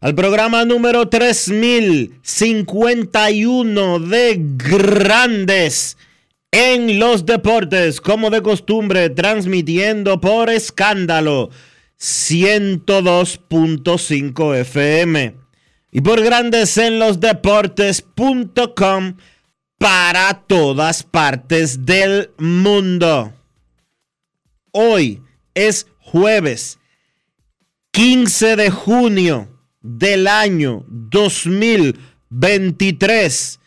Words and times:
al 0.00 0.14
programa 0.14 0.64
número 0.64 1.08
3051 1.08 3.98
de 3.98 4.36
Grandes 4.38 5.96
en 6.50 6.98
los 6.98 7.26
deportes, 7.26 8.00
como 8.00 8.30
de 8.30 8.40
costumbre, 8.42 9.10
transmitiendo 9.10 10.18
por 10.20 10.48
escándalo 10.50 11.50
102.5 12.00 14.56
FM 14.56 15.34
y 15.90 16.00
por 16.00 16.22
grandes 16.22 16.78
en 16.78 17.00
los 17.00 17.20
deportes.com 17.20 19.16
para 19.78 20.44
todas 20.46 21.02
partes 21.02 21.84
del 21.84 22.30
mundo. 22.38 23.34
Hoy 24.70 25.20
es 25.54 25.88
jueves 25.98 26.78
15 27.90 28.56
de 28.56 28.70
junio 28.70 29.57
del 29.88 30.26
año 30.26 30.84
2023 30.88 33.60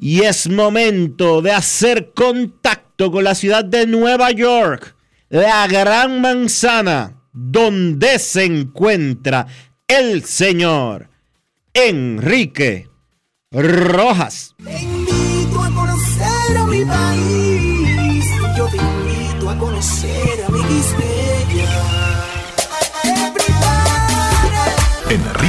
y 0.00 0.22
es 0.22 0.48
momento 0.48 1.42
de 1.42 1.50
hacer 1.52 2.12
contacto 2.14 3.10
con 3.10 3.24
la 3.24 3.34
ciudad 3.34 3.64
de 3.64 3.86
Nueva 3.86 4.30
York, 4.32 4.96
la 5.28 5.66
gran 5.68 6.20
manzana, 6.20 7.22
donde 7.32 8.18
se 8.18 8.44
encuentra 8.44 9.46
el 9.86 10.24
señor 10.24 11.08
Enrique 11.72 12.88
Rojas. 13.50 14.54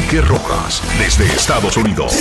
Enrique 0.10 0.28
Rojas, 0.28 0.82
desde 0.98 1.24
Estados 1.26 1.78
Unidos. 1.78 2.14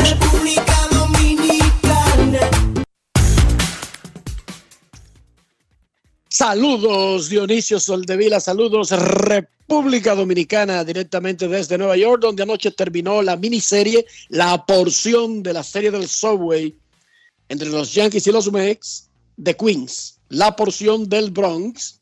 Saludos 6.29 7.31
Dionisio 7.31 7.81
Soldevila, 7.81 8.41
saludos 8.41 8.91
República 8.91 10.15
Dominicana 10.15 10.85
directamente 10.85 11.49
desde 11.49 11.79
Nueva 11.79 11.97
York, 11.97 12.21
donde 12.21 12.43
anoche 12.43 12.73
terminó 12.73 13.23
la 13.23 13.37
miniserie, 13.37 14.05
la 14.29 14.67
porción 14.67 15.43
de 15.43 15.55
la 15.55 15.63
serie 15.63 15.91
del 15.91 16.09
Subway 16.09 16.77
entre 17.49 17.71
los 17.71 17.95
Yankees 17.95 18.27
y 18.27 18.33
los 18.33 18.53
Mets 18.53 19.09
de 19.39 19.57
Queens. 19.57 20.19
La 20.29 20.55
porción 20.55 21.09
del 21.09 21.31
Bronx 21.31 22.01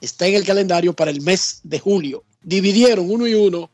está 0.00 0.28
en 0.28 0.36
el 0.36 0.44
calendario 0.44 0.94
para 0.94 1.10
el 1.10 1.22
mes 1.22 1.58
de 1.64 1.80
julio. 1.80 2.22
Dividieron 2.42 3.10
uno 3.10 3.26
y 3.26 3.34
uno 3.34 3.68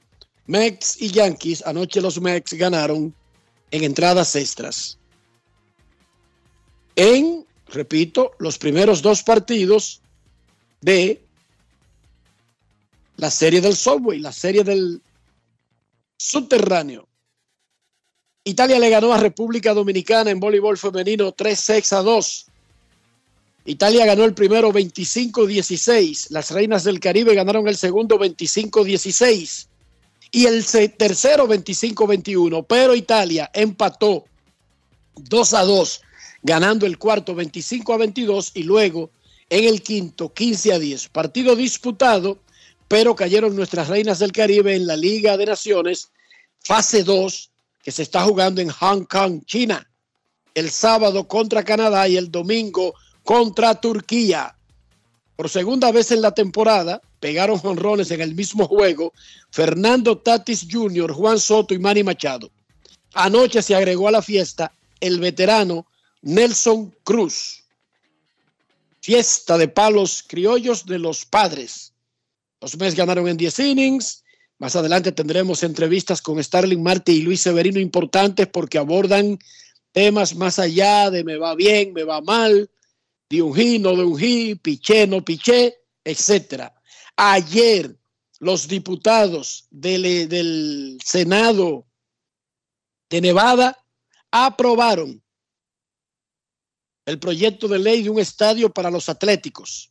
Mets 0.47 1.01
y 1.01 1.11
Yankees. 1.11 1.63
Anoche 1.67 2.01
los 2.01 2.21
Mets 2.21 2.55
ganaron 2.55 3.15
en 3.71 3.85
entradas 3.85 4.37
extras. 4.37 4.99
En 6.95 7.45
repito, 7.69 8.33
los 8.39 8.59
primeros 8.59 9.03
dos 9.03 9.23
partidos 9.23 10.01
de 10.81 11.23
la 13.17 13.31
serie 13.31 13.61
del 13.61 13.77
subway, 13.77 14.19
la 14.19 14.33
serie 14.33 14.63
del 14.63 15.03
subterráneo. 16.19 17.09
Italia 18.45 18.79
le 18.79 18.91
ganó 18.91 19.13
a 19.13 19.19
República 19.19 19.75
Dominicana 19.75 20.31
en 20.31 20.39
voleibol 20.39 20.79
femenino 20.79 21.35
3-6 21.35 21.97
a 21.97 22.03
2. 22.03 22.47
Italia 23.65 24.07
ganó 24.07 24.25
el 24.25 24.35
primero 24.35 24.73
25-16. 24.73 26.29
Las 26.31 26.53
Reinas 26.53 26.85
del 26.85 27.01
Caribe 27.01 27.35
ganaron 27.35 27.67
el 27.67 27.77
segundo 27.77 28.19
25-16. 28.19 29.67
Y 30.33 30.47
el 30.47 30.65
tercero 30.97 31.47
25-21. 31.49 32.67
Pero 32.69 32.95
Italia 32.95 33.51
empató 33.55 34.25
2 35.17 35.55
a 35.55 35.63
2 35.63 36.01
ganando 36.47 36.87
el 36.87 36.97
cuarto 36.97 37.35
25 37.35 37.93
a 37.93 37.97
22 37.97 38.53
y 38.55 38.63
luego 38.63 39.11
en 39.51 39.65
el 39.65 39.83
quinto 39.83 40.33
15 40.33 40.75
a 40.75 40.79
10. 40.79 41.09
Partido 41.09 41.57
disputado, 41.57 42.39
pero 42.87 43.17
cayeron 43.17 43.57
nuestras 43.57 43.89
reinas 43.89 44.21
del 44.21 44.33
Caribe 44.33 44.77
en 44.77 44.87
la 44.87 44.97
Liga 44.97 45.37
de 45.37 45.47
Naciones, 45.47 46.11
fase 46.61 47.03
2, 47.03 47.51
que 47.83 47.91
se 47.91 48.03
está 48.03 48.23
jugando 48.23 48.61
en 48.61 48.71
Hong 48.71 49.05
Kong, 49.05 49.43
China. 49.45 49.89
El 50.55 50.71
sábado 50.71 51.27
contra 51.27 51.65
Canadá 51.65 52.09
y 52.09 52.17
el 52.17 52.31
domingo 52.31 52.95
contra 53.25 53.75
Turquía. 53.75 54.57
Por 55.35 55.51
segunda 55.51 55.93
vez 55.93 56.13
en 56.13 56.23
la 56.23 56.33
temporada, 56.33 57.03
pegaron 57.21 57.59
jonrones 57.59 58.11
en 58.11 58.21
el 58.21 58.35
mismo 58.35 58.67
juego 58.67 59.13
Fernando 59.51 60.19
Tatis 60.19 60.67
Jr., 60.71 61.13
Juan 61.13 61.39
Soto 61.39 61.75
y 61.75 61.79
Manny 61.79 62.03
Machado. 62.03 62.51
Anoche 63.15 63.63
se 63.63 63.75
agregó 63.75 64.09
a 64.09 64.13
la 64.13 64.23
fiesta 64.23 64.73
el 65.01 65.21
veterano 65.21 65.87
Nelson 66.23 66.95
Cruz. 67.03 67.65
Fiesta 69.01 69.57
de 69.57 69.69
palos 69.69 70.25
criollos 70.27 70.85
de 70.85 70.99
los 70.99 71.25
padres. 71.25 71.93
Los 72.61 72.77
Mets 72.77 72.95
ganaron 72.95 73.29
en 73.29 73.37
10 73.37 73.59
innings. 73.61 74.25
Más 74.59 74.75
adelante 74.75 75.13
tendremos 75.13 75.63
entrevistas 75.63 76.21
con 76.21 76.43
Starling 76.43 76.83
Marte 76.83 77.13
y 77.13 77.23
Luis 77.23 77.41
Severino 77.43 77.79
importantes 77.79 78.49
porque 78.49 78.79
abordan 78.79 79.39
temas 79.93 80.35
más 80.35 80.59
allá 80.59 81.11
de 81.11 81.25
me 81.25 81.37
va 81.37 81.55
bien, 81.55 81.93
me 81.93 82.05
va 82.05 82.21
mal, 82.21 82.69
de 83.29 83.43
un 83.43 83.83
no 83.83 83.97
de 83.97 84.05
un 84.05 84.23
hi, 84.23 84.55
piché, 84.55 85.07
no 85.07 85.25
piché, 85.25 85.75
etc. 86.05 86.71
Ayer 87.17 87.97
los 88.39 88.69
diputados 88.69 89.67
del, 89.71 90.29
del 90.29 90.99
Senado 91.05 91.87
de 93.09 93.21
Nevada 93.21 93.83
aprobaron 94.31 95.23
el 97.07 97.19
proyecto 97.19 97.69
de 97.69 97.79
ley 97.79 98.03
de 98.03 98.11
un 98.11 98.19
estadio 98.19 98.71
para 98.71 98.91
los 98.91 99.09
atléticos. 99.09 99.89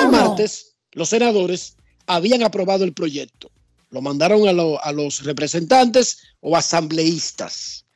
El 0.00 0.08
martes, 0.10 0.76
los 0.92 1.08
senadores 1.08 1.76
habían 2.06 2.42
aprobado 2.42 2.84
el 2.84 2.92
proyecto. 2.92 3.50
Lo 3.90 4.02
mandaron 4.02 4.46
a, 4.46 4.78
a 4.78 4.92
los 4.92 5.24
representantes 5.24 6.18
o 6.40 6.56
asambleístas. 6.56 7.86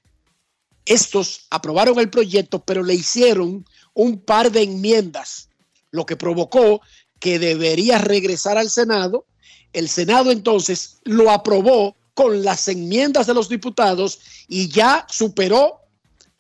Estos 0.87 1.47
aprobaron 1.51 1.99
el 2.01 2.11
proyecto, 2.11 2.65
pero 2.65 2.83
le 2.83 2.95
hicieron 2.95 3.65
un 3.95 4.19
par 4.19 4.51
de 4.51 4.63
enmiendas, 4.63 5.51
lo 5.91 6.07
que 6.07 6.17
provocó 6.17 6.81
que 7.23 7.39
debería 7.39 7.99
regresar 7.99 8.59
al 8.59 8.69
Senado 8.69 9.27
El 9.73 9.89
Senado 9.89 10.33
entonces 10.33 10.99
lo 11.05 11.31
aprobó 11.31 11.97
con 12.15 12.43
las 12.43 12.67
enmiendas 12.67 13.29
de 13.29 13.33
los 13.33 13.49
diputados 13.49 14.19
y 14.49 14.69
ya 14.69 15.07
superó 15.09 15.81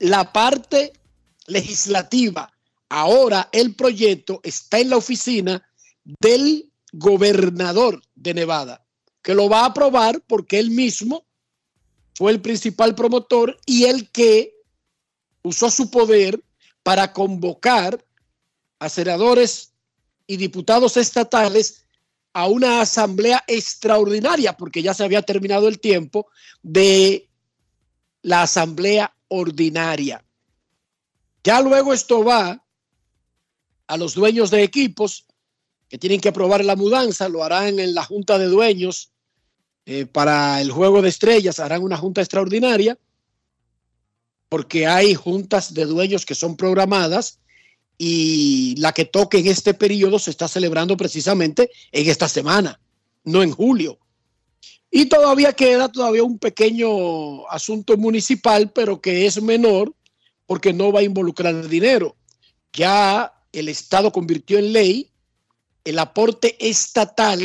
la 0.00 0.32
parte 0.32 0.92
legislativa. 1.46 2.52
Ahora 2.88 3.48
el 3.52 3.76
proyecto 3.76 4.40
está 4.42 4.80
en 4.80 4.90
la 4.90 4.96
oficina 4.96 5.66
del 6.04 6.70
gobernador 6.92 8.02
de 8.16 8.34
Nevada, 8.34 8.84
que 9.22 9.34
lo 9.34 9.48
va 9.48 9.60
a 9.60 9.66
aprobar 9.66 10.20
porque 10.26 10.58
él 10.58 10.72
mismo 10.72 11.24
fue 12.16 12.32
el 12.32 12.42
principal 12.42 12.96
promotor 12.96 13.56
y 13.66 13.84
el 13.84 14.10
que 14.10 14.52
usó 15.42 15.70
su 15.70 15.90
poder 15.92 16.42
para 16.82 17.12
convocar 17.12 18.04
a 18.80 18.88
senadores 18.88 19.71
y 20.32 20.38
diputados 20.38 20.96
estatales 20.96 21.84
a 22.32 22.46
una 22.46 22.80
asamblea 22.80 23.44
extraordinaria, 23.46 24.56
porque 24.56 24.82
ya 24.82 24.94
se 24.94 25.04
había 25.04 25.20
terminado 25.20 25.68
el 25.68 25.78
tiempo 25.78 26.28
de 26.62 27.28
la 28.22 28.44
asamblea 28.44 29.14
ordinaria. 29.28 30.24
Ya 31.44 31.60
luego 31.60 31.92
esto 31.92 32.24
va 32.24 32.64
a 33.86 33.96
los 33.98 34.14
dueños 34.14 34.50
de 34.50 34.62
equipos 34.62 35.26
que 35.90 35.98
tienen 35.98 36.22
que 36.22 36.30
aprobar 36.30 36.64
la 36.64 36.76
mudanza, 36.76 37.28
lo 37.28 37.44
harán 37.44 37.78
en 37.78 37.94
la 37.94 38.02
junta 38.02 38.38
de 38.38 38.46
dueños 38.46 39.12
eh, 39.84 40.06
para 40.06 40.62
el 40.62 40.70
juego 40.70 41.02
de 41.02 41.10
estrellas, 41.10 41.60
harán 41.60 41.82
una 41.82 41.98
junta 41.98 42.22
extraordinaria, 42.22 42.98
porque 44.48 44.86
hay 44.86 45.14
juntas 45.14 45.74
de 45.74 45.84
dueños 45.84 46.24
que 46.24 46.34
son 46.34 46.56
programadas 46.56 47.41
y 47.98 48.74
la 48.78 48.92
que 48.92 49.04
toque 49.04 49.38
en 49.38 49.46
este 49.46 49.74
periodo 49.74 50.18
se 50.18 50.30
está 50.30 50.48
celebrando 50.48 50.96
precisamente 50.96 51.70
en 51.92 52.08
esta 52.08 52.28
semana, 52.28 52.80
no 53.24 53.42
en 53.42 53.52
julio. 53.52 53.98
Y 54.90 55.06
todavía 55.06 55.52
queda 55.52 55.90
todavía 55.90 56.22
un 56.22 56.38
pequeño 56.38 57.48
asunto 57.48 57.96
municipal, 57.96 58.70
pero 58.72 59.00
que 59.00 59.26
es 59.26 59.40
menor 59.40 59.94
porque 60.46 60.72
no 60.72 60.92
va 60.92 61.00
a 61.00 61.04
involucrar 61.04 61.68
dinero. 61.68 62.16
Ya 62.72 63.32
el 63.52 63.68
Estado 63.68 64.12
convirtió 64.12 64.58
en 64.58 64.72
ley 64.72 65.10
el 65.84 65.98
aporte 65.98 66.56
estatal 66.60 67.40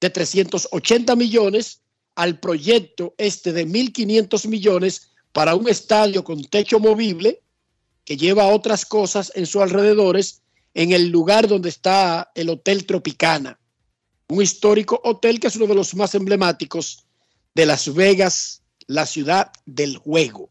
de 0.00 0.10
380 0.10 1.16
millones 1.16 1.80
al 2.14 2.38
proyecto 2.38 3.14
este 3.18 3.52
de 3.52 3.66
1.500 3.66 4.46
millones 4.48 5.10
para 5.32 5.54
un 5.54 5.68
estadio 5.68 6.22
con 6.22 6.44
techo 6.44 6.78
movible 6.78 7.40
que 8.04 8.16
lleva 8.16 8.48
otras 8.48 8.84
cosas 8.84 9.32
en 9.34 9.46
sus 9.46 9.62
alrededores 9.62 10.42
en 10.74 10.92
el 10.92 11.08
lugar 11.08 11.48
donde 11.48 11.68
está 11.68 12.30
el 12.34 12.50
Hotel 12.50 12.84
Tropicana, 12.84 13.58
un 14.28 14.42
histórico 14.42 15.00
hotel 15.04 15.40
que 15.40 15.46
es 15.46 15.56
uno 15.56 15.66
de 15.66 15.74
los 15.74 15.94
más 15.94 16.14
emblemáticos 16.14 17.06
de 17.54 17.66
Las 17.66 17.92
Vegas, 17.94 18.62
la 18.86 19.06
ciudad 19.06 19.50
del 19.64 19.96
juego. 19.96 20.50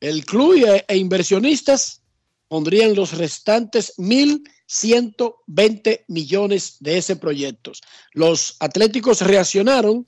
El 0.00 0.24
club 0.24 0.64
e, 0.66 0.84
e 0.88 0.96
inversionistas 0.96 2.02
pondrían 2.48 2.94
los 2.94 3.16
restantes 3.16 3.94
1.120 3.98 6.04
millones 6.08 6.76
de 6.80 6.98
ese 6.98 7.14
proyecto. 7.16 7.72
Los 8.12 8.56
atléticos 8.58 9.20
reaccionaron 9.20 10.06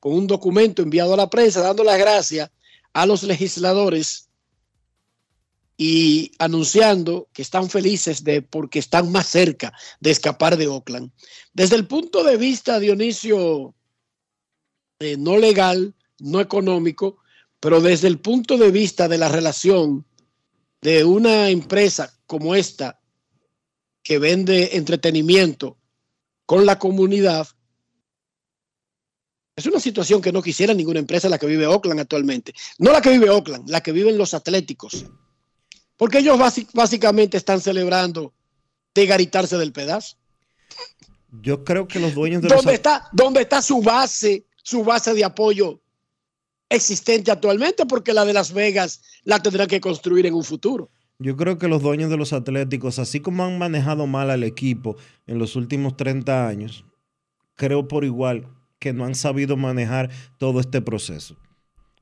con 0.00 0.14
un 0.14 0.26
documento 0.26 0.82
enviado 0.82 1.14
a 1.14 1.18
la 1.18 1.30
prensa 1.30 1.60
dando 1.60 1.84
las 1.84 1.98
gracias 1.98 2.50
a 2.92 3.06
los 3.06 3.22
legisladores 3.22 4.25
y 5.76 6.32
anunciando 6.38 7.28
que 7.32 7.42
están 7.42 7.68
felices 7.68 8.24
de 8.24 8.40
porque 8.42 8.78
están 8.78 9.12
más 9.12 9.26
cerca 9.26 9.72
de 10.00 10.10
escapar 10.10 10.56
de 10.56 10.68
Oakland. 10.68 11.10
Desde 11.52 11.76
el 11.76 11.86
punto 11.86 12.24
de 12.24 12.36
vista, 12.36 12.80
Dionisio, 12.80 13.74
eh, 15.00 15.16
no 15.18 15.36
legal, 15.36 15.94
no 16.18 16.40
económico, 16.40 17.18
pero 17.60 17.80
desde 17.80 18.08
el 18.08 18.20
punto 18.20 18.56
de 18.56 18.70
vista 18.70 19.08
de 19.08 19.18
la 19.18 19.28
relación 19.28 20.06
de 20.80 21.04
una 21.04 21.50
empresa 21.50 22.18
como 22.26 22.54
esta 22.54 23.00
que 24.02 24.18
vende 24.18 24.76
entretenimiento 24.76 25.76
con 26.46 26.64
la 26.64 26.78
comunidad, 26.78 27.48
es 29.56 29.66
una 29.66 29.80
situación 29.80 30.22
que 30.22 30.32
no 30.32 30.42
quisiera 30.42 30.72
ninguna 30.74 31.00
empresa 31.00 31.28
la 31.28 31.38
que 31.38 31.46
vive 31.46 31.66
Oakland 31.66 32.00
actualmente. 32.00 32.54
No 32.78 32.92
la 32.92 33.00
que 33.00 33.10
vive 33.10 33.30
Oakland, 33.30 33.68
la 33.68 33.82
que 33.82 33.92
viven 33.92 34.16
los 34.16 34.32
atléticos 34.32 35.06
porque 35.96 36.18
ellos 36.18 36.38
básicamente 36.72 37.36
están 37.36 37.60
celebrando 37.60 38.32
de 38.94 39.06
garitarse 39.06 39.56
del 39.56 39.72
pedazo. 39.72 40.16
Yo 41.42 41.64
creo 41.64 41.86
que 41.86 41.98
los 41.98 42.14
dueños 42.14 42.42
de 42.42 42.48
¿Dónde 42.48 42.64
los... 42.64 42.74
está 42.74 43.08
¿Dónde 43.12 43.42
está 43.42 43.60
su 43.62 43.82
base, 43.82 44.46
su 44.62 44.84
base 44.84 45.14
de 45.14 45.24
apoyo 45.24 45.80
existente 46.68 47.30
actualmente? 47.30 47.86
Porque 47.86 48.12
la 48.12 48.24
de 48.24 48.32
Las 48.32 48.52
Vegas 48.52 49.02
la 49.24 49.42
tendrán 49.42 49.68
que 49.68 49.80
construir 49.80 50.26
en 50.26 50.34
un 50.34 50.44
futuro. 50.44 50.90
Yo 51.18 51.36
creo 51.36 51.56
que 51.58 51.68
los 51.68 51.82
dueños 51.82 52.10
de 52.10 52.18
los 52.18 52.32
Atléticos, 52.32 52.98
así 52.98 53.20
como 53.20 53.44
han 53.44 53.58
manejado 53.58 54.06
mal 54.06 54.30
al 54.30 54.44
equipo 54.44 54.96
en 55.26 55.38
los 55.38 55.56
últimos 55.56 55.96
30 55.96 56.46
años, 56.46 56.84
creo 57.54 57.88
por 57.88 58.04
igual 58.04 58.48
que 58.78 58.92
no 58.92 59.06
han 59.06 59.14
sabido 59.14 59.56
manejar 59.56 60.10
todo 60.38 60.60
este 60.60 60.82
proceso. 60.82 61.36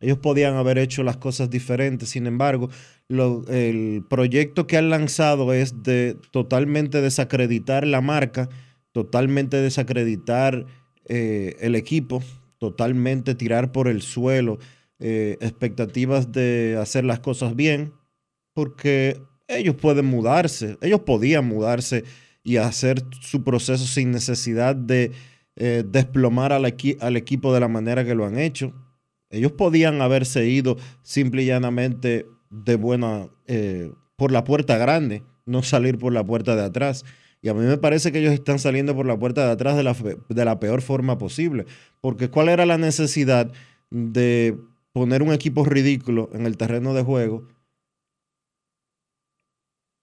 Ellos 0.04 0.18
podían 0.18 0.56
haber 0.56 0.76
hecho 0.76 1.02
las 1.02 1.16
cosas 1.16 1.48
diferentes, 1.48 2.10
sin 2.10 2.26
embargo, 2.26 2.68
el 3.08 4.04
proyecto 4.10 4.66
que 4.66 4.76
han 4.76 4.90
lanzado 4.90 5.54
es 5.54 5.82
de 5.82 6.18
totalmente 6.30 7.00
desacreditar 7.00 7.86
la 7.86 8.02
marca, 8.02 8.50
totalmente 8.92 9.56
desacreditar 9.56 10.66
eh, 11.06 11.56
el 11.60 11.74
equipo, 11.74 12.22
totalmente 12.58 13.34
tirar 13.34 13.72
por 13.72 13.88
el 13.88 14.02
suelo 14.02 14.58
eh, 14.98 15.38
expectativas 15.40 16.32
de 16.32 16.76
hacer 16.78 17.06
las 17.06 17.20
cosas 17.20 17.56
bien, 17.56 17.94
porque 18.52 19.22
ellos 19.48 19.74
pueden 19.74 20.04
mudarse, 20.04 20.76
ellos 20.82 21.00
podían 21.00 21.46
mudarse 21.48 22.04
y 22.42 22.58
hacer 22.58 23.02
su 23.22 23.42
proceso 23.42 23.86
sin 23.86 24.10
necesidad 24.10 24.76
de 24.76 25.12
eh, 25.56 25.82
desplomar 25.86 26.52
al, 26.52 26.66
al 27.00 27.16
equipo 27.16 27.54
de 27.54 27.60
la 27.60 27.68
manera 27.68 28.04
que 28.04 28.14
lo 28.14 28.26
han 28.26 28.38
hecho. 28.38 28.74
Ellos 29.34 29.52
podían 29.52 30.00
haberse 30.00 30.46
ido 30.46 30.76
simple 31.02 31.42
y 31.42 31.46
llanamente 31.46 32.26
de 32.50 32.76
buena, 32.76 33.28
eh, 33.46 33.92
por 34.16 34.32
la 34.32 34.44
puerta 34.44 34.78
grande, 34.78 35.22
no 35.44 35.62
salir 35.62 35.98
por 35.98 36.12
la 36.12 36.24
puerta 36.24 36.56
de 36.56 36.62
atrás. 36.62 37.04
Y 37.42 37.48
a 37.48 37.54
mí 37.54 37.64
me 37.64 37.76
parece 37.76 38.10
que 38.10 38.20
ellos 38.20 38.32
están 38.32 38.58
saliendo 38.58 38.94
por 38.94 39.06
la 39.06 39.18
puerta 39.18 39.44
de 39.44 39.52
atrás 39.52 39.76
de 39.76 39.82
la, 39.82 39.94
de 40.28 40.44
la 40.44 40.60
peor 40.60 40.80
forma 40.80 41.18
posible. 41.18 41.66
Porque 42.00 42.30
¿cuál 42.30 42.48
era 42.48 42.64
la 42.64 42.78
necesidad 42.78 43.52
de 43.90 44.56
poner 44.92 45.22
un 45.22 45.32
equipo 45.32 45.64
ridículo 45.64 46.30
en 46.32 46.46
el 46.46 46.56
terreno 46.56 46.94
de 46.94 47.02
juego? 47.02 47.46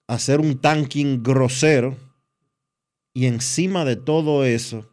Hacer 0.07 0.39
un 0.39 0.59
tanking 0.59 1.23
grosero. 1.23 1.97
Y 3.13 3.25
encima 3.25 3.85
de 3.85 3.95
todo 3.95 4.45
eso, 4.45 4.90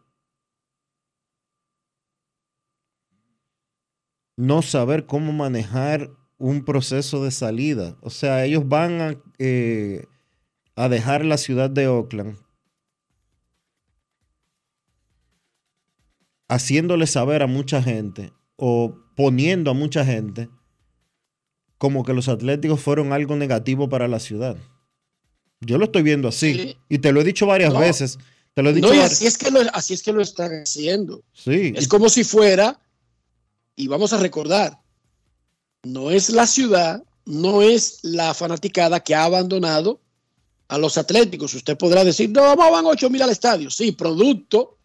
no 4.39 4.61
saber 4.61 5.05
cómo 5.05 5.33
manejar 5.33 6.11
un 6.37 6.63
proceso 6.63 7.21
de 7.21 7.29
salida. 7.29 7.97
O 7.99 8.09
sea, 8.09 8.45
ellos 8.45 8.65
van 8.65 9.01
a, 9.01 9.15
eh, 9.37 10.05
a 10.77 10.87
dejar 10.87 11.25
la 11.25 11.37
ciudad 11.37 11.69
de 11.69 11.89
Oakland 11.89 12.37
haciéndole 16.47 17.05
saber 17.05 17.43
a 17.43 17.47
mucha 17.47 17.83
gente 17.83 18.31
o 18.55 18.97
poniendo 19.17 19.71
a 19.71 19.73
mucha 19.73 20.05
gente 20.05 20.49
como 21.77 22.05
que 22.05 22.13
los 22.13 22.29
atléticos 22.29 22.79
fueron 22.79 23.11
algo 23.11 23.35
negativo 23.35 23.89
para 23.89 24.07
la 24.07 24.21
ciudad. 24.21 24.55
Yo 25.59 25.77
lo 25.77 25.85
estoy 25.85 26.01
viendo 26.01 26.29
así 26.29 26.77
y 26.87 26.99
te 26.99 27.11
lo 27.11 27.19
he 27.19 27.25
dicho 27.25 27.45
varias 27.45 27.77
veces. 27.77 28.17
Te 28.53 28.63
lo 28.63 28.69
he 28.69 28.73
dicho 28.73 28.93
no, 28.93 29.01
así, 29.01 29.27
es 29.27 29.37
que 29.37 29.51
lo, 29.51 29.59
así 29.73 29.93
es 29.93 30.01
que 30.01 30.13
lo 30.13 30.21
están 30.21 30.51
haciendo. 30.63 31.25
Sí. 31.33 31.73
Es 31.75 31.89
como 31.89 32.07
si 32.07 32.23
fuera, 32.23 32.79
y 33.79 33.87
vamos 33.87 34.11
a 34.11 34.17
recordar, 34.17 34.77
no 35.83 36.11
es 36.11 36.29
la 36.31 36.45
ciudad, 36.47 37.01
no 37.23 37.61
es 37.61 37.99
la 38.03 38.33
fanaticada 38.33 38.99
que 38.99 39.15
ha 39.15 39.23
abandonado 39.23 40.01
a 40.67 40.77
los 40.77 40.97
atléticos. 40.97 41.53
Usted 41.53 41.77
podrá 41.77 42.03
decir, 42.03 42.29
no, 42.29 42.41
vamos, 42.41 42.71
van 42.71 42.85
8 42.85 43.09
mil 43.09 43.21
al 43.21 43.29
estadio. 43.29 43.71
Sí, 43.71 43.93
producto, 43.93 44.79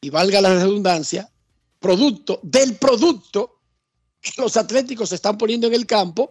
y 0.00 0.08
valga 0.08 0.40
la 0.40 0.54
redundancia, 0.54 1.28
producto 1.80 2.38
del 2.44 2.76
producto 2.76 3.58
que 4.20 4.30
los 4.40 4.56
atléticos 4.56 5.08
se 5.08 5.16
están 5.16 5.36
poniendo 5.36 5.66
en 5.66 5.74
el 5.74 5.84
campo, 5.84 6.30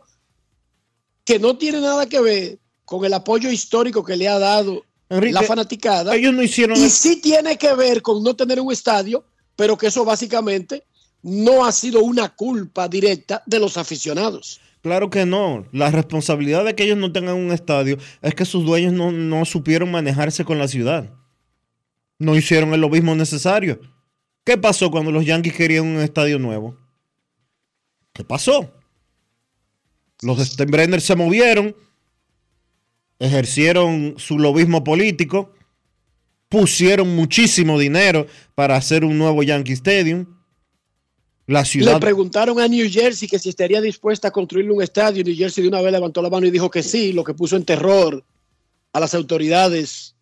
que 1.25 1.39
no 1.39 1.57
tiene 1.57 1.81
nada 1.81 2.05
que 2.05 2.21
ver 2.21 2.59
con 2.85 3.03
el 3.03 3.13
apoyo 3.13 3.51
histórico 3.51 4.01
que 4.01 4.15
le 4.15 4.29
ha 4.29 4.39
dado 4.39 4.85
la 5.09 5.43
fanaticada. 5.43 6.15
Ellos 6.15 6.33
no 6.33 6.41
hicieron 6.41 6.77
y 6.77 6.89
sí 6.89 7.17
tiene 7.17 7.57
que 7.57 7.73
ver 7.73 8.01
con 8.01 8.23
no 8.23 8.33
tener 8.33 8.61
un 8.61 8.71
estadio, 8.71 9.25
pero 9.57 9.77
que 9.77 9.87
eso 9.87 10.05
básicamente 10.05 10.85
no 11.21 11.65
ha 11.65 11.71
sido 11.71 12.01
una 12.01 12.29
culpa 12.29 12.87
directa 12.87 13.43
de 13.45 13.59
los 13.59 13.77
aficionados. 13.77 14.61
Claro 14.81 15.09
que 15.09 15.25
no. 15.25 15.65
La 15.71 15.91
responsabilidad 15.91 16.63
de 16.63 16.75
que 16.75 16.83
ellos 16.83 16.97
no 16.97 17.11
tengan 17.11 17.35
un 17.35 17.51
estadio 17.51 17.97
es 18.21 18.35
que 18.35 18.45
sus 18.45 18.65
dueños 18.65 18.93
no, 18.93 19.11
no 19.11 19.43
supieron 19.45 19.91
manejarse 19.91 20.45
con 20.45 20.59
la 20.59 20.67
ciudad. 20.67 21.13
No 22.19 22.35
hicieron 22.35 22.73
el 22.73 22.81
lobismo 22.81 23.15
necesario. 23.15 23.79
¿Qué 24.43 24.57
pasó 24.57 24.89
cuando 24.89 25.11
los 25.11 25.25
Yankees 25.25 25.53
querían 25.53 25.85
un 25.85 25.97
estadio 25.97 26.39
nuevo? 26.39 26.77
¿Qué 28.13 28.23
pasó? 28.23 28.71
Los 30.21 30.39
Steinbrenner 30.39 31.01
se 31.01 31.15
movieron, 31.15 31.75
ejercieron 33.19 34.15
su 34.17 34.39
lobismo 34.39 34.83
político, 34.83 35.53
pusieron 36.49 37.15
muchísimo 37.15 37.77
dinero 37.77 38.25
para 38.55 38.77
hacer 38.77 39.03
un 39.03 39.17
nuevo 39.17 39.43
Yankee 39.43 39.73
Stadium. 39.73 40.36
La 41.47 41.63
ciudad. 41.63 41.93
Le 41.93 41.99
preguntaron 41.99 42.59
a 42.59 42.67
New 42.67 42.87
Jersey 42.91 43.27
que 43.27 43.39
si 43.39 43.49
estaría 43.49 43.79
dispuesta 43.79 44.27
a 44.27 44.31
construirle 44.31 44.71
un 44.73 44.83
estadio. 44.83 45.23
New 45.23 45.35
Jersey 45.35 45.63
de 45.63 45.69
una 45.69 45.81
vez 45.81 45.93
levantó 45.93 46.21
la 46.21 46.29
mano 46.29 46.45
y 46.45 46.51
dijo 46.51 46.69
que 46.69 46.83
sí, 46.83 47.13
lo 47.13 47.23
que 47.23 47.33
puso 47.33 47.55
en 47.55 47.63
terror 47.63 48.21
a 48.91 48.99
las 48.99 49.13
autoridades 49.15 50.13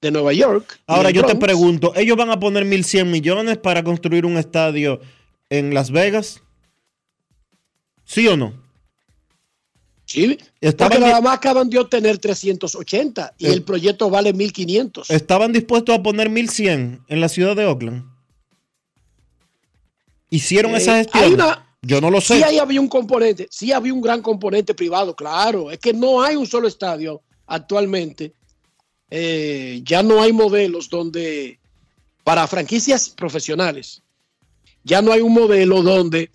de 0.00 0.10
Nueva 0.12 0.32
York. 0.32 0.80
Ahora 0.86 1.10
yo 1.10 1.24
te 1.24 1.34
pregunto, 1.34 1.92
¿ellos 1.96 2.16
van 2.16 2.30
a 2.30 2.38
poner 2.38 2.64
1.100 2.64 3.06
millones 3.06 3.58
para 3.58 3.82
construir 3.82 4.24
un 4.24 4.36
estadio 4.36 5.00
en 5.50 5.74
Las 5.74 5.90
Vegas? 5.90 6.40
¿Sí 8.04 8.26
o 8.28 8.36
no? 8.36 8.54
Sí, 10.04 10.38
porque 10.76 10.98
nada 10.98 11.20
más 11.20 11.36
acaban 11.36 11.70
de 11.70 11.78
obtener 11.78 12.18
380 12.18 13.34
y 13.38 13.46
el, 13.46 13.52
el 13.54 13.62
proyecto 13.62 14.10
vale 14.10 14.34
1.500. 14.34 15.06
¿Estaban 15.08 15.52
dispuestos 15.52 15.96
a 15.96 16.02
poner 16.02 16.28
1.100 16.28 17.00
en 17.08 17.20
la 17.20 17.28
ciudad 17.28 17.56
de 17.56 17.64
Oakland? 17.64 18.11
¿Hicieron 20.32 20.74
eh, 20.74 20.78
esa 20.78 20.96
gestión? 20.96 21.38
Yo 21.82 22.00
no 22.00 22.10
lo 22.10 22.20
sé. 22.20 22.36
Sí, 22.36 22.42
ahí 22.42 22.58
había 22.58 22.80
un 22.80 22.88
componente, 22.88 23.48
sí 23.50 23.72
había 23.72 23.92
un 23.92 24.00
gran 24.00 24.22
componente 24.22 24.74
privado, 24.74 25.14
claro. 25.14 25.70
Es 25.70 25.78
que 25.78 25.92
no 25.92 26.22
hay 26.22 26.36
un 26.36 26.46
solo 26.46 26.68
estadio 26.68 27.22
actualmente 27.46 28.32
eh, 29.14 29.82
ya 29.84 30.02
no 30.02 30.22
hay 30.22 30.32
modelos 30.32 30.88
donde, 30.88 31.58
para 32.24 32.46
franquicias 32.46 33.10
profesionales, 33.10 34.00
ya 34.84 35.02
no 35.02 35.12
hay 35.12 35.20
un 35.20 35.34
modelo 35.34 35.82
donde 35.82 36.30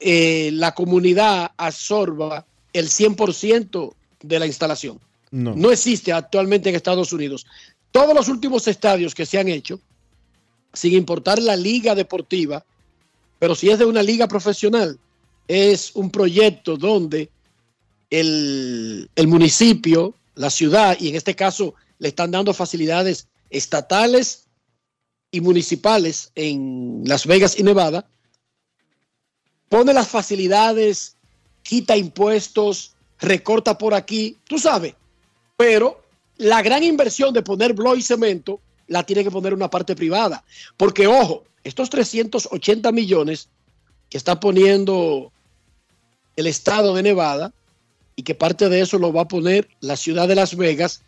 eh, 0.00 0.48
la 0.54 0.74
comunidad 0.74 1.52
absorba 1.58 2.46
el 2.72 2.88
100% 2.88 3.92
de 4.22 4.38
la 4.38 4.46
instalación. 4.46 4.98
No. 5.30 5.54
no 5.54 5.70
existe 5.70 6.10
actualmente 6.10 6.70
en 6.70 6.76
Estados 6.76 7.12
Unidos. 7.12 7.44
Todos 7.90 8.14
los 8.14 8.28
últimos 8.28 8.66
estadios 8.66 9.14
que 9.14 9.26
se 9.26 9.38
han 9.38 9.48
hecho, 9.48 9.78
sin 10.72 10.94
importar 10.94 11.38
la 11.38 11.54
liga 11.54 11.94
deportiva, 11.94 12.64
pero 13.38 13.54
si 13.54 13.70
es 13.70 13.78
de 13.78 13.84
una 13.84 14.02
liga 14.02 14.28
profesional, 14.28 14.98
es 15.48 15.94
un 15.94 16.10
proyecto 16.10 16.76
donde 16.76 17.30
el, 18.10 19.08
el 19.14 19.28
municipio, 19.28 20.14
la 20.34 20.50
ciudad 20.50 20.96
y 20.98 21.08
en 21.08 21.16
este 21.16 21.34
caso 21.34 21.74
le 21.98 22.08
están 22.08 22.30
dando 22.30 22.52
facilidades 22.52 23.28
estatales 23.50 24.44
y 25.30 25.40
municipales 25.40 26.30
en 26.34 27.02
Las 27.04 27.26
Vegas 27.26 27.58
y 27.58 27.62
Nevada, 27.62 28.08
pone 29.68 29.92
las 29.92 30.08
facilidades, 30.08 31.16
quita 31.62 31.96
impuestos, 31.96 32.94
recorta 33.18 33.76
por 33.76 33.94
aquí, 33.94 34.36
tú 34.44 34.58
sabes, 34.58 34.94
pero 35.56 36.02
la 36.36 36.62
gran 36.62 36.82
inversión 36.82 37.32
de 37.32 37.42
poner 37.42 37.72
blow 37.72 37.96
y 37.96 38.02
cemento 38.02 38.60
la 38.88 39.04
tiene 39.04 39.24
que 39.24 39.30
poner 39.30 39.52
una 39.52 39.68
parte 39.68 39.96
privada, 39.96 40.44
porque 40.76 41.06
ojo, 41.06 41.44
estos 41.66 41.90
380 41.90 42.92
millones 42.92 43.48
que 44.08 44.18
está 44.18 44.38
poniendo 44.38 45.32
el 46.36 46.46
estado 46.46 46.94
de 46.94 47.02
Nevada 47.02 47.52
y 48.14 48.22
que 48.22 48.34
parte 48.34 48.68
de 48.68 48.80
eso 48.80 48.98
lo 48.98 49.12
va 49.12 49.22
a 49.22 49.28
poner 49.28 49.68
la 49.80 49.96
ciudad 49.96 50.28
de 50.28 50.36
Las 50.36 50.56
Vegas, 50.56 51.02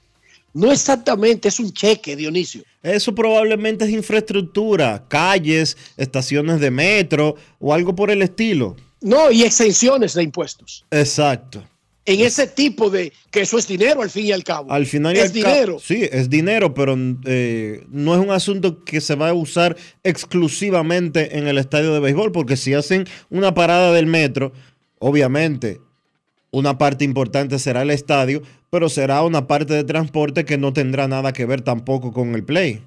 no 0.52 0.72
exactamente 0.72 1.48
es 1.48 1.60
un 1.60 1.72
cheque, 1.72 2.16
Dionisio. 2.16 2.64
Eso 2.82 3.14
probablemente 3.14 3.84
es 3.84 3.90
infraestructura, 3.92 5.04
calles, 5.08 5.76
estaciones 5.96 6.60
de 6.60 6.70
metro 6.70 7.36
o 7.60 7.72
algo 7.72 7.94
por 7.94 8.10
el 8.10 8.22
estilo. 8.22 8.76
No, 9.00 9.30
y 9.30 9.44
exenciones 9.44 10.14
de 10.14 10.24
impuestos. 10.24 10.84
Exacto. 10.90 11.62
En 12.08 12.20
ese 12.20 12.46
tipo 12.46 12.88
de 12.88 13.12
que 13.30 13.42
eso 13.42 13.58
es 13.58 13.68
dinero 13.68 14.00
al 14.00 14.08
fin 14.08 14.24
y 14.24 14.32
al 14.32 14.42
cabo. 14.42 14.72
Al 14.72 14.86
final 14.86 15.14
es 15.14 15.30
dinero. 15.30 15.78
Sí, 15.78 16.08
es 16.10 16.30
dinero, 16.30 16.72
pero 16.72 16.96
eh, 17.26 17.84
no 17.90 18.14
es 18.14 18.20
un 18.20 18.30
asunto 18.30 18.82
que 18.82 19.02
se 19.02 19.14
va 19.14 19.28
a 19.28 19.34
usar 19.34 19.76
exclusivamente 20.02 21.36
en 21.36 21.48
el 21.48 21.58
estadio 21.58 21.92
de 21.92 22.00
béisbol, 22.00 22.32
porque 22.32 22.56
si 22.56 22.72
hacen 22.72 23.06
una 23.28 23.52
parada 23.52 23.92
del 23.92 24.06
metro, 24.06 24.54
obviamente 24.98 25.82
una 26.50 26.78
parte 26.78 27.04
importante 27.04 27.58
será 27.58 27.82
el 27.82 27.90
estadio, 27.90 28.40
pero 28.70 28.88
será 28.88 29.22
una 29.22 29.46
parte 29.46 29.74
de 29.74 29.84
transporte 29.84 30.46
que 30.46 30.56
no 30.56 30.72
tendrá 30.72 31.08
nada 31.08 31.34
que 31.34 31.44
ver 31.44 31.60
tampoco 31.60 32.14
con 32.14 32.34
el 32.34 32.42
play. 32.42 32.82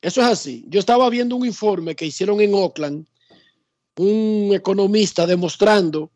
Eso 0.00 0.20
es 0.20 0.28
así. 0.28 0.64
Yo 0.68 0.78
estaba 0.78 1.10
viendo 1.10 1.34
un 1.34 1.44
informe 1.44 1.96
que 1.96 2.06
hicieron 2.06 2.40
en 2.40 2.54
Oakland, 2.54 3.04
un 3.96 4.52
economista 4.54 5.26
demostrando 5.26 6.12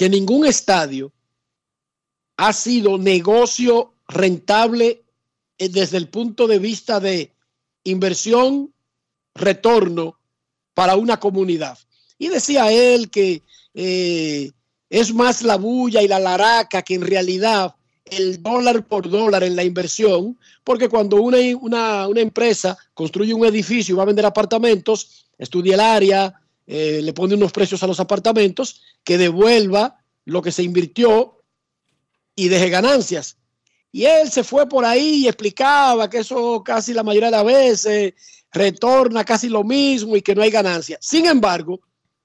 que 0.00 0.08
ningún 0.08 0.46
estadio 0.46 1.12
ha 2.38 2.54
sido 2.54 2.96
negocio 2.96 3.92
rentable 4.08 5.04
eh, 5.58 5.68
desde 5.68 5.98
el 5.98 6.08
punto 6.08 6.46
de 6.46 6.58
vista 6.58 7.00
de 7.00 7.34
inversión, 7.84 8.72
retorno 9.34 10.18
para 10.72 10.96
una 10.96 11.20
comunidad. 11.20 11.78
Y 12.16 12.28
decía 12.28 12.72
él 12.72 13.10
que 13.10 13.42
eh, 13.74 14.50
es 14.88 15.12
más 15.12 15.42
la 15.42 15.56
bulla 15.56 16.00
y 16.00 16.08
la 16.08 16.18
laraca 16.18 16.80
que 16.80 16.94
en 16.94 17.02
realidad 17.02 17.74
el 18.06 18.42
dólar 18.42 18.86
por 18.86 19.10
dólar 19.10 19.44
en 19.44 19.54
la 19.54 19.64
inversión, 19.64 20.38
porque 20.64 20.88
cuando 20.88 21.16
una, 21.16 21.36
una, 22.08 22.20
empresa 22.22 22.78
construye 22.94 23.34
un 23.34 23.44
edificio 23.44 23.94
y 23.94 23.96
va 23.96 24.04
a 24.04 24.06
vender 24.06 24.24
apartamentos, 24.24 25.26
estudia 25.36 25.74
el 25.74 25.80
área, 25.80 26.40
eh, 26.72 27.02
le 27.02 27.12
pone 27.12 27.34
unos 27.34 27.50
precios 27.50 27.82
a 27.82 27.88
los 27.88 27.98
apartamentos, 27.98 28.80
que 29.02 29.18
devuelva 29.18 30.04
lo 30.24 30.40
que 30.40 30.52
se 30.52 30.62
invirtió 30.62 31.42
y 32.36 32.46
deje 32.46 32.70
ganancias. 32.70 33.38
Y 33.90 34.04
él 34.04 34.30
se 34.30 34.44
fue 34.44 34.68
por 34.68 34.84
ahí 34.84 35.24
y 35.24 35.26
explicaba 35.26 36.08
que 36.08 36.18
eso 36.18 36.62
casi 36.62 36.94
la 36.94 37.02
mayoría 37.02 37.26
de 37.26 37.36
las 37.36 37.44
veces 37.44 38.14
retorna 38.52 39.24
casi 39.24 39.48
lo 39.48 39.64
mismo 39.64 40.14
y 40.14 40.22
que 40.22 40.32
no 40.32 40.42
hay 40.42 40.50
ganancias. 40.50 41.00
Sin 41.02 41.26
embargo, 41.26 41.80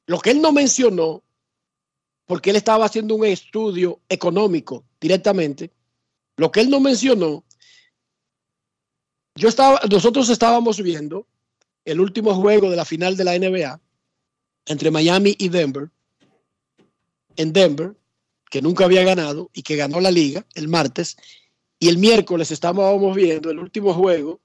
lo 0.06 0.20
que 0.20 0.30
él 0.30 0.40
no 0.40 0.52
mencionó 0.52 1.24
porque 2.28 2.52
él 2.52 2.56
estaba 2.56 2.86
haciendo 2.86 3.16
un 3.16 3.26
estudio 3.26 4.02
económico 4.08 4.86
directamente. 5.02 5.72
Lo 6.38 6.52
que 6.52 6.62
él 6.62 6.70
no 6.70 6.80
mencionó, 6.80 7.44
yo 9.34 9.50
estaba, 9.50 9.82
nosotros 9.90 10.30
estábamos 10.30 10.80
viendo 10.84 11.26
el 11.84 12.00
último 12.00 12.36
juego 12.36 12.70
de 12.70 12.76
la 12.76 12.86
final 12.86 13.18
de 13.18 13.24
la 13.24 13.40
NBA 13.40 13.82
entre 14.66 14.92
Miami 14.92 15.36
y 15.38 15.50
Denver, 15.50 15.90
en 17.36 17.54
Denver, 17.54 17.96
que 18.50 18.62
nunca 18.62 18.86
había 18.86 19.04
ganado 19.04 19.50
y 19.54 19.64
que 19.64 19.76
ganó 19.76 20.00
la 20.00 20.12
liga 20.12 20.46
el 20.54 20.68
martes, 20.68 21.18
y 21.80 21.90
el 21.90 21.98
miércoles 21.98 22.52
estábamos 22.52 23.16
viendo 23.16 23.50
el 23.50 23.60
último 23.60 23.94
juego, 23.94 24.40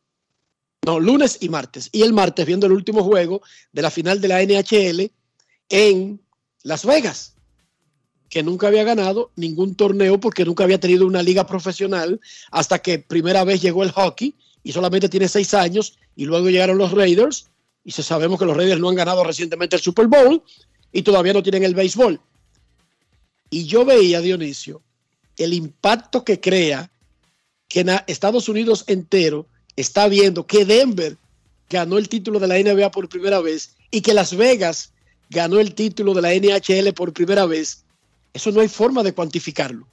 no, 0.84 0.98
lunes 0.98 1.38
y 1.40 1.48
martes, 1.48 1.88
y 1.92 2.02
el 2.02 2.12
martes 2.12 2.46
viendo 2.46 2.66
el 2.66 2.72
último 2.72 3.04
juego 3.04 3.42
de 3.72 3.82
la 3.82 3.90
final 3.90 4.20
de 4.20 4.28
la 4.28 4.42
NHL 4.42 5.12
en 5.68 6.20
Las 6.62 6.84
Vegas 6.84 7.34
que 8.30 8.44
nunca 8.44 8.68
había 8.68 8.84
ganado 8.84 9.32
ningún 9.36 9.74
torneo 9.74 10.18
porque 10.20 10.44
nunca 10.44 10.64
había 10.64 10.80
tenido 10.80 11.04
una 11.04 11.22
liga 11.22 11.46
profesional 11.46 12.20
hasta 12.52 12.78
que 12.78 13.00
primera 13.00 13.44
vez 13.44 13.60
llegó 13.60 13.82
el 13.82 13.90
hockey 13.90 14.34
y 14.62 14.72
solamente 14.72 15.08
tiene 15.08 15.28
seis 15.28 15.52
años 15.52 15.98
y 16.14 16.24
luego 16.24 16.48
llegaron 16.48 16.78
los 16.78 16.92
Raiders 16.92 17.49
y 17.84 17.92
se 17.92 18.02
sabemos 18.02 18.38
que 18.38 18.46
los 18.46 18.56
Raiders 18.56 18.80
no 18.80 18.88
han 18.88 18.94
ganado 18.94 19.24
recientemente 19.24 19.76
el 19.76 19.82
Super 19.82 20.06
Bowl 20.06 20.42
y 20.92 21.02
todavía 21.02 21.32
no 21.32 21.42
tienen 21.42 21.64
el 21.64 21.74
béisbol. 21.74 22.20
Y 23.50 23.64
yo 23.64 23.84
veía, 23.84 24.20
Dionisio, 24.20 24.82
el 25.36 25.54
impacto 25.54 26.24
que 26.24 26.40
crea 26.40 26.90
que 27.68 27.80
en 27.80 27.90
Estados 28.06 28.48
Unidos 28.48 28.84
entero 28.86 29.46
está 29.76 30.08
viendo 30.08 30.46
que 30.46 30.64
Denver 30.64 31.16
ganó 31.68 31.98
el 31.98 32.08
título 32.08 32.38
de 32.38 32.48
la 32.48 32.58
NBA 32.58 32.90
por 32.90 33.08
primera 33.08 33.40
vez 33.40 33.76
y 33.90 34.00
que 34.00 34.14
Las 34.14 34.36
Vegas 34.36 34.92
ganó 35.30 35.60
el 35.60 35.74
título 35.74 36.14
de 36.14 36.22
la 36.22 36.34
NHL 36.34 36.92
por 36.92 37.12
primera 37.12 37.46
vez 37.46 37.84
eso 38.32 38.52
no 38.52 38.60
hay 38.60 38.68
forma 38.68 39.02
de 39.02 39.12
cuantificarlo. 39.12 39.86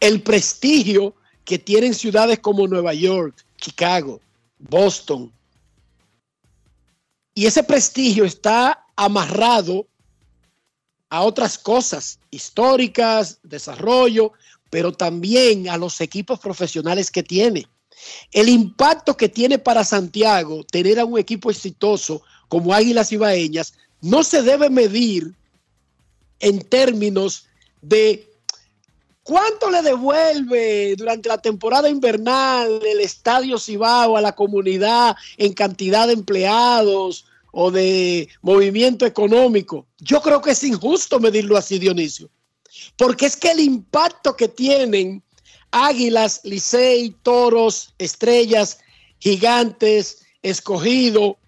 El 0.00 0.22
prestigio 0.22 1.14
que 1.44 1.58
tienen 1.58 1.94
ciudades 1.94 2.38
como 2.38 2.66
Nueva 2.68 2.94
York, 2.94 3.44
Chicago, 3.56 4.20
Boston. 4.58 5.32
Y 7.34 7.46
ese 7.46 7.62
prestigio 7.62 8.24
está 8.24 8.84
amarrado 8.96 9.86
a 11.08 11.22
otras 11.22 11.58
cosas 11.58 12.18
históricas, 12.30 13.38
desarrollo, 13.42 14.32
pero 14.70 14.92
también 14.92 15.68
a 15.68 15.76
los 15.76 16.00
equipos 16.00 16.38
profesionales 16.38 17.10
que 17.10 17.22
tiene. 17.22 17.66
El 18.32 18.48
impacto 18.48 19.16
que 19.16 19.28
tiene 19.28 19.58
para 19.58 19.84
Santiago 19.84 20.64
tener 20.64 20.98
a 20.98 21.04
un 21.04 21.18
equipo 21.18 21.50
exitoso 21.50 22.22
como 22.48 22.74
Águilas 22.74 23.12
Ibaeñas 23.12 23.74
no 24.00 24.24
se 24.24 24.42
debe 24.42 24.70
medir 24.70 25.34
en 26.40 26.60
términos 26.60 27.46
de 27.82 28.31
cuánto 29.22 29.70
le 29.70 29.82
devuelve 29.82 30.94
durante 30.96 31.28
la 31.28 31.38
temporada 31.38 31.88
invernal 31.88 32.80
el 32.84 33.00
Estadio 33.00 33.58
Cibao 33.58 34.16
a 34.16 34.20
la 34.20 34.34
comunidad 34.34 35.16
en 35.36 35.52
cantidad 35.52 36.06
de 36.06 36.14
empleados 36.14 37.26
o 37.52 37.70
de 37.70 38.28
movimiento 38.40 39.06
económico. 39.06 39.86
Yo 39.98 40.20
creo 40.20 40.40
que 40.40 40.52
es 40.52 40.64
injusto 40.64 41.20
medirlo 41.20 41.56
así, 41.56 41.78
Dionisio, 41.78 42.30
porque 42.96 43.26
es 43.26 43.36
que 43.36 43.50
el 43.50 43.60
impacto 43.60 44.36
que 44.36 44.48
tienen 44.48 45.22
Águilas, 45.70 46.40
Licey, 46.44 47.16
Toros, 47.22 47.94
Estrellas, 47.98 48.78
Gigantes, 49.18 50.22
Escogido, 50.42 51.38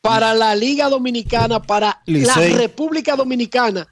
para 0.00 0.34
la 0.34 0.54
Liga 0.56 0.88
Dominicana, 0.88 1.62
para 1.62 2.02
la 2.06 2.34
República 2.34 3.14
Dominicana, 3.14 3.86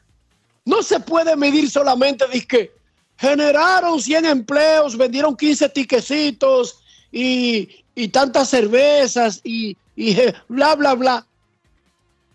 no 0.64 0.82
se 0.82 0.98
puede 1.00 1.36
medir 1.36 1.70
solamente 1.70 2.26
de 2.26 2.46
que 2.46 2.79
generaron 3.20 4.00
100 4.00 4.24
empleos, 4.24 4.96
vendieron 4.96 5.36
15 5.36 5.68
tiquecitos 5.68 6.80
y, 7.12 7.68
tantas 8.12 8.48
cervezas 8.48 9.42
y, 9.44 9.76
y 9.94 10.16
bla, 10.48 10.74
bla, 10.74 10.94
bla. 10.94 11.26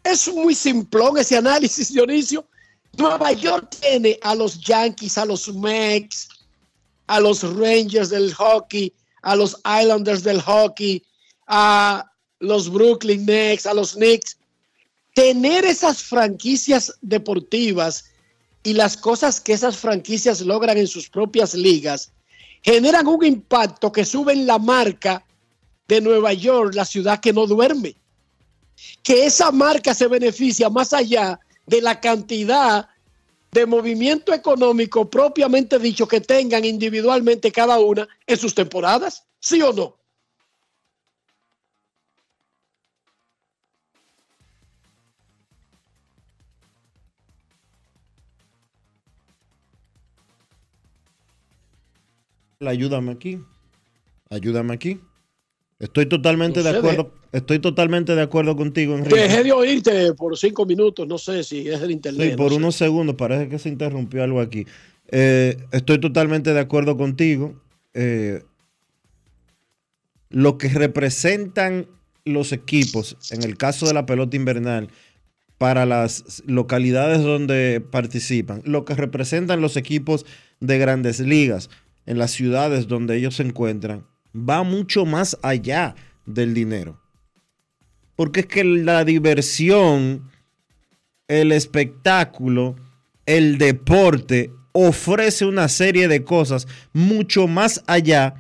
Es 0.04 0.32
muy 0.32 0.54
simplón 0.54 1.18
ese 1.18 1.38
análisis, 1.38 1.92
Dionisio. 1.92 2.46
Nueva 2.98 3.32
York 3.32 3.76
tiene 3.82 4.20
a 4.22 4.36
los 4.36 4.62
Yankees, 4.62 5.18
a 5.18 5.26
los 5.26 5.52
Mets, 5.56 6.30
a 7.08 7.20
los 7.20 7.42
Rangers 7.42 8.12
del 8.12 8.32
hockey, 8.36 8.94
a 9.24 9.36
los 9.36 9.60
Islanders 9.66 10.24
del 10.24 10.40
hockey, 10.40 11.02
a 11.48 12.06
los 12.40 12.72
Brooklyn 12.72 13.26
Nets, 13.26 13.66
a 13.66 13.74
los 13.74 13.94
Knicks. 13.96 14.38
Tener 15.16 15.66
esas 15.66 16.04
franquicias 16.04 16.94
deportivas 17.02 18.06
y 18.66 18.74
las 18.74 18.98
cosas 18.98 19.40
que 19.40 19.54
esas 19.54 19.78
franquicias 19.78 20.42
logran 20.42 20.78
en 20.78 20.88
sus 20.88 21.08
propias 21.08 21.54
ligas 21.54 22.12
generan 22.64 23.06
un 23.06 23.24
impacto 23.24 23.92
que 23.92 24.04
sube 24.04 24.34
en 24.34 24.48
la 24.48 24.58
marca 24.58 25.24
de 25.88 26.02
Nueva 26.02 26.34
York, 26.34 26.74
la 26.74 26.84
ciudad 26.84 27.20
que 27.20 27.32
no 27.32 27.46
duerme. 27.46 27.96
Que 29.04 29.28
esa 29.28 29.52
marca 29.52 29.94
se 29.94 30.08
beneficia 30.08 30.68
más 30.72 30.94
allá 30.94 31.40
de 31.68 31.80
la 31.80 32.02
cantidad 32.02 32.90
de 33.52 33.66
movimiento 33.68 34.34
económico 34.34 35.10
propiamente 35.12 35.78
dicho 35.78 36.08
que 36.08 36.20
tengan 36.20 36.66
individualmente 36.66 37.52
cada 37.52 37.78
una 37.80 38.08
en 38.26 38.38
sus 38.38 38.56
temporadas, 38.56 39.26
¿sí 39.40 39.62
o 39.62 39.72
no? 39.74 39.96
Ayúdame 52.60 53.12
aquí. 53.12 53.40
Ayúdame 54.30 54.74
aquí. 54.74 55.00
Estoy 55.80 56.06
totalmente 56.06 56.64
de 56.64 56.70
acuerdo. 56.70 57.14
Estoy 57.32 57.60
totalmente 57.60 58.16
de 58.16 58.22
acuerdo 58.22 58.56
contigo, 58.56 58.96
Enrique. 58.96 59.20
Dejé 59.20 59.44
de 59.44 59.52
oírte 59.52 60.14
por 60.14 60.38
cinco 60.38 60.66
minutos, 60.66 61.06
no 61.06 61.18
sé 61.18 61.44
si 61.44 61.68
es 61.68 61.82
el 61.82 61.92
internet. 61.92 62.32
Sí, 62.32 62.38
por 62.38 62.54
unos 62.54 62.76
segundos, 62.76 63.16
parece 63.16 63.50
que 63.50 63.60
se 63.60 63.68
interrumpió 63.68 64.24
algo 64.24 64.40
aquí. 64.40 64.66
Eh, 65.10 65.58
estoy 65.72 66.00
totalmente 66.00 66.54
de 66.54 66.60
acuerdo 66.62 66.96
contigo. 66.96 67.62
Eh, 67.94 68.44
lo 70.30 70.58
que 70.58 70.70
representan 70.70 71.88
los 72.24 72.54
equipos, 72.54 73.18
en 73.32 73.44
el 73.44 73.58
caso 73.58 73.86
de 73.86 73.94
la 73.94 74.06
pelota 74.06 74.38
invernal, 74.38 74.90
para 75.58 75.86
las 75.86 76.44
localidades 76.46 77.22
donde 77.22 77.82
participan, 77.82 78.62
lo 78.66 78.86
que 78.86 78.96
representan 78.96 79.62
los 79.62 79.78
equipos 79.78 80.26
de 80.60 80.78
grandes 80.78 81.20
ligas 81.20 81.70
en 82.06 82.18
las 82.18 82.32
ciudades 82.32 82.88
donde 82.88 83.18
ellos 83.18 83.36
se 83.36 83.44
encuentran, 83.44 84.06
va 84.36 84.64
mucho 84.64 85.06
más 85.06 85.38
allá 85.42 85.96
del 86.26 86.54
dinero. 86.54 87.00
Porque 88.16 88.42
es 88.42 88.46
que 88.46 88.64
la 88.64 89.04
diversión, 89.04 90.30
el 91.28 91.52
espectáculo, 91.52 92.76
el 93.26 93.58
deporte 93.58 94.52
ofrece 94.72 95.46
una 95.46 95.68
serie 95.70 96.08
de 96.08 96.24
cosas 96.24 96.68
mucho 96.94 97.48
más 97.48 97.84
allá 97.88 98.36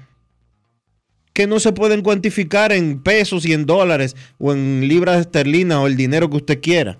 que 1.33 1.47
no 1.47 1.59
se 1.59 1.73
pueden 1.73 2.01
cuantificar 2.01 2.71
en 2.71 3.01
pesos 3.01 3.45
y 3.45 3.53
en 3.53 3.65
dólares 3.65 4.15
o 4.37 4.53
en 4.53 4.87
libras 4.87 5.19
esterlinas 5.19 5.79
o 5.79 5.87
el 5.87 5.97
dinero 5.97 6.29
que 6.29 6.37
usted 6.37 6.61
quiera. 6.61 6.97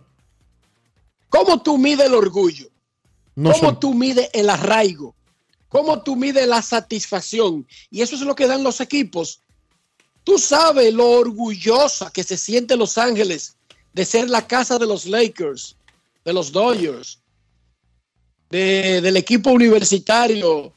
¿Cómo 1.30 1.62
tú 1.62 1.78
mides 1.78 2.08
el 2.08 2.14
orgullo? 2.14 2.68
¿Cómo 3.36 3.78
tú 3.78 3.94
mides 3.94 4.30
el 4.34 4.50
arraigo? 4.50 5.16
¿Cómo 5.76 6.02
tú 6.02 6.16
mides 6.16 6.48
la 6.48 6.62
satisfacción? 6.62 7.68
Y 7.92 8.02
eso 8.02 8.16
es 8.16 8.22
lo 8.22 8.34
que 8.34 8.48
dan 8.48 8.64
los 8.64 8.80
equipos 8.80 9.42
Tú 10.26 10.40
sabes 10.40 10.94
lo 10.94 11.12
orgullosa 11.12 12.12
que 12.12 12.24
se 12.24 12.36
siente 12.36 12.76
Los 12.76 12.98
Ángeles 12.98 13.56
de 13.94 14.06
ser 14.06 14.30
la 14.30 14.46
casa 14.46 14.80
de 14.80 14.88
los 14.88 15.06
Lakers, 15.06 15.76
de 16.26 16.34
los 16.34 16.52
Dodgers, 16.52 17.20
del 18.50 19.18
equipo 19.18 19.52
universitario 19.52 20.74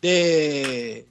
de, 0.00 1.06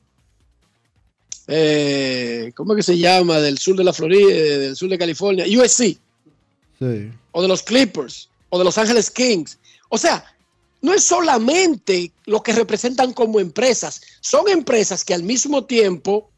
eh, 1.47 2.51
¿cómo 2.55 2.73
es 2.73 2.77
que 2.77 2.91
se 2.93 2.97
llama? 2.97 3.39
Del 3.39 3.57
sur 3.57 3.75
de 3.75 3.83
la 3.83 3.93
Florida, 3.93 4.29
del 4.29 4.75
sur 4.75 4.89
de 4.89 4.97
California, 4.97 5.45
USC. 5.45 5.97
Sí. 6.79 7.11
O 7.31 7.41
de 7.41 7.47
los 7.47 7.63
Clippers, 7.63 8.29
o 8.49 8.59
de 8.59 8.63
Los 8.63 8.77
Ángeles 8.77 9.09
Kings. 9.11 9.57
O 9.89 9.97
sea, 9.97 10.23
no 10.83 10.93
es 10.93 11.05
solamente 11.05 12.11
lo 12.25 12.43
que 12.43 12.51
representan 12.51 13.13
como 13.13 13.39
empresas, 13.39 14.01
son 14.19 14.49
empresas 14.49 15.05
que 15.05 15.13
al 15.13 15.23
mismo 15.23 15.63
tiempo 15.63 16.29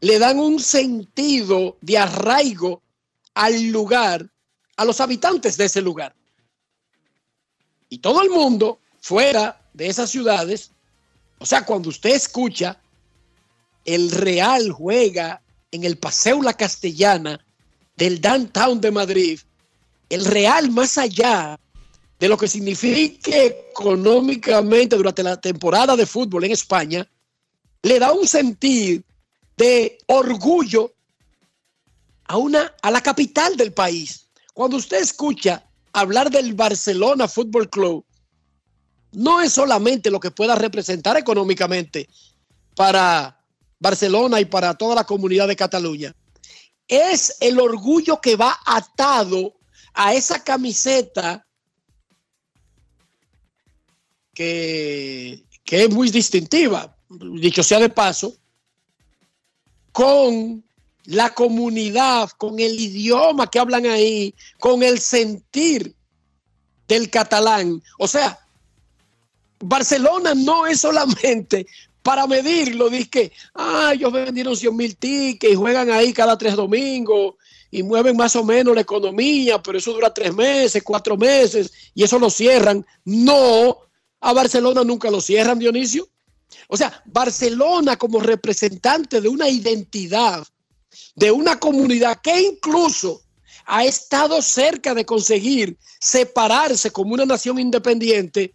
le 0.00 0.18
dan 0.18 0.38
un 0.38 0.58
sentido 0.58 1.76
de 1.82 1.98
arraigo 1.98 2.82
al 3.34 3.68
lugar, 3.68 4.26
a 4.78 4.86
los 4.86 5.02
habitantes 5.02 5.58
de 5.58 5.66
ese 5.66 5.82
lugar. 5.82 6.16
Y 7.90 7.98
todo 7.98 8.22
el 8.22 8.30
mundo 8.30 8.80
fuera 9.02 9.60
de 9.74 9.88
esas 9.88 10.08
ciudades, 10.08 10.70
o 11.38 11.44
sea, 11.44 11.66
cuando 11.66 11.90
usted 11.90 12.14
escucha 12.14 12.80
el 13.84 14.10
Real 14.12 14.72
juega 14.72 15.42
en 15.72 15.84
el 15.84 15.98
Paseo 15.98 16.40
La 16.40 16.54
Castellana 16.54 17.44
del 17.96 18.18
downtown 18.18 18.80
de 18.80 18.90
Madrid, 18.90 19.40
el 20.08 20.24
Real 20.24 20.70
más 20.70 20.96
allá 20.96 21.60
de 22.18 22.28
lo 22.28 22.36
que 22.36 22.48
signifique 22.48 23.68
económicamente 23.70 24.96
durante 24.96 25.22
la 25.22 25.40
temporada 25.40 25.96
de 25.96 26.06
fútbol 26.06 26.44
en 26.44 26.52
España, 26.52 27.06
le 27.82 27.98
da 27.98 28.12
un 28.12 28.26
sentido 28.26 29.02
de 29.56 29.98
orgullo 30.06 30.92
a, 32.24 32.36
una, 32.36 32.74
a 32.82 32.90
la 32.90 33.00
capital 33.00 33.56
del 33.56 33.72
país. 33.72 34.28
Cuando 34.54 34.76
usted 34.76 35.00
escucha 35.00 35.64
hablar 35.92 36.30
del 36.30 36.54
Barcelona 36.54 37.28
Fútbol 37.28 37.68
Club, 37.68 38.04
no 39.12 39.40
es 39.40 39.52
solamente 39.52 40.10
lo 40.10 40.20
que 40.20 40.30
pueda 40.30 40.54
representar 40.54 41.16
económicamente 41.16 42.08
para 42.74 43.38
Barcelona 43.78 44.40
y 44.40 44.46
para 44.46 44.74
toda 44.74 44.94
la 44.94 45.04
comunidad 45.04 45.48
de 45.48 45.56
Cataluña. 45.56 46.14
Es 46.88 47.36
el 47.40 47.58
orgullo 47.58 48.20
que 48.20 48.36
va 48.36 48.58
atado 48.64 49.54
a 49.94 50.14
esa 50.14 50.42
camiseta 50.42 51.46
que, 54.36 55.42
que 55.64 55.84
es 55.84 55.90
muy 55.90 56.10
distintiva. 56.10 56.94
Dicho 57.08 57.62
sea 57.62 57.80
de 57.80 57.88
paso, 57.88 58.34
con 59.92 60.62
la 61.06 61.30
comunidad, 61.30 62.28
con 62.36 62.60
el 62.60 62.78
idioma 62.78 63.48
que 63.50 63.58
hablan 63.58 63.86
ahí, 63.86 64.34
con 64.58 64.82
el 64.82 65.00
sentir 65.00 65.94
del 66.86 67.08
catalán. 67.08 67.82
O 67.98 68.06
sea, 68.06 68.38
Barcelona 69.58 70.34
no 70.34 70.66
es 70.66 70.80
solamente 70.80 71.66
para 72.02 72.26
medirlo, 72.26 72.90
dice 72.90 73.32
ah, 73.54 73.92
ellos 73.94 74.12
vendieron 74.12 74.56
100 74.56 74.76
mil 74.76 74.96
tickets 74.96 75.52
y 75.52 75.56
juegan 75.56 75.90
ahí 75.90 76.12
cada 76.12 76.36
tres 76.36 76.54
domingos 76.54 77.34
y 77.70 77.82
mueven 77.82 78.16
más 78.16 78.36
o 78.36 78.44
menos 78.44 78.74
la 78.74 78.82
economía, 78.82 79.60
pero 79.62 79.78
eso 79.78 79.92
dura 79.92 80.12
tres 80.12 80.34
meses, 80.34 80.82
cuatro 80.84 81.16
meses 81.16 81.72
y 81.94 82.04
eso 82.04 82.18
lo 82.18 82.30
cierran. 82.30 82.84
No, 83.04 83.85
a 84.26 84.32
Barcelona 84.32 84.82
nunca 84.82 85.08
lo 85.08 85.20
cierran, 85.20 85.60
Dionisio. 85.60 86.08
O 86.66 86.76
sea, 86.76 87.00
Barcelona 87.06 87.96
como 87.96 88.18
representante 88.18 89.20
de 89.20 89.28
una 89.28 89.48
identidad, 89.48 90.44
de 91.14 91.30
una 91.30 91.60
comunidad 91.60 92.20
que 92.20 92.40
incluso 92.40 93.22
ha 93.66 93.84
estado 93.84 94.42
cerca 94.42 94.94
de 94.94 95.04
conseguir 95.04 95.78
separarse 96.00 96.90
como 96.90 97.14
una 97.14 97.24
nación 97.24 97.60
independiente, 97.60 98.52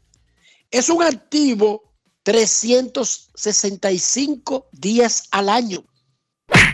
es 0.69 0.89
un 0.89 1.03
activo 1.03 1.93
365 2.23 4.67
días 4.73 5.29
al 5.31 5.47
año. 5.47 5.85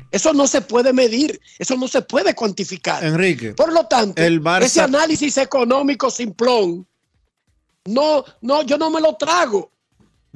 Eso 0.10 0.34
no 0.34 0.48
se 0.48 0.62
puede 0.62 0.92
medir, 0.92 1.40
eso 1.60 1.76
no 1.76 1.88
se 1.88 2.02
puede 2.02 2.34
cuantificar. 2.34 3.04
Enrique. 3.04 3.54
Por 3.54 3.72
lo 3.72 3.86
tanto, 3.86 4.20
ese 4.60 4.82
análisis 4.82 5.38
económico 5.38 6.10
simplón 6.10 6.88
no, 7.88 8.24
no, 8.42 8.62
yo 8.64 8.78
no 8.78 8.90
me 8.92 9.02
lo 9.02 9.16
trago. 9.16 9.72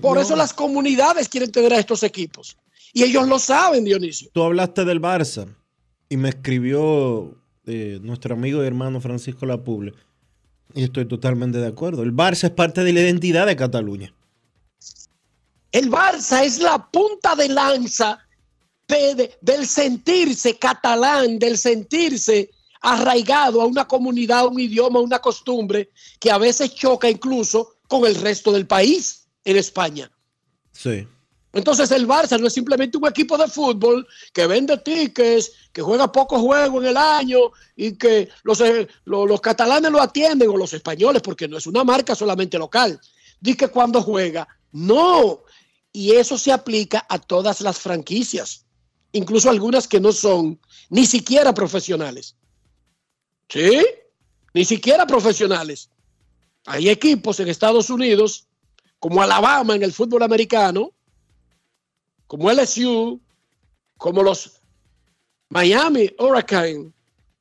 Por 0.01 0.15
No. 0.17 0.21
eso 0.23 0.35
las 0.35 0.53
comunidades 0.53 1.29
quieren 1.29 1.51
tener 1.51 1.73
a 1.73 1.79
estos 1.79 2.01
equipos. 2.03 2.57
Y 2.93 3.03
ellos 3.03 3.27
lo 3.27 3.37
saben, 3.39 3.83
Dionisio. 3.85 4.29
Tú 4.33 4.41
hablaste 4.43 4.83
del 4.85 4.99
Barça 5.01 5.47
y 6.09 6.17
me 6.17 6.29
escribió 6.29 7.35
eh, 7.65 7.99
nuestro 8.01 8.33
amigo 8.33 8.63
y 8.63 8.67
hermano 8.67 8.99
Francisco 8.99 9.45
Lapuble. 9.45 9.93
Y 10.73 10.83
estoy 10.83 11.05
totalmente 11.05 11.59
de 11.59 11.67
acuerdo. 11.67 12.01
El 12.03 12.13
Barça 12.13 12.45
es 12.45 12.51
parte 12.51 12.83
de 12.83 12.91
la 12.93 13.01
identidad 13.01 13.45
de 13.45 13.55
Cataluña. 13.55 14.13
El 15.71 15.89
Barça 15.89 16.43
es 16.43 16.59
la 16.59 16.89
punta 16.89 17.35
de 17.35 17.47
lanza 17.49 18.19
de- 18.87 19.15
de- 19.15 19.37
del 19.41 19.65
sentirse 19.67 20.57
catalán, 20.57 21.39
del 21.39 21.57
sentirse 21.57 22.49
arraigado 22.81 23.61
a 23.61 23.65
una 23.65 23.87
comunidad, 23.87 24.39
a 24.39 24.47
un 24.47 24.59
idioma, 24.59 24.99
a 24.99 25.03
una 25.03 25.19
costumbre 25.19 25.91
que 26.19 26.31
a 26.31 26.37
veces 26.37 26.73
choca 26.73 27.09
incluso 27.09 27.75
con 27.87 28.05
el 28.05 28.15
resto 28.15 28.51
del 28.51 28.67
país 28.67 29.27
en 29.45 29.57
España. 29.57 30.11
Sí. 30.71 31.07
Entonces 31.53 31.91
el 31.91 32.07
Barça 32.07 32.39
no 32.39 32.47
es 32.47 32.53
simplemente 32.53 32.97
un 32.97 33.05
equipo 33.07 33.37
de 33.37 33.47
fútbol 33.47 34.07
que 34.33 34.47
vende 34.47 34.77
tickets, 34.77 35.51
que 35.73 35.81
juega 35.81 36.09
pocos 36.11 36.39
juegos 36.39 36.81
en 36.81 36.89
el 36.89 36.97
año 36.97 37.39
y 37.75 37.97
que 37.97 38.29
los, 38.43 38.61
eh, 38.61 38.87
lo- 39.03 39.25
los 39.25 39.41
catalanes 39.41 39.91
lo 39.91 40.01
atienden 40.01 40.49
o 40.49 40.55
los 40.55 40.71
españoles, 40.73 41.21
porque 41.21 41.47
no 41.49 41.57
es 41.57 41.67
una 41.67 41.83
marca 41.83 42.15
solamente 42.15 42.57
local. 42.57 42.99
Dice 43.41 43.57
que 43.57 43.67
cuando 43.67 44.01
juega, 44.01 44.47
no. 44.71 45.41
Y 45.91 46.11
eso 46.13 46.37
se 46.37 46.53
aplica 46.53 47.05
a 47.09 47.19
todas 47.19 47.59
las 47.59 47.77
franquicias, 47.79 48.65
incluso 49.11 49.49
algunas 49.49 49.89
que 49.89 49.99
no 49.99 50.13
son 50.13 50.57
ni 50.89 51.05
siquiera 51.05 51.53
profesionales. 51.53 52.37
¿Sí? 53.51 53.85
Ni 54.53 54.63
siquiera 54.65 55.05
profesionales. 55.05 55.89
Hay 56.65 56.89
equipos 56.89 57.39
en 57.39 57.47
Estados 57.49 57.89
Unidos, 57.89 58.47
como 58.99 59.21
Alabama 59.21 59.75
en 59.75 59.83
el 59.83 59.91
fútbol 59.91 60.23
americano, 60.23 60.91
como 62.27 62.49
LSU, 62.51 63.19
como 63.97 64.23
los 64.23 64.61
Miami 65.49 66.09
Hurricane 66.17 66.91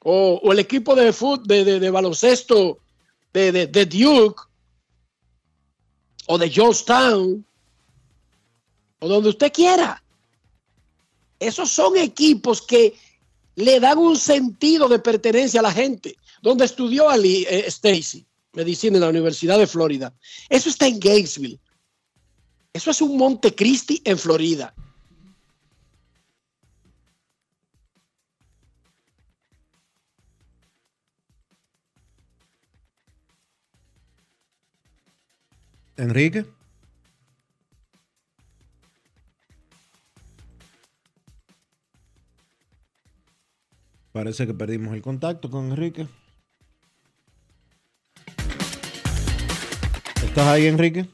o, 0.03 0.41
el 0.53 0.59
equipo 0.59 0.95
de, 0.97 1.13
fut- 1.13 1.45
de, 1.45 1.79
de- 1.79 1.91
baloncesto 1.91 2.79
de 3.33 3.53
Duke 3.87 4.43
o 6.27 6.39
de 6.39 6.51
Georgetown 6.51 7.45
o 8.99 9.09
donde 9.09 9.29
usted 9.29 9.53
quiera. 9.53 10.03
Esos 11.39 11.71
son 11.71 11.97
equipos 11.97 12.61
que 12.63 12.95
le 13.57 13.81
dan 13.81 13.99
un 13.99 14.17
sentido 14.17 14.89
de 14.89 14.99
pertenencia 14.99 15.61
a 15.61 15.65
la 15.65 15.73
gente. 15.73 16.17
Donde 16.43 16.65
estudió 16.65 17.09
Ali 17.11 17.45
eh, 17.49 17.65
Stacy, 17.67 18.27
medicina 18.55 18.97
en 18.97 19.03
la 19.03 19.11
Universidad 19.11 19.59
de 19.59 19.67
Florida. 19.67 20.15
Eso 20.49 20.69
está 20.71 20.87
en 20.87 20.99
Gainesville. 20.99 21.61
Eso 22.73 22.91
es 22.91 23.03
un 23.03 23.17
Montecristi 23.17 24.01
en 24.05 24.19
Florida. 24.19 24.75
Enrique. 35.97 36.47
Parece 44.13 44.45
que 44.45 44.55
perdimos 44.55 44.93
el 44.95 45.03
contacto 45.03 45.49
con 45.51 45.71
Enrique. 45.71 46.09
¿Estás 50.25 50.47
ahí, 50.49 50.67
Enrique? 50.67 51.07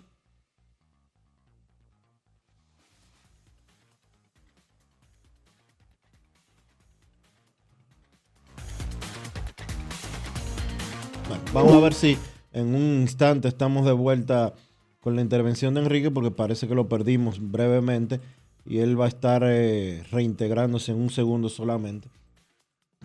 Vamos 11.52 11.72
a 11.72 11.80
ver 11.80 11.94
si 11.94 12.18
en 12.52 12.74
un 12.74 13.00
instante 13.00 13.48
estamos 13.48 13.85
de 13.85 13.92
vuelta 13.92 14.54
con 15.00 15.16
la 15.16 15.22
intervención 15.22 15.74
de 15.74 15.80
Enrique 15.80 16.11
porque 16.11 16.30
parece 16.30 16.66
que 16.66 16.74
lo 16.74 16.88
perdimos 16.88 17.38
brevemente 17.40 18.20
y 18.64 18.78
él 18.78 18.98
va 18.98 19.06
a 19.06 19.09
estar 19.09 19.42
eh, 19.44 20.02
reintegrándose 20.11 20.92
en 20.92 20.98
un 20.98 21.11
segundo 21.11 21.48
solamente 21.48 22.09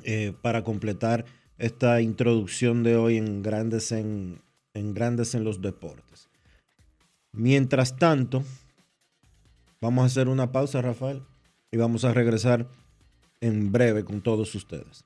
eh, 0.03 0.33
para 0.41 0.63
completar 0.63 1.25
esta 1.57 2.01
introducción 2.01 2.83
de 2.83 2.95
hoy 2.95 3.17
en 3.17 3.43
Grandes 3.43 3.91
en, 3.91 4.41
en 4.73 4.93
Grandes 4.93 5.35
en 5.35 5.43
los 5.43 5.61
Deportes. 5.61 6.29
Mientras 7.31 7.97
tanto, 7.97 8.43
vamos 9.79 10.03
a 10.03 10.07
hacer 10.07 10.27
una 10.27 10.51
pausa, 10.51 10.81
Rafael, 10.81 11.23
y 11.71 11.77
vamos 11.77 12.03
a 12.03 12.13
regresar 12.13 12.67
en 13.39 13.71
breve 13.71 14.03
con 14.03 14.21
todos 14.21 14.53
ustedes. 14.55 15.05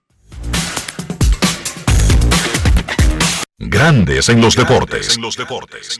Grandes 3.57 4.29
en 4.29 4.41
los 4.41 4.55
deportes. 4.55 5.15
En 5.15 5.21
los 5.21 5.37
deportes. 5.37 5.99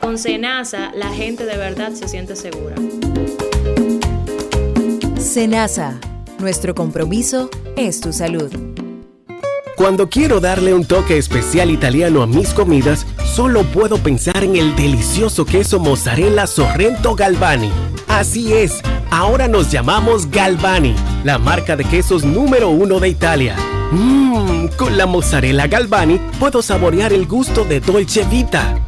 Con 0.00 0.16
Senasa, 0.16 0.92
la 0.94 1.12
gente 1.12 1.44
de 1.44 1.56
verdad 1.56 1.92
se 1.92 2.08
siente 2.08 2.36
segura. 2.36 2.76
Senasa, 5.18 5.98
nuestro 6.38 6.74
compromiso 6.74 7.50
es 7.76 8.00
tu 8.00 8.12
salud. 8.12 8.50
Cuando 9.76 10.08
quiero 10.08 10.40
darle 10.40 10.74
un 10.74 10.84
toque 10.84 11.18
especial 11.18 11.70
italiano 11.70 12.22
a 12.22 12.26
mis 12.26 12.52
comidas, 12.52 13.06
solo 13.24 13.62
puedo 13.64 13.98
pensar 13.98 14.42
en 14.42 14.56
el 14.56 14.74
delicioso 14.74 15.44
queso 15.44 15.78
mozzarella 15.78 16.46
Sorrento 16.46 17.14
Galvani. 17.14 17.70
Así 18.08 18.52
es, 18.52 18.80
ahora 19.10 19.46
nos 19.46 19.70
llamamos 19.70 20.30
Galvani, 20.30 20.94
la 21.22 21.38
marca 21.38 21.76
de 21.76 21.84
quesos 21.84 22.24
número 22.24 22.70
uno 22.70 22.98
de 22.98 23.08
Italia. 23.08 23.56
Mmm, 23.92 24.66
con 24.76 24.96
la 24.96 25.06
mozzarella 25.06 25.66
Galvani 25.66 26.20
puedo 26.40 26.60
saborear 26.62 27.12
el 27.12 27.26
gusto 27.26 27.64
de 27.64 27.80
Dolce 27.80 28.24
Vita. 28.24 28.87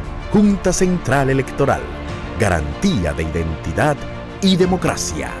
Junta 0.31 0.71
Central 0.71 1.29
Electoral. 1.29 1.81
Garantía 2.39 3.11
de 3.11 3.23
identidad 3.23 3.97
y 4.41 4.55
democracia. 4.55 5.40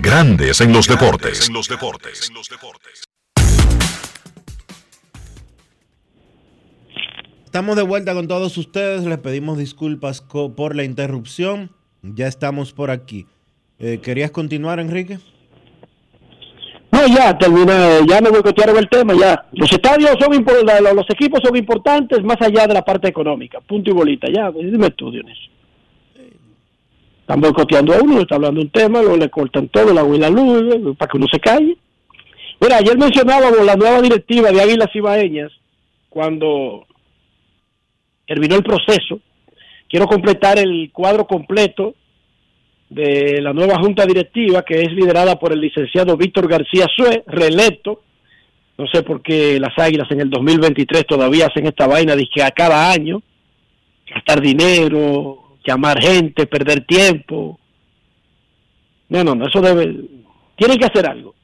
Grandes 0.00 0.60
en 0.60 0.72
los 0.72 0.86
deportes. 0.86 1.50
Estamos 7.44 7.76
de 7.76 7.82
vuelta 7.82 8.14
con 8.14 8.28
todos 8.28 8.56
ustedes. 8.58 9.04
Les 9.04 9.18
pedimos 9.18 9.58
disculpas 9.58 10.20
por 10.20 10.74
la 10.76 10.84
interrupción. 10.84 11.70
Ya 12.02 12.26
estamos 12.26 12.72
por 12.72 12.90
aquí. 12.90 13.26
Eh, 13.78 14.00
¿Querías 14.02 14.30
continuar, 14.30 14.80
Enrique? 14.80 15.18
No, 16.92 17.06
ya 17.06 17.36
terminé, 17.36 18.00
ya 18.08 18.20
me 18.20 18.30
boicotearon 18.30 18.76
el 18.76 18.88
tema, 18.88 19.14
ya. 19.14 19.46
Los 19.52 19.72
estadios 19.72 20.16
son 20.20 20.32
importantes, 20.32 20.94
los 20.94 21.10
equipos 21.10 21.40
son 21.42 21.56
importantes 21.56 22.22
más 22.22 22.40
allá 22.40 22.66
de 22.68 22.74
la 22.74 22.82
parte 22.82 23.08
económica. 23.08 23.60
Punto 23.60 23.90
y 23.90 23.92
bolita, 23.92 24.28
ya. 24.32 24.50
Dime 24.52 24.90
tú, 24.90 25.10
Dionisio. 25.10 25.53
Están 27.24 27.40
boicoteando 27.40 27.94
a 27.94 28.02
uno, 28.02 28.20
está 28.20 28.34
hablando 28.34 28.60
un 28.60 28.68
tema, 28.68 29.00
luego 29.00 29.16
le 29.16 29.30
cortan 29.30 29.68
todo, 29.68 29.94
la 29.94 30.02
agua 30.02 30.28
luz, 30.28 30.94
para 30.98 31.10
que 31.10 31.16
uno 31.16 31.26
se 31.32 31.40
calle. 31.40 31.74
Mira, 32.60 32.76
ayer 32.76 32.98
mencionábamos 32.98 33.64
la 33.64 33.76
nueva 33.76 34.02
directiva 34.02 34.50
de 34.52 34.60
Águilas 34.60 34.94
Ibaeñas, 34.94 35.50
cuando 36.10 36.84
terminó 38.26 38.56
el 38.56 38.62
proceso. 38.62 39.20
Quiero 39.88 40.06
completar 40.06 40.58
el 40.58 40.90
cuadro 40.92 41.26
completo 41.26 41.94
de 42.90 43.40
la 43.40 43.54
nueva 43.54 43.78
junta 43.78 44.04
directiva, 44.04 44.62
que 44.62 44.82
es 44.82 44.92
liderada 44.92 45.38
por 45.38 45.54
el 45.54 45.62
licenciado 45.62 46.18
Víctor 46.18 46.46
García 46.46 46.86
Sue, 46.94 47.24
reelecto. 47.26 48.02
No 48.76 48.86
sé 48.88 49.02
por 49.02 49.22
qué 49.22 49.58
las 49.58 49.72
Águilas 49.78 50.10
en 50.10 50.20
el 50.20 50.28
2023 50.28 51.06
todavía 51.06 51.46
hacen 51.46 51.66
esta 51.66 51.86
vaina 51.86 52.14
de 52.14 52.26
que 52.26 52.42
a 52.42 52.50
cada 52.50 52.92
año 52.92 53.22
gastar 54.14 54.42
dinero, 54.42 55.43
llamar 55.64 56.00
gente, 56.00 56.46
perder 56.46 56.84
tiempo. 56.84 57.58
No, 59.08 59.24
no, 59.24 59.34
no, 59.34 59.46
eso 59.46 59.60
debe, 59.60 60.04
tienen 60.56 60.78
que 60.78 60.86
hacer 60.86 61.06
algo. 61.06 61.34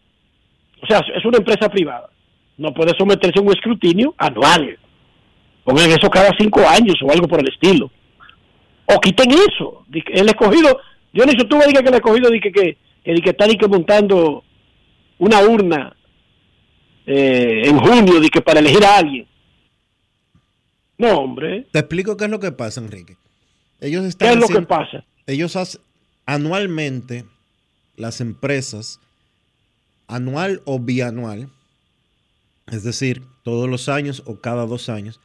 O 0.82 0.86
sea, 0.86 0.98
es 0.98 1.24
una 1.24 1.38
empresa 1.38 1.68
privada. 1.68 2.08
No 2.56 2.72
puede 2.74 2.92
someterse 2.98 3.38
a 3.38 3.42
un 3.42 3.52
escrutinio 3.52 4.14
anual. 4.18 4.78
Pongan 5.64 5.90
eso 5.90 6.10
cada 6.10 6.30
cinco 6.38 6.60
años 6.66 6.96
o 7.02 7.10
algo 7.10 7.28
por 7.28 7.40
el 7.40 7.48
estilo. 7.48 7.90
O 8.86 9.00
quiten 9.00 9.30
eso. 9.30 9.84
El 9.92 10.28
escogido, 10.28 10.78
yo 11.12 11.24
no 11.24 11.32
tú 11.32 11.56
me 11.56 11.66
digas 11.66 11.82
que 11.82 11.88
el 11.88 11.94
escogido 11.94 12.30
dice 12.30 12.50
que, 12.50 12.76
que, 13.04 13.14
que 13.14 13.30
está 13.30 13.46
que 13.46 13.68
montando 13.68 14.42
una 15.18 15.42
urna 15.42 15.94
eh, 17.06 17.62
en 17.64 17.78
junio 17.78 18.20
que 18.32 18.40
para 18.40 18.60
elegir 18.60 18.84
a 18.84 18.98
alguien. 18.98 19.26
No, 20.98 21.18
hombre. 21.18 21.66
Te 21.72 21.78
explico 21.78 22.16
qué 22.16 22.24
es 22.24 22.30
lo 22.30 22.40
que 22.40 22.52
pasa, 22.52 22.80
Enrique. 22.80 23.16
Ellos 23.80 24.04
están 24.04 24.28
¿Qué 24.28 24.34
es 24.34 24.40
lo 24.40 24.48
que 24.48 24.66
pasa? 24.66 25.04
Ellos 25.26 25.56
hacen, 25.56 25.80
anualmente, 26.26 27.24
las 27.96 28.20
empresas, 28.20 29.00
anual 30.06 30.62
o 30.64 30.78
bianual, 30.78 31.48
es 32.66 32.82
decir, 32.82 33.22
todos 33.42 33.68
los 33.68 33.88
años 33.88 34.22
o 34.26 34.36
cada 34.36 34.66
dos 34.66 34.88
años, 34.88 35.20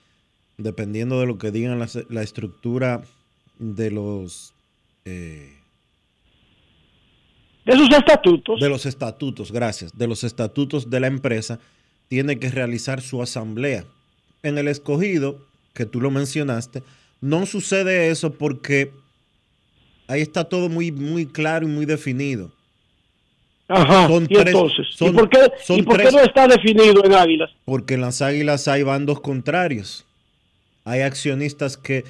dependiendo 0.57 1.19
de 1.19 1.27
lo 1.27 1.37
que 1.37 1.51
digan 1.51 1.79
la, 1.79 2.21
estructura 2.21 3.03
de 3.59 3.91
los... 3.91 4.53
Eh, 5.05 5.53
de 7.65 7.73
sus 7.73 7.89
estatutos. 7.91 8.59
De 8.59 8.69
los 8.69 8.85
estatutos, 8.85 9.51
gracias. 9.51 9.97
De 9.97 10.07
los 10.07 10.23
estatutos 10.23 10.89
de 10.89 10.99
la 10.99 11.07
empresa, 11.07 11.59
tiene 12.07 12.37
que 12.37 12.49
realizar 12.49 13.01
su 13.01 13.21
asamblea. 13.21 13.85
En 14.43 14.57
el 14.57 14.67
escogido, 14.67 15.43
que 15.73 15.85
tú 15.85 15.99
lo 15.99 16.11
mencionaste, 16.11 16.83
no 17.21 17.45
sucede 17.45 18.09
eso 18.09 18.33
porque 18.33 18.91
ahí 20.07 20.21
está 20.21 20.43
todo 20.45 20.69
muy, 20.69 20.91
muy 20.91 21.25
claro 21.25 21.65
y 21.65 21.69
muy 21.69 21.85
definido. 21.85 22.51
Ajá, 23.67 24.07
¿y 24.29 24.37
entonces? 24.37 24.85
¿Y 24.99 25.11
por, 25.11 25.27
qué, 25.29 26.11
no 26.11 26.19
está 26.19 26.47
definido 26.47 27.03
en 27.03 27.13
Águilas? 27.13 27.49
Porque 27.65 27.95
en 27.95 28.01
las 28.01 28.21
Águilas 28.21 28.67
hay 28.67 28.83
bandos 28.83 29.21
contrarios. 29.21 30.05
Hay 30.83 31.01
accionistas 31.01 31.75
que, 31.77 32.05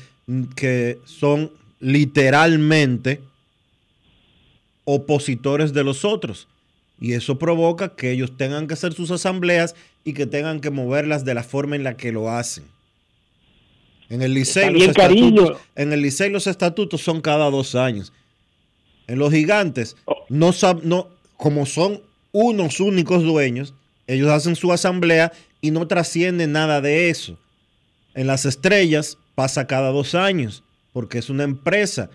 que 0.58 1.00
son 1.06 1.52
literalmente 1.80 3.22
opositores 4.84 5.74
de 5.74 5.86
los 5.86 6.04
otros. 6.04 6.48
Y 7.00 7.14
eso 7.14 7.40
provoca 7.40 7.96
que 7.96 8.12
ellos 8.12 8.36
tengan 8.36 8.68
que 8.68 8.74
hacer 8.74 8.94
sus 8.94 9.12
asambleas 9.12 9.76
y 10.04 10.14
que 10.14 10.26
tengan 10.26 10.60
que 10.60 10.72
moverlas 10.72 11.24
de 11.24 11.34
la 11.34 11.44
forma 11.44 11.76
en 11.76 11.84
la 11.84 11.96
que 11.96 12.12
lo 12.12 12.30
hacen. 12.30 12.66
En 14.10 14.22
el 14.22 14.34
Licey, 14.34 14.72
los 14.72 14.84
estatutos, 14.84 15.58
en 15.76 15.94
el 15.94 16.02
Licey 16.02 16.30
los 16.30 16.48
estatutos 16.48 17.02
son 17.02 17.22
cada 17.22 17.50
dos 17.50 17.76
años. 17.76 18.14
En 19.08 19.20
los 19.20 19.32
gigantes, 19.32 19.96
oh. 20.06 20.26
no, 20.30 20.52
no, 20.84 21.10
como 21.38 21.66
son 21.66 22.02
unos 22.32 22.80
únicos 22.80 23.24
dueños, 23.24 23.74
ellos 24.08 24.30
hacen 24.30 24.56
su 24.56 24.72
asamblea 24.72 25.32
y 25.62 25.72
no 25.72 25.88
trasciende 25.88 26.48
nada 26.48 26.82
de 26.82 27.10
eso. 27.10 27.38
En 28.14 28.28
las 28.28 28.46
estrellas 28.46 29.18
pasa 29.34 29.68
cada 29.68 29.90
dos 29.90 30.16
años, 30.16 30.64
porque 30.94 31.18
es 31.18 31.30
una 31.30 31.44
empresa 31.44 32.10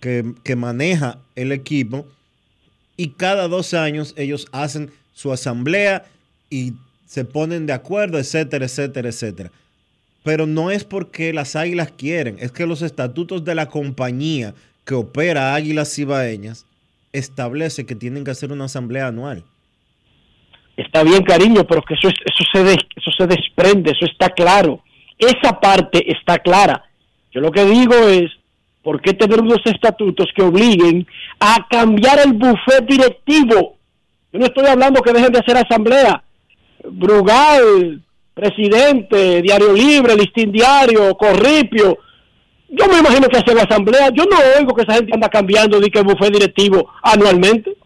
que, 0.00 0.34
que 0.42 0.56
maneja 0.56 1.18
el 1.36 1.52
equipo 1.52 2.06
y 2.96 3.10
cada 3.10 3.48
dos 3.48 3.74
años 3.74 4.14
ellos 4.16 4.46
hacen 4.52 4.90
su 5.14 5.32
asamblea 5.32 6.06
y 6.50 6.74
se 7.06 7.24
ponen 7.24 7.66
de 7.66 7.74
acuerdo, 7.74 8.18
etcétera, 8.18 8.64
etcétera, 8.64 9.10
etcétera 9.10 9.52
pero 10.22 10.46
no 10.46 10.70
es 10.70 10.84
porque 10.84 11.32
las 11.32 11.56
águilas 11.56 11.92
quieren, 11.96 12.36
es 12.38 12.52
que 12.52 12.66
los 12.66 12.82
estatutos 12.82 13.44
de 13.44 13.54
la 13.54 13.68
compañía 13.68 14.54
que 14.84 14.94
opera 14.94 15.54
Águilas 15.54 15.94
Cibaeñas 15.94 16.66
establece 17.12 17.86
que 17.86 17.94
tienen 17.94 18.24
que 18.24 18.30
hacer 18.30 18.52
una 18.52 18.64
asamblea 18.64 19.08
anual. 19.08 19.44
Está 20.76 21.02
bien, 21.02 21.22
cariño, 21.22 21.64
pero 21.64 21.82
que 21.82 21.94
eso, 21.94 22.08
eso, 22.08 22.44
se 22.52 22.72
eso 22.72 23.10
se 23.16 23.26
desprende, 23.26 23.92
eso 23.92 24.06
está 24.06 24.30
claro. 24.30 24.82
Esa 25.18 25.60
parte 25.60 26.10
está 26.10 26.38
clara. 26.38 26.84
Yo 27.30 27.40
lo 27.40 27.50
que 27.50 27.64
digo 27.64 27.94
es, 28.08 28.30
¿por 28.82 29.00
qué 29.00 29.12
tener 29.12 29.40
unos 29.40 29.60
estatutos 29.66 30.28
que 30.34 30.42
obliguen 30.42 31.06
a 31.38 31.66
cambiar 31.68 32.20
el 32.24 32.32
buffet 32.32 32.86
directivo? 32.86 33.76
Yo 34.32 34.38
no 34.38 34.46
estoy 34.46 34.66
hablando 34.66 35.02
que 35.02 35.12
dejen 35.12 35.32
de 35.32 35.40
hacer 35.40 35.56
asamblea. 35.58 36.22
Brugal, 36.84 38.02
presidente, 38.34 39.42
Diario 39.42 39.72
Libre, 39.72 40.14
Listín 40.16 40.52
Diario, 40.52 41.14
Corripio. 41.16 41.98
Yo 42.68 42.86
me 42.88 42.98
imagino 42.98 43.28
que 43.28 43.38
hace 43.38 43.54
la 43.54 43.62
asamblea. 43.64 44.08
Yo 44.14 44.24
no 44.24 44.36
oigo 44.58 44.74
que 44.74 44.82
esa 44.82 44.94
gente 44.94 45.12
anda 45.14 45.28
cambiando 45.28 45.78
de 45.78 45.90
que 45.90 46.00
bufé 46.02 46.30
directivo 46.30 46.88
anualmente. 47.02 47.76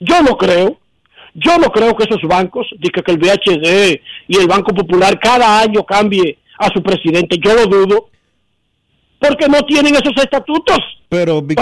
Yo 0.00 0.22
no 0.22 0.36
creo. 0.36 0.78
Yo 1.34 1.56
no 1.58 1.70
creo 1.70 1.96
que 1.96 2.04
esos 2.04 2.20
bancos, 2.22 2.66
diga 2.78 3.02
que 3.02 3.12
el 3.12 3.18
VHD 3.18 4.00
y 4.28 4.36
el 4.36 4.46
Banco 4.46 4.74
Popular 4.74 5.18
cada 5.18 5.60
año 5.60 5.84
cambie 5.84 6.38
a 6.58 6.68
su 6.68 6.82
presidente. 6.82 7.38
Yo 7.38 7.54
lo 7.54 7.66
dudo. 7.66 8.08
Porque 9.18 9.46
no 9.48 9.60
tienen 9.62 9.94
esos 9.94 10.12
estatutos. 10.16 10.78
Pero, 11.08 11.46
pe- 11.46 11.54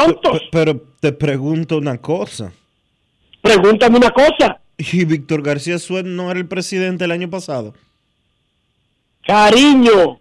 pero 0.51 0.81
te 1.01 1.13
pregunto 1.13 1.77
una 1.77 1.99
cosa. 1.99 2.53
Pregúntame 3.43 3.97
una 3.99 4.11
cosa. 4.11 4.61
¿Y 4.79 5.05
Víctor 5.05 5.43
García 5.43 5.79
Suárez 5.79 6.11
no 6.11 6.31
era 6.31 6.41
el 6.41 6.47
presidente 6.49 7.05
el 7.05 7.11
año 7.13 7.29
pasado? 7.29 7.75
Cariño. 9.31 10.21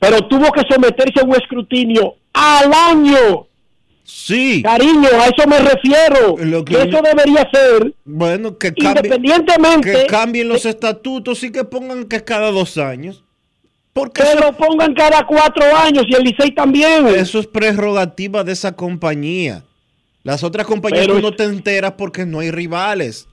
Pero 0.00 0.26
tuvo 0.28 0.50
que 0.52 0.62
someterse 0.70 1.20
a 1.20 1.24
un 1.24 1.34
escrutinio 1.34 2.14
al 2.32 2.72
año. 2.72 3.46
Sí. 4.04 4.62
Cariño, 4.62 5.08
a 5.20 5.26
eso 5.26 5.46
me 5.46 5.58
refiero. 5.58 6.36
Lo 6.38 6.64
que 6.64 6.74
eso 6.76 7.02
debería 7.02 7.46
ser 7.52 7.94
Bueno, 8.04 8.56
que 8.56 8.72
cambie- 8.72 8.96
independientemente 9.04 9.92
que 9.92 10.06
cambien 10.06 10.48
los 10.48 10.64
estatutos 10.64 11.42
y 11.42 11.52
que 11.52 11.64
pongan 11.64 12.04
que 12.04 12.16
es 12.16 12.22
cada 12.22 12.50
dos 12.50 12.78
años. 12.78 13.22
Porque 13.92 14.22
que 14.22 14.28
eso, 14.28 14.40
lo 14.40 14.52
pongan 14.56 14.94
cada 14.94 15.26
cuatro 15.26 15.64
años 15.76 16.04
y 16.08 16.14
el 16.14 16.22
Licey 16.22 16.52
también. 16.54 17.06
eso 17.08 17.38
es 17.40 17.46
prerrogativa 17.46 18.44
de 18.44 18.52
esa 18.52 18.74
compañía. 18.76 19.64
Las 20.22 20.42
otras 20.44 20.66
compañías 20.66 21.06
Pero 21.06 21.16
tú 21.16 21.22
no 21.22 21.32
te 21.32 21.44
enteras 21.44 21.92
porque 21.98 22.24
no 22.24 22.38
hay 22.40 22.50
rivales. 22.50 23.26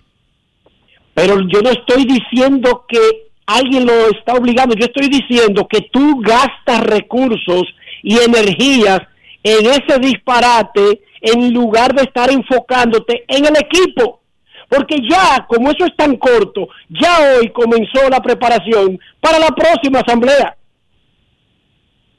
Pero 1.13 1.39
yo 1.47 1.61
no 1.61 1.69
estoy 1.69 2.05
diciendo 2.05 2.85
que 2.89 3.24
alguien 3.45 3.85
lo 3.85 4.09
está 4.09 4.33
obligando, 4.33 4.75
yo 4.75 4.85
estoy 4.85 5.09
diciendo 5.09 5.67
que 5.67 5.81
tú 5.91 6.21
gastas 6.21 6.81
recursos 6.81 7.63
y 8.03 8.17
energías 8.17 9.01
en 9.43 9.65
ese 9.67 9.99
disparate 9.99 11.01
en 11.21 11.53
lugar 11.53 11.93
de 11.93 12.03
estar 12.03 12.31
enfocándote 12.31 13.25
en 13.27 13.45
el 13.45 13.55
equipo. 13.57 14.21
Porque 14.67 14.97
ya, 15.07 15.45
como 15.47 15.69
eso 15.69 15.85
es 15.85 15.95
tan 15.95 16.17
corto, 16.17 16.67
ya 16.89 17.37
hoy 17.37 17.49
comenzó 17.49 18.09
la 18.09 18.19
preparación 18.19 18.99
para 19.19 19.39
la 19.39 19.49
próxima 19.49 19.99
asamblea. 19.99 20.57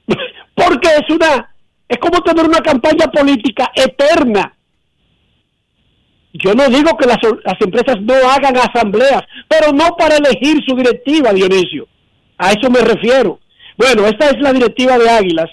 Porque 0.54 0.88
es 0.88 1.10
una, 1.10 1.52
es 1.88 1.98
como 1.98 2.20
tener 2.22 2.44
una 2.46 2.60
campaña 2.60 3.06
política 3.08 3.70
eterna. 3.74 4.54
Yo 6.42 6.54
no 6.54 6.68
digo 6.68 6.96
que 6.96 7.06
las, 7.06 7.18
las 7.44 7.60
empresas 7.60 7.96
no 8.02 8.14
hagan 8.30 8.56
asambleas, 8.56 9.22
pero 9.48 9.72
no 9.72 9.96
para 9.96 10.16
elegir 10.16 10.62
su 10.66 10.74
directiva, 10.76 11.32
Dionisio. 11.32 11.86
A 12.38 12.50
eso 12.52 12.70
me 12.70 12.80
refiero. 12.80 13.40
Bueno, 13.76 14.06
esta 14.06 14.30
es 14.30 14.40
la 14.40 14.52
directiva 14.52 14.98
de 14.98 15.08
Águilas, 15.08 15.50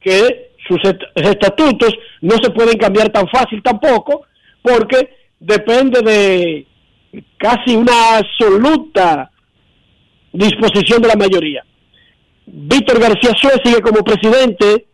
que 0.00 0.52
sus 0.68 0.78
est- 0.84 1.02
estatutos 1.16 1.94
no 2.20 2.36
se 2.42 2.50
pueden 2.50 2.76
cambiar 2.78 3.08
tan 3.10 3.26
fácil 3.28 3.62
tampoco, 3.62 4.22
porque 4.62 5.16
depende 5.40 6.00
de 6.02 6.66
casi 7.36 7.74
una 7.76 8.18
absoluta 8.18 9.30
disposición 10.32 11.02
de 11.02 11.08
la 11.08 11.16
mayoría. 11.16 11.64
Víctor 12.46 13.00
García 13.00 13.32
Suez 13.40 13.56
sigue 13.64 13.80
como 13.80 14.02
presidente, 14.04 14.86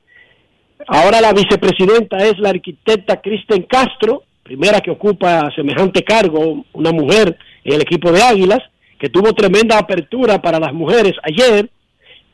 ahora 0.87 1.21
la 1.21 1.33
vicepresidenta 1.33 2.19
es 2.19 2.39
la 2.39 2.51
arquitecta 2.51 3.21
Kristen 3.21 3.63
Castro, 3.65 4.23
primera 4.49 4.81
que 4.81 4.91
ocupa 4.91 5.51
semejante 5.55 6.03
cargo, 6.03 6.65
una 6.73 6.91
mujer 6.91 7.37
en 7.65 7.75
el 7.75 7.83
equipo 7.83 8.11
de 8.11 8.23
Águilas, 8.23 8.61
que 8.99 9.11
tuvo 9.11 9.35
tremenda 9.35 9.77
apertura 9.79 10.41
para 10.41 10.59
las 10.59 10.73
mujeres 10.73 11.13
ayer, 11.23 11.69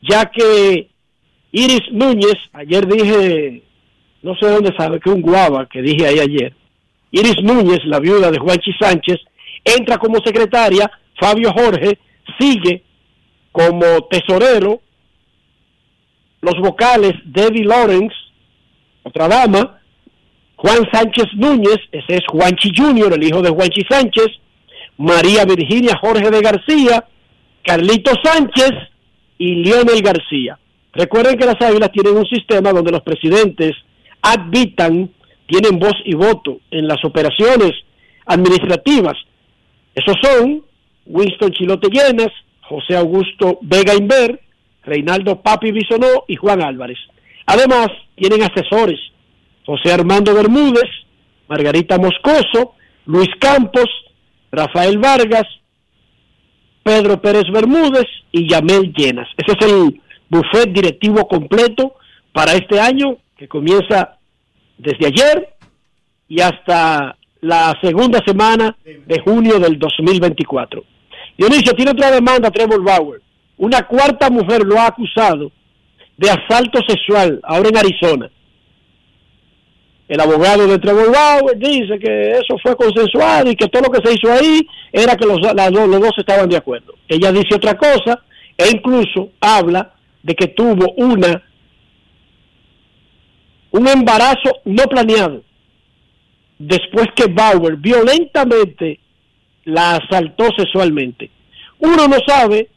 ya 0.01 0.31
que 0.31 0.87
Iris 1.51 1.91
Núñez, 1.91 2.37
ayer 2.53 2.87
dije, 2.87 3.63
no 4.23 4.33
sé 4.37 4.47
dónde 4.47 4.73
sabe 4.77 5.01
que 5.01 5.09
un 5.09 5.21
guava 5.21 5.67
que 5.67 5.81
dije 5.81 6.07
ahí 6.07 6.19
ayer, 6.19 6.53
Iris 7.11 7.43
Núñez, 7.43 7.83
la 7.83 7.99
viuda 7.99 8.31
de 8.31 8.39
Juanchi 8.39 8.71
Sánchez, 8.79 9.17
entra 9.65 9.97
como 9.97 10.23
secretaria, 10.23 10.89
Fabio 11.19 11.51
Jorge 11.51 11.99
sigue 12.39 12.81
como 13.51 14.07
tesorero, 14.09 14.79
los 16.39 16.57
vocales 16.61 17.13
Debbie 17.25 17.65
Lawrence, 17.65 18.15
otra 19.03 19.27
dama, 19.27 19.81
Juan 20.55 20.87
Sánchez 20.91 21.25
Núñez, 21.35 21.77
ese 21.91 22.15
es 22.15 22.21
Juanchi 22.27 22.71
Junior, 22.75 23.13
el 23.13 23.23
hijo 23.23 23.41
de 23.41 23.49
Juanchi 23.49 23.83
Sánchez, 23.89 24.27
María 24.97 25.45
Virginia 25.45 25.97
Jorge 25.99 26.29
de 26.29 26.41
García, 26.41 27.05
Carlito 27.63 28.11
Sánchez 28.23 28.71
y 29.37 29.55
Lionel 29.55 30.01
García. 30.01 30.57
Recuerden 30.93 31.37
que 31.37 31.45
las 31.45 31.61
águilas 31.61 31.91
tienen 31.91 32.15
un 32.15 32.25
sistema 32.25 32.71
donde 32.71 32.91
los 32.91 33.01
presidentes 33.01 33.73
advitan, 34.21 35.09
tienen 35.45 35.77
voz 35.77 35.95
y 36.05 36.15
voto 36.15 36.59
en 36.71 36.87
las 36.87 37.03
operaciones 37.03 37.71
administrativas. 38.25 39.15
Esos 39.93 40.15
son 40.21 40.63
Winston 41.05 41.51
Chilote 41.51 41.89
Llenas, 41.89 42.31
José 42.61 42.95
Augusto 42.95 43.59
Vega 43.61 43.93
Inver, 43.93 44.39
Reinaldo 44.83 45.41
Papi 45.41 45.71
Bisonó 45.71 46.23
y 46.27 46.35
Juan 46.35 46.61
Álvarez. 46.61 46.97
Además, 47.45 47.89
tienen 48.15 48.43
asesores, 48.43 48.99
José 49.65 49.91
Armando 49.91 50.33
Bermúdez, 50.33 50.89
Margarita 51.47 51.97
Moscoso, 51.97 52.75
Luis 53.05 53.29
Campos, 53.39 53.89
Rafael 54.51 54.97
Vargas, 54.97 55.45
Pedro 56.83 57.19
Pérez 57.21 57.45
Bermúdez 57.51 58.05
y 58.31 58.49
Yamel 58.49 58.93
Llenas. 58.93 59.27
Ese 59.37 59.57
es 59.57 59.67
el 59.67 60.01
buffet 60.29 60.71
directivo 60.71 61.27
completo 61.27 61.95
para 62.31 62.53
este 62.53 62.79
año 62.79 63.17
que 63.37 63.47
comienza 63.47 64.17
desde 64.77 65.07
ayer 65.07 65.49
y 66.27 66.41
hasta 66.41 67.17
la 67.41 67.77
segunda 67.81 68.19
semana 68.25 68.75
de 68.83 69.19
junio 69.19 69.59
del 69.59 69.77
2024. 69.77 70.83
Dionisio 71.37 71.73
tiene 71.73 71.91
otra 71.91 72.11
demanda, 72.11 72.49
Trevor 72.49 72.83
Bauer. 72.83 73.21
Una 73.57 73.83
cuarta 73.83 74.29
mujer 74.29 74.63
lo 74.63 74.79
ha 74.79 74.87
acusado 74.87 75.51
de 76.17 76.29
asalto 76.29 76.79
sexual 76.87 77.39
ahora 77.43 77.69
en 77.69 77.77
Arizona. 77.77 78.29
El 80.07 80.21
abogado 80.21 80.67
de 80.67 80.77
Trevor 80.77 81.11
Bauer 81.11 81.57
dice 81.57 81.97
que 81.99 82.31
eso 82.31 82.57
fue 82.61 82.75
consensuado 82.75 83.49
y 83.49 83.55
que 83.55 83.67
todo 83.67 83.83
lo 83.83 83.89
que 83.89 84.07
se 84.07 84.13
hizo 84.13 84.31
ahí 84.31 84.67
era 84.91 85.15
que 85.15 85.25
los, 85.25 85.39
los 85.41 86.01
dos 86.01 86.13
estaban 86.17 86.47
de 86.47 86.57
acuerdo. 86.57 86.93
Ella 87.07 87.31
dice 87.31 87.55
otra 87.55 87.75
cosa 87.75 88.21
e 88.57 88.69
incluso 88.69 89.31
habla 89.39 89.93
de 90.21 90.35
que 90.35 90.47
tuvo 90.47 90.93
una 90.97 91.43
un 93.71 93.87
embarazo 93.89 94.61
no 94.63 94.83
planeado 94.83 95.43
después 96.57 97.07
que 97.15 97.25
Bauer 97.27 97.75
violentamente 97.75 98.99
la 99.65 99.95
asaltó 99.97 100.45
sexualmente. 100.55 101.29
Uno 101.79 102.07
no 102.07 102.17
sabe 102.25 102.69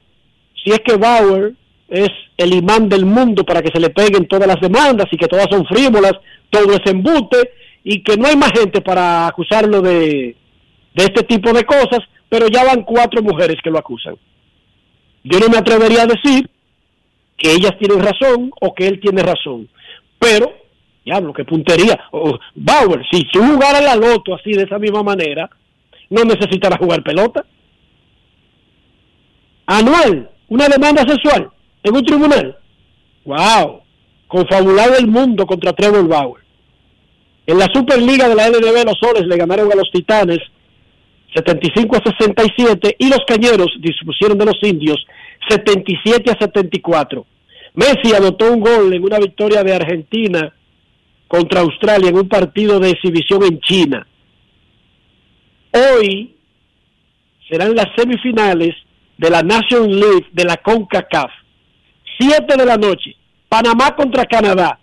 si 0.63 0.71
es 0.71 0.81
que 0.81 0.97
Bauer 0.97 1.55
es 1.89 2.11
el 2.37 2.55
imán 2.55 2.89
del 2.89 3.07
mundo 3.07 3.45
para 3.45 3.63
que 3.63 3.71
se 3.73 3.81
le 3.81 3.91
peguen 3.91 4.29
todas 4.29 4.47
las 4.47 4.61
demandas 4.61 5.07
y 5.11 5.17
que 5.17 5.27
todas 5.27 5.47
son 5.51 5.65
frívolas, 5.67 6.13
todo 6.51 6.73
es 6.73 6.81
embute 6.85 7.51
y 7.83 8.03
que 8.03 8.17
no 8.17 8.29
hay 8.29 8.37
más 8.37 8.53
gente 8.53 8.83
para 8.83 9.27
acusarlo 9.27 9.81
de, 9.81 10.37
de 10.95 11.05
este 11.05 11.23
tipo 11.25 11.53
de 11.53 11.65
cosas, 11.65 12.01
pero 12.29 12.47
ya 12.49 12.65
van 12.65 12.83
cuatro 12.83 13.23
mujeres 13.23 13.57
que 13.63 13.71
lo 13.71 13.79
acusan. 13.79 14.17
Yo 15.25 15.39
no 15.41 15.49
me 15.49 15.59
atrevería 15.59 16.03
a 16.03 16.07
decir 16.07 16.49
que 17.37 17.53
ellas 17.53 17.73
tienen 17.79 18.05
razón 18.05 18.51
o 18.61 18.75
que 18.75 18.87
él 18.87 19.01
tiene 19.01 19.23
razón, 19.23 19.69
pero, 20.19 20.53
diablo, 21.05 21.33
qué 21.33 21.45
puntería. 21.45 21.99
Oh, 22.11 22.39
Bauer, 22.55 23.05
si 23.11 23.25
tú 23.31 23.41
jugaras 23.41 23.83
la 23.83 23.97
loto 23.97 24.35
así 24.35 24.53
de 24.53 24.65
esa 24.65 24.79
misma 24.79 25.03
manera, 25.03 25.49
no 26.11 26.25
necesitará 26.25 26.77
jugar 26.77 27.03
pelota. 27.03 27.45
Anual, 29.67 30.31
una 30.49 30.67
demanda 30.69 31.03
sexual 31.07 31.51
en 31.83 31.97
un 31.97 32.05
tribunal. 32.05 32.59
¡Wow! 33.25 33.83
Confabulado 34.27 34.97
el 34.97 35.07
mundo 35.07 35.47
contra 35.47 35.73
Trevor 35.73 36.07
Bauer. 36.07 36.43
En 37.47 37.59
la 37.59 37.67
Superliga 37.73 38.29
de 38.29 38.35
la 38.35 38.49
LNB, 38.49 38.85
los 38.85 38.99
Soles 38.99 39.27
le 39.27 39.37
ganaron 39.37 39.73
a 39.73 39.77
los 39.77 39.91
Titanes 39.91 40.41
75 41.35 41.97
a 41.97 42.03
67 42.03 42.97
y 42.99 43.09
los 43.09 43.21
Cañeros 43.27 43.69
dispusieron 43.81 44.39
de 44.39 44.47
los 44.47 44.63
Indios 44.63 45.05
77 45.49 46.31
a 46.31 46.39
74. 46.39 47.27
Messi 47.75 48.15
anotó 48.15 48.53
un 48.53 48.61
gol 48.61 48.93
en 48.93 49.05
una 49.05 49.19
victoria 49.19 49.63
de 49.63 49.75
Argentina 49.75 50.53
contra 51.27 51.61
Australia 51.61 52.09
en 52.09 52.17
un 52.17 52.29
partido 52.29 52.81
de 52.81 52.91
exhibición 52.91 53.43
en 53.45 53.61
China. 53.61 54.07
Hoy 55.73 56.35
serán 57.49 57.75
las 57.75 57.89
semifinales 57.97 58.75
de 59.17 59.31
la 59.31 59.43
Nation 59.43 59.89
League 59.91 60.27
de 60.33 60.45
la 60.45 60.57
CONCACAF. 60.57 61.31
7 62.19 62.57
de 62.57 62.67
la 62.67 62.77
noche, 62.77 63.15
Panamá 63.49 63.95
contra 63.95 64.25
Canadá. 64.25 64.79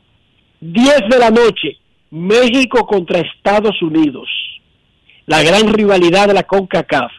10 0.61 1.09
de 1.09 1.19
la 1.19 1.29
noche, 1.29 1.77
México 2.09 2.85
contra 2.85 3.19
Estados 3.19 3.81
Unidos. 3.81 4.27
La 5.25 5.43
gran 5.43 5.71
rivalidad 5.73 6.27
de 6.27 6.33
la 6.33 6.43
CONCACAF. 6.43 7.11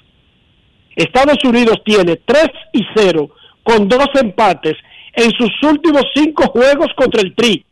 Estados 0.94 1.38
Unidos 1.44 1.82
tiene 1.84 2.16
3 2.16 2.48
y 2.72 2.82
0 2.94 3.30
con 3.62 3.88
dos 3.88 4.08
empates 4.14 4.76
en 5.12 5.30
sus 5.32 5.50
últimos 5.62 6.04
cinco 6.14 6.46
juegos 6.48 6.88
contra 6.96 7.20
el 7.20 7.34
Tri, 7.34 7.64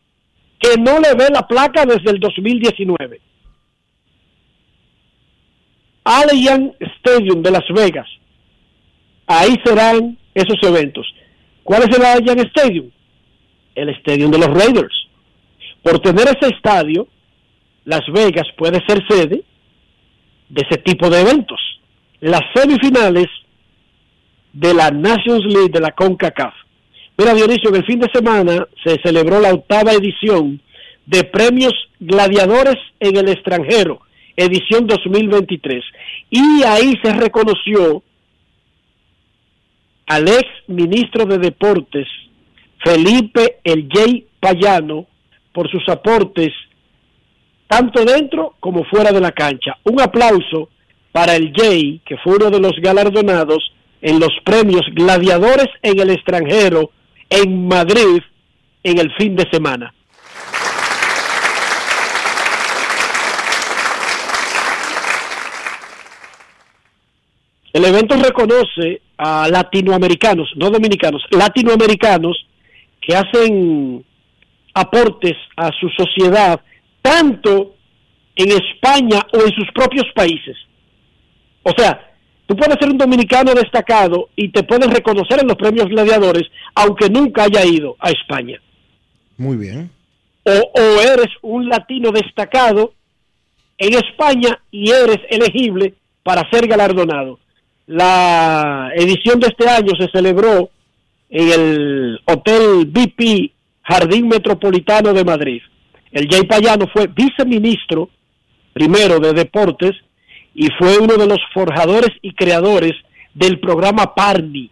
que 0.59 0.77
no 0.77 0.99
le 0.99 1.13
ve 1.15 1.29
la 1.31 1.47
placa 1.47 1.85
desde 1.85 2.11
el 2.11 2.19
2019. 2.19 3.21
Allianz 6.03 6.73
Stadium 6.97 7.41
de 7.41 7.51
Las 7.51 7.67
Vegas. 7.73 8.07
Ahí 9.25 9.55
serán 9.63 10.17
esos 10.35 10.57
eventos. 10.61 11.07
¿Cuál 11.65 11.81
es 11.81 11.97
el 11.97 12.05
Allianz 12.05 12.45
Stadium? 12.55 12.91
El 13.73 13.89
Stadium 13.89 14.29
de 14.29 14.37
los 14.37 14.49
Raiders. 14.49 15.07
Por 15.81 15.99
tener 15.99 16.27
ese 16.27 16.53
estadio, 16.53 17.07
Las 17.85 18.01
Vegas 18.13 18.45
puede 18.55 18.85
ser 18.87 19.03
sede 19.09 19.43
de 20.47 20.61
ese 20.61 20.77
tipo 20.77 21.09
de 21.09 21.21
eventos. 21.21 21.59
Las 22.19 22.43
semifinales 22.53 23.25
de 24.53 24.75
la 24.75 24.91
Nations 24.91 25.43
League 25.51 25.71
de 25.71 25.79
la 25.79 25.91
CONCACAF. 25.91 26.53
Mira, 27.17 27.33
Dionisio, 27.33 27.69
en 27.69 27.77
el 27.77 27.85
fin 27.85 27.99
de 27.99 28.11
semana 28.13 28.67
se 28.83 29.01
celebró 29.01 29.39
la 29.39 29.51
octava 29.51 29.91
edición 29.93 30.61
de 31.07 31.23
Premios 31.23 31.73
Gladiadores 31.99 32.77
en 32.99 33.17
el 33.17 33.27
extranjero, 33.29 34.01
edición 34.37 34.85
2023. 34.85 35.83
Y 36.29 36.61
ahí 36.61 36.93
se 37.03 37.11
reconoció 37.11 38.03
al 40.07 40.27
ex 40.27 40.45
ministro 40.67 41.25
de 41.25 41.37
Deportes, 41.37 42.07
Felipe 42.83 43.59
El 43.63 43.87
J. 43.91 44.25
Payano, 44.39 45.07
por 45.51 45.69
sus 45.71 45.87
aportes 45.89 46.51
tanto 47.67 48.05
dentro 48.05 48.55
como 48.59 48.83
fuera 48.85 49.11
de 49.11 49.21
la 49.21 49.31
cancha. 49.31 49.77
Un 49.83 49.99
aplauso 49.99 50.69
para 51.11 51.35
el 51.35 51.51
Jay, 51.55 52.01
que 52.05 52.17
fue 52.17 52.35
uno 52.35 52.49
de 52.49 52.59
los 52.59 52.73
galardonados 52.81 53.71
en 54.01 54.19
los 54.19 54.31
premios 54.43 54.83
Gladiadores 54.93 55.67
en 55.81 55.99
el 55.99 56.11
extranjero 56.11 56.91
en 57.29 57.67
Madrid 57.67 58.21
en 58.83 58.99
el 58.99 59.11
fin 59.15 59.35
de 59.35 59.49
semana. 59.51 59.93
El 67.75 67.83
evento 67.83 68.15
reconoce 68.15 69.01
a 69.17 69.49
latinoamericanos, 69.49 70.49
no 70.55 70.69
dominicanos, 70.69 71.21
latinoamericanos 71.29 72.47
que 73.01 73.13
hacen 73.13 74.01
aportes 74.73 75.33
a 75.57 75.71
su 75.77 75.89
sociedad, 75.89 76.61
tanto 77.01 77.75
en 78.33 78.51
España 78.51 79.27
o 79.33 79.41
en 79.41 79.51
sus 79.53 79.69
propios 79.73 80.05
países. 80.15 80.55
O 81.63 81.71
sea, 81.77 82.13
tú 82.45 82.55
puedes 82.55 82.77
ser 82.79 82.91
un 82.91 82.97
dominicano 82.97 83.53
destacado 83.53 84.29
y 84.37 84.47
te 84.53 84.63
puedes 84.63 84.87
reconocer 84.87 85.41
en 85.41 85.47
los 85.49 85.57
premios 85.57 85.89
gladiadores, 85.89 86.43
aunque 86.75 87.09
nunca 87.09 87.43
haya 87.43 87.65
ido 87.65 87.97
a 87.99 88.09
España. 88.09 88.57
Muy 89.35 89.57
bien. 89.57 89.91
O, 90.45 90.51
o 90.51 91.01
eres 91.01 91.27
un 91.41 91.67
latino 91.67 92.11
destacado 92.11 92.93
en 93.77 93.95
España 93.95 94.61
y 94.71 94.91
eres 94.91 95.19
elegible 95.29 95.95
para 96.23 96.49
ser 96.49 96.67
galardonado. 96.67 97.37
La 97.87 98.91
edición 98.95 99.39
de 99.39 99.47
este 99.47 99.69
año 99.69 99.91
se 99.99 100.09
celebró 100.09 100.69
en 101.29 101.51
el 101.51 102.19
Hotel 102.25 102.85
BP 102.85 103.51
Jardín 103.83 104.27
Metropolitano 104.27 105.13
de 105.13 105.23
Madrid. 105.23 105.61
El 106.11 106.27
Jay 106.27 106.43
Payano 106.43 106.87
fue 106.87 107.07
viceministro 107.07 108.09
primero 108.73 109.19
de 109.19 109.33
Deportes 109.33 109.91
y 110.53 110.67
fue 110.77 110.97
uno 110.97 111.15
de 111.15 111.27
los 111.27 111.39
forjadores 111.53 112.11
y 112.21 112.33
creadores 112.33 112.93
del 113.33 113.59
programa 113.59 114.15
Parni. 114.15 114.71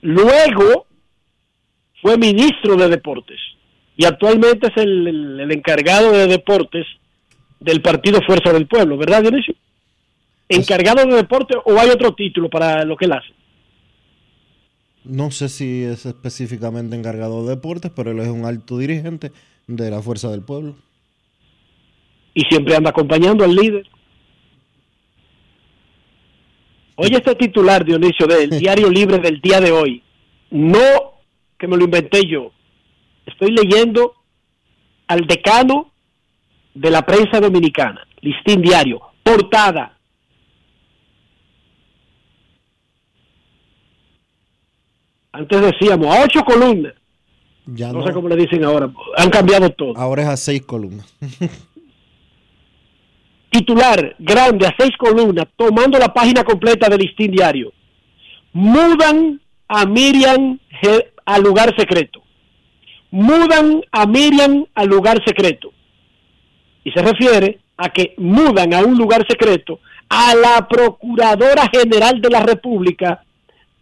Luego 0.00 0.86
fue 2.00 2.16
ministro 2.16 2.74
de 2.76 2.88
Deportes 2.88 3.38
y 3.96 4.06
actualmente 4.06 4.68
es 4.68 4.76
el, 4.82 5.50
encargado 5.50 6.12
de 6.12 6.26
Deportes 6.26 6.86
del 7.60 7.82
Partido 7.82 8.20
Fuerza 8.26 8.52
del 8.52 8.66
Pueblo, 8.66 8.96
¿verdad, 8.96 9.22
Dionisio? 9.22 9.54
Encargado 10.50 11.06
de 11.06 11.14
Deportes 11.16 11.56
o 11.64 11.78
hay 11.78 11.88
otro 11.90 12.14
título 12.14 12.50
para 12.50 12.84
lo 12.84 12.96
que 12.96 13.04
él 13.06 13.12
hace. 13.12 13.32
No 15.04 15.30
sé 15.30 15.48
si 15.48 15.84
es 15.84 16.04
específicamente 16.04 16.94
encargado 16.94 17.42
de 17.44 17.50
deportes, 17.54 17.90
pero 17.94 18.10
él 18.10 18.18
es 18.18 18.28
un 18.28 18.44
alto 18.44 18.76
dirigente 18.76 19.32
de 19.66 19.90
la 19.90 20.02
Fuerza 20.02 20.28
del 20.30 20.42
Pueblo. 20.42 20.76
y 22.34 22.42
siempre 22.42 22.76
anda 22.76 22.90
acompañando 22.90 23.44
al 23.44 23.54
líder. 23.54 23.88
Oye 26.96 27.16
este 27.16 27.34
titular, 27.34 27.84
Dionisio, 27.84 28.26
del 28.26 28.50
Diario 28.58 28.90
Libre 28.90 29.18
del 29.18 29.40
día 29.40 29.60
de 29.60 29.72
hoy. 29.72 30.02
No 30.50 31.14
que 31.58 31.66
me 31.66 31.76
lo 31.76 31.84
inventé 31.84 32.26
yo. 32.26 32.52
Estoy 33.26 33.52
leyendo 33.52 34.14
al 35.06 35.26
decano 35.26 35.92
de 36.74 36.90
la 36.90 37.02
prensa 37.02 37.40
dominicana, 37.40 38.06
Listín 38.20 38.60
Diario, 38.62 39.00
portada. 39.22 39.96
Antes 45.32 45.60
decíamos 45.60 46.14
a 46.14 46.24
ocho 46.24 46.44
columnas. 46.44 46.94
Ya 47.66 47.92
No, 47.92 48.00
no, 48.00 48.06
sé 48.06 48.12
cómo 48.12 48.28
le 48.28 48.36
dicen 48.36 48.64
ahora. 48.64 48.90
Han 49.16 49.30
cambiado 49.30 49.70
todo. 49.70 49.96
Ahora 49.96 50.22
es 50.22 50.28
a 50.28 50.36
seis 50.36 50.62
columnas. 50.62 51.14
titular 53.50 54.14
grande 54.18 54.66
a 54.66 54.74
seis 54.78 54.96
columnas, 54.96 55.46
tomando 55.56 55.98
la 55.98 56.14
página 56.14 56.44
completa 56.44 56.88
del 56.88 57.00
listín 57.00 57.32
diario. 57.32 57.72
Mudan 58.52 59.40
a 59.68 59.84
Miriam 59.86 60.58
al 61.24 61.42
lugar 61.42 61.74
secreto. 61.76 62.22
Mudan 63.10 63.82
a 63.90 64.06
Miriam 64.06 64.64
al 64.74 64.88
lugar 64.88 65.22
secreto. 65.24 65.72
Y 66.84 66.90
se 66.92 67.02
refiere 67.02 67.60
a 67.76 67.88
que 67.90 68.14
mudan 68.18 68.72
a 68.72 68.80
un 68.80 68.96
lugar 68.96 69.26
secreto 69.28 69.80
a 70.08 70.34
la 70.34 70.66
Procuradora 70.68 71.68
General 71.72 72.20
de 72.20 72.30
la 72.30 72.40
República, 72.40 73.22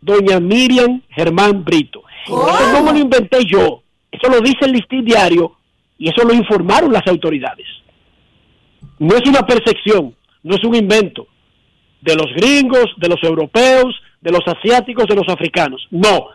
doña 0.01 0.40
Miriam 0.40 1.03
Germán 1.11 1.64
Brito. 1.64 2.03
Eso 2.26 2.72
no 2.72 2.82
me 2.82 2.92
lo 2.92 2.99
inventé 2.99 3.44
yo. 3.44 3.82
Eso 4.11 4.30
lo 4.30 4.40
dice 4.40 4.59
el 4.62 4.72
listín 4.72 5.05
diario 5.05 5.53
y 5.99 6.09
eso 6.09 6.26
lo 6.26 6.34
informaron 6.34 6.92
las 6.92 7.07
autoridades 7.07 7.66
no 8.99 9.16
es 9.16 9.28
una 9.28 9.46
percepción, 9.46 10.14
no 10.42 10.55
es 10.55 10.64
un 10.64 10.74
invento 10.74 11.26
de 12.01 12.14
los 12.14 12.26
gringos, 12.34 12.86
de 12.96 13.09
los 13.09 13.22
europeos, 13.22 13.94
de 14.20 14.30
los 14.30 14.42
asiáticos, 14.46 15.07
de 15.07 15.14
los 15.14 15.28
africanos. 15.28 15.86
No. 15.90 16.26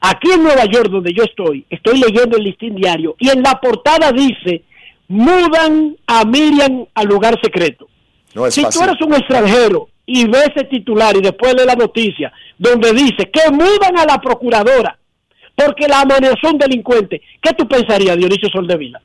Aquí 0.00 0.32
en 0.32 0.42
Nueva 0.42 0.64
York, 0.64 0.88
donde 0.90 1.12
yo 1.12 1.22
estoy, 1.24 1.64
estoy 1.70 2.00
leyendo 2.00 2.36
el 2.36 2.44
listín 2.44 2.74
diario 2.74 3.14
y 3.18 3.30
en 3.30 3.42
la 3.42 3.60
portada 3.60 4.10
dice, 4.12 4.64
mudan 5.08 5.96
a 6.06 6.24
Miriam 6.24 6.86
al 6.94 7.06
lugar 7.06 7.38
secreto. 7.42 7.88
No 8.34 8.46
es 8.46 8.54
si 8.54 8.62
fácil. 8.62 8.80
tú 8.80 8.88
eres 8.88 9.02
un 9.02 9.14
extranjero 9.14 9.88
y 10.06 10.26
ves 10.28 10.50
ese 10.54 10.64
titular 10.64 11.16
y 11.16 11.20
después 11.20 11.54
lees 11.54 11.66
la 11.66 11.74
noticia 11.74 12.32
donde 12.58 12.92
dice 12.92 13.30
que 13.30 13.50
mudan 13.50 13.98
a 13.98 14.04
la 14.04 14.20
procuradora 14.20 14.98
porque 15.54 15.86
la 15.86 16.00
amenazó 16.00 16.50
un 16.50 16.58
delincuente, 16.58 17.20
¿qué 17.40 17.52
tú 17.54 17.68
pensarías, 17.68 18.16
Dionisio 18.16 18.48
Soldevila? 18.48 19.00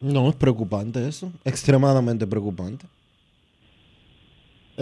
No, 0.00 0.30
es 0.30 0.34
preocupante 0.34 1.06
eso. 1.06 1.30
Extremadamente 1.44 2.26
preocupante. 2.26 2.86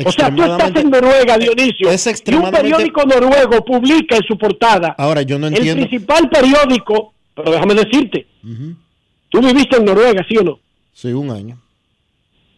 O 0.07 0.13
sea, 0.13 0.33
tú 0.33 0.43
estás 0.45 0.77
en 0.77 0.91
Noruega, 0.91 1.37
Dionisio, 1.39 1.91
Es 1.91 2.07
y 2.07 2.35
un 2.35 2.51
periódico 2.53 3.03
noruego 3.03 3.65
publica 3.65 4.17
en 4.17 4.23
su 4.23 4.39
portada 4.39 4.95
Ahora, 4.97 5.23
yo 5.23 5.41
no 5.41 5.49
el 5.49 5.57
entiendo. 5.57 5.87
principal 5.89 6.29
periódico, 6.31 7.15
pero 7.35 7.51
déjame 7.51 7.75
decirte, 7.75 8.27
tú 9.29 9.41
viviste 9.41 9.77
en 9.77 9.85
Noruega, 9.85 10.25
¿sí 10.29 10.37
o 10.37 10.45
no? 10.45 10.61
Sí, 10.93 11.09
un 11.13 11.31
año. 11.31 11.59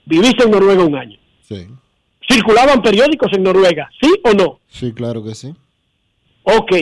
Viviste 0.05 0.45
en 0.45 0.51
Noruega 0.51 0.85
un 0.85 0.97
año. 0.97 1.19
Sí. 1.51 1.67
¿Circulaban 2.29 2.81
periódicos 2.81 3.33
en 3.33 3.43
Noruega, 3.43 3.91
sí 4.01 4.09
o 4.25 4.33
no? 4.33 4.61
Sí, 4.69 4.93
claro 4.93 5.25
que 5.25 5.35
sí. 5.35 5.53
Ok, 6.45 6.73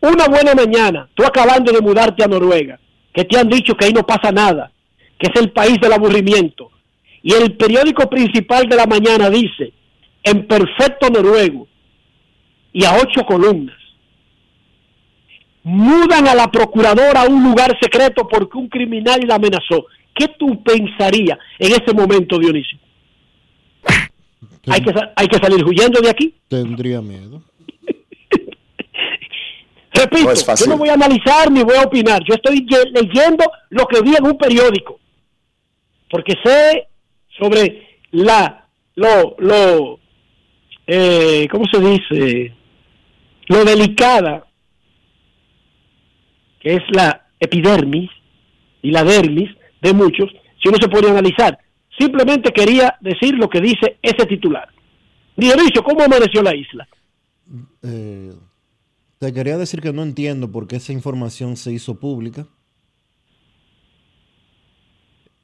una 0.00 0.26
buena 0.26 0.54
mañana, 0.54 1.08
tú 1.14 1.24
acabando 1.24 1.72
de 1.72 1.80
mudarte 1.80 2.22
a 2.22 2.28
Noruega, 2.28 2.78
que 3.12 3.24
te 3.24 3.38
han 3.38 3.48
dicho 3.48 3.74
que 3.74 3.86
ahí 3.86 3.92
no 3.92 4.06
pasa 4.06 4.30
nada, 4.30 4.72
que 5.18 5.28
es 5.32 5.40
el 5.40 5.50
país 5.50 5.80
del 5.80 5.92
aburrimiento, 5.92 6.70
y 7.22 7.32
el 7.34 7.56
periódico 7.56 8.08
principal 8.08 8.68
de 8.68 8.76
la 8.76 8.86
mañana 8.86 9.28
dice, 9.28 9.72
en 10.22 10.46
perfecto 10.46 11.08
noruego, 11.10 11.66
y 12.72 12.84
a 12.84 12.94
ocho 12.94 13.24
columnas, 13.26 13.76
mudan 15.64 16.26
a 16.28 16.34
la 16.34 16.50
procuradora 16.50 17.22
a 17.22 17.28
un 17.28 17.42
lugar 17.42 17.76
secreto 17.80 18.26
porque 18.26 18.58
un 18.58 18.68
criminal 18.68 19.20
la 19.26 19.36
amenazó. 19.36 19.86
¿Qué 20.14 20.28
tú 20.38 20.62
pensarías 20.62 21.38
en 21.58 21.72
ese 21.72 21.94
momento, 21.94 22.38
Dionisio? 22.38 22.78
Hay 24.68 24.80
que, 24.80 24.92
sa- 24.92 25.12
hay 25.16 25.26
que 25.26 25.38
salir 25.38 25.64
huyendo 25.64 26.00
de 26.00 26.10
aquí. 26.10 26.34
Tendría 26.48 27.00
miedo. 27.00 27.42
Repito, 29.94 30.28
No 30.28 30.54
yo 30.56 30.66
no 30.66 30.78
voy 30.78 30.88
a 30.88 30.94
analizar 30.94 31.50
ni 31.50 31.62
voy 31.62 31.76
a 31.76 31.82
opinar. 31.82 32.22
Yo 32.28 32.34
estoy 32.34 32.66
ye- 32.68 32.90
leyendo 32.92 33.44
lo 33.70 33.86
que 33.86 34.00
vi 34.02 34.14
en 34.16 34.24
un 34.26 34.38
periódico. 34.38 34.98
Porque 36.10 36.34
sé 36.44 36.88
sobre 37.38 37.98
la, 38.10 38.66
lo, 38.94 39.36
lo, 39.38 39.98
eh, 40.86 41.46
¿cómo 41.50 41.64
se 41.70 41.80
dice? 41.80 42.54
Lo 43.48 43.64
delicada 43.64 44.46
que 46.60 46.74
es 46.74 46.82
la 46.90 47.26
epidermis 47.40 48.08
y 48.82 48.90
la 48.92 49.02
dermis 49.02 49.50
de 49.80 49.92
muchos, 49.92 50.30
si 50.62 50.68
uno 50.68 50.78
se 50.80 50.88
pone 50.88 51.08
a 51.08 51.10
analizar. 51.10 51.58
Simplemente 52.02 52.52
quería 52.52 52.96
decir 53.00 53.34
lo 53.34 53.48
que 53.48 53.60
dice 53.60 53.96
ese 54.02 54.26
titular. 54.26 54.68
Dionisio, 55.36 55.84
¿cómo 55.84 56.02
amaneció 56.02 56.42
la 56.42 56.52
isla? 56.52 56.88
Eh, 57.80 58.32
te 59.18 59.32
quería 59.32 59.56
decir 59.56 59.80
que 59.80 59.92
no 59.92 60.02
entiendo 60.02 60.50
por 60.50 60.66
qué 60.66 60.76
esa 60.76 60.92
información 60.92 61.56
se 61.56 61.70
hizo 61.70 62.00
pública. 62.00 62.48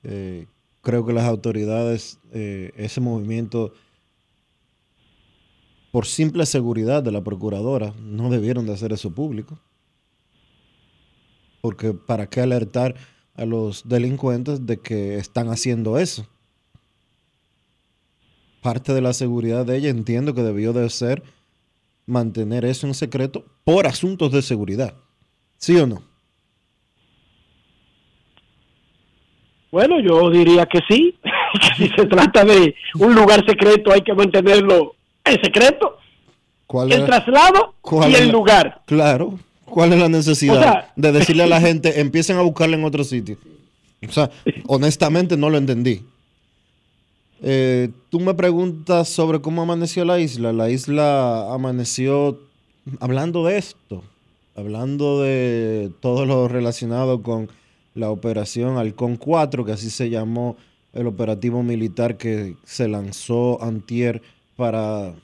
Eh, 0.03 0.47
creo 0.81 1.07
que 1.07 1.13
las 1.13 1.27
autoridades, 1.27 2.19
eh, 2.33 2.73
ese 2.75 3.01
movimiento, 3.01 3.73
por 5.93 6.07
simple 6.07 6.45
seguridad 6.45 7.05
de 7.05 7.13
la 7.13 7.23
procuradora, 7.23 7.95
no 8.03 8.31
debieron 8.31 8.67
de 8.67 8.73
hacer 8.73 8.93
eso 8.93 9.15
público. 9.15 9.61
Porque 11.61 11.93
¿para 11.95 12.29
qué 12.29 12.41
alertar 12.41 12.97
a 13.37 13.45
los 13.45 13.89
delincuentes 13.89 14.67
de 14.67 14.81
que 14.81 15.19
están 15.19 15.51
haciendo 15.51 15.99
eso? 15.99 16.27
Parte 18.63 18.93
de 18.93 19.01
la 19.01 19.13
seguridad 19.13 19.65
de 19.67 19.77
ella 19.77 19.89
entiendo 19.91 20.35
que 20.35 20.43
debió 20.43 20.73
de 20.73 20.89
ser 20.91 21.23
mantener 22.07 22.65
eso 22.65 22.87
en 22.87 22.95
secreto 22.95 23.45
por 23.65 23.87
asuntos 23.87 24.33
de 24.33 24.43
seguridad. 24.43 24.95
¿Sí 25.59 25.77
o 25.77 25.87
no? 25.87 26.03
Bueno, 29.71 30.01
yo 30.01 30.31
diría 30.31 30.67
que 30.67 30.81
sí. 30.89 31.19
que 31.61 31.75
si 31.89 31.89
se 31.95 32.07
trata 32.07 32.45
de 32.45 32.75
un 32.99 33.15
lugar 33.15 33.45
secreto 33.47 33.93
hay 33.93 34.01
que 34.01 34.15
mantenerlo 34.15 34.95
en 35.25 35.41
secreto. 35.43 35.97
¿Cuál 36.67 36.93
el 36.93 37.01
es- 37.01 37.07
traslado 37.07 37.75
cuál 37.81 38.11
y 38.11 38.15
el 38.15 38.27
la- 38.27 38.33
lugar. 38.33 38.83
Claro. 38.87 39.39
¿Cuál 39.65 39.93
es 39.93 40.01
la 40.01 40.09
necesidad 40.09 40.57
O 40.57 40.63
sea- 40.63 40.93
de 40.97 41.13
decirle 41.13 41.43
a 41.43 41.47
la 41.47 41.61
gente 41.67 42.01
empiecen 42.01 42.39
a 42.39 42.43
buscarla 42.43 42.77
en 42.77 42.85
otro 42.85 43.05
sitio? 43.05 43.37
O 44.07 44.13
sea, 44.13 44.31
honestamente 44.67 45.37
no 45.37 45.51
lo 45.51 45.59
entendí. 45.59 46.03
Eh, 47.41 47.91
tú 48.11 48.21
me 48.21 48.35
preguntas 48.35 49.09
sobre 49.09 49.41
cómo 49.41 49.63
amaneció 49.63 50.05
la 50.05 50.19
isla. 50.19 50.53
La 50.53 50.71
isla 50.71 51.53
amaneció 51.53 52.39
hablando 53.01 53.45
de 53.45 53.59
esto, 53.59 54.03
hablando 54.57 55.23
de 55.23 55.93
todo 56.01 56.27
lo 56.27 56.49
relacionado 56.49 57.23
con 57.23 57.49
la 57.95 58.11
operación 58.11 58.77
Halcón 58.77 59.17
4, 59.17 59.65
que 59.65 59.73
así 59.73 59.91
se 59.91 60.11
llamó 60.11 60.57
el 60.93 61.07
operativo 61.07 61.63
militar 61.63 62.17
que 62.17 62.57
se 62.65 62.89
lanzó 62.89 63.63
antier 63.63 64.23
para 64.57 65.15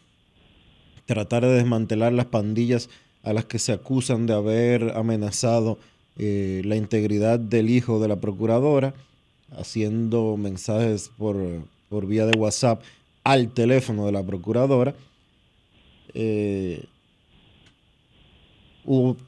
tratar 1.06 1.42
de 1.44 1.52
desmantelar 1.52 2.12
las 2.12 2.26
pandillas 2.26 2.88
a 3.22 3.32
las 3.32 3.44
que 3.46 3.58
se 3.58 3.72
acusan 3.72 4.26
de 4.26 4.34
haber 4.34 4.96
amenazado 4.96 5.78
eh, 6.16 6.62
la 6.64 6.76
integridad 6.76 7.38
del 7.38 7.70
hijo 7.70 8.00
de 8.00 8.08
la 8.08 8.16
procuradora, 8.16 8.94
haciendo 9.56 10.36
mensajes 10.36 11.10
por, 11.16 11.36
por 11.88 12.06
vía 12.06 12.26
de 12.26 12.38
WhatsApp 12.38 12.82
al 13.22 13.48
teléfono 13.52 14.06
de 14.06 14.12
la 14.12 14.22
procuradora. 14.22 14.94
Eh, 16.12 16.84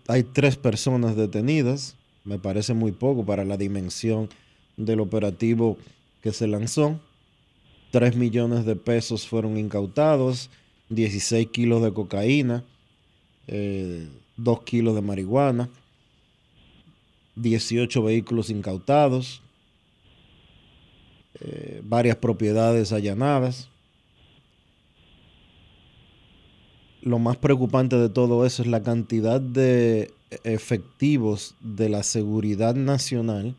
hay 0.06 0.22
tres 0.22 0.56
personas 0.56 1.16
detenidas, 1.16 1.96
me 2.24 2.38
parece 2.38 2.74
muy 2.74 2.92
poco 2.92 3.24
para 3.24 3.44
la 3.44 3.56
dimensión 3.56 4.28
del 4.76 5.00
operativo 5.00 5.78
que 6.22 6.32
se 6.32 6.46
lanzó. 6.46 7.00
3 7.92 8.16
millones 8.16 8.66
de 8.66 8.76
pesos 8.76 9.26
fueron 9.26 9.56
incautados, 9.56 10.50
16 10.90 11.48
kilos 11.48 11.82
de 11.82 11.92
cocaína, 11.92 12.64
2 13.46 14.62
kilos 14.64 14.94
de 14.94 15.02
marihuana, 15.02 15.70
18 17.36 18.02
vehículos 18.02 18.50
incautados, 18.50 19.40
eh, 21.40 21.82
varias 21.84 22.16
propiedades 22.16 22.92
allanadas. 22.92 23.68
Lo 27.02 27.18
más 27.18 27.36
preocupante 27.36 27.96
de 27.96 28.08
todo 28.08 28.46
eso 28.46 28.62
es 28.62 28.68
la 28.68 28.82
cantidad 28.82 29.40
de 29.40 30.12
efectivos 30.44 31.54
de 31.60 31.88
la 31.88 32.02
seguridad 32.02 32.74
nacional, 32.74 33.54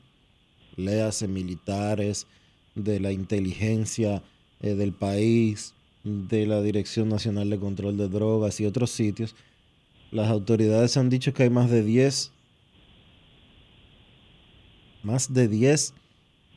léase 0.75 1.28
militares, 1.28 2.28
de 2.75 2.99
la 2.99 3.11
inteligencia 3.11 4.21
eh, 4.61 4.75
del 4.75 4.93
país, 4.93 5.73
de 6.03 6.45
la 6.45 6.61
Dirección 6.61 7.09
Nacional 7.09 7.49
de 7.49 7.59
Control 7.59 7.97
de 7.97 8.07
Drogas 8.07 8.59
y 8.59 8.65
otros 8.65 8.91
sitios, 8.91 9.36
las 10.11 10.30
autoridades 10.30 10.95
han 10.95 11.09
dicho 11.09 11.34
que 11.34 11.43
hay 11.43 11.49
más 11.49 11.69
de 11.69 11.84
10 11.84 12.32
más 15.03 15.34
de 15.34 15.47
10 15.47 15.93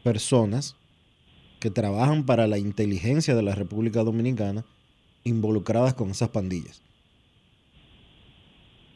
personas 0.02 0.76
que 1.60 1.70
trabajan 1.70 2.24
para 2.24 2.46
la 2.46 2.58
inteligencia 2.58 3.34
de 3.34 3.42
la 3.42 3.54
República 3.54 4.02
Dominicana 4.02 4.64
involucradas 5.22 5.94
con 5.94 6.10
esas 6.10 6.30
pandillas. 6.30 6.80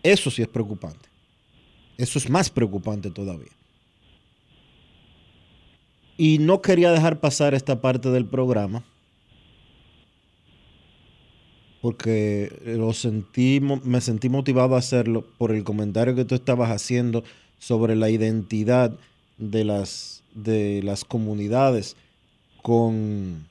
Eso 0.02 0.30
sí 0.30 0.42
es 0.42 0.48
preocupante. 0.48 1.08
Eso 1.96 2.18
es 2.18 2.28
más 2.28 2.50
preocupante 2.50 3.10
todavía. 3.10 3.52
Y 6.16 6.38
no 6.38 6.62
quería 6.62 6.90
dejar 6.90 7.20
pasar 7.20 7.54
esta 7.54 7.80
parte 7.80 8.10
del 8.10 8.24
programa 8.24 8.82
porque 11.80 12.62
lo 12.64 12.94
sentí, 12.94 13.60
me 13.60 14.00
sentí 14.00 14.30
motivado 14.30 14.74
a 14.74 14.78
hacerlo 14.78 15.26
por 15.36 15.52
el 15.52 15.64
comentario 15.64 16.14
que 16.14 16.24
tú 16.24 16.34
estabas 16.34 16.70
haciendo 16.70 17.24
sobre 17.58 17.94
la 17.94 18.08
identidad 18.08 18.96
de 19.36 19.64
las, 19.64 20.22
de 20.34 20.80
las 20.82 21.04
comunidades 21.04 21.96
con 22.64 23.46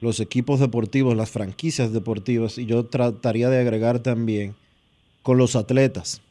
los 0.00 0.18
equipos 0.18 0.60
deportivos, 0.60 1.14
las 1.14 1.30
franquicias 1.30 1.92
deportivas, 1.92 2.56
y 2.56 2.64
yo 2.64 2.86
trataría 2.86 3.50
de 3.50 3.60
agregar 3.60 3.98
también 3.98 4.54
con 5.22 5.36
los 5.36 5.54
atletas. 5.54 6.22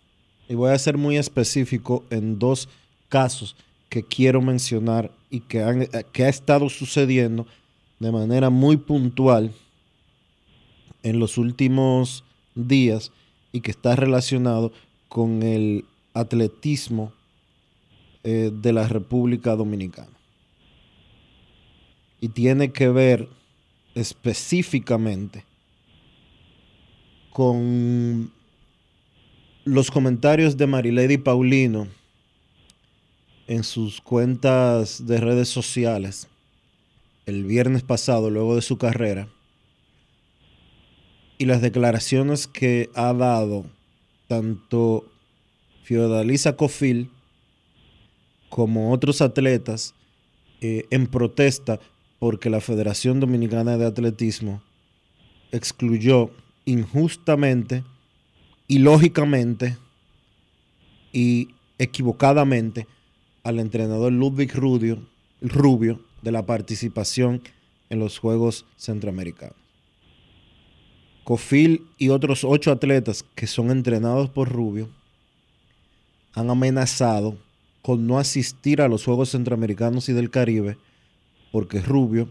Y 0.49 0.55
voy 0.55 0.71
a 0.71 0.79
ser 0.79 0.97
muy 0.97 1.17
específico 1.17 2.03
en 2.09 2.39
dos 2.39 2.67
casos 3.09 3.55
que 3.89 4.01
quiero 4.01 4.41
mencionar 4.41 5.11
y 5.29 5.41
que, 5.41 5.61
han, 5.61 5.87
que 6.11 6.23
ha 6.23 6.29
estado 6.29 6.67
sucediendo 6.67 7.45
de 7.99 8.11
manera 8.11 8.49
muy 8.49 8.77
puntual 8.77 9.53
en 11.03 11.19
los 11.19 11.37
últimos 11.37 12.23
días 12.55 13.11
y 13.51 13.61
que 13.61 13.69
está 13.69 13.95
relacionado 13.95 14.71
con 15.09 15.43
el 15.43 15.85
atletismo 16.15 17.13
eh, 18.23 18.51
de 18.51 18.73
la 18.73 18.87
República 18.87 19.55
Dominicana. 19.55 20.16
Y 22.19 22.29
tiene 22.29 22.71
que 22.71 22.89
ver 22.89 23.29
específicamente 23.95 25.45
con 27.31 28.31
los 29.65 29.91
comentarios 29.91 30.57
de 30.57 30.65
Marilady 30.65 31.17
Paulino 31.17 31.87
en 33.47 33.63
sus 33.63 34.01
cuentas 34.01 35.05
de 35.05 35.19
redes 35.19 35.49
sociales 35.49 36.27
el 37.25 37.43
viernes 37.43 37.83
pasado, 37.83 38.29
luego 38.29 38.55
de 38.55 38.61
su 38.61 38.77
carrera, 38.77 39.27
y 41.37 41.45
las 41.45 41.61
declaraciones 41.61 42.47
que 42.47 42.89
ha 42.95 43.13
dado 43.13 43.65
tanto 44.27 45.05
Fiordalisa 45.83 46.55
Cofil 46.55 47.11
como 48.49 48.91
otros 48.91 49.21
atletas 49.21 49.93
eh, 50.61 50.85
en 50.89 51.07
protesta 51.07 51.79
porque 52.19 52.49
la 52.49 52.61
Federación 52.61 53.19
Dominicana 53.19 53.77
de 53.77 53.85
Atletismo 53.85 54.61
excluyó 55.51 56.31
injustamente, 56.65 57.83
ilógicamente 58.67 59.77
y 61.13 61.49
equivocadamente 61.77 62.87
al 63.43 63.59
entrenador 63.59 64.11
Ludwig 64.11 64.53
Rubio, 64.53 64.99
Rubio 65.41 66.01
de 66.21 66.31
la 66.31 66.45
participación 66.45 67.41
en 67.89 67.99
los 67.99 68.17
Juegos 68.17 68.65
Centroamericanos. 68.75 69.55
Cofil 71.23 71.85
y 71.97 72.09
otros 72.09 72.43
ocho 72.43 72.71
atletas 72.71 73.23
que 73.35 73.47
son 73.47 73.69
entrenados 73.69 74.29
por 74.29 74.49
Rubio 74.49 74.89
han 76.33 76.49
amenazado 76.49 77.37
con 77.81 78.07
no 78.07 78.19
asistir 78.19 78.81
a 78.81 78.87
los 78.87 79.05
Juegos 79.05 79.31
Centroamericanos 79.31 80.09
y 80.09 80.13
del 80.13 80.29
Caribe 80.29 80.77
porque 81.57 81.81
Rubio 81.81 82.29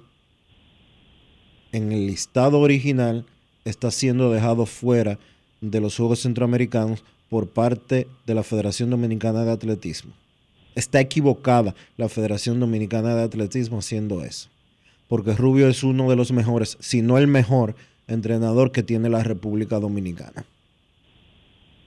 en 1.73 1.91
el 1.91 2.07
listado 2.07 2.61
original 2.61 3.27
está 3.65 3.91
siendo 3.91 4.31
dejado 4.31 4.67
fuera 4.67 5.19
de 5.61 5.81
los 5.81 5.97
Juegos 5.97 6.21
Centroamericanos 6.21 7.03
por 7.29 7.49
parte 7.49 8.07
de 8.25 8.35
la 8.37 8.45
Federación 8.45 8.89
Dominicana 8.89 9.45
de 9.45 9.51
Atletismo. 9.51 10.13
Está 10.77 11.01
equivocada 11.01 11.75
la 11.97 12.09
Federación 12.09 12.61
Dominicana 12.61 13.17
de 13.17 13.25
Atletismo 13.25 13.81
haciendo 13.81 14.23
eso, 14.23 14.49
porque 15.09 15.35
Rubio 15.35 15.67
es 15.67 15.83
uno 15.83 16.09
de 16.09 16.15
los 16.15 16.31
mejores, 16.31 16.79
si 16.79 17.03
no 17.03 17.19
el 17.19 17.27
mejor 17.27 17.75
entrenador 18.07 18.71
que 18.71 18.85
tiene 18.85 19.09
la 19.09 19.25
República 19.25 19.81
Dominicana. 19.81 20.45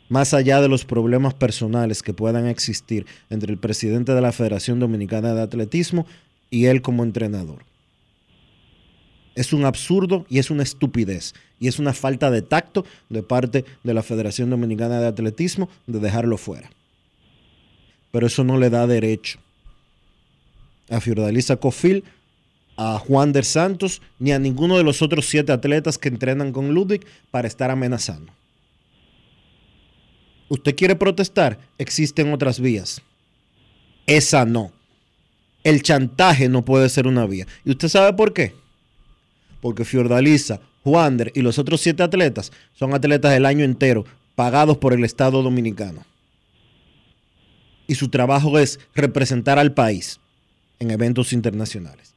Más 0.10 0.34
allá 0.34 0.60
de 0.60 0.68
los 0.68 0.84
problemas 0.84 1.36
personales 1.36 2.04
que 2.04 2.14
puedan 2.14 2.48
existir 2.48 3.06
entre 3.30 3.54
el 3.54 3.60
presidente 3.60 4.12
de 4.12 4.20
la 4.20 4.34
Federación 4.34 4.82
Dominicana 4.82 5.34
de 5.34 5.42
Atletismo 5.42 6.06
y 6.50 6.66
él 6.66 6.82
como 6.82 7.04
entrenador. 7.04 7.66
Es 9.36 9.54
un 9.54 9.66
absurdo 9.66 10.26
y 10.30 10.39
es 10.39 10.50
una 10.50 10.64
estupidez. 10.64 11.34
Y 11.60 11.68
es 11.68 11.80
una 11.80 11.93
falta 11.93 12.32
de 12.32 12.41
tacto 12.41 12.86
de 13.10 13.24
parte 13.24 13.66
de 13.84 13.93
la 13.93 14.04
Federación 14.04 14.50
Dominicana 14.50 15.00
de 15.00 15.08
Atletismo 15.08 15.70
de 15.88 16.00
dejarlo 16.00 16.38
fuera. 16.38 16.70
Pero 18.12 18.28
eso 18.28 18.43
no 18.43 18.58
le 18.58 18.70
da 18.70 18.88
derecho 18.88 19.39
a 20.89 21.00
Fiordalisa 21.00 21.58
Cofil, 21.58 22.04
a 22.76 22.97
Juan 22.97 23.32
der 23.32 23.45
Santos, 23.45 24.02
ni 24.20 24.32
a 24.32 24.39
ninguno 24.39 24.78
de 24.78 24.84
los 24.84 25.02
otros 25.02 25.28
siete 25.28 25.52
atletas 25.52 25.97
que 25.97 26.10
entrenan 26.10 26.52
con 26.52 26.74
Ludwig 26.74 27.06
para 27.30 27.47
estar 27.47 27.70
amenazando. 27.72 28.34
¿Usted 30.47 30.76
quiere 30.76 30.95
protestar? 30.95 31.60
Existen 31.78 32.34
otras 32.34 32.60
vías. 32.60 33.02
Esa 34.08 34.45
no. 34.45 34.72
El 35.64 35.84
chantaje 35.84 36.47
no 36.49 36.64
puede 36.64 36.89
ser 36.89 37.07
una 37.07 37.26
vía. 37.26 37.45
¿Y 37.66 37.72
usted 37.72 37.88
sabe 37.89 38.14
por 38.14 38.34
qué? 38.34 38.53
Porque 39.62 39.84
Fiordalisa, 39.86 40.62
Juander 40.84 41.32
y 41.36 41.41
los 41.41 41.60
otros 41.60 41.82
siete 41.82 42.01
atletas 42.03 42.51
son 42.74 42.93
atletas 42.93 43.32
del 43.34 43.45
año 43.45 43.66
entero, 43.66 44.05
pagados 44.36 44.78
por 44.78 44.93
el 44.93 45.03
Estado 45.03 45.41
Dominicano. 45.43 46.05
Y 47.88 47.95
su 47.95 48.10
trabajo 48.10 48.57
es 48.60 48.80
representar 48.95 49.60
al 49.60 49.74
país 49.74 50.20
en 50.80 50.91
eventos 50.91 51.34
internacionales. 51.34 52.14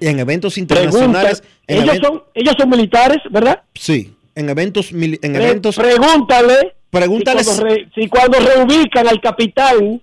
Y 0.00 0.08
en 0.08 0.18
eventos 0.18 0.58
internacionales. 0.58 1.42
En 1.66 1.82
ellos, 1.82 1.94
event- 1.96 2.02
son, 2.06 2.22
ellos 2.34 2.54
son 2.58 2.68
militares, 2.70 3.18
¿verdad? 3.30 3.62
Sí, 3.74 4.14
en 4.34 4.50
eventos. 4.50 4.90
En 4.92 5.18
Pre- 5.18 5.28
eventos 5.44 5.76
pregúntale, 5.76 6.74
Pregúntale 6.90 7.42
si 7.42 7.46
cuando, 7.46 7.64
re- 7.64 7.88
si 7.94 8.08
cuando 8.08 8.38
reubican 8.40 9.08
al 9.08 9.20
capitán 9.20 10.02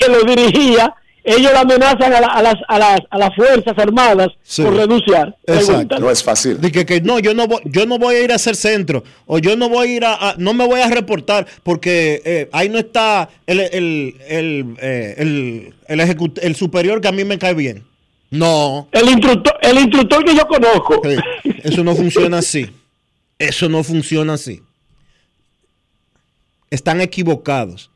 que 0.00 0.08
lo 0.08 0.24
dirigía, 0.24 0.94
ellos 1.24 1.50
le 1.52 1.58
amenazan 1.58 2.12
a, 2.12 2.20
la- 2.20 2.26
a 2.26 2.42
las, 2.42 2.54
a, 2.68 2.78
las, 2.78 3.00
a 3.10 3.18
las 3.18 3.34
Fuerzas 3.34 3.74
Armadas 3.78 4.28
Sí. 4.42 4.62
por 4.62 4.74
renunciar. 4.76 5.34
Exacto. 5.46 5.66
Pregúntale. 5.88 6.12
es 6.12 6.22
fácil. 6.22 6.60
De 6.60 6.70
que, 6.70 6.84
que 6.84 7.00
no, 7.00 7.18
yo 7.18 7.32
no, 7.34 7.46
voy, 7.48 7.60
yo 7.64 7.86
no 7.86 7.98
voy 7.98 8.16
a 8.16 8.20
ir 8.22 8.30
a 8.32 8.34
hacer 8.36 8.54
centro. 8.56 9.02
O 9.26 9.38
yo 9.38 9.56
no 9.56 9.68
voy 9.68 9.88
a 9.88 9.96
ir 9.96 10.04
a. 10.04 10.14
a- 10.30 10.34
no 10.38 10.52
me 10.54 10.66
voy 10.66 10.80
a 10.80 10.88
reportar 10.88 11.46
porque 11.62 12.20
eh, 12.24 12.48
ahí 12.52 12.68
no 12.68 12.78
está 12.78 13.28
el, 13.46 13.60
el, 13.60 14.16
el, 14.28 14.76
eh, 14.80 15.14
el, 15.18 15.74
el 15.88 16.00
ejecut- 16.00 16.38
el 16.42 16.54
superior 16.56 17.00
que 17.00 17.08
a 17.08 17.12
mí 17.12 17.24
me 17.24 17.38
cae 17.38 17.54
bien. 17.54 17.84
No. 18.30 18.88
El 18.92 19.08
instructor, 19.08 19.54
el 19.62 19.78
instructor 19.78 20.24
que 20.24 20.34
yo 20.34 20.46
conozco. 20.46 21.00
Eso 21.62 21.84
no 21.84 21.94
funciona 21.94 22.38
así. 22.38 22.68
Eso 23.38 23.68
no 23.68 23.82
funciona 23.84 24.34
así. 24.34 24.60
Están 26.70 27.00
equivocados. 27.00 27.90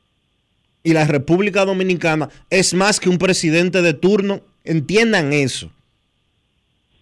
Y 0.82 0.92
la 0.92 1.04
República 1.06 1.64
Dominicana 1.64 2.28
es 2.50 2.74
más 2.74 3.00
que 3.00 3.08
un 3.08 3.18
presidente 3.18 3.82
de 3.82 3.94
turno. 3.94 4.42
Entiendan 4.64 5.32
eso. 5.32 5.70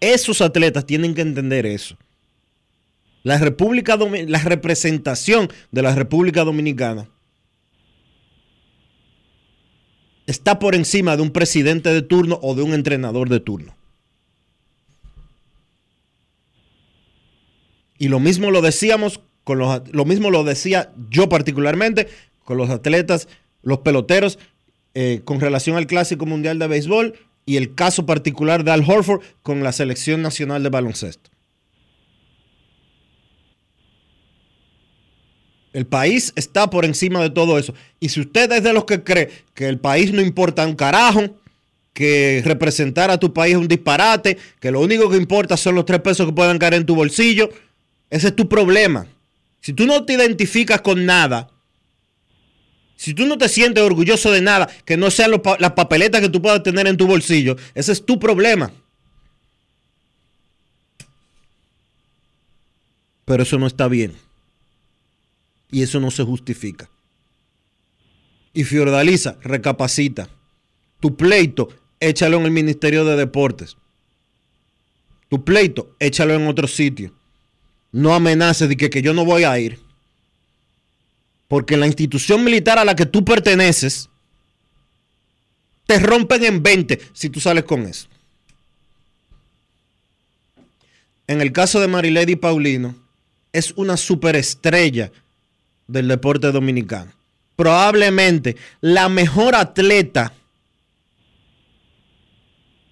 Esos 0.00 0.40
atletas 0.40 0.86
tienen 0.86 1.14
que 1.14 1.22
entender 1.22 1.66
eso. 1.66 1.96
La 3.22 3.38
República 3.38 3.96
la 3.96 4.38
representación 4.38 5.50
de 5.72 5.82
la 5.82 5.94
República 5.94 6.44
Dominicana 6.44 7.08
está 10.26 10.58
por 10.58 10.74
encima 10.74 11.16
de 11.16 11.22
un 11.22 11.30
presidente 11.30 11.92
de 11.92 12.02
turno 12.02 12.38
o 12.42 12.54
de 12.54 12.62
un 12.62 12.72
entrenador 12.72 13.28
de 13.28 13.40
turno. 13.40 13.74
Y 17.98 18.08
lo 18.08 18.20
mismo 18.20 18.50
lo 18.50 18.62
decíamos 18.62 19.20
con 19.42 19.58
los 19.58 19.82
lo 19.92 20.04
mismo 20.04 20.30
lo 20.30 20.44
decía 20.44 20.92
yo 21.08 21.28
particularmente 21.28 22.08
con 22.44 22.58
los 22.58 22.70
atletas, 22.70 23.28
los 23.66 23.80
peloteros 23.80 24.38
eh, 24.94 25.22
con 25.24 25.40
relación 25.40 25.76
al 25.76 25.88
Clásico 25.88 26.24
Mundial 26.24 26.60
de 26.60 26.68
Béisbol 26.68 27.18
y 27.44 27.56
el 27.56 27.74
caso 27.74 28.06
particular 28.06 28.62
de 28.62 28.70
Al 28.70 28.88
Horford 28.88 29.22
con 29.42 29.64
la 29.64 29.72
selección 29.72 30.22
nacional 30.22 30.62
de 30.62 30.68
baloncesto. 30.68 31.30
El 35.72 35.84
país 35.84 36.32
está 36.36 36.70
por 36.70 36.84
encima 36.84 37.20
de 37.20 37.30
todo 37.30 37.58
eso. 37.58 37.74
Y 37.98 38.08
si 38.08 38.20
usted 38.20 38.50
es 38.52 38.62
de 38.62 38.72
los 38.72 38.84
que 38.84 39.02
cree 39.02 39.30
que 39.52 39.66
el 39.68 39.80
país 39.80 40.12
no 40.12 40.22
importa 40.22 40.64
un 40.64 40.76
carajo, 40.76 41.36
que 41.92 42.40
representar 42.44 43.10
a 43.10 43.18
tu 43.18 43.32
país 43.32 43.54
es 43.54 43.60
un 43.60 43.68
disparate, 43.68 44.38
que 44.60 44.70
lo 44.70 44.80
único 44.80 45.10
que 45.10 45.16
importa 45.16 45.56
son 45.56 45.74
los 45.74 45.84
tres 45.84 46.00
pesos 46.00 46.24
que 46.24 46.32
puedan 46.32 46.58
caer 46.58 46.74
en 46.74 46.86
tu 46.86 46.94
bolsillo, 46.94 47.50
ese 48.10 48.28
es 48.28 48.36
tu 48.36 48.48
problema. 48.48 49.08
Si 49.60 49.72
tú 49.72 49.86
no 49.86 50.04
te 50.04 50.12
identificas 50.12 50.80
con 50.82 51.04
nada, 51.04 51.50
si 52.96 53.12
tú 53.12 53.26
no 53.26 53.36
te 53.36 53.48
sientes 53.48 53.84
orgulloso 53.84 54.32
de 54.32 54.40
nada, 54.40 54.68
que 54.84 54.96
no 54.96 55.10
sean 55.10 55.30
las 55.58 55.72
papeletas 55.72 56.22
que 56.22 56.30
tú 56.30 56.40
puedas 56.40 56.62
tener 56.62 56.86
en 56.86 56.96
tu 56.96 57.06
bolsillo, 57.06 57.56
ese 57.74 57.92
es 57.92 58.04
tu 58.04 58.18
problema. 58.18 58.72
Pero 63.26 63.42
eso 63.42 63.58
no 63.58 63.66
está 63.66 63.88
bien. 63.88 64.14
Y 65.70 65.82
eso 65.82 66.00
no 66.00 66.10
se 66.10 66.22
justifica. 66.22 66.88
Y 68.54 68.64
Fiordaliza, 68.64 69.36
recapacita. 69.42 70.28
Tu 71.00 71.16
pleito, 71.16 71.68
échalo 72.00 72.38
en 72.38 72.44
el 72.46 72.52
Ministerio 72.52 73.04
de 73.04 73.16
Deportes. 73.16 73.76
Tu 75.28 75.44
pleito, 75.44 75.94
échalo 75.98 76.34
en 76.34 76.46
otro 76.46 76.66
sitio. 76.66 77.12
No 77.92 78.14
amenaces 78.14 78.68
de 78.68 78.76
que 78.76 79.02
yo 79.02 79.12
no 79.12 79.24
voy 79.24 79.44
a 79.44 79.58
ir. 79.58 79.85
Porque 81.48 81.76
la 81.76 81.86
institución 81.86 82.42
militar 82.42 82.78
a 82.78 82.84
la 82.84 82.96
que 82.96 83.06
tú 83.06 83.24
perteneces 83.24 84.08
te 85.86 85.98
rompen 86.00 86.44
en 86.44 86.62
20 86.62 87.00
si 87.12 87.30
tú 87.30 87.40
sales 87.40 87.64
con 87.64 87.86
eso. 87.86 88.08
En 91.28 91.40
el 91.40 91.52
caso 91.52 91.80
de 91.80 91.88
Marilady 91.88 92.36
Paulino, 92.36 92.94
es 93.52 93.72
una 93.76 93.96
superestrella 93.96 95.10
del 95.86 96.08
deporte 96.08 96.52
dominicano. 96.52 97.12
Probablemente 97.56 98.56
la 98.80 99.08
mejor 99.08 99.54
atleta 99.54 100.32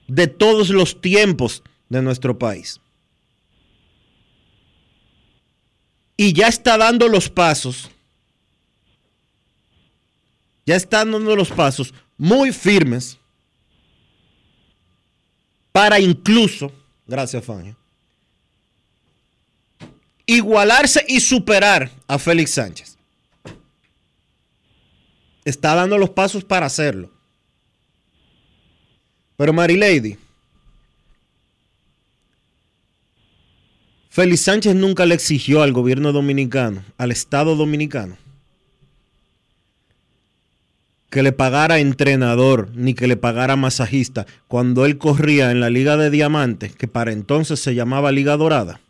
de 0.08 0.26
todos 0.26 0.70
los 0.70 1.00
tiempos 1.00 1.62
de 1.88 2.02
nuestro 2.02 2.38
país. 2.38 2.80
Y 6.16 6.32
ya 6.32 6.48
está 6.48 6.78
dando 6.78 7.08
los 7.08 7.28
pasos, 7.28 7.90
ya 10.66 10.76
está 10.76 11.04
dando 11.04 11.36
los 11.36 11.50
pasos 11.50 11.92
muy 12.16 12.52
firmes 12.52 13.18
para 15.72 15.98
incluso, 15.98 16.72
gracias 17.06 17.44
Fania, 17.44 17.76
igualarse 20.26 21.04
y 21.08 21.20
superar 21.20 21.90
a 22.06 22.18
Félix 22.18 22.52
Sánchez. 22.52 22.96
Está 25.44 25.74
dando 25.74 25.98
los 25.98 26.10
pasos 26.10 26.42
para 26.42 26.66
hacerlo. 26.66 27.10
Pero 29.36 29.52
Marilady, 29.52 30.16
Félix 34.08 34.42
Sánchez 34.42 34.76
nunca 34.76 35.04
le 35.06 35.16
exigió 35.16 35.62
al 35.62 35.72
gobierno 35.72 36.12
dominicano, 36.12 36.84
al 36.96 37.10
Estado 37.10 37.56
dominicano, 37.56 38.16
que 41.14 41.22
le 41.22 41.30
pagara 41.30 41.78
entrenador 41.78 42.72
ni 42.74 42.92
que 42.92 43.06
le 43.06 43.16
pagara 43.16 43.54
masajista 43.54 44.26
cuando 44.48 44.84
él 44.84 44.98
corría 44.98 45.52
en 45.52 45.60
la 45.60 45.70
Liga 45.70 45.96
de 45.96 46.10
Diamantes, 46.10 46.74
que 46.74 46.88
para 46.88 47.12
entonces 47.12 47.60
se 47.60 47.76
llamaba 47.76 48.10
Liga 48.10 48.36
Dorada. 48.36 48.80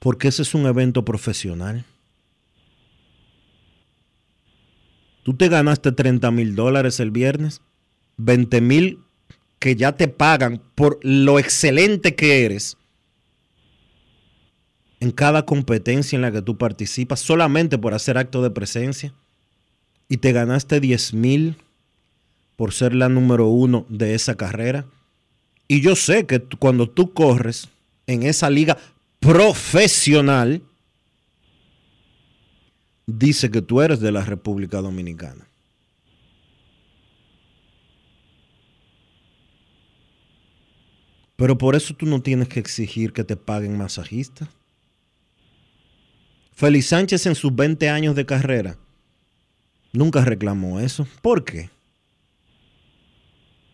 Porque 0.00 0.26
ese 0.26 0.42
es 0.42 0.52
un 0.52 0.66
evento 0.66 1.04
profesional. 1.04 1.84
Tú 5.22 5.34
te 5.34 5.48
ganaste 5.48 5.92
30 5.92 6.32
mil 6.32 6.56
dólares 6.56 6.98
el 6.98 7.12
viernes, 7.12 7.62
20 8.16 8.60
mil 8.60 8.98
que 9.60 9.76
ya 9.76 9.92
te 9.92 10.08
pagan 10.08 10.60
por 10.74 10.98
lo 11.04 11.38
excelente 11.38 12.16
que 12.16 12.44
eres 12.44 12.76
en 14.98 15.12
cada 15.12 15.46
competencia 15.46 16.16
en 16.16 16.22
la 16.22 16.32
que 16.32 16.42
tú 16.42 16.58
participas, 16.58 17.20
solamente 17.20 17.78
por 17.78 17.94
hacer 17.94 18.18
acto 18.18 18.42
de 18.42 18.50
presencia, 18.50 19.14
y 20.10 20.16
te 20.16 20.32
ganaste 20.32 20.80
10 20.80 21.14
mil 21.14 21.56
por 22.56 22.74
ser 22.74 22.94
la 22.94 23.08
número 23.08 23.46
uno 23.46 23.86
de 23.88 24.14
esa 24.14 24.34
carrera. 24.34 24.84
Y 25.68 25.80
yo 25.82 25.94
sé 25.94 26.26
que 26.26 26.40
cuando 26.40 26.90
tú 26.90 27.14
corres 27.14 27.68
en 28.08 28.24
esa 28.24 28.50
liga 28.50 28.76
profesional, 29.20 30.62
dice 33.06 33.52
que 33.52 33.62
tú 33.62 33.80
eres 33.80 34.00
de 34.00 34.10
la 34.10 34.24
República 34.24 34.80
Dominicana. 34.80 35.46
Pero 41.36 41.56
por 41.56 41.76
eso 41.76 41.94
tú 41.94 42.04
no 42.04 42.20
tienes 42.20 42.48
que 42.48 42.58
exigir 42.58 43.12
que 43.12 43.22
te 43.22 43.36
paguen 43.36 43.78
masajistas. 43.78 44.48
Félix 46.52 46.86
Sánchez 46.86 47.26
en 47.26 47.36
sus 47.36 47.54
20 47.54 47.88
años 47.88 48.16
de 48.16 48.26
carrera 48.26 48.76
nunca 49.92 50.24
reclamó 50.24 50.80
eso. 50.80 51.06
¿Por 51.22 51.44
qué? 51.44 51.70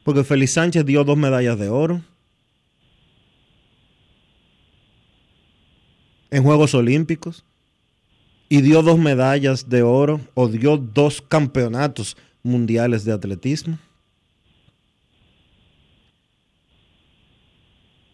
Porque 0.05 0.25
Félix 0.25 0.53
Sánchez 0.53 0.85
dio 0.85 1.05
dos 1.05 1.17
medallas 1.17 1.59
de 1.59 1.69
oro 1.69 2.03
en 6.31 6.43
Juegos 6.43 6.75
Olímpicos 6.75 7.45
y 8.49 8.61
dio 8.61 8.83
dos 8.83 8.99
medallas 8.99 9.69
de 9.69 9.83
oro 9.83 10.21
o 10.35 10.49
dio 10.49 10.77
dos 10.77 11.21
campeonatos 11.21 12.17
mundiales 12.43 13.05
de 13.05 13.13
atletismo. 13.13 13.79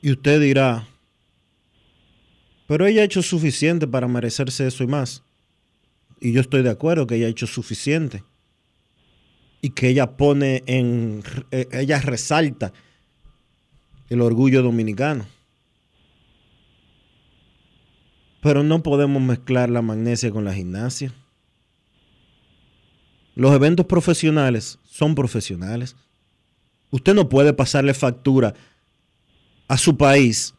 Y 0.00 0.10
usted 0.10 0.40
dirá, 0.40 0.88
pero 2.66 2.86
ella 2.86 3.02
ha 3.02 3.04
hecho 3.04 3.22
suficiente 3.22 3.86
para 3.86 4.08
merecerse 4.08 4.66
eso 4.66 4.82
y 4.82 4.86
más. 4.86 5.22
Y 6.24 6.30
yo 6.30 6.40
estoy 6.40 6.62
de 6.62 6.70
acuerdo 6.70 7.08
que 7.08 7.16
ella 7.16 7.26
ha 7.26 7.30
hecho 7.30 7.48
suficiente. 7.48 8.22
Y 9.60 9.70
que 9.70 9.88
ella 9.88 10.16
pone 10.16 10.62
en, 10.66 11.24
eh, 11.50 11.66
ella 11.72 12.00
resalta 12.00 12.72
el 14.08 14.20
orgullo 14.20 14.62
dominicano. 14.62 15.26
Pero 18.40 18.62
no 18.62 18.84
podemos 18.84 19.20
mezclar 19.20 19.68
la 19.68 19.82
magnesia 19.82 20.30
con 20.30 20.44
la 20.44 20.54
gimnasia. 20.54 21.12
Los 23.34 23.52
eventos 23.52 23.86
profesionales 23.86 24.78
son 24.88 25.16
profesionales. 25.16 25.96
Usted 26.90 27.14
no 27.14 27.28
puede 27.28 27.52
pasarle 27.52 27.94
factura 27.94 28.54
a 29.66 29.76
su 29.76 29.96
país, 29.96 30.54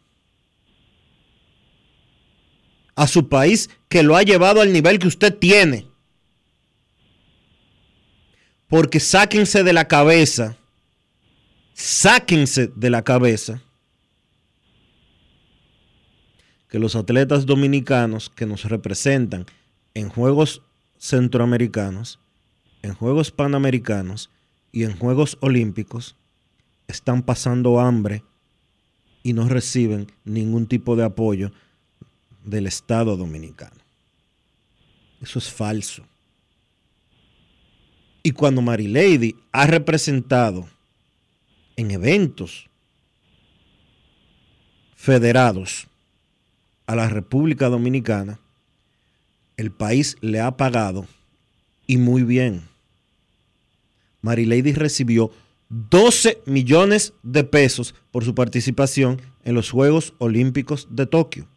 a 2.96 3.08
su 3.08 3.30
país 3.30 3.70
que 3.90 4.04
lo 4.04 4.16
ha 4.16 4.24
llevado 4.24 4.62
al 4.62 4.72
nivel 4.72 5.00
que 5.00 5.08
usted 5.08 5.38
tiene. 5.38 5.88
Porque 8.68 9.00
sáquense 9.00 9.64
de 9.64 9.74
la 9.74 9.88
cabeza, 9.88 10.58
sáquense 11.74 12.72
de 12.76 12.90
la 12.90 13.04
cabeza 13.04 13.62
que 16.70 16.80
los 16.80 16.96
atletas 16.96 17.46
dominicanos 17.46 18.32
que 18.32 18.48
nos 18.48 18.66
representan 18.66 19.46
en 19.94 20.10
Juegos 20.10 20.64
Centroamericanos, 20.98 22.20
en 22.82 22.96
Juegos 22.96 23.30
Panamericanos 23.30 24.32
y 24.72 24.84
en 24.84 24.98
Juegos 24.98 25.38
Olímpicos 25.42 26.16
están 26.88 27.22
pasando 27.22 27.80
hambre 27.80 28.24
y 29.22 29.34
no 29.34 29.48
reciben 29.48 30.12
ningún 30.26 30.66
tipo 30.66 30.96
de 30.96 31.04
apoyo 31.04 31.52
del 32.44 32.68
Estado 32.68 33.16
dominicano. 33.18 33.82
Eso 35.22 35.40
es 35.40 35.50
falso. 35.50 36.06
Y 38.24 38.32
cuando 38.32 38.62
Lady 38.62 39.36
ha 39.52 39.68
representado 39.68 40.68
en 41.76 41.92
eventos 41.92 42.70
federados 44.96 45.88
a 46.86 46.96
la 46.96 47.10
República 47.10 47.68
Dominicana, 47.68 48.40
el 49.58 49.72
país 49.72 50.16
le 50.22 50.40
ha 50.40 50.56
pagado 50.56 51.06
y 51.86 51.98
muy 51.98 52.24
bien. 52.24 52.64
Lady 54.22 54.74
recibió 54.74 55.32
12 55.70 56.42
millones 56.46 57.14
de 57.24 57.44
pesos 57.44 57.96
por 58.12 58.24
su 58.24 58.34
participación 58.36 59.22
en 59.44 59.56
los 59.56 59.70
Juegos 59.70 60.14
Olímpicos 60.20 60.88
de 60.92 61.06
Tokio. 61.06 61.48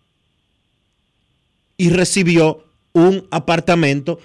Y 1.76 1.90
recibió 1.90 2.64
un 2.92 3.26
apartamento 3.30 4.18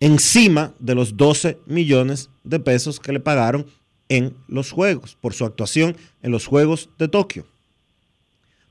encima 0.00 0.74
de 0.78 0.94
los 0.94 1.16
12 1.16 1.58
millones 1.66 2.30
de 2.42 2.58
pesos 2.58 2.98
que 2.98 3.12
le 3.12 3.20
pagaron 3.20 3.66
en 4.08 4.34
los 4.48 4.72
Juegos, 4.72 5.16
por 5.20 5.32
su 5.32 5.44
actuación 5.44 5.96
en 6.22 6.32
los 6.32 6.46
Juegos 6.46 6.88
de 6.98 7.08
Tokio. 7.08 7.46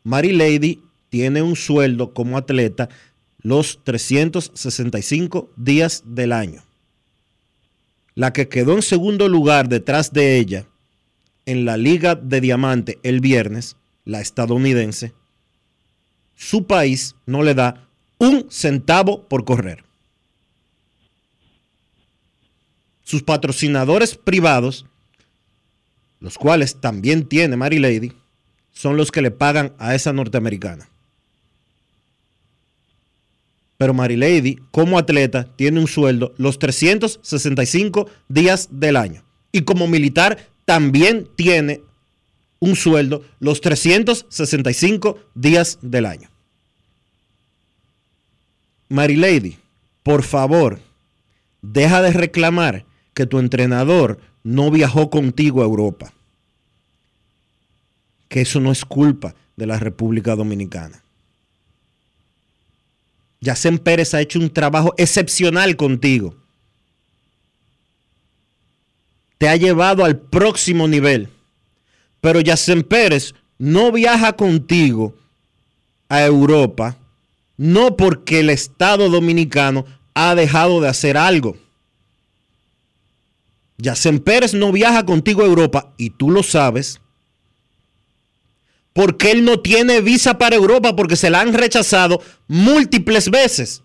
Mary 0.04 0.34
Lady 0.34 0.82
tiene 1.10 1.42
un 1.42 1.56
sueldo 1.56 2.14
como 2.14 2.38
atleta 2.38 2.90
los 3.42 3.80
365 3.84 5.50
días 5.56 6.04
del 6.06 6.34
año 6.34 6.64
la 8.16 8.34
que 8.34 8.50
quedó 8.50 8.74
en 8.74 8.82
segundo 8.82 9.28
lugar 9.28 9.70
detrás 9.70 10.14
de 10.14 10.38
ella 10.38 10.68
en 11.46 11.66
la 11.66 11.78
Liga 11.78 12.16
de 12.16 12.42
Diamante 12.42 13.00
el 13.04 13.20
viernes, 13.20 13.78
la 14.06 14.22
estadounidense, 14.22 15.14
su 16.42 16.66
país 16.66 17.16
no 17.28 17.44
le 17.44 17.54
da 17.54 17.88
un 18.18 18.48
centavo 18.50 19.28
por 19.28 19.46
correr. 19.46 19.84
Sus 23.04 23.22
patrocinadores 23.22 24.16
privados, 24.16 24.88
los 26.20 26.40
cuales 26.40 26.82
también 26.82 27.28
tiene 27.28 27.58
Mary 27.58 27.78
Lady, 27.78 28.14
son 28.74 28.98
los 28.98 29.12
que 29.12 29.22
le 29.22 29.30
pagan 29.30 29.74
a 29.78 29.94
esa 29.94 30.14
norteamericana. 30.14 30.90
Pero 33.78 33.94
Lady, 33.94 34.60
como 34.72 34.98
atleta, 34.98 35.48
tiene 35.56 35.80
un 35.80 35.88
sueldo 35.88 36.34
los 36.38 36.58
365 36.58 38.10
días 38.30 38.68
del 38.72 38.96
año. 38.96 39.24
Y 39.52 39.62
como 39.62 39.88
militar, 39.88 40.40
también 40.66 41.30
tiene 41.36 41.82
un 42.62 42.76
sueldo 42.76 43.26
los 43.40 43.60
365 43.60 45.20
días 45.36 45.80
del 45.82 46.06
año. 46.06 46.30
Lady, 48.90 49.58
por 50.04 50.24
favor, 50.24 50.80
deja 51.62 52.02
de 52.02 52.14
reclamar 52.14 52.86
que 53.14 53.26
tu 53.26 53.40
entrenador 53.40 54.20
no 54.44 54.72
viajó 54.72 55.10
contigo 55.10 55.62
a 55.62 55.66
Europa. 55.66 56.14
Que 58.30 58.42
eso 58.42 58.60
no 58.60 58.72
es 58.72 58.86
culpa 58.86 59.36
de 59.58 59.66
la 59.66 59.78
República 59.78 60.36
Dominicana. 60.36 61.04
Yacen 63.42 63.80
Pérez 63.80 64.14
ha 64.14 64.22
hecho 64.22 64.40
un 64.40 64.52
trabajo 64.52 64.94
excepcional 64.98 65.76
contigo. 65.76 66.36
Te 69.40 69.50
ha 69.50 69.56
llevado 69.56 70.06
al 70.06 70.20
próximo 70.20 70.88
nivel. 70.88 71.28
Pero 72.22 72.40
Yacen 72.40 72.84
Pérez 72.84 73.34
no 73.58 73.92
viaja 73.92 74.34
contigo 74.34 75.16
a 76.08 76.24
Europa, 76.24 76.98
no 77.58 77.98
porque 77.98 78.40
el 78.40 78.50
Estado 78.50 79.10
dominicano 79.10 79.86
ha 80.14 80.36
dejado 80.36 80.82
de 80.82 80.88
hacer 80.88 81.18
algo. 81.18 81.58
Yacen 83.78 84.20
Pérez 84.20 84.54
no 84.54 84.72
viaja 84.72 85.06
contigo 85.06 85.42
a 85.42 85.48
Europa 85.48 85.92
y 85.98 86.12
tú 86.12 86.30
lo 86.30 86.44
sabes 86.44 87.02
porque 88.94 89.32
él 89.32 89.46
no 89.46 89.60
tiene 89.62 90.02
visa 90.02 90.38
para 90.38 90.56
Europa 90.56 90.96
porque 90.96 91.16
se 91.16 91.30
la 91.30 91.42
han 91.42 91.54
rechazado 91.54 92.22
múltiples 92.48 93.30
veces. 93.30 93.82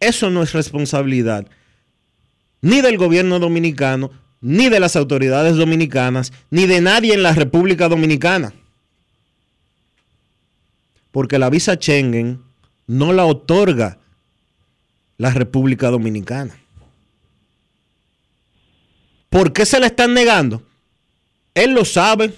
Eso 0.00 0.30
no 0.30 0.42
es 0.42 0.52
responsabilidad 0.52 1.46
ni 2.60 2.80
del 2.80 2.96
gobierno 2.96 3.38
dominicano, 3.38 4.10
ni 4.44 4.68
de 4.68 4.78
las 4.78 4.94
autoridades 4.94 5.56
dominicanas, 5.56 6.30
ni 6.50 6.66
de 6.66 6.82
nadie 6.82 7.14
en 7.14 7.22
la 7.22 7.32
República 7.32 7.88
Dominicana. 7.88 8.52
Porque 11.10 11.38
la 11.38 11.48
visa 11.48 11.76
Schengen 11.76 12.42
no 12.86 13.14
la 13.14 13.24
otorga 13.24 13.96
la 15.16 15.30
República 15.30 15.88
Dominicana. 15.88 16.54
¿Por 19.30 19.54
qué 19.54 19.64
se 19.64 19.80
la 19.80 19.86
están 19.86 20.12
negando? 20.12 20.62
Él 21.54 21.72
lo 21.72 21.86
sabe. 21.86 22.34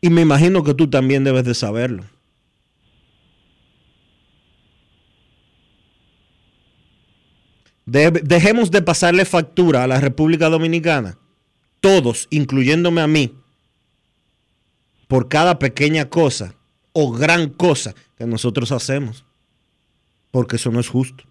Y 0.00 0.10
me 0.10 0.22
imagino 0.22 0.64
que 0.64 0.74
tú 0.74 0.90
también 0.90 1.22
debes 1.22 1.44
de 1.44 1.54
saberlo. 1.54 2.02
Dejemos 7.90 8.70
de 8.70 8.82
pasarle 8.82 9.24
factura 9.24 9.82
a 9.82 9.86
la 9.86 10.00
República 10.00 10.48
Dominicana, 10.48 11.18
todos, 11.80 12.28
incluyéndome 12.30 13.00
a 13.00 13.06
mí, 13.06 13.34
por 15.08 15.28
cada 15.28 15.58
pequeña 15.58 16.08
cosa 16.08 16.54
o 16.92 17.10
gran 17.10 17.48
cosa 17.48 17.94
que 18.16 18.26
nosotros 18.26 18.70
hacemos, 18.70 19.24
porque 20.30 20.56
eso 20.56 20.70
no 20.70 20.78
es 20.78 20.88
justo. 20.88 21.24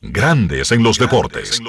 Grandes 0.00 0.72
en 0.72 0.82
los 0.82 0.98
deportes. 0.98 1.60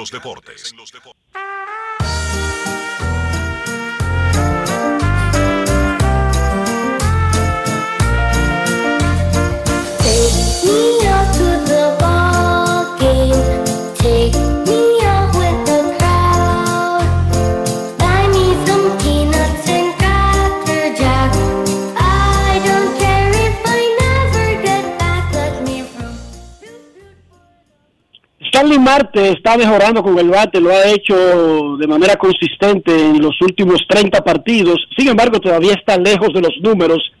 Marte 28.78 29.30
está 29.30 29.56
mejorando 29.56 30.02
con 30.02 30.18
el 30.18 30.28
bate, 30.28 30.60
lo 30.60 30.70
ha 30.70 30.86
hecho 30.86 31.76
de 31.76 31.86
manera 31.86 32.16
consistente 32.16 32.92
en 32.92 33.20
los 33.20 33.40
últimos 33.40 33.84
30 33.88 34.22
partidos. 34.22 34.76
Sin 34.96 35.08
embargo, 35.08 35.40
todavía 35.40 35.74
está 35.74 35.96
lejos 35.96 36.32
de 36.32 36.40
los 36.40 36.52
números 36.60 37.12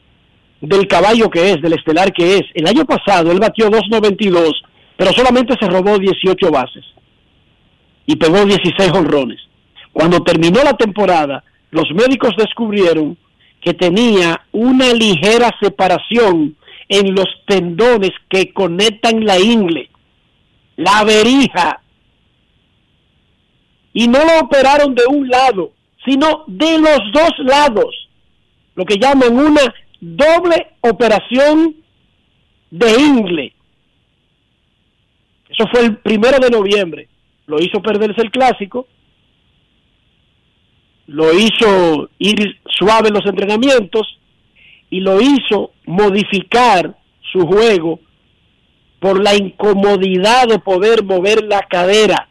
del 0.60 0.86
caballo 0.86 1.28
que 1.28 1.52
es, 1.52 1.62
del 1.62 1.72
estelar 1.72 2.12
que 2.12 2.36
es. 2.36 2.42
El 2.54 2.66
año 2.66 2.84
pasado 2.84 3.32
él 3.32 3.40
batió 3.40 3.70
2.92, 3.70 4.52
pero 4.96 5.12
solamente 5.12 5.54
se 5.60 5.68
robó 5.68 5.98
18 5.98 6.50
bases 6.50 6.84
y 8.06 8.16
pegó 8.16 8.44
16 8.44 8.92
honrones. 8.92 9.40
Cuando 9.92 10.22
terminó 10.22 10.62
la 10.62 10.76
temporada, 10.76 11.44
los 11.70 11.90
médicos 11.92 12.34
descubrieron 12.36 13.16
que 13.60 13.74
tenía 13.74 14.42
una 14.52 14.92
ligera 14.92 15.50
separación 15.60 16.56
en 16.88 17.14
los 17.14 17.26
tendones 17.46 18.10
que 18.28 18.52
conectan 18.52 19.24
la 19.24 19.38
ingle, 19.38 19.88
la 20.82 21.04
verija. 21.04 21.80
Y 23.92 24.08
no 24.08 24.18
lo 24.18 24.40
operaron 24.40 24.94
de 24.94 25.04
un 25.06 25.28
lado, 25.28 25.72
sino 26.04 26.44
de 26.46 26.78
los 26.78 27.00
dos 27.12 27.32
lados. 27.38 28.08
Lo 28.74 28.84
que 28.84 28.98
llaman 28.98 29.36
una 29.36 29.62
doble 30.00 30.74
operación 30.80 31.76
de 32.70 33.00
ingle. 33.00 33.54
Eso 35.48 35.64
fue 35.70 35.84
el 35.84 35.98
primero 35.98 36.38
de 36.38 36.50
noviembre. 36.50 37.08
Lo 37.46 37.58
hizo 37.60 37.82
perderse 37.82 38.22
el 38.22 38.30
clásico 38.30 38.86
lo 41.06 41.32
hizo 41.32 42.08
ir 42.18 42.58
suave 42.78 43.08
en 43.08 43.14
los 43.14 43.26
entrenamientos 43.26 44.18
y 44.90 45.00
lo 45.00 45.20
hizo 45.20 45.72
modificar 45.84 46.96
su 47.32 47.40
juego 47.46 48.00
por 49.02 49.20
la 49.20 49.34
incomodidad 49.34 50.46
de 50.46 50.60
poder 50.60 51.02
mover 51.02 51.42
la 51.42 51.60
cadera. 51.62 52.28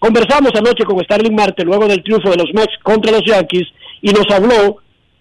Conversamos 0.00 0.50
anoche 0.56 0.84
con 0.84 0.98
Starling 1.04 1.36
Marte 1.36 1.62
luego 1.62 1.86
del 1.86 2.02
triunfo 2.02 2.30
de 2.30 2.36
los 2.36 2.52
Mets 2.52 2.74
contra 2.82 3.12
los 3.12 3.22
Yankees 3.24 3.68
y 4.00 4.10
nos 4.10 4.28
habló 4.34 4.78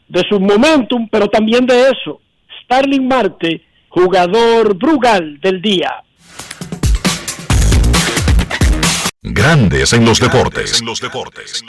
de 0.08 0.24
su 0.28 0.39
momentum, 0.39 1.08
pero 1.12 1.28
también 1.28 1.68
de 1.68 1.89
eso. 1.89 2.20
Starling 2.64 3.08
Marte, 3.08 3.62
jugador 3.89 4.76
Brugal 4.76 5.39
del 5.39 5.62
día. 5.62 6.04
Grandes 9.22 9.94
en 9.94 10.06
los 10.06 10.20
deportes. 10.20 10.80
En 10.80 10.88
los 10.88 11.00
deportes. 11.00 11.64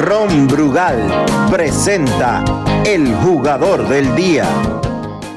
Ron 0.00 0.48
Brugal 0.48 1.24
presenta 1.48 2.42
el 2.84 3.14
jugador 3.14 3.88
del 3.88 4.16
día. 4.16 4.48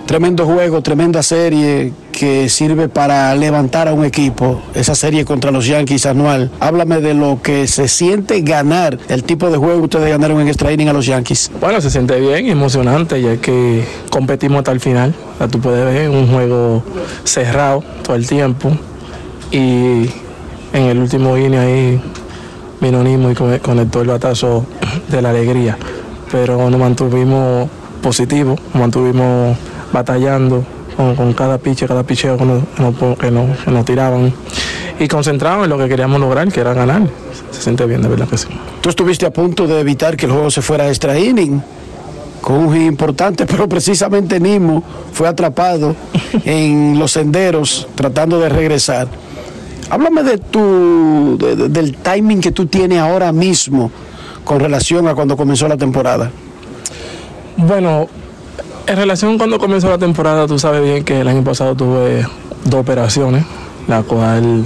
Tremendo 0.10 0.44
juego, 0.48 0.82
tremenda 0.82 1.22
serie 1.22 1.94
que 2.12 2.50
sirve 2.50 2.90
para 2.90 3.36
levantar 3.36 3.88
a 3.88 3.94
un 3.94 4.04
equipo. 4.04 4.60
Esa 4.74 4.96
serie 4.96 5.24
contra 5.24 5.52
los 5.52 5.68
Yankees 5.68 6.08
anual. 6.08 6.50
Háblame 6.60 7.00
de 7.00 7.14
lo 7.14 7.44
que 7.44 7.68
se 7.68 7.88
siente 7.88 8.42
ganar, 8.42 8.98
el 9.08 9.24
tipo 9.24 9.52
de 9.52 9.58
juego 9.58 9.78
que 9.78 9.84
ustedes 9.84 10.10
ganaron 10.10 10.42
en 10.42 10.48
extra 10.48 10.72
inning 10.72 10.88
a 10.88 10.94
los 10.94 11.06
Yankees. 11.06 11.52
Bueno, 11.62 11.80
se 11.80 11.92
siente 11.92 12.20
bien, 12.20 12.48
emocionante, 12.48 13.22
ya 13.22 13.38
que 13.38 13.84
competimos 14.10 14.58
hasta 14.58 14.72
el 14.72 14.80
final. 14.80 15.14
Ya 15.40 15.48
tú 15.48 15.60
puedes 15.60 15.86
ver 15.86 16.10
un 16.10 16.28
juego 16.28 16.82
cerrado 17.24 17.84
todo 18.02 18.16
el 18.16 18.26
tiempo. 18.26 18.72
Y 19.52 20.10
en 20.74 20.86
el 20.90 20.98
último 20.98 21.38
inning 21.38 21.60
ahí 21.60 22.02
vino 22.82 23.04
Nimo 23.04 23.30
y 23.30 23.36
conectó 23.36 24.02
el 24.02 24.08
batazo 24.08 24.66
de 25.08 25.22
la 25.22 25.30
alegría. 25.30 25.78
Pero 26.32 26.68
nos 26.72 26.80
mantuvimos 26.80 27.70
positivos, 28.02 28.60
mantuvimos 28.74 29.56
batallando 29.92 30.64
con, 31.16 31.34
cada 31.34 31.58
piche, 31.58 31.88
cada 31.88 32.04
picheo 32.04 32.38
que 32.38 33.32
nos, 33.32 33.86
tiraban 33.86 34.34
y 35.00 35.08
concentrados 35.08 35.64
en 35.64 35.70
lo 35.70 35.78
que 35.78 35.88
queríamos 35.88 36.20
lograr, 36.20 36.52
que 36.52 36.60
era 36.60 36.74
ganar. 36.74 37.04
Se 37.52 37.62
siente 37.62 37.86
bien, 37.86 38.02
de 38.02 38.10
verdad 38.10 38.28
que 38.28 38.38
sí. 38.38 38.48
Tú 38.82 38.90
estuviste 38.90 39.26
a 39.26 39.32
punto 39.32 39.66
de 39.66 39.80
evitar 39.80 40.18
que 40.18 40.26
el 40.26 40.32
juego 40.32 40.52
se 40.52 40.62
fuera 40.62 40.86
a 40.86 40.88
extra 40.90 41.18
inning 41.18 41.62
con 42.42 42.56
un 42.56 42.74
hit 42.74 42.84
importante, 42.84 43.46
pero 43.50 43.68
precisamente 43.70 44.40
Nimo 44.40 44.84
fue 45.14 45.28
atrapado 45.28 45.96
en 46.44 47.00
los 47.00 47.12
senderos 47.12 47.88
tratando 47.96 48.40
de 48.40 48.50
regresar. 48.50 49.08
Háblame 49.90 50.24
de 50.24 50.38
tu, 50.38 51.38
del 51.38 51.96
timing 51.96 52.42
que 52.42 52.52
tú 52.52 52.68
tienes 52.68 53.00
ahora 53.00 53.32
mismo 53.32 53.90
con 54.44 54.60
relación 54.60 55.08
a 55.08 55.16
cuando 55.16 55.36
comenzó 55.36 55.68
la 55.68 55.78
temporada. 55.78 56.30
Bueno, 57.58 58.08
en 58.90 58.96
relación 58.96 59.38
cuando 59.38 59.60
comenzó 59.60 59.88
la 59.88 60.00
temporada, 60.00 60.48
tú 60.48 60.58
sabes 60.58 60.82
bien 60.82 61.04
que 61.04 61.22
el 61.22 61.28
año 61.28 61.44
pasado 61.44 61.76
tuve 61.76 62.26
dos 62.66 62.82
operaciones, 62.82 63.46
las 63.88 64.04
cuales 64.04 64.66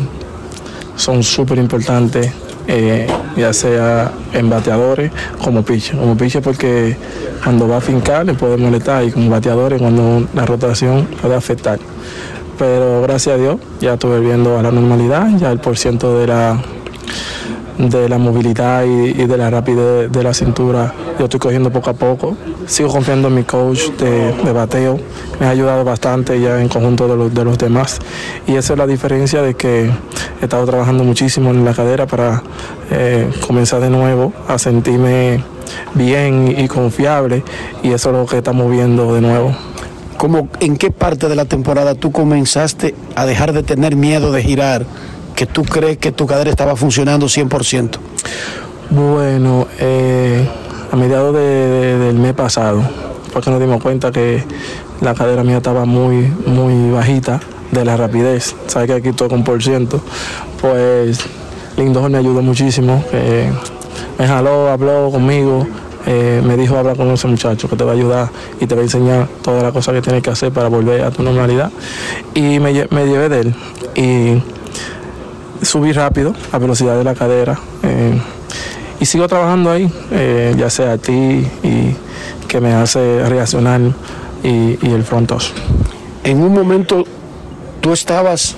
son 0.95 1.23
súper 1.23 1.57
importantes, 1.57 2.31
eh, 2.67 3.05
ya 3.35 3.51
sea 3.51 4.13
en 4.31 4.49
bateadores 4.49 5.11
como 5.43 5.63
pitcher. 5.63 5.97
Como 5.97 6.15
pitcher 6.15 6.41
porque 6.41 6.95
cuando 7.43 7.67
va 7.67 7.77
a 7.77 7.81
fincar 7.81 8.25
le 8.25 8.33
puede 8.33 8.55
molestar 8.55 9.03
y 9.03 9.11
como 9.11 9.29
bateadores 9.29 9.81
cuando 9.81 10.25
la 10.33 10.45
rotación 10.45 11.05
puede 11.21 11.35
afectar 11.35 11.77
pero 12.57 13.01
gracias 13.01 13.35
a 13.35 13.37
Dios 13.37 13.57
ya 13.81 13.93
estuve 13.93 14.19
viendo 14.19 14.57
a 14.57 14.63
la 14.63 14.71
normalidad, 14.71 15.27
ya 15.37 15.51
el 15.51 15.59
porciento 15.59 16.17
de 16.17 16.27
la 16.27 16.61
de 17.77 18.09
la 18.09 18.17
movilidad 18.17 18.83
y, 18.85 19.13
de 19.13 19.37
la 19.37 19.49
rapidez 19.49 20.11
de, 20.11 20.23
la 20.23 20.33
cintura 20.33 20.93
yo 21.17 21.25
estoy 21.25 21.39
cogiendo 21.39 21.71
poco 21.71 21.89
a 21.89 21.93
poco. 21.93 22.37
Sigo 22.65 22.89
confiando 22.89 23.27
en 23.27 23.35
mi 23.35 23.43
coach 23.43 23.89
de, 23.99 24.51
bateo, 24.51 24.99
me 25.39 25.47
ha 25.47 25.49
ayudado 25.49 25.83
bastante 25.83 26.39
ya 26.39 26.61
en 26.61 26.69
conjunto 26.69 27.07
de 27.07 27.17
los, 27.17 27.33
de 27.33 27.43
los 27.43 27.57
demás. 27.57 27.99
Y 28.47 28.55
esa 28.55 28.73
es 28.73 28.79
la 28.79 28.87
diferencia 28.87 29.41
de 29.41 29.53
que 29.55 29.89
he 30.41 30.43
estado 30.43 30.65
trabajando 30.65 31.03
muchísimo 31.03 31.51
en 31.51 31.65
la 31.65 31.73
cadera 31.73 32.07
para 32.07 32.43
eh, 32.91 33.29
comenzar 33.45 33.81
de 33.81 33.89
nuevo 33.89 34.33
a 34.47 34.57
sentirme 34.57 35.43
bien 35.93 36.53
y 36.57 36.67
confiable 36.67 37.43
y 37.81 37.91
eso 37.91 38.09
es 38.09 38.15
lo 38.15 38.25
que 38.25 38.37
estamos 38.37 38.69
viendo 38.69 39.13
de 39.13 39.21
nuevo. 39.21 39.55
¿En 40.61 40.77
qué 40.77 40.89
parte 40.89 41.27
de 41.27 41.35
la 41.35 41.43
temporada 41.43 41.95
tú 41.95 42.13
comenzaste 42.13 42.95
a 43.13 43.25
dejar 43.25 43.51
de 43.51 43.61
tener 43.61 43.97
miedo 43.97 44.31
de 44.31 44.41
girar? 44.41 44.85
Que 45.35 45.45
tú 45.45 45.63
crees 45.63 45.97
que 45.97 46.11
tu 46.11 46.25
cadera 46.25 46.49
estaba 46.49 46.75
funcionando 46.75 47.27
100%. 47.27 47.97
Bueno, 48.89 49.67
eh, 49.79 50.47
a 50.91 50.95
mediados 50.95 51.33
del 51.33 52.15
mes 52.15 52.33
pasado, 52.33 52.83
porque 53.31 53.49
nos 53.49 53.59
dimos 53.59 53.81
cuenta 53.81 54.11
que 54.11 54.43
la 55.01 55.13
cadera 55.15 55.43
mía 55.43 55.57
estaba 55.57 55.85
muy, 55.85 56.31
muy 56.45 56.91
bajita 56.91 57.39
de 57.71 57.85
la 57.85 57.97
rapidez. 57.97 58.55
Sabes 58.67 58.87
que 58.87 58.93
aquí 58.93 59.11
todo 59.13 59.29
con 59.29 59.43
por 59.43 59.61
ciento. 59.63 60.01
Pues 60.61 61.19
Lindor 61.77 62.09
me 62.09 62.19
ayudó 62.19 62.41
muchísimo. 62.41 63.03
me 64.19 64.27
jaló, 64.27 64.69
habló 64.69 65.09
conmigo 65.11 65.67
eh, 66.05 66.41
me 66.43 66.57
dijo 66.57 66.77
habla 66.77 66.95
con 66.95 67.09
ese 67.11 67.27
muchacho 67.27 67.69
que 67.69 67.77
te 67.77 67.83
va 67.83 67.91
a 67.91 67.95
ayudar 67.95 68.29
y 68.59 68.67
te 68.67 68.75
va 68.75 68.81
a 68.81 68.83
enseñar 68.83 69.27
todas 69.41 69.63
las 69.63 69.71
cosas 69.71 69.95
que 69.95 70.01
tienes 70.01 70.21
que 70.21 70.31
hacer 70.31 70.51
para 70.51 70.67
volver 70.67 71.01
a 71.01 71.11
tu 71.11 71.23
normalidad. 71.23 71.71
Y 72.33 72.59
me, 72.59 72.73
llevé 72.73 73.29
de 73.29 73.39
él 73.39 73.55
y 73.95 74.43
subí 75.63 75.91
rápido 75.91 76.33
la 76.51 76.59
velocidad 76.59 76.97
de 76.97 77.03
la 77.03 77.15
cadera. 77.15 77.59
Eh, 77.83 78.19
y 78.99 79.05
sigo 79.05 79.27
trabajando 79.27 79.71
ahí, 79.71 79.91
eh, 80.11 80.53
ya 80.57 80.69
sea 80.69 80.93
a 80.93 80.97
ti 80.97 81.13
y 81.63 81.95
que 82.47 82.61
me 82.61 82.73
hace 82.73 83.27
reaccionar 83.27 83.81
y, 84.43 84.77
y 84.81 84.93
el 84.93 85.03
frontos. 85.03 85.53
En 86.23 86.41
un 86.41 86.53
momento 86.53 87.03
tú 87.81 87.91
estabas 87.91 88.55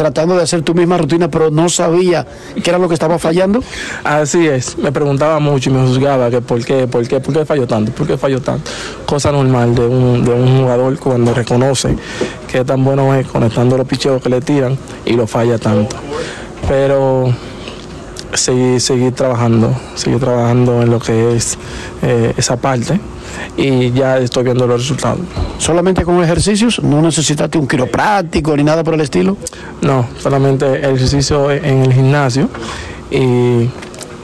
tratando 0.00 0.34
de 0.34 0.44
hacer 0.44 0.62
tu 0.62 0.72
misma 0.74 0.96
rutina, 0.96 1.28
pero 1.28 1.50
no 1.50 1.68
sabía 1.68 2.26
qué 2.54 2.70
era 2.70 2.78
lo 2.78 2.88
que 2.88 2.94
estaba 2.94 3.18
fallando? 3.18 3.62
Así 4.02 4.46
es, 4.46 4.78
me 4.78 4.92
preguntaba 4.92 5.40
mucho 5.40 5.68
y 5.68 5.74
me 5.74 5.86
juzgaba 5.86 6.30
que 6.30 6.40
por 6.40 6.64
qué, 6.64 6.86
por 6.86 7.06
qué, 7.06 7.20
por 7.20 7.34
qué 7.34 7.44
falló 7.44 7.66
tanto, 7.66 7.92
por 7.92 8.06
qué 8.06 8.16
falló 8.16 8.40
tanto. 8.40 8.70
Cosa 9.04 9.30
normal 9.30 9.74
de 9.74 9.86
un, 9.86 10.24
de 10.24 10.32
un 10.32 10.60
jugador 10.60 10.98
cuando 10.98 11.34
reconoce 11.34 11.98
que 12.50 12.64
tan 12.64 12.82
bueno 12.82 13.14
es 13.14 13.26
conectando 13.26 13.76
los 13.76 13.86
picheos 13.86 14.22
que 14.22 14.30
le 14.30 14.40
tiran 14.40 14.78
y 15.04 15.12
lo 15.12 15.26
falla 15.26 15.58
tanto. 15.58 15.96
Pero 16.66 17.34
seguir, 18.32 18.80
seguir 18.80 19.12
trabajando, 19.12 19.78
seguir 19.96 20.18
trabajando 20.18 20.80
en 20.80 20.90
lo 20.90 20.98
que 20.98 21.36
es 21.36 21.58
eh, 22.00 22.32
esa 22.38 22.56
parte 22.56 22.98
y 23.56 23.90
ya 23.92 24.18
estoy 24.18 24.44
viendo 24.44 24.66
los 24.66 24.80
resultados. 24.80 25.20
¿Solamente 25.58 26.04
con 26.04 26.22
ejercicios? 26.22 26.82
¿No 26.82 27.02
necesitaste 27.02 27.58
un 27.58 27.66
quiropráctico 27.66 28.56
ni 28.56 28.64
nada 28.64 28.82
por 28.84 28.94
el 28.94 29.00
estilo? 29.00 29.36
No, 29.82 30.06
solamente 30.18 30.78
ejercicio 30.78 31.50
en 31.50 31.84
el 31.84 31.92
gimnasio 31.92 32.48
y, 33.10 33.68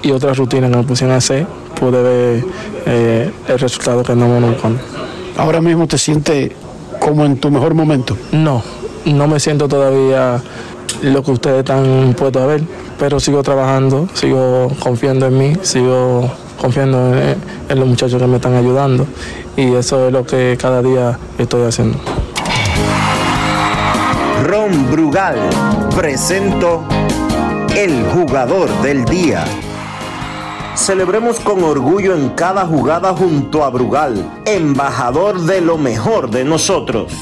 y 0.03 0.11
otras 0.13 0.37
rutinas 0.37 0.71
que 0.71 0.77
me 0.77 0.83
pusieron 0.85 1.15
a 1.15 1.19
hacer. 1.19 1.47
Pude 1.79 2.03
ver 2.03 2.45
eh, 2.87 3.31
el 3.49 3.59
resultado 3.59 4.03
que 4.03 4.13
andamos 4.13 4.51
buscando. 4.51 4.81
¿Ahora 5.37 5.61
mismo 5.61 5.87
te 5.87 5.99
sientes 5.99 6.53
como 6.99 7.25
en 7.25 7.37
tu 7.39 7.51
mejor 7.51 7.75
momento? 7.75 8.17
No, 8.33 8.63
no 9.05 9.29
me 9.29 9.39
siento 9.39 9.69
todavía 9.69 10.43
lo 11.03 11.23
que 11.23 11.31
ustedes 11.31 11.59
están 11.59 12.15
puestos 12.17 12.43
a 12.43 12.47
ver, 12.47 12.63
pero 12.99 13.21
sigo 13.21 13.43
trabajando, 13.43 14.09
sigo 14.15 14.73
confiando 14.79 15.27
en 15.27 15.39
mí, 15.39 15.53
sigo 15.63 16.31
confiando 16.61 17.15
en, 17.17 17.79
los 17.79 17.89
muchachos 17.89 18.21
que 18.21 18.27
me 18.27 18.37
están 18.37 18.55
ayudando 18.55 19.07
y 19.57 19.75
eso 19.75 20.07
es 20.07 20.13
lo 20.13 20.25
que 20.25 20.57
cada 20.61 20.83
día 20.83 21.19
estoy 21.39 21.63
haciendo. 21.63 21.99
con 24.51 24.91
Brugal, 24.91 25.37
presento 25.95 26.85
el 27.77 28.05
jugador 28.07 28.69
del 28.83 29.05
día. 29.05 29.45
Celebremos 30.75 31.41
con 31.41 31.63
orgullo 31.63 32.15
en 32.15 32.31
cada 32.31 32.67
jugada 32.67 33.15
junto 33.15 33.65
a 33.65 33.71
Brugal, 33.71 34.29
embajador 34.45 35.41
de 35.43 35.61
lo 35.61 35.79
mejor 35.79 36.31
de 36.31 36.45
nosotros. 36.45 37.13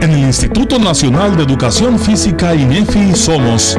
En 0.00 0.10
el 0.10 0.18
Instituto 0.18 0.78
Nacional 0.78 1.36
de 1.36 1.44
Educación 1.44 1.98
Física 1.98 2.54
INEFI 2.54 3.14
somos 3.14 3.78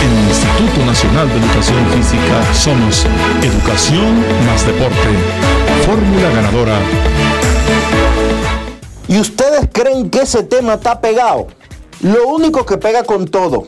En 0.00 0.16
el 0.16 0.28
Instituto 0.28 0.86
Nacional 0.86 1.28
de 1.28 1.34
Educación 1.36 1.86
Física 1.90 2.54
somos 2.54 3.06
Educación 3.42 4.24
más 4.46 4.64
Deporte. 4.64 5.08
Fórmula 5.84 6.30
ganadora. 6.30 6.78
¿Y 9.08 9.18
ustedes 9.18 9.68
creen 9.72 10.10
que 10.10 10.20
ese 10.20 10.42
tema 10.44 10.74
está 10.74 11.00
pegado? 11.00 11.48
Lo 12.00 12.28
único 12.28 12.64
que 12.64 12.76
pega 12.76 13.02
con 13.02 13.26
todo. 13.26 13.66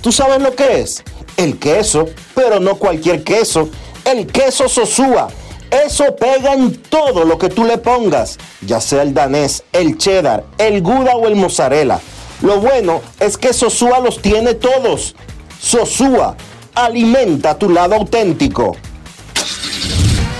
¿Tú 0.00 0.10
sabes 0.10 0.42
lo 0.42 0.54
que 0.54 0.80
es? 0.80 1.04
El 1.36 1.58
queso, 1.58 2.06
pero 2.34 2.58
no 2.58 2.76
cualquier 2.76 3.22
queso. 3.22 3.68
El 4.04 4.26
queso 4.26 4.68
Sosúa. 4.68 5.28
Eso 5.70 6.16
pega 6.16 6.54
en 6.54 6.76
todo 6.82 7.24
lo 7.24 7.38
que 7.38 7.50
tú 7.50 7.64
le 7.64 7.76
pongas, 7.76 8.38
ya 8.62 8.80
sea 8.80 9.02
el 9.02 9.12
danés, 9.12 9.62
el 9.72 9.98
cheddar, 9.98 10.44
el 10.56 10.80
gouda 10.82 11.14
o 11.14 11.28
el 11.28 11.36
mozzarella. 11.36 12.00
Lo 12.40 12.58
bueno 12.58 13.02
es 13.20 13.36
que 13.36 13.52
Sosúa 13.52 14.00
los 14.00 14.22
tiene 14.22 14.54
todos. 14.54 15.14
Sosúa, 15.60 16.36
alimenta 16.74 17.54
tu 17.54 17.68
lado 17.68 17.94
auténtico. 17.94 18.76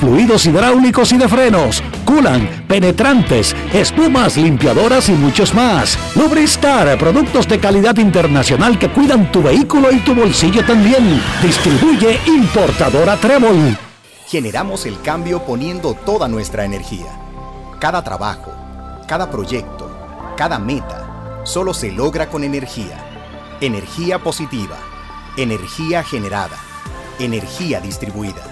fluidos 0.00 0.46
hidráulicos 0.46 1.12
y 1.12 1.18
de 1.18 1.28
frenos, 1.28 1.82
culan, 2.04 2.64
penetrantes, 2.68 3.54
espumas, 3.72 4.36
limpiadoras 4.36 5.08
y 5.08 5.12
muchos 5.12 5.54
más. 5.54 5.98
Lubristar, 6.16 6.98
productos 6.98 7.46
de 7.48 7.58
calidad 7.58 7.96
internacional 7.96 8.78
que 8.78 8.90
cuidan 8.90 9.30
tu 9.30 9.42
vehículo 9.42 9.92
y 9.92 9.98
tu 10.00 10.14
bolsillo 10.14 10.64
también. 10.64 11.20
Distribuye 11.42 12.20
importadora 12.26 13.16
Trébol. 13.16 13.76
Generamos 14.26 14.86
el 14.86 15.00
cambio 15.00 15.42
poniendo 15.42 15.94
toda 15.94 16.28
nuestra 16.28 16.64
energía. 16.64 17.18
Cada 17.78 18.02
trabajo, 18.02 18.52
cada 19.06 19.30
proyecto, 19.30 19.90
cada 20.36 20.58
meta, 20.58 21.42
solo 21.44 21.74
se 21.74 21.90
logra 21.90 22.28
con 22.28 22.44
energía. 22.44 22.98
Energía 23.60 24.18
positiva, 24.18 24.76
energía 25.36 26.02
generada, 26.02 26.56
energía 27.18 27.80
distribuida 27.80 28.51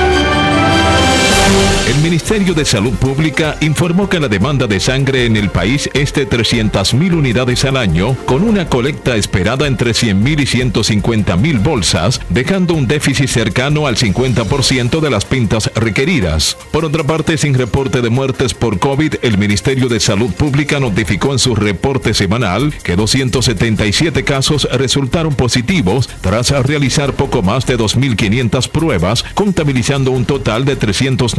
El 1.91 1.97
Ministerio 1.97 2.53
de 2.53 2.63
Salud 2.63 2.93
Pública 2.93 3.57
informó 3.59 4.07
que 4.07 4.19
la 4.19 4.29
demanda 4.29 4.65
de 4.65 4.79
sangre 4.79 5.25
en 5.25 5.35
el 5.35 5.49
país 5.49 5.89
es 5.93 6.13
de 6.13 6.27
300.000 6.27 7.13
unidades 7.13 7.65
al 7.65 7.75
año, 7.75 8.15
con 8.25 8.43
una 8.43 8.67
colecta 8.67 9.15
esperada 9.17 9.67
entre 9.67 9.91
100.000 9.91 10.39
y 10.39 10.45
150.000 10.45 11.61
bolsas, 11.61 12.21
dejando 12.29 12.75
un 12.75 12.87
déficit 12.87 13.27
cercano 13.27 13.87
al 13.87 13.97
50% 13.97 15.01
de 15.01 15.09
las 15.09 15.25
pintas 15.25 15.69
requeridas. 15.75 16.57
Por 16.71 16.85
otra 16.85 17.03
parte, 17.03 17.37
sin 17.37 17.55
reporte 17.55 18.01
de 18.01 18.09
muertes 18.09 18.53
por 18.53 18.79
COVID, 18.79 19.15
el 19.21 19.37
Ministerio 19.37 19.89
de 19.89 19.99
Salud 19.99 20.31
Pública 20.31 20.79
notificó 20.79 21.33
en 21.33 21.39
su 21.39 21.55
reporte 21.55 22.13
semanal 22.13 22.73
que 22.83 22.95
277 22.95 24.23
casos 24.23 24.67
resultaron 24.71 25.35
positivos 25.35 26.09
tras 26.21 26.51
realizar 26.65 27.13
poco 27.13 27.41
más 27.41 27.65
de 27.65 27.77
2.500 27.77 28.69
pruebas, 28.69 29.25
contabilizando 29.33 30.11
un 30.11 30.25
total 30.25 30.63
de 30.63 30.77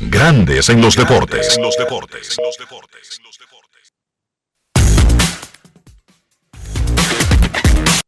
Grandes 0.00 0.70
en 0.70 0.80
los 0.80 0.96
deportes. 0.96 1.58
En 1.58 1.62
los 1.62 1.76
deportes. 1.76 2.38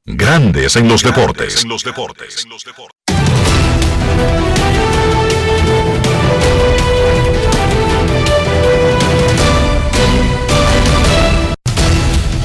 Grandes 0.06 0.76
en 0.76 0.88
los 0.88 1.02
deportes. 1.02 1.62
En 1.62 1.68
los 1.68 1.84
deportes. 1.84 2.46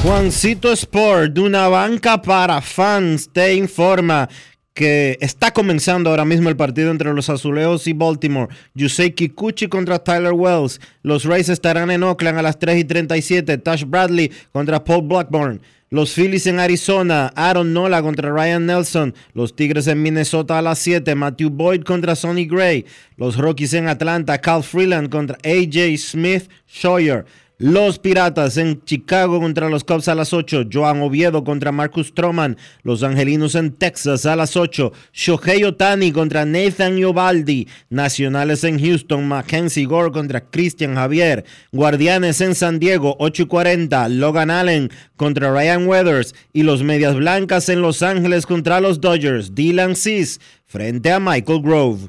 Juancito 0.08 0.72
Sport, 0.72 1.34
de 1.34 1.42
una 1.42 1.68
banca 1.68 2.22
para 2.22 2.62
fans, 2.62 3.28
te 3.30 3.54
informa 3.54 4.26
que 4.72 5.18
está 5.20 5.50
comenzando 5.50 6.08
ahora 6.08 6.24
mismo 6.24 6.48
el 6.48 6.56
partido 6.56 6.90
entre 6.90 7.12
los 7.12 7.28
Azulejos 7.28 7.86
y 7.86 7.92
Baltimore. 7.92 8.48
Yusei 8.72 9.10
Kikuchi 9.10 9.68
contra 9.68 9.98
Tyler 9.98 10.32
Wells. 10.32 10.80
Los 11.02 11.24
Rays 11.24 11.50
estarán 11.50 11.90
en 11.90 12.04
Oakland 12.04 12.38
a 12.38 12.42
las 12.42 12.58
3 12.58 12.78
y 12.78 12.84
37. 12.84 13.58
Tash 13.58 13.84
Bradley 13.84 14.32
contra 14.50 14.82
Paul 14.82 15.02
Blackburn. 15.02 15.60
Los 15.90 16.14
Phillies 16.14 16.46
en 16.46 16.58
Arizona, 16.58 17.30
Aaron 17.36 17.74
Nola 17.74 18.00
contra 18.00 18.30
Ryan 18.30 18.64
Nelson. 18.64 19.14
Los 19.34 19.54
Tigres 19.54 19.88
en 19.88 20.02
Minnesota 20.02 20.58
a 20.58 20.62
las 20.62 20.78
7, 20.78 21.14
Matthew 21.16 21.50
Boyd 21.50 21.82
contra 21.82 22.16
Sonny 22.16 22.46
Gray. 22.46 22.86
Los 23.18 23.36
Rockies 23.36 23.74
en 23.74 23.88
Atlanta, 23.88 24.38
Cal 24.38 24.62
Freeland 24.62 25.10
contra 25.10 25.36
AJ 25.44 25.98
Smith 25.98 26.48
Scheuer. 26.66 27.26
Los 27.60 27.98
Piratas 27.98 28.56
en 28.56 28.84
Chicago 28.84 29.40
contra 29.40 29.68
los 29.68 29.82
Cubs 29.82 30.06
a 30.06 30.14
las 30.14 30.32
8. 30.32 30.66
Joan 30.72 31.02
Oviedo 31.02 31.42
contra 31.42 31.72
Marcus 31.72 32.06
Stroman. 32.06 32.56
Los 32.84 33.02
Angelinos 33.02 33.56
en 33.56 33.72
Texas 33.72 34.26
a 34.26 34.36
las 34.36 34.56
8. 34.56 34.92
Shohei 35.12 35.64
Otani 35.64 36.12
contra 36.12 36.44
Nathan 36.44 36.96
Iovaldi. 36.96 37.66
Nacionales 37.90 38.62
en 38.62 38.78
Houston. 38.78 39.26
Mackenzie 39.26 39.86
Gore 39.86 40.12
contra 40.12 40.40
Christian 40.40 40.94
Javier. 40.94 41.44
Guardianes 41.72 42.40
en 42.42 42.54
San 42.54 42.78
Diego 42.78 43.16
8 43.18 43.42
y 43.42 43.46
40. 43.46 44.08
Logan 44.10 44.52
Allen 44.52 44.92
contra 45.16 45.50
Ryan 45.50 45.88
Weathers. 45.88 46.36
Y 46.52 46.62
los 46.62 46.84
Medias 46.84 47.16
Blancas 47.16 47.68
en 47.70 47.82
Los 47.82 48.04
Ángeles 48.04 48.46
contra 48.46 48.80
los 48.80 49.00
Dodgers. 49.00 49.56
Dylan 49.56 49.96
Cease 49.96 50.38
frente 50.64 51.10
a 51.10 51.18
Michael 51.18 51.60
Grove. 51.60 52.08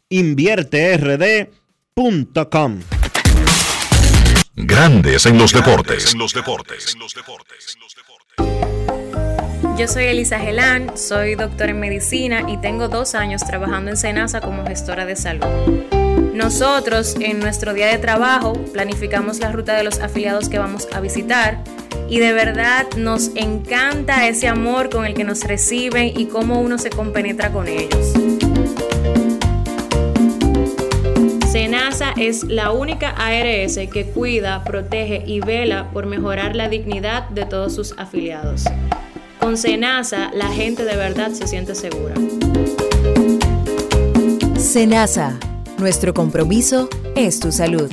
invierterd.com. 0.11 2.79
Grandes 4.55 5.25
en 5.25 5.37
los 5.37 5.53
deportes. 5.53 6.13
Yo 9.77 9.87
soy 9.87 10.03
Elisa 10.03 10.37
Gelán, 10.37 10.97
soy 10.97 11.35
doctora 11.35 11.71
en 11.71 11.79
medicina 11.79 12.43
y 12.49 12.57
tengo 12.57 12.89
dos 12.89 13.15
años 13.15 13.41
trabajando 13.47 13.89
en 13.89 13.95
Senasa 13.97 14.41
como 14.41 14.65
gestora 14.65 15.05
de 15.05 15.15
salud. 15.15 15.45
Nosotros 16.33 17.15
en 17.19 17.39
nuestro 17.39 17.73
día 17.73 17.87
de 17.87 17.97
trabajo 17.97 18.53
planificamos 18.73 19.39
la 19.39 19.53
ruta 19.53 19.75
de 19.75 19.85
los 19.85 19.99
afiliados 19.99 20.49
que 20.49 20.59
vamos 20.59 20.89
a 20.91 20.99
visitar 20.99 21.63
y 22.09 22.19
de 22.19 22.33
verdad 22.33 22.85
nos 22.97 23.31
encanta 23.35 24.27
ese 24.27 24.49
amor 24.49 24.89
con 24.89 25.05
el 25.05 25.13
que 25.13 25.23
nos 25.23 25.45
reciben 25.45 26.11
y 26.19 26.25
cómo 26.25 26.59
uno 26.59 26.77
se 26.77 26.89
compenetra 26.89 27.53
con 27.53 27.69
ellos. 27.69 28.11
Senasa 31.51 32.13
es 32.15 32.45
la 32.45 32.71
única 32.71 33.09
ARS 33.09 33.75
que 33.91 34.05
cuida, 34.15 34.63
protege 34.63 35.21
y 35.25 35.41
vela 35.41 35.91
por 35.91 36.05
mejorar 36.05 36.55
la 36.55 36.69
dignidad 36.69 37.27
de 37.27 37.45
todos 37.45 37.75
sus 37.75 37.93
afiliados. 37.97 38.63
Con 39.37 39.57
Senasa, 39.57 40.31
la 40.33 40.47
gente 40.47 40.85
de 40.85 40.95
verdad 40.95 41.31
se 41.31 41.47
siente 41.47 41.75
segura. 41.75 42.15
Senasa, 44.57 45.37
nuestro 45.77 46.13
compromiso 46.13 46.87
es 47.17 47.41
tu 47.41 47.51
salud. 47.51 47.91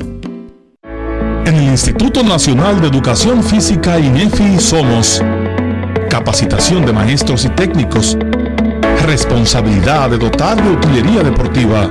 En 1.45 1.55
el 1.57 1.65
Instituto 1.65 2.23
Nacional 2.23 2.81
de 2.81 2.87
Educación 2.87 3.43
Física 3.43 3.99
INEFI 3.99 4.61
somos 4.61 5.21
capacitación 6.09 6.87
de 6.87 6.93
maestros 6.93 7.45
y 7.45 7.49
técnicos, 7.49 8.17
responsabilidad 9.05 10.11
de 10.11 10.19
dotar 10.19 10.63
de 10.63 10.71
utilería 10.71 11.25
deportiva, 11.25 11.91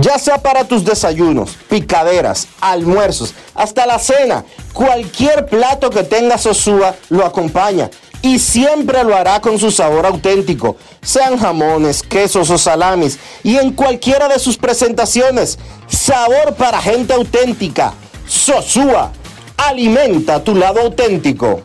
ya 0.00 0.18
sea 0.18 0.38
para 0.38 0.64
tus 0.64 0.84
desayunos, 0.84 1.56
picaderas, 1.68 2.48
almuerzos, 2.60 3.34
hasta 3.54 3.86
la 3.86 3.98
cena, 3.98 4.44
cualquier 4.72 5.46
plato 5.46 5.90
que 5.90 6.04
tenga 6.04 6.38
Sosúa 6.38 6.94
lo 7.08 7.24
acompaña 7.24 7.90
y 8.22 8.38
siempre 8.38 9.04
lo 9.04 9.14
hará 9.16 9.40
con 9.40 9.58
su 9.58 9.70
sabor 9.70 10.06
auténtico, 10.06 10.76
sean 11.02 11.38
jamones, 11.38 12.02
quesos 12.02 12.50
o 12.50 12.58
salamis 12.58 13.18
y 13.42 13.56
en 13.56 13.72
cualquiera 13.72 14.28
de 14.28 14.38
sus 14.38 14.56
presentaciones. 14.56 15.58
Sabor 15.86 16.54
para 16.54 16.80
gente 16.80 17.14
auténtica. 17.14 17.94
Sosúa, 18.26 19.12
alimenta 19.56 20.42
tu 20.42 20.54
lado 20.54 20.80
auténtico. 20.80 21.62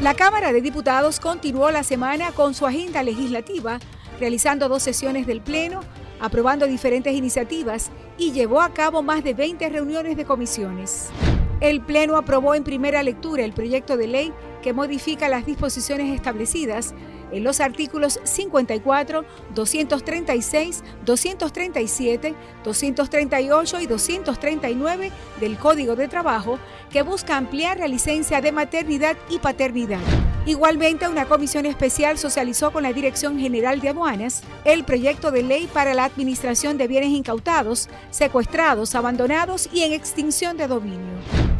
La 0.00 0.14
Cámara 0.14 0.52
de 0.52 0.60
Diputados 0.60 1.18
continuó 1.18 1.70
la 1.70 1.82
semana 1.82 2.32
con 2.32 2.54
su 2.54 2.66
agenda 2.66 3.02
legislativa 3.02 3.80
realizando 4.18 4.68
dos 4.68 4.82
sesiones 4.82 5.26
del 5.26 5.40
Pleno, 5.40 5.80
aprobando 6.20 6.66
diferentes 6.66 7.14
iniciativas 7.14 7.90
y 8.18 8.32
llevó 8.32 8.60
a 8.60 8.72
cabo 8.72 9.02
más 9.02 9.24
de 9.24 9.34
20 9.34 9.68
reuniones 9.68 10.16
de 10.16 10.24
comisiones. 10.24 11.10
El 11.60 11.80
Pleno 11.80 12.16
aprobó 12.16 12.54
en 12.54 12.64
primera 12.64 13.02
lectura 13.02 13.44
el 13.44 13.52
proyecto 13.52 13.96
de 13.96 14.06
ley 14.06 14.32
que 14.62 14.72
modifica 14.72 15.28
las 15.28 15.46
disposiciones 15.46 16.14
establecidas 16.14 16.94
en 17.32 17.44
los 17.44 17.60
artículos 17.60 18.20
54, 18.24 19.24
236, 19.54 20.82
237, 21.04 22.34
238 22.64 23.80
y 23.80 23.86
239 23.86 25.12
del 25.40 25.58
Código 25.58 25.96
de 25.96 26.08
Trabajo 26.08 26.58
que 26.90 27.02
busca 27.02 27.36
ampliar 27.36 27.78
la 27.78 27.88
licencia 27.88 28.40
de 28.40 28.52
maternidad 28.52 29.16
y 29.28 29.38
paternidad. 29.38 30.00
Igualmente, 30.46 31.08
una 31.08 31.24
comisión 31.24 31.64
especial 31.64 32.18
socializó 32.18 32.70
con 32.70 32.82
la 32.82 32.92
Dirección 32.92 33.38
General 33.38 33.80
de 33.80 33.88
Aduanas 33.88 34.42
el 34.66 34.84
proyecto 34.84 35.30
de 35.30 35.42
ley 35.42 35.68
para 35.72 35.94
la 35.94 36.04
administración 36.04 36.76
de 36.76 36.86
bienes 36.86 37.10
incautados, 37.10 37.88
secuestrados, 38.10 38.94
abandonados 38.94 39.70
y 39.72 39.84
en 39.84 39.94
extinción 39.94 40.58
de 40.58 40.68
dominio. 40.68 41.14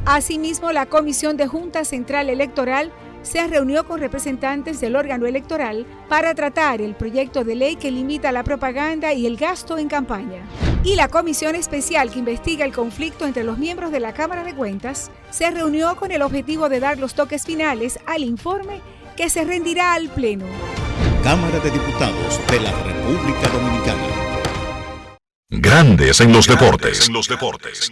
Asimismo, 0.05 0.71
la 0.71 0.85
Comisión 0.85 1.39
de 1.39 1.47
Junta 1.47 1.87
Central 1.87 2.29
Electoral 2.29 2.93
se 3.25 3.45
reunió 3.49 3.85
con 3.87 3.99
representantes 3.99 4.81
del 4.81 4.95
órgano 4.95 5.27
electoral 5.27 5.85
para 6.09 6.35
tratar 6.35 6.81
el 6.81 6.95
proyecto 6.95 7.43
de 7.43 7.57
ley 7.57 7.75
que 7.75 7.91
limita 7.91 8.31
la 8.31 8.45
propaganda 8.45 9.13
y 9.13 9.27
el 9.27 9.37
gasto 9.37 9.79
en 9.79 9.89
campaña. 9.89 10.47
Y 10.85 10.95
la 10.95 11.09
comisión 11.09 11.55
especial 11.57 12.11
que 12.11 12.19
investiga 12.19 12.65
el 12.65 12.73
conflicto 12.73 13.27
entre 13.27 13.43
los 13.43 13.59
miembros 13.59 13.91
de 13.91 14.01
la 14.01 14.13
Cámara 14.13 14.45
de 14.45 14.55
Cuentas 14.55 15.11
se 15.31 15.51
reunió 15.51 15.97
con 15.97 16.13
el 16.13 16.23
objetivo 16.23 16.69
de 16.69 16.79
dar 16.79 16.99
los 16.99 17.15
toques 17.15 17.45
finales 17.45 17.99
al 18.07 18.23
informe 18.23 18.81
que 19.17 19.31
se 19.31 19.45
rendirá 19.45 19.95
al 19.95 20.11
Pleno. 20.11 20.45
Cámara 21.23 21.59
de 21.61 21.71
Diputados 21.71 22.41
de 22.51 22.61
la 22.61 22.73
República 22.83 23.49
Dominicana. 23.49 24.25
Grandes 25.49 26.21
en 26.21 26.33
los 26.33 26.47
deportes. 26.47 27.07
En 27.07 27.15
los 27.15 27.29
deportes. 27.29 27.91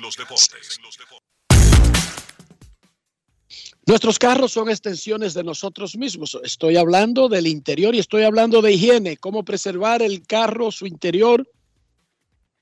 Nuestros 3.84 4.18
carros 4.18 4.52
son 4.52 4.70
extensiones 4.70 5.34
de 5.34 5.42
nosotros 5.42 5.96
mismos. 5.96 6.38
Estoy 6.44 6.76
hablando 6.76 7.28
del 7.28 7.48
interior 7.48 7.94
y 7.94 7.98
estoy 7.98 8.22
hablando 8.22 8.62
de 8.62 8.72
higiene, 8.72 9.16
cómo 9.16 9.44
preservar 9.44 10.02
el 10.02 10.22
carro, 10.24 10.70
su 10.70 10.86
interior, 10.86 11.48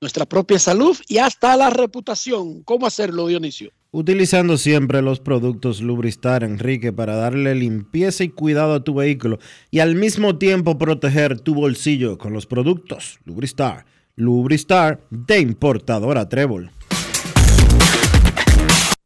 nuestra 0.01 0.25
propia 0.25 0.59
salud 0.59 0.97
y 1.09 1.19
hasta 1.19 1.57
la 1.59 1.69
reputación. 1.69 2.63
¿Cómo 2.63 2.87
hacerlo, 2.87 3.27
Dionisio? 3.27 3.71
Utilizando 3.91 4.57
siempre 4.57 5.03
los 5.03 5.21
productos 5.21 5.83
Lubristar, 5.83 6.43
Enrique, 6.43 6.91
para 6.91 7.17
darle 7.17 7.55
limpieza 7.55 8.25
y 8.25 8.31
cuidado 8.31 8.73
a 8.73 8.85
tu 8.85 8.95
vehículo 8.95 9.39
y 9.71 9.81
al 9.81 9.97
mismo 9.97 10.39
tiempo 10.39 10.79
proteger 10.79 11.39
tu 11.41 11.55
bolsillo 11.55 12.17
con 12.17 12.33
los 12.33 12.47
productos 12.47 13.19
Lubristar. 13.27 13.85
Lubristar 14.17 15.01
de 15.11 15.41
importadora 15.41 16.29
Trébol. 16.29 16.71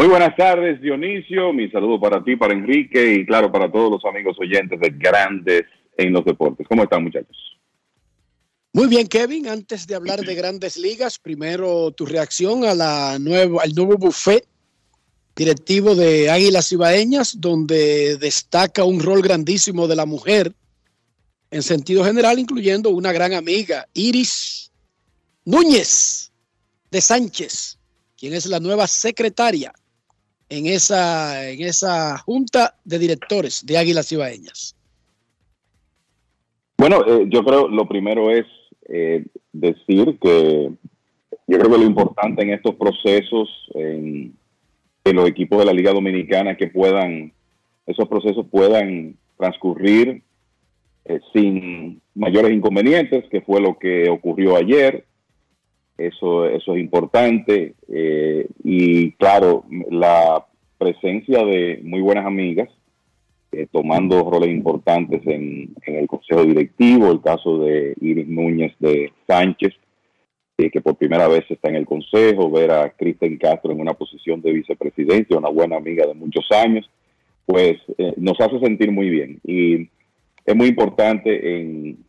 Muy 0.00 0.08
buenas 0.08 0.34
tardes, 0.34 0.80
Dionisio. 0.80 1.52
Mi 1.52 1.70
saludo 1.70 2.00
para 2.00 2.24
ti, 2.24 2.34
para 2.34 2.54
Enrique 2.54 3.16
y 3.16 3.26
claro, 3.26 3.52
para 3.52 3.70
todos 3.70 3.90
los 3.90 4.04
amigos 4.06 4.34
oyentes 4.40 4.80
de 4.80 4.88
Grandes 4.96 5.64
en 5.94 6.14
los 6.14 6.24
Deportes. 6.24 6.66
¿Cómo 6.66 6.84
están, 6.84 7.04
muchachos? 7.04 7.36
Muy 8.72 8.86
bien, 8.86 9.06
Kevin. 9.06 9.46
Antes 9.46 9.86
de 9.86 9.94
hablar 9.94 10.20
de 10.20 10.34
grandes 10.34 10.78
ligas, 10.78 11.18
primero 11.18 11.90
tu 11.90 12.06
reacción 12.06 12.64
a 12.64 12.74
la 12.74 13.18
nueva, 13.18 13.62
al 13.62 13.74
nuevo 13.74 13.98
buffet 13.98 14.46
directivo 15.36 15.94
de 15.94 16.30
Águilas 16.30 16.72
Ibaeñas, 16.72 17.38
donde 17.38 18.16
destaca 18.16 18.84
un 18.84 19.00
rol 19.00 19.20
grandísimo 19.20 19.86
de 19.86 19.96
la 19.96 20.06
mujer 20.06 20.54
en 21.50 21.62
sentido 21.62 22.06
general, 22.06 22.38
incluyendo 22.38 22.88
una 22.88 23.12
gran 23.12 23.34
amiga, 23.34 23.86
Iris 23.92 24.72
Núñez 25.44 26.32
de 26.90 27.02
Sánchez, 27.02 27.78
quien 28.16 28.32
es 28.32 28.46
la 28.46 28.60
nueva 28.60 28.86
secretaria 28.86 29.74
en 30.50 30.66
esa, 30.66 31.48
en 31.48 31.62
esa 31.62 32.18
junta 32.18 32.74
de 32.84 32.98
directores 32.98 33.64
de 33.64 33.78
Águilas 33.78 34.10
Ibaeñas. 34.12 34.76
Bueno, 36.76 37.04
eh, 37.06 37.26
yo 37.28 37.44
creo 37.44 37.68
lo 37.68 37.86
primero 37.86 38.30
es 38.30 38.46
eh, 38.88 39.24
decir 39.52 40.18
que 40.20 40.70
yo 41.46 41.58
creo 41.58 41.70
que 41.70 41.78
lo 41.78 41.84
importante 41.84 42.42
en 42.42 42.50
estos 42.50 42.74
procesos, 42.74 43.48
en, 43.74 44.34
los 45.04 45.28
equipos 45.28 45.58
de 45.58 45.64
la 45.64 45.72
Liga 45.72 45.92
Dominicana 45.92 46.56
que 46.56 46.68
puedan, 46.68 47.32
esos 47.86 48.06
procesos 48.08 48.46
puedan 48.48 49.16
transcurrir 49.36 50.22
eh, 51.04 51.20
sin 51.32 52.00
mayores 52.14 52.52
inconvenientes, 52.52 53.24
que 53.28 53.40
fue 53.40 53.60
lo 53.60 53.76
que 53.76 54.08
ocurrió 54.08 54.56
ayer. 54.56 55.04
Eso, 56.00 56.46
eso 56.46 56.74
es 56.74 56.80
importante. 56.80 57.74
Eh, 57.88 58.46
y 58.64 59.12
claro, 59.12 59.64
la 59.90 60.46
presencia 60.78 61.44
de 61.44 61.80
muy 61.84 62.00
buenas 62.00 62.24
amigas, 62.24 62.68
eh, 63.52 63.66
tomando 63.70 64.30
roles 64.30 64.50
importantes 64.50 65.20
en, 65.26 65.74
el 65.84 66.06
consejo 66.06 66.44
directivo, 66.44 67.10
el 67.10 67.20
caso 67.20 67.58
de 67.58 67.94
Iris 68.00 68.28
Núñez 68.28 68.72
de 68.78 69.12
Sánchez, 69.26 69.74
que 70.56 70.80
por 70.82 70.96
primera 70.96 71.26
vez 71.26 71.44
está 71.48 71.70
en 71.70 71.76
el 71.76 71.86
Consejo, 71.86 72.50
ver 72.50 72.70
a 72.70 72.90
Kristen 72.90 73.38
Castro 73.38 73.72
en 73.72 73.80
una 73.80 73.94
posición 73.94 74.42
de 74.42 74.52
vicepresidencia, 74.52 75.38
una 75.38 75.48
buena 75.48 75.76
amiga 75.76 76.06
de 76.06 76.12
muchos 76.12 76.44
años, 76.50 76.90
pues 77.46 77.78
eh, 77.96 78.12
nos 78.18 78.38
hace 78.40 78.60
sentir 78.60 78.92
muy 78.92 79.08
bien. 79.08 79.40
Y 79.42 79.88
es 80.44 80.54
muy 80.54 80.68
importante 80.68 81.60
en 81.60 82.04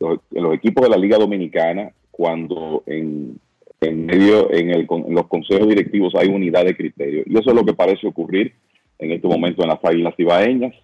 los 0.00 0.54
equipos 0.54 0.82
de 0.82 0.90
la 0.90 0.96
Liga 0.96 1.18
Dominicana 1.18 1.92
cuando 2.16 2.84
en, 2.86 3.40
en 3.80 4.06
medio, 4.06 4.52
en, 4.52 4.70
el, 4.70 4.86
en 4.88 5.14
los 5.14 5.26
consejos 5.26 5.68
directivos 5.68 6.14
hay 6.14 6.28
unidad 6.28 6.64
de 6.64 6.76
criterio. 6.76 7.24
Y 7.26 7.36
eso 7.36 7.50
es 7.50 7.56
lo 7.56 7.64
que 7.64 7.74
parece 7.74 8.06
ocurrir 8.06 8.52
en 9.00 9.10
este 9.10 9.26
momento 9.26 9.62
en 9.62 9.68
las 9.68 9.84
águilas 9.84 10.14
ibaeñas. 10.16 10.74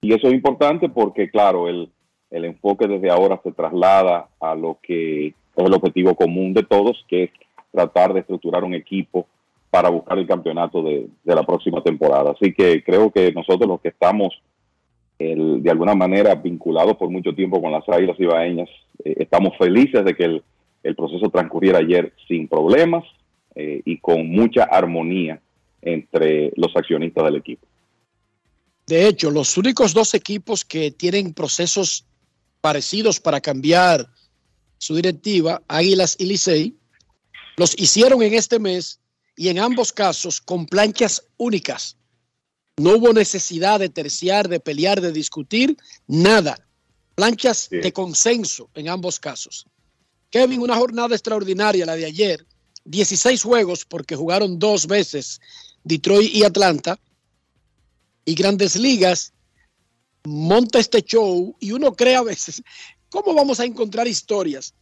Y 0.00 0.12
eso 0.12 0.26
es 0.26 0.34
importante 0.34 0.88
porque, 0.88 1.30
claro, 1.30 1.68
el, 1.68 1.88
el 2.32 2.44
enfoque 2.46 2.88
desde 2.88 3.10
ahora 3.10 3.40
se 3.44 3.52
traslada 3.52 4.28
a 4.40 4.56
lo 4.56 4.78
que 4.82 5.28
es 5.28 5.34
el 5.56 5.72
objetivo 5.72 6.16
común 6.16 6.52
de 6.52 6.64
todos, 6.64 7.04
que 7.08 7.24
es 7.24 7.30
tratar 7.70 8.12
de 8.12 8.20
estructurar 8.20 8.64
un 8.64 8.74
equipo 8.74 9.26
para 9.70 9.88
buscar 9.88 10.18
el 10.18 10.26
campeonato 10.26 10.82
de, 10.82 11.06
de 11.22 11.34
la 11.34 11.44
próxima 11.44 11.80
temporada. 11.80 12.32
Así 12.32 12.52
que 12.52 12.82
creo 12.82 13.12
que 13.12 13.30
nosotros 13.32 13.68
los 13.68 13.80
que 13.80 13.90
estamos 13.90 14.34
de 15.20 15.70
alguna 15.70 15.94
manera 15.94 16.34
vinculados 16.34 16.96
por 16.96 17.10
mucho 17.10 17.34
tiempo 17.34 17.60
con 17.60 17.72
las 17.72 17.86
Águilas 17.88 18.18
Ibaeñas, 18.18 18.68
eh, 19.04 19.16
estamos 19.18 19.56
felices 19.58 20.02
de 20.02 20.14
que 20.14 20.24
el, 20.24 20.42
el, 20.82 20.96
proceso 20.96 21.28
transcurriera 21.28 21.78
ayer 21.78 22.14
sin 22.26 22.48
problemas 22.48 23.04
eh, 23.54 23.82
y 23.84 23.98
con 23.98 24.30
mucha 24.30 24.64
armonía 24.64 25.38
entre 25.82 26.52
los 26.56 26.74
accionistas 26.74 27.24
del 27.24 27.36
equipo. 27.36 27.66
De 28.86 29.06
hecho, 29.06 29.30
los 29.30 29.58
únicos 29.58 29.92
dos 29.92 30.14
equipos 30.14 30.64
que 30.64 30.90
tienen 30.90 31.34
procesos 31.34 32.06
parecidos 32.62 33.20
para 33.20 33.40
cambiar 33.40 34.06
su 34.78 34.96
directiva, 34.96 35.62
Águilas 35.68 36.16
y 36.18 36.24
Licey, 36.24 36.74
los 37.58 37.78
hicieron 37.78 38.22
en 38.22 38.32
este 38.32 38.58
mes 38.58 39.00
y 39.36 39.48
en 39.48 39.58
ambos 39.58 39.92
casos 39.92 40.40
con 40.40 40.64
planchas 40.64 41.26
únicas. 41.36 41.96
No 42.80 42.96
hubo 42.96 43.12
necesidad 43.12 43.78
de 43.78 43.90
terciar, 43.90 44.48
de 44.48 44.58
pelear, 44.58 45.02
de 45.02 45.12
discutir, 45.12 45.76
nada. 46.06 46.66
Planchas 47.14 47.68
sí. 47.68 47.76
de 47.76 47.92
consenso 47.92 48.70
en 48.74 48.88
ambos 48.88 49.20
casos. 49.20 49.66
Kevin, 50.30 50.62
una 50.62 50.76
jornada 50.76 51.14
extraordinaria 51.14 51.84
la 51.84 51.94
de 51.94 52.06
ayer. 52.06 52.46
16 52.86 53.42
juegos 53.42 53.84
porque 53.84 54.16
jugaron 54.16 54.58
dos 54.58 54.86
veces 54.86 55.42
Detroit 55.84 56.34
y 56.34 56.42
Atlanta. 56.42 56.98
Y 58.24 58.34
Grandes 58.34 58.76
Ligas 58.76 59.34
monta 60.24 60.78
este 60.78 61.02
show 61.02 61.54
y 61.60 61.72
uno 61.72 61.92
cree 61.92 62.16
a 62.16 62.22
veces, 62.22 62.62
¿cómo 63.10 63.34
vamos 63.34 63.60
a 63.60 63.66
encontrar 63.66 64.08
historias 64.08 64.72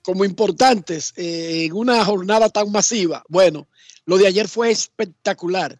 como 0.00 0.24
importantes 0.24 1.12
eh, 1.16 1.66
en 1.66 1.74
una 1.74 2.02
jornada 2.06 2.48
tan 2.48 2.72
masiva? 2.72 3.22
Bueno, 3.28 3.68
lo 4.06 4.16
de 4.16 4.28
ayer 4.28 4.48
fue 4.48 4.70
espectacular, 4.70 5.78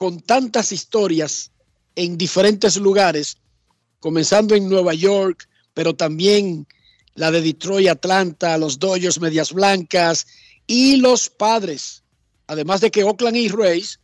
con 0.00 0.18
tantas 0.18 0.72
historias 0.72 1.52
en 1.94 2.16
diferentes 2.16 2.78
lugares, 2.78 3.36
comenzando 3.98 4.54
en 4.54 4.66
Nueva 4.66 4.94
York, 4.94 5.46
pero 5.74 5.94
también 5.94 6.66
la 7.16 7.30
de 7.30 7.42
Detroit, 7.42 7.88
Atlanta, 7.88 8.56
los 8.56 8.78
Dodgers, 8.78 9.20
Medias 9.20 9.52
Blancas 9.52 10.26
y 10.66 10.96
los 10.96 11.28
Padres. 11.28 12.02
Además 12.46 12.80
de 12.80 12.90
que 12.90 13.04
Oakland 13.04 13.36
y 13.36 13.48
Rays 13.48 14.00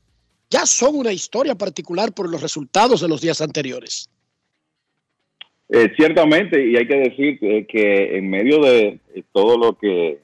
ya 0.50 0.66
son 0.66 0.96
una 0.96 1.14
historia 1.14 1.54
particular 1.54 2.12
por 2.12 2.28
los 2.28 2.42
resultados 2.42 3.00
de 3.00 3.08
los 3.08 3.22
días 3.22 3.40
anteriores. 3.40 4.10
Eh, 5.70 5.90
ciertamente, 5.96 6.62
y 6.62 6.76
hay 6.76 6.86
que 6.86 6.96
decir 6.96 7.38
que, 7.40 7.66
que, 7.66 8.18
en 8.18 8.28
medio 8.28 8.60
de 8.60 9.00
todo 9.32 9.56
lo 9.56 9.78
que 9.78 10.20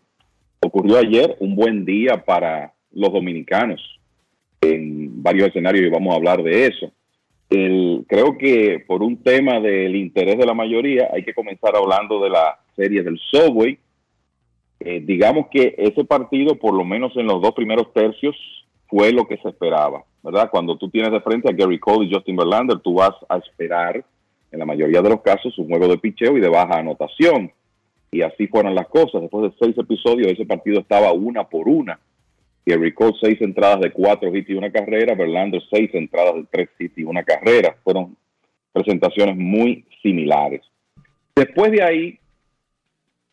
ocurrió 0.61 0.99
ayer, 0.99 1.35
un 1.40 1.57
buen 1.57 1.86
día 1.86 2.23
para 2.27 2.74
los 2.90 3.11
dominicanos 3.11 3.81
en 4.62 5.01
varios 5.23 5.49
escenarios 5.49 5.86
y 5.86 5.90
vamos 5.90 6.12
a 6.12 6.16
hablar 6.16 6.43
de 6.43 6.66
eso. 6.66 6.93
Creo 7.49 8.39
que 8.39 8.82
por 8.86 9.03
un 9.03 9.23
tema 9.23 9.61
del 9.61 9.94
interés 9.94 10.39
de 10.39 10.47
la 10.47 10.55
mayoría 10.55 11.11
hay 11.12 11.23
que 11.23 11.35
comenzar 11.35 11.77
hablando 11.77 12.23
de 12.23 12.31
la 12.31 12.59
serie 12.74 13.03
del 13.03 13.19
Subway. 13.19 13.78
Eh, 14.81 15.01
digamos 15.05 15.47
que 15.51 15.74
ese 15.77 16.05
partido, 16.05 16.57
por 16.57 16.74
lo 16.74 16.85
menos 16.85 17.15
en 17.16 17.27
los 17.27 17.43
dos 17.43 17.53
primeros 17.53 17.93
tercios, 17.93 18.35
fue 18.89 19.12
lo 19.12 19.27
que 19.27 19.36
se 19.36 19.49
esperaba, 19.49 20.03
¿verdad? 20.23 20.51
Cuando 20.51 20.77
tú 20.77 20.89
tienes 20.90 21.12
de 21.12 21.20
frente 21.20 21.51
a 21.51 21.53
Gary 21.55 21.78
Cole 21.78 22.07
y 22.07 22.12
Justin 22.12 22.36
Verlander, 22.36 22.78
tú 22.81 22.94
vas 22.94 23.15
a 23.28 23.36
esperar 23.36 24.03
en 24.51 24.59
la 24.59 24.66
mayoría 24.66 25.03
de 25.03 25.11
los 25.11 25.20
casos, 25.20 25.57
un 25.59 25.69
juego 25.69 25.89
de 25.89 25.99
picheo 25.99 26.36
y 26.36 26.40
de 26.40 26.49
baja 26.49 26.78
anotación. 26.78 27.51
Y 28.11 28.23
así 28.23 28.47
fueron 28.47 28.74
las 28.74 28.89
cosas. 28.89 29.23
Después 29.23 29.51
de 29.51 29.59
seis 29.59 29.77
episodios, 29.78 30.31
ese 30.31 30.44
partido 30.44 30.81
estaba 30.81 31.12
una 31.12 31.44
por 31.44 31.69
una. 31.69 31.99
Gary 32.64 32.93
Cole, 32.93 33.14
seis 33.20 33.40
entradas 33.40 33.80
de 33.80 33.93
cuatro 33.93 34.34
hits 34.34 34.51
y 34.51 34.55
una 34.55 34.70
carrera. 34.70 35.14
Verlander, 35.14 35.62
seis 35.70 35.90
entradas 35.94 36.34
de 36.36 36.44
tres 36.51 36.68
hits 36.78 36.98
y 36.98 37.05
una 37.05 37.22
carrera. 37.22 37.76
Fueron 37.82 38.16
presentaciones 38.72 39.36
muy 39.36 39.84
similares. 40.02 40.62
Después 41.34 41.72
de 41.72 41.82
ahí, 41.82 42.18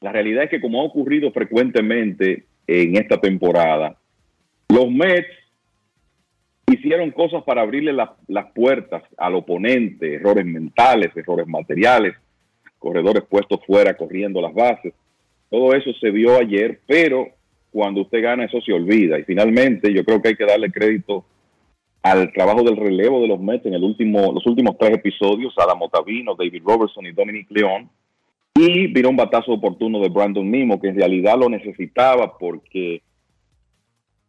la 0.01 0.11
realidad 0.11 0.45
es 0.45 0.49
que 0.49 0.61
como 0.61 0.81
ha 0.81 0.85
ocurrido 0.85 1.31
frecuentemente 1.31 2.45
en 2.68 2.97
esta 2.97 3.19
temporada, 3.19 3.97
los 4.69 4.89
Mets 4.89 5.27
hicieron 6.72 7.11
cosas 7.11 7.43
para 7.43 7.61
abrirle 7.61 7.93
la, 7.93 8.15
las 8.27 8.51
puertas 8.53 9.03
al 9.18 9.35
oponente, 9.35 10.15
errores 10.15 10.45
mentales, 10.45 11.15
errores 11.15 11.47
materiales, 11.47 12.15
corredores 12.77 13.23
puestos 13.23 13.60
fuera 13.65 13.95
corriendo 13.97 14.41
las 14.41 14.53
bases. 14.53 14.93
Todo 15.49 15.73
eso 15.73 15.91
se 15.93 16.11
vio 16.11 16.38
ayer, 16.38 16.80
pero 16.85 17.27
cuando 17.71 18.01
usted 18.01 18.21
gana 18.21 18.45
eso 18.45 18.59
se 18.61 18.73
olvida. 18.73 19.19
Y 19.19 19.23
finalmente 19.23 19.93
yo 19.93 20.03
creo 20.03 20.21
que 20.21 20.29
hay 20.29 20.35
que 20.35 20.45
darle 20.45 20.71
crédito 20.71 21.25
al 22.01 22.31
trabajo 22.31 22.63
del 22.63 22.77
relevo 22.77 23.21
de 23.21 23.27
los 23.27 23.39
Mets 23.39 23.65
en 23.65 23.73
el 23.73 23.83
último, 23.83 24.31
los 24.31 24.45
últimos 24.45 24.77
tres 24.77 24.93
episodios, 24.93 25.53
Adam 25.57 25.81
Otavino, 25.81 26.35
David 26.35 26.63
Robertson 26.63 27.05
y 27.05 27.11
Dominic 27.11 27.47
León. 27.51 27.89
Y 28.55 28.87
vino 28.87 29.09
un 29.09 29.15
batazo 29.15 29.53
oportuno 29.53 29.99
de 29.99 30.09
Brandon 30.09 30.49
Nimo, 30.49 30.79
que 30.79 30.89
en 30.89 30.95
realidad 30.95 31.37
lo 31.37 31.49
necesitaba 31.49 32.37
porque 32.37 33.01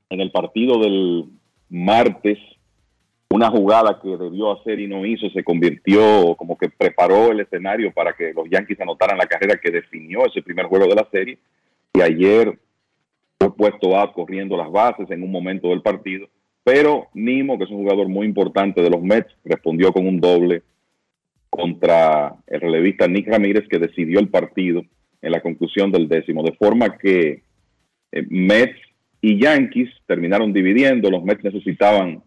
en 0.09 0.21
el 0.21 0.31
partido 0.31 0.79
del 0.79 1.27
martes, 1.69 2.39
una 3.33 3.49
jugada 3.49 4.01
que 4.03 4.09
debió 4.09 4.53
hacer 4.53 4.81
y 4.81 4.89
no 4.89 5.07
hizo, 5.07 5.31
se 5.31 5.45
convirtió 5.45 6.35
como 6.37 6.59
que 6.59 6.69
preparó 6.69 7.31
el 7.31 7.41
escenario 7.41 7.93
para 7.93 8.13
que 8.13 8.33
los 8.33 8.49
Yankees 8.51 8.81
anotaran 8.81 9.19
la 9.19 9.27
carrera 9.27 9.61
que 9.61 9.71
definió 9.71 10.27
ese 10.27 10.43
primer 10.43 10.67
juego 10.67 10.87
de 10.87 10.97
la 10.97 11.09
serie. 11.11 11.39
Y 11.95 12.01
ayer 12.01 12.59
fue 13.41 13.57
puesto 13.57 13.99
a 13.99 14.13
corriendo 14.13 14.57
las 14.57 14.71
bases 14.71 15.11
en 15.11 15.23
un 15.23 15.31
momento 15.31 15.69
del 15.69 15.81
partido. 15.81 16.29
Pero 16.63 17.09
Nimo, 17.15 17.57
que 17.57 17.65
es 17.65 17.71
un 17.71 17.79
jugador 17.79 18.09
muy 18.09 18.27
importante 18.27 18.83
de 18.83 18.91
los 18.91 19.03
Mets, 19.03 19.35
respondió 19.45 19.93
con 19.93 20.07
un 20.07 20.21
doble 20.21 20.63
contra 21.49 22.37
el 22.47 22.61
relevista 22.61 23.09
Nick 23.09 23.29
Ramírez, 23.29 23.67
que 23.69 23.79
decidió 23.79 24.21
el 24.21 24.29
partido 24.29 24.83
en 25.23 25.33
la 25.33 25.41
conclusión 25.41 25.91
del 25.91 26.07
décimo. 26.07 26.43
De 26.43 26.53
forma 26.53 26.99
que 26.99 27.43
eh, 28.13 28.27
Mets 28.29 28.79
y 29.23 29.41
Yankees 29.41 29.89
terminaron 30.07 30.53
dividiendo. 30.53 31.11
Los 31.11 31.25
Mets 31.25 31.43
necesitaban, 31.43 32.23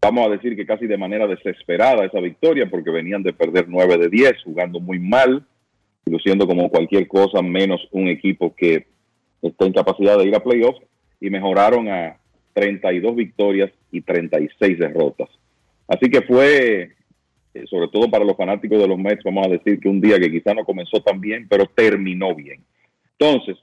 vamos 0.00 0.26
a 0.26 0.30
decir 0.30 0.54
que 0.54 0.64
casi 0.64 0.86
de 0.86 0.96
manera 0.96 1.26
desesperada 1.26 2.04
esa 2.04 2.20
victoria 2.20 2.70
porque 2.70 2.90
venían 2.90 3.24
de 3.24 3.32
perder 3.32 3.66
9 3.68 3.98
de 3.98 4.08
10, 4.08 4.44
jugando 4.44 4.78
muy 4.78 5.00
mal, 5.00 5.44
luciendo 6.06 6.46
como 6.46 6.70
cualquier 6.70 7.08
cosa 7.08 7.42
menos 7.42 7.80
un 7.90 8.06
equipo 8.06 8.54
que 8.54 8.86
está 9.42 9.66
en 9.66 9.72
capacidad 9.72 10.18
de 10.18 10.26
ir 10.26 10.34
a 10.34 10.42
playoffs 10.42 10.80
y 11.20 11.30
mejoraron 11.30 11.88
a 11.88 12.18
32 12.54 13.14
victorias 13.14 13.70
y 13.90 14.00
36 14.02 14.78
derrotas. 14.78 15.28
Así 15.88 16.10
que 16.10 16.22
fue, 16.22 16.90
eh, 17.54 17.64
sobre 17.66 17.88
todo 17.88 18.10
para 18.10 18.24
los 18.24 18.36
fanáticos 18.36 18.78
de 18.78 18.88
los 18.88 18.98
Mets, 18.98 19.24
vamos 19.24 19.46
a 19.46 19.50
decir 19.50 19.80
que 19.80 19.88
un 19.88 20.00
día 20.00 20.18
que 20.18 20.30
quizá 20.30 20.54
no 20.54 20.64
comenzó 20.64 21.00
tan 21.00 21.20
bien, 21.20 21.46
pero 21.48 21.66
terminó 21.66 22.34
bien. 22.34 22.62
Entonces, 23.18 23.56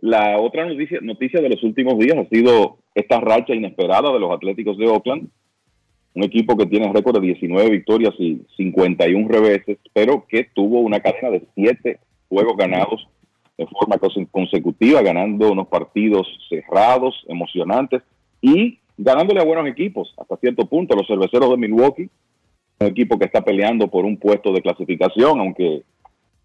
la 0.00 0.38
otra 0.38 0.66
noticia, 0.66 0.98
noticia 1.02 1.40
de 1.40 1.48
los 1.48 1.62
últimos 1.62 1.98
días 1.98 2.16
ha 2.18 2.28
sido 2.28 2.78
esta 2.94 3.20
racha 3.20 3.54
inesperada 3.54 4.12
de 4.12 4.20
los 4.20 4.32
Atléticos 4.32 4.76
de 4.78 4.86
Oakland, 4.86 5.28
un 6.14 6.24
equipo 6.24 6.56
que 6.56 6.66
tiene 6.66 6.90
récord 6.92 7.20
de 7.20 7.26
19 7.26 7.70
victorias 7.70 8.14
y 8.18 8.40
51 8.56 9.28
reveses, 9.28 9.78
pero 9.92 10.26
que 10.26 10.48
tuvo 10.54 10.80
una 10.80 11.00
cadena 11.00 11.30
de 11.30 11.42
7 11.54 11.98
juegos 12.28 12.56
ganados 12.56 13.06
de 13.58 13.66
forma 13.66 13.96
consecutiva, 14.30 15.02
ganando 15.02 15.50
unos 15.50 15.68
partidos 15.68 16.26
cerrados, 16.48 17.24
emocionantes 17.28 18.02
y 18.40 18.78
ganándole 18.98 19.40
a 19.40 19.44
buenos 19.44 19.66
equipos 19.66 20.14
hasta 20.18 20.36
cierto 20.36 20.66
punto. 20.66 20.94
Los 20.94 21.06
cerveceros 21.06 21.50
de 21.50 21.56
Milwaukee, 21.56 22.10
un 22.80 22.86
equipo 22.86 23.18
que 23.18 23.24
está 23.24 23.42
peleando 23.42 23.88
por 23.88 24.04
un 24.04 24.18
puesto 24.18 24.52
de 24.52 24.60
clasificación, 24.60 25.40
aunque 25.40 25.82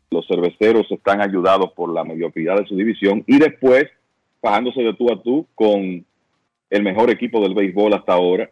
los 0.09 0.25
cerveceros 0.27 0.89
están 0.91 1.21
ayudados 1.21 1.71
por 1.73 1.93
la 1.93 2.03
mediocridad 2.03 2.57
de 2.57 2.65
su 2.65 2.75
división 2.75 3.23
y 3.27 3.39
después 3.39 3.85
bajándose 4.41 4.81
de 4.81 4.93
tú 4.93 5.11
a 5.11 5.21
tú 5.21 5.45
con 5.55 6.05
el 6.69 6.83
mejor 6.83 7.09
equipo 7.09 7.41
del 7.41 7.53
béisbol 7.53 7.93
hasta 7.93 8.13
ahora, 8.13 8.49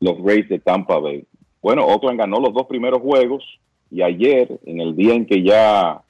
los 0.00 0.22
Rays 0.22 0.48
de 0.48 0.60
Tampa 0.60 0.98
Bay. 0.98 1.24
Bueno, 1.60 1.84
Oakland 1.84 2.18
ganó 2.18 2.40
los 2.40 2.54
dos 2.54 2.66
primeros 2.66 3.00
juegos 3.00 3.44
y 3.90 4.02
ayer, 4.02 4.58
en 4.64 4.80
el 4.80 4.94
día 4.94 5.14
en 5.14 5.26
que 5.26 5.42
ya 5.42 6.02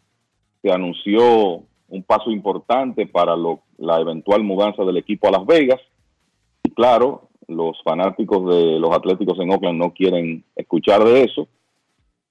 se 0.62 0.70
anunció 0.70 1.62
un 1.89 2.02
paso 2.02 2.31
importante 2.31 3.06
para 3.06 3.35
la 3.36 4.01
eventual 4.01 4.43
mudanza 4.43 4.85
del 4.85 4.98
equipo 4.98 5.28
a 5.28 5.32
Las 5.32 5.47
Vegas, 5.47 5.81
y 6.62 6.70
claro, 6.70 7.28
los 7.47 7.82
fanáticos 7.82 8.55
de 8.55 8.78
los 8.78 8.94
Atléticos 8.94 9.39
en 9.40 9.51
Oakland 9.51 9.78
no 9.78 9.94
quieren 9.94 10.44
escuchar 10.55 11.02
de 11.05 11.23
eso, 11.24 11.48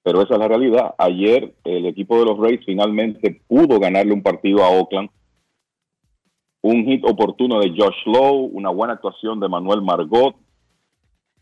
pero 0.02 0.22
esa 0.22 0.34
es 0.34 0.40
la 0.40 0.48
realidad. 0.48 0.94
Ayer 0.96 1.54
el 1.64 1.86
equipo 1.86 2.18
de 2.18 2.24
los 2.24 2.38
Rays 2.38 2.60
finalmente 2.64 3.40
pudo 3.46 3.78
ganarle 3.80 4.12
un 4.14 4.22
partido 4.22 4.64
a 4.64 4.70
Oakland. 4.70 5.10
Un 6.62 6.84
hit 6.84 7.04
oportuno 7.04 7.60
de 7.60 7.70
Josh 7.76 8.06
Lowe, 8.06 8.48
una 8.52 8.70
buena 8.70 8.94
actuación 8.94 9.38
de 9.40 9.48
Manuel 9.48 9.82
Margot 9.82 10.36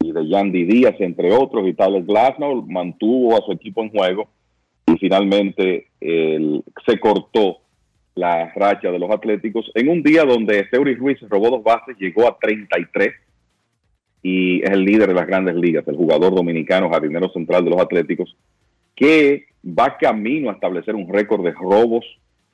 y 0.00 0.12
de 0.12 0.26
Yandy 0.26 0.64
Díaz, 0.64 0.96
entre 1.00 1.32
otros, 1.32 1.66
y 1.66 1.74
Tyler 1.74 2.02
Glasnow 2.02 2.62
mantuvo 2.66 3.36
a 3.36 3.42
su 3.42 3.52
equipo 3.52 3.82
en 3.82 3.90
juego 3.90 4.28
y 4.86 4.96
finalmente 4.98 5.88
se 6.00 7.00
cortó 7.00 7.58
la 8.16 8.50
racha 8.56 8.90
de 8.90 8.98
los 8.98 9.10
Atléticos 9.10 9.70
en 9.74 9.88
un 9.88 10.02
día 10.02 10.24
donde 10.24 10.66
Seury 10.70 10.94
Ruiz 10.94 11.20
robó 11.28 11.50
dos 11.50 11.62
bases, 11.62 11.96
llegó 11.98 12.26
a 12.26 12.36
33 12.38 13.12
y 14.22 14.64
es 14.64 14.70
el 14.70 14.84
líder 14.84 15.08
de 15.08 15.14
las 15.14 15.26
grandes 15.26 15.54
ligas, 15.54 15.86
el 15.86 15.96
jugador 15.96 16.34
dominicano, 16.34 16.90
jardinero 16.90 17.30
central 17.30 17.64
de 17.64 17.70
los 17.70 17.80
Atléticos, 17.80 18.34
que 18.96 19.44
va 19.64 19.98
camino 19.98 20.50
a 20.50 20.54
establecer 20.54 20.94
un 20.94 21.12
récord 21.12 21.44
de 21.44 21.52
robos 21.52 22.04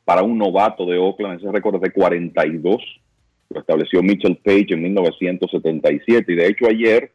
para 0.04 0.22
un 0.22 0.36
novato 0.36 0.84
de 0.84 0.98
Oakland. 0.98 1.38
Ese 1.38 1.52
récord 1.52 1.76
es 1.76 1.82
de 1.82 1.92
42. 1.92 2.82
Lo 3.50 3.60
estableció 3.60 4.02
Mitchell 4.02 4.36
Page 4.36 4.74
en 4.74 4.82
1977. 4.82 6.32
Y 6.32 6.36
de 6.36 6.46
hecho 6.48 6.66
ayer 6.66 7.12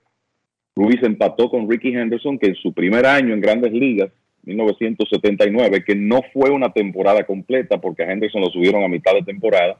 Ruiz 0.75 1.03
empató 1.03 1.49
con 1.49 1.69
Ricky 1.69 1.89
Henderson, 1.89 2.39
que 2.39 2.47
en 2.47 2.55
su 2.55 2.71
primer 2.71 3.05
año 3.05 3.33
en 3.33 3.41
grandes 3.41 3.73
ligas, 3.73 4.09
1979, 4.47 5.83
que 5.83 5.95
no 5.95 6.21
fue 6.33 6.49
una 6.49 6.71
temporada 6.71 7.23
completa 7.25 7.79
porque 7.79 8.03
a 8.03 8.11
Henderson 8.11 8.41
lo 8.41 8.49
subieron 8.49 8.83
a 8.83 8.87
mitad 8.87 9.13
de 9.13 9.23
temporada, 9.23 9.77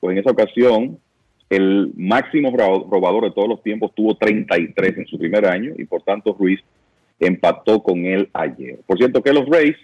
pues 0.00 0.12
en 0.12 0.18
esa 0.18 0.32
ocasión 0.32 0.98
el 1.48 1.92
máximo 1.96 2.50
robador 2.50 3.24
de 3.24 3.30
todos 3.30 3.48
los 3.48 3.62
tiempos 3.62 3.94
tuvo 3.94 4.16
33 4.16 4.98
en 4.98 5.06
su 5.06 5.18
primer 5.18 5.46
año 5.46 5.72
y 5.78 5.84
por 5.84 6.02
tanto 6.02 6.36
Ruiz 6.38 6.60
empató 7.20 7.82
con 7.82 8.04
él 8.04 8.28
ayer. 8.32 8.80
Por 8.84 8.98
cierto 8.98 9.22
que 9.22 9.32
los 9.32 9.46
Rays, 9.46 9.76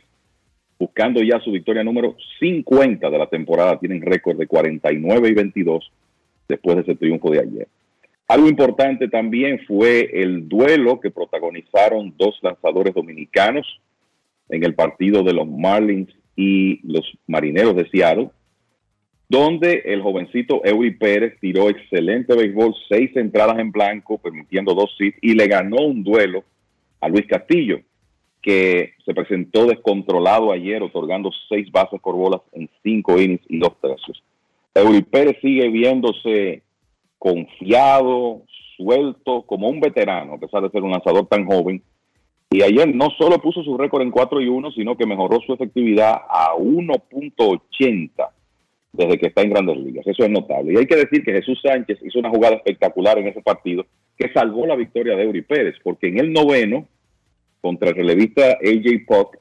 buscando 0.79 1.23
ya 1.23 1.39
su 1.41 1.53
victoria 1.53 1.85
número 1.85 2.17
50 2.41 3.09
de 3.09 3.19
la 3.19 3.29
temporada, 3.29 3.79
tienen 3.79 4.03
récord 4.03 4.37
de 4.37 4.49
49 4.49 5.29
y 5.29 5.33
22 5.33 5.93
después 6.49 6.77
de 6.77 6.83
ese 6.83 6.97
triunfo 6.97 7.31
de 7.31 7.41
ayer. 7.41 7.69
Algo 8.27 8.49
importante 8.49 9.09
también 9.09 9.61
fue 9.67 10.11
el 10.13 10.49
duelo 10.49 11.01
que 11.01 11.11
protagonizaron 11.11 12.15
dos 12.17 12.39
lanzadores 12.43 12.95
dominicanos 12.95 13.81
en 14.53 14.65
el 14.65 14.75
partido 14.75 15.23
de 15.23 15.33
los 15.33 15.49
Marlins 15.49 16.15
y 16.37 16.87
los 16.87 17.11
Marineros 17.27 17.75
de 17.75 17.89
Seattle, 17.89 18.29
donde 19.29 19.83
el 19.87 20.03
jovencito 20.03 20.61
Eury 20.63 20.91
Pérez 20.91 21.39
tiró 21.41 21.71
excelente 21.71 22.37
béisbol, 22.37 22.75
seis 22.89 23.17
entradas 23.17 23.59
en 23.59 23.73
blanco, 23.73 24.19
permitiendo 24.19 24.75
dos 24.75 24.95
hits, 24.99 25.17
y 25.23 25.35
le 25.35 25.47
ganó 25.47 25.79
un 25.79 26.05
duelo 26.05 26.45
a 27.01 27.09
Luis 27.09 27.27
Castillo, 27.27 27.81
que 28.43 28.93
se 29.07 29.15
presentó 29.15 29.67
descontrolado 29.67 30.53
ayer, 30.53 30.83
otorgando 30.83 31.31
seis 31.49 31.73
bases 31.73 31.99
por 32.01 32.15
bolas 32.15 32.43
en 32.53 32.69
cinco 32.83 33.19
innings 33.19 33.45
y 33.49 33.59
dos 33.59 33.81
tercios. 33.81 34.23
Eury 34.75 35.01
Pérez 35.03 35.39
sigue 35.41 35.69
viéndose 35.71 36.63
confiado, 37.19 38.43
suelto, 38.77 39.43
como 39.43 39.71
un 39.71 39.81
veterano, 39.81 40.35
a 40.35 40.39
pesar 40.39 40.63
de 40.63 40.71
ser 40.71 40.83
un 40.83 40.91
lanzador 40.91 41.27
tan 41.27 41.47
joven. 41.47 41.83
Y 42.53 42.63
ayer 42.63 42.95
no 42.95 43.09
solo 43.17 43.39
puso 43.39 43.65
su 43.65 43.79
récord 43.79 44.03
en 44.03 44.11
4 44.11 44.41
y 44.43 44.49
1, 44.49 44.73
sino 44.73 44.95
que 44.95 45.07
mejoró 45.07 45.41
su 45.41 45.55
efectividad 45.55 46.21
a 46.29 46.53
1.80 46.55 48.11
desde 48.93 49.19
que 49.19 49.29
está 49.29 49.41
en 49.41 49.51
grandes 49.51 49.79
ligas. 49.79 50.07
Eso 50.07 50.23
es 50.23 50.29
notable. 50.29 50.75
Y 50.75 50.77
hay 50.77 50.87
que 50.87 50.97
decir 50.97 51.25
que 51.25 51.33
Jesús 51.33 51.59
Sánchez 51.63 51.99
hizo 52.03 52.19
una 52.19 52.29
jugada 52.29 52.57
espectacular 52.57 53.19
en 53.19 53.29
ese 53.29 53.41
partido 53.41 53.87
que 54.19 54.31
salvó 54.35 54.67
la 54.67 54.77
victoria 54.77 55.17
de 55.17 55.23
Eury 55.23 55.41
Pérez, 55.41 55.77
porque 55.83 56.09
en 56.09 56.19
el 56.19 56.31
noveno, 56.31 56.87
contra 57.63 57.89
el 57.89 57.97
relevista 57.97 58.43
AJ 58.63 59.07
Puck, 59.07 59.39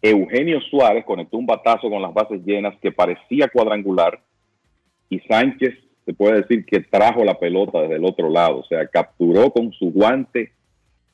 Eugenio 0.00 0.60
Suárez 0.60 1.04
conectó 1.04 1.38
un 1.38 1.46
batazo 1.46 1.90
con 1.90 2.00
las 2.00 2.14
bases 2.14 2.40
llenas 2.44 2.78
que 2.80 2.92
parecía 2.92 3.48
cuadrangular 3.48 4.20
y 5.08 5.18
Sánchez 5.20 5.74
se 6.06 6.14
puede 6.14 6.42
decir 6.42 6.64
que 6.64 6.80
trajo 6.80 7.24
la 7.24 7.38
pelota 7.38 7.82
desde 7.82 7.96
el 7.96 8.04
otro 8.04 8.30
lado, 8.30 8.60
o 8.60 8.64
sea, 8.64 8.86
capturó 8.86 9.50
con 9.50 9.72
su 9.72 9.90
guante 9.90 10.52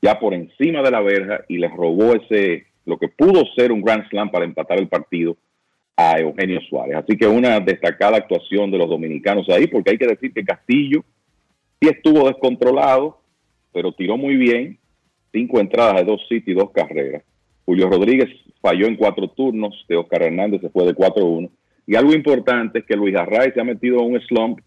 ya 0.07 0.20
por 0.20 0.35
encima 0.35 0.83
de 0.83 0.91
la 0.93 1.01
verja 1.01 1.41
y 1.49 1.59
le 1.59 1.66
robó 1.66 2.15
ese, 2.15 2.66
lo 2.85 2.97
que 2.97 3.09
pudo 3.09 3.45
ser 3.57 3.73
un 3.73 3.83
Grand 3.83 4.09
Slam 4.09 4.31
para 4.31 4.45
empatar 4.45 4.78
el 4.78 4.87
partido 4.87 5.37
a 5.97 6.20
Eugenio 6.20 6.61
Suárez. 6.69 6.99
Así 6.99 7.16
que 7.16 7.27
una 7.27 7.59
destacada 7.59 8.16
actuación 8.16 8.70
de 8.70 8.78
los 8.78 8.89
dominicanos 8.89 9.49
ahí, 9.49 9.66
porque 9.66 9.91
hay 9.91 9.99
que 9.99 10.07
decir 10.07 10.33
que 10.33 10.45
Castillo 10.45 11.05
sí 11.81 11.89
estuvo 11.89 12.28
descontrolado, 12.28 13.19
pero 13.73 13.91
tiró 13.91 14.16
muy 14.16 14.37
bien, 14.37 14.78
cinco 15.33 15.59
entradas 15.59 15.97
de 15.97 16.05
dos 16.05 16.24
hits 16.31 16.47
y 16.47 16.55
dos 16.55 16.70
carreras. 16.70 17.24
Julio 17.65 17.91
Rodríguez 17.91 18.28
falló 18.61 18.87
en 18.87 18.95
cuatro 18.95 19.27
turnos, 19.27 19.85
de 19.89 19.97
Oscar 19.97 20.23
Hernández 20.23 20.61
se 20.61 20.70
fue 20.70 20.85
de 20.85 20.95
4-1. 20.95 21.51
Y 21.85 21.97
algo 21.97 22.12
importante 22.12 22.78
es 22.78 22.85
que 22.85 22.95
Luis 22.95 23.16
Arraez 23.16 23.55
se 23.55 23.61
ha 23.61 23.65
metido 23.65 23.99
en 24.03 24.12
un 24.12 24.20
slump. 24.20 24.61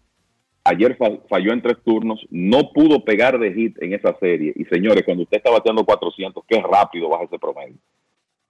Ayer 0.70 0.96
falló 1.28 1.52
en 1.52 1.62
tres 1.62 1.78
turnos, 1.84 2.24
no 2.30 2.70
pudo 2.72 3.04
pegar 3.04 3.40
de 3.40 3.52
hit 3.52 3.82
en 3.82 3.92
esa 3.92 4.16
serie. 4.20 4.52
Y 4.54 4.64
señores, 4.66 5.02
cuando 5.04 5.24
usted 5.24 5.38
está 5.38 5.50
bateando 5.50 5.84
400, 5.84 6.44
qué 6.46 6.62
rápido 6.62 7.08
baja 7.08 7.24
ese 7.24 7.40
promedio. 7.40 7.74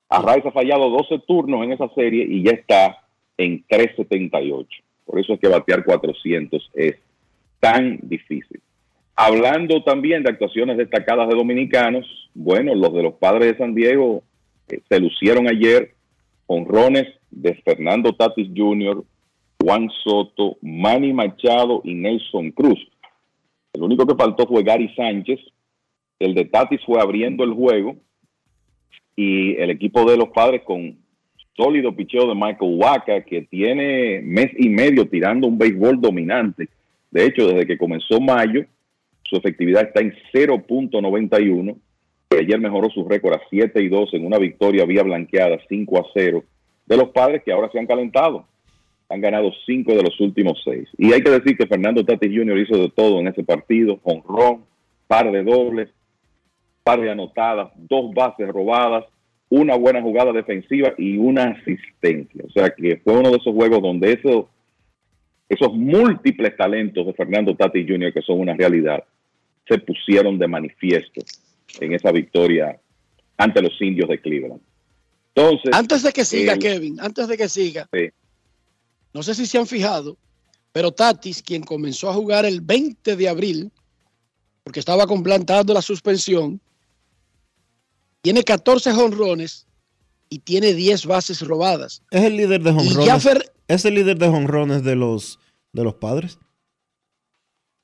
Arraez 0.07 0.45
ha 0.45 0.51
fallado 0.51 0.91
12 0.91 1.21
turnos 1.27 1.65
en 1.65 1.73
esa 1.73 1.89
serie 1.95 2.27
y 2.29 2.43
ya 2.43 2.53
está 2.53 2.99
en 3.39 3.65
378. 3.67 4.69
Por 5.07 5.19
eso 5.19 5.33
es 5.33 5.41
que 5.41 5.49
batear 5.49 5.83
400 5.83 6.71
es 6.75 6.97
tan 7.59 7.99
difícil. 8.03 8.61
Hablando 9.17 9.83
también 9.83 10.23
de 10.23 10.31
actuaciones 10.31 10.77
destacadas 10.77 11.27
de 11.27 11.37
dominicanos, 11.37 12.07
bueno, 12.35 12.75
los 12.75 12.93
de 12.93 13.03
los 13.03 13.15
padres 13.15 13.53
de 13.53 13.59
San 13.59 13.75
Diego 13.75 14.23
eh, 14.69 14.81
se 14.87 15.01
lucieron 15.01 15.49
ayer 15.49 15.95
honrones 16.47 17.07
de 17.31 17.55
Fernando 17.65 18.13
Tatis 18.13 18.51
Jr., 18.55 19.03
Juan 19.63 19.89
Soto, 20.03 20.57
Manny 20.63 21.13
Machado 21.13 21.83
y 21.85 21.95
Nelson 21.95 22.51
Cruz. 22.53 22.79
El 23.73 23.83
único 23.83 24.07
que 24.07 24.15
faltó 24.15 24.47
fue 24.47 24.63
Gary 24.63 24.93
Sánchez. 24.95 25.39
El 26.19 26.35
de 26.35 26.47
Tatis 26.47 26.81
fue 26.85 27.01
abriendo 27.01 27.45
el 27.45 27.53
juego 27.53 27.97
y 29.17 29.57
el 29.57 29.71
equipo 29.71 30.11
de 30.11 30.17
los 30.17 30.31
padres 30.31 30.63
con 30.65 30.99
sólido 31.57 31.95
picheo 31.95 32.27
de 32.27 32.35
Michael 32.35 32.77
Waka, 32.79 33.23
que 33.23 33.43
tiene 33.43 34.21
mes 34.23 34.51
y 34.57 34.69
medio 34.69 35.09
tirando 35.09 35.47
un 35.47 35.59
béisbol 35.59 36.01
dominante. 36.01 36.69
De 37.11 37.27
hecho, 37.27 37.47
desde 37.47 37.67
que 37.67 37.77
comenzó 37.79 38.21
mayo, 38.21 38.65
su 39.25 39.37
efectividad 39.37 39.83
está 39.83 40.01
en 40.01 40.15
0.91. 40.33 41.77
Ayer 42.31 42.61
mejoró 42.61 42.89
su 42.91 43.07
récord 43.07 43.35
a 43.35 43.41
7 43.51 43.83
y 43.83 43.89
2 43.89 44.15
en 44.15 44.25
una 44.25 44.39
victoria 44.39 44.85
vía 44.87 45.03
blanqueada 45.03 45.59
5 45.69 45.99
a 45.99 46.07
0 46.15 46.45
de 46.87 46.97
los 46.97 47.11
padres 47.11 47.43
que 47.45 47.53
ahora 47.53 47.71
se 47.71 47.79
han 47.79 47.87
calentado. 47.87 48.47
Han 49.11 49.21
ganado 49.21 49.53
5 49.67 49.93
de 49.95 50.03
los 50.03 50.19
últimos 50.21 50.61
6. 50.65 50.89
Y 50.99 51.13
hay 51.13 51.23
que 51.23 51.31
decir 51.31 51.57
que 51.57 51.67
Fernando 51.67 52.05
Tatis 52.05 52.31
Jr. 52.35 52.59
hizo 52.59 52.79
de 52.79 52.91
todo 52.91 53.21
en 53.21 53.27
ese 53.27 53.43
partido, 53.43 53.99
con 53.99 54.23
ron, 54.23 54.65
par 55.09 55.31
de 55.31 55.43
dobles, 55.43 55.89
par 56.85 57.01
de 57.01 57.11
anotadas, 57.11 57.71
dos 57.77 58.15
bases 58.15 58.49
robadas, 58.49 59.05
una 59.49 59.75
buena 59.77 60.01
jugada 60.01 60.33
defensiva 60.33 60.95
y 60.97 61.17
una 61.19 61.43
asistencia. 61.51 62.45
O 62.47 62.51
sea 62.51 62.71
que 62.71 62.99
fue 63.05 63.19
uno 63.19 63.31
de 63.31 63.37
esos 63.39 63.53
juegos 63.53 63.83
donde 63.83 64.13
esos, 64.13 64.45
esos 65.49 65.73
múltiples 65.75 66.57
talentos 66.57 67.05
de 67.05 67.13
Fernando 67.13 67.55
Tatis 67.57 67.85
Jr., 67.89 68.13
que 68.13 68.23
son 68.23 68.39
una 68.39 68.55
realidad, 68.55 69.03
se 69.69 69.79
pusieron 69.79 70.39
de 70.39 70.47
manifiesto 70.47 71.21
en 71.81 71.93
esa 71.95 72.13
victoria 72.13 72.79
ante 73.37 73.61
los 73.61 73.81
indios 73.83 74.09
de 74.09 74.21
Cleveland. 74.21 74.61
Entonces, 75.35 75.71
antes 75.73 76.03
de 76.03 76.13
que 76.13 76.25
siga, 76.25 76.53
el- 76.55 76.59
Kevin, 76.61 76.99
antes 77.01 77.27
de 77.29 77.37
que 77.37 77.49
siga, 77.49 77.89
sí, 77.93 78.11
no 79.13 79.23
sé 79.23 79.35
si 79.35 79.47
se 79.47 79.59
han 79.59 79.67
fijado, 79.67 80.17
pero 80.73 80.93
Tatis, 80.93 81.43
quien 81.43 81.63
comenzó 81.63 82.09
a 82.09 82.15
jugar 82.15 82.45
el 82.47 82.61
20 82.61 83.17
de 83.17 83.29
abril, 83.29 83.73
porque 84.63 84.81
estaba 84.81 85.07
complantando 85.07 85.75
la 85.75 85.83
suspensión, 85.83 86.61
tiene 88.23 88.43
14 88.45 88.93
jonrones 88.93 89.67
y 90.29 90.39
tiene 90.41 90.75
10 90.75 91.07
bases 91.07 91.41
robadas. 91.43 92.03
Es 92.11 92.23
el 92.23 92.37
líder 92.37 92.63
de 92.63 92.73
jonrones. 92.73 93.25
Fer- 93.25 93.51
Es 93.69 93.85
el 93.85 93.95
líder 93.95 94.19
de 94.19 94.29
jonrones 94.29 94.83
de 94.85 94.95
los, 94.97 95.39
de 95.73 95.85
los 95.85 95.95
padres. 95.95 96.39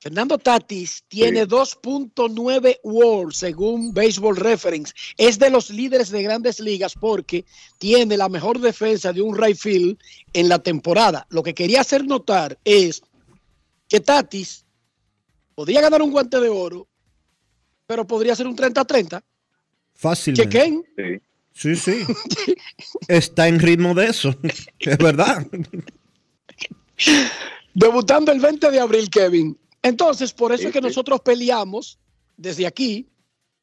Fernando 0.07 0.37
Tatis 0.37 1.03
tiene 1.09 1.45
2.9 1.45 2.79
WAR 2.81 3.33
según 3.33 3.93
Baseball 3.93 4.37
Reference. 4.37 4.93
Es 5.17 5.37
de 5.37 5.49
los 5.49 5.69
líderes 5.69 6.11
de 6.11 6.23
grandes 6.23 6.61
ligas 6.61 6.93
porque 6.97 7.43
tiene 7.77 8.15
la 8.15 8.29
mejor 8.29 8.61
defensa 8.61 9.11
de 9.11 9.21
un 9.21 9.37
right 9.37 9.57
field 9.57 9.97
en 10.31 10.47
la 10.47 10.59
temporada. 10.59 11.27
Lo 11.29 11.43
que 11.43 11.53
quería 11.53 11.81
hacer 11.81 12.05
notar 12.05 12.57
es 12.63 13.01
que 13.89 13.99
Tatis 13.99 14.63
podría 15.53 15.81
ganar 15.81 16.01
un 16.01 16.11
guante 16.11 16.39
de 16.39 16.47
oro, 16.47 16.87
pero 17.85 18.07
podría 18.07 18.33
ser 18.33 18.47
un 18.47 18.55
30-30. 18.55 19.21
Fácilmente. 19.93 20.57
Chequen. 20.57 21.21
Sí, 21.51 21.75
sí. 21.75 22.05
Está 23.09 23.49
en 23.49 23.59
ritmo 23.59 23.93
de 23.93 24.05
eso. 24.05 24.33
Es 24.79 24.97
verdad. 24.99 25.45
Debutando 27.73 28.31
el 28.31 28.39
20 28.39 28.71
de 28.71 28.79
abril, 28.79 29.09
Kevin. 29.09 29.57
Entonces, 29.87 30.33
por 30.33 30.51
eso 30.51 30.67
es 30.67 30.73
que 30.73 30.81
nosotros 30.81 31.21
peleamos 31.21 31.97
desde 32.35 32.67
aquí 32.67 33.07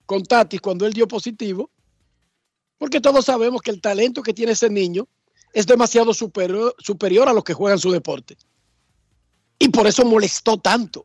con 0.07 0.23
Tatis 0.23 0.59
cuando 0.59 0.87
él 0.87 0.95
dio 0.95 1.07
positivo, 1.07 1.71
porque 2.79 2.99
todos 2.99 3.27
sabemos 3.27 3.61
que 3.61 3.71
el 3.71 3.83
talento 3.83 4.23
que 4.23 4.33
tiene 4.33 4.53
ese 4.53 4.71
niño 4.71 5.07
es 5.53 5.67
demasiado 5.67 6.15
superior, 6.15 6.75
superior 6.79 7.29
a 7.29 7.35
los 7.35 7.45
que 7.45 7.53
juegan 7.53 7.79
su 7.79 7.91
deporte. 7.91 8.39
Y 9.59 9.69
por 9.69 9.87
eso 9.87 10.03
molestó 10.07 10.57
tanto. 10.57 11.05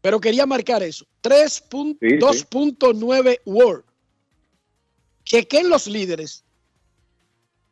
Pero 0.00 0.18
quería 0.20 0.46
marcar 0.46 0.82
eso. 0.82 1.04
3.2.9 1.22 3.40
Word. 3.44 3.84
Chequen 5.24 5.68
los 5.68 5.86
líderes. 5.86 6.44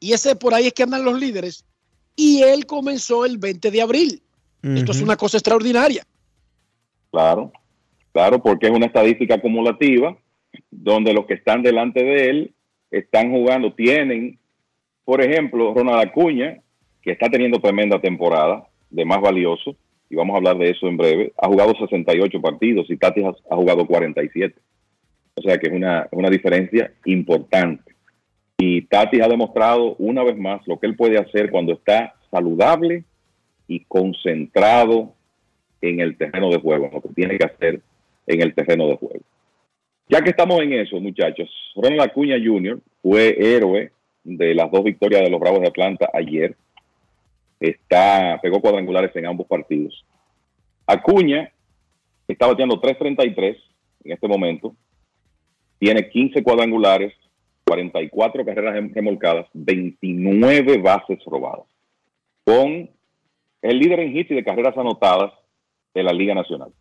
Y 0.00 0.12
ese 0.12 0.36
por 0.36 0.52
ahí 0.52 0.66
es 0.66 0.74
que 0.74 0.82
andan 0.82 1.04
los 1.04 1.18
líderes. 1.18 1.64
Y 2.14 2.42
él 2.42 2.66
comenzó 2.66 3.24
el 3.24 3.38
20 3.38 3.70
de 3.70 3.80
abril. 3.80 4.22
Esto 4.62 4.92
es 4.92 5.02
una 5.02 5.16
cosa 5.16 5.38
extraordinaria. 5.38 6.04
Claro, 7.10 7.52
claro, 8.12 8.42
porque 8.42 8.66
es 8.66 8.72
una 8.72 8.86
estadística 8.86 9.34
acumulativa 9.34 10.16
donde 10.70 11.12
los 11.12 11.26
que 11.26 11.34
están 11.34 11.62
delante 11.62 12.02
de 12.02 12.30
él 12.30 12.54
están 12.90 13.30
jugando, 13.30 13.72
tienen, 13.72 14.38
por 15.04 15.20
ejemplo, 15.20 15.74
Ronald 15.74 16.08
Acuña, 16.08 16.60
que 17.02 17.12
está 17.12 17.28
teniendo 17.28 17.60
tremenda 17.60 18.00
temporada 18.00 18.68
de 18.90 19.04
más 19.04 19.20
valioso, 19.20 19.74
y 20.08 20.14
vamos 20.14 20.34
a 20.34 20.36
hablar 20.36 20.58
de 20.58 20.70
eso 20.70 20.86
en 20.86 20.96
breve, 20.96 21.32
ha 21.38 21.48
jugado 21.48 21.74
68 21.74 22.40
partidos 22.40 22.88
y 22.90 22.96
Tatis 22.98 23.24
ha, 23.24 23.30
ha 23.50 23.56
jugado 23.56 23.86
47. 23.86 24.54
O 25.34 25.42
sea 25.42 25.56
que 25.56 25.68
es 25.68 25.72
una, 25.72 26.06
una 26.12 26.28
diferencia 26.28 26.92
importante. 27.06 27.94
Y 28.58 28.82
Tatis 28.82 29.22
ha 29.22 29.28
demostrado 29.28 29.96
una 29.96 30.22
vez 30.22 30.36
más 30.36 30.60
lo 30.66 30.78
que 30.78 30.86
él 30.86 30.96
puede 30.96 31.18
hacer 31.18 31.50
cuando 31.50 31.72
está 31.72 32.14
saludable 32.30 33.04
concentrado 33.80 35.14
en 35.80 36.00
el 36.00 36.16
terreno 36.16 36.50
de 36.50 36.58
juego, 36.58 36.90
lo 36.92 37.00
que 37.00 37.08
tiene 37.10 37.36
que 37.38 37.44
hacer 37.44 37.80
en 38.26 38.40
el 38.40 38.54
terreno 38.54 38.86
de 38.88 38.96
juego. 38.96 39.24
Ya 40.08 40.20
que 40.20 40.30
estamos 40.30 40.60
en 40.60 40.72
eso, 40.74 41.00
muchachos, 41.00 41.48
Ronald 41.74 42.02
Acuña 42.02 42.36
Jr. 42.42 42.80
fue 43.02 43.36
héroe 43.38 43.90
de 44.24 44.54
las 44.54 44.70
dos 44.70 44.84
victorias 44.84 45.22
de 45.22 45.30
los 45.30 45.40
Bravos 45.40 45.60
de 45.60 45.68
Atlanta 45.68 46.08
ayer. 46.12 46.54
Está, 47.58 48.38
pegó 48.42 48.60
cuadrangulares 48.60 49.14
en 49.16 49.26
ambos 49.26 49.46
partidos. 49.46 50.04
Acuña 50.86 51.50
está 52.28 52.46
bateando 52.46 52.80
3.33 52.80 53.56
en 54.04 54.12
este 54.12 54.28
momento. 54.28 54.74
Tiene 55.78 56.08
15 56.08 56.42
cuadrangulares, 56.42 57.12
44 57.66 58.44
carreras 58.44 58.74
rem- 58.74 58.92
remolcadas, 58.92 59.46
29 59.52 60.78
bases 60.78 61.18
robadas. 61.24 61.66
Con 62.44 62.90
el 63.62 63.78
líder 63.78 64.00
en 64.00 64.16
hits 64.16 64.30
y 64.30 64.34
de 64.34 64.44
carreras 64.44 64.76
anotadas 64.76 65.32
de 65.94 66.02
la 66.02 66.12
Liga 66.12 66.34
Nacional. 66.34 66.72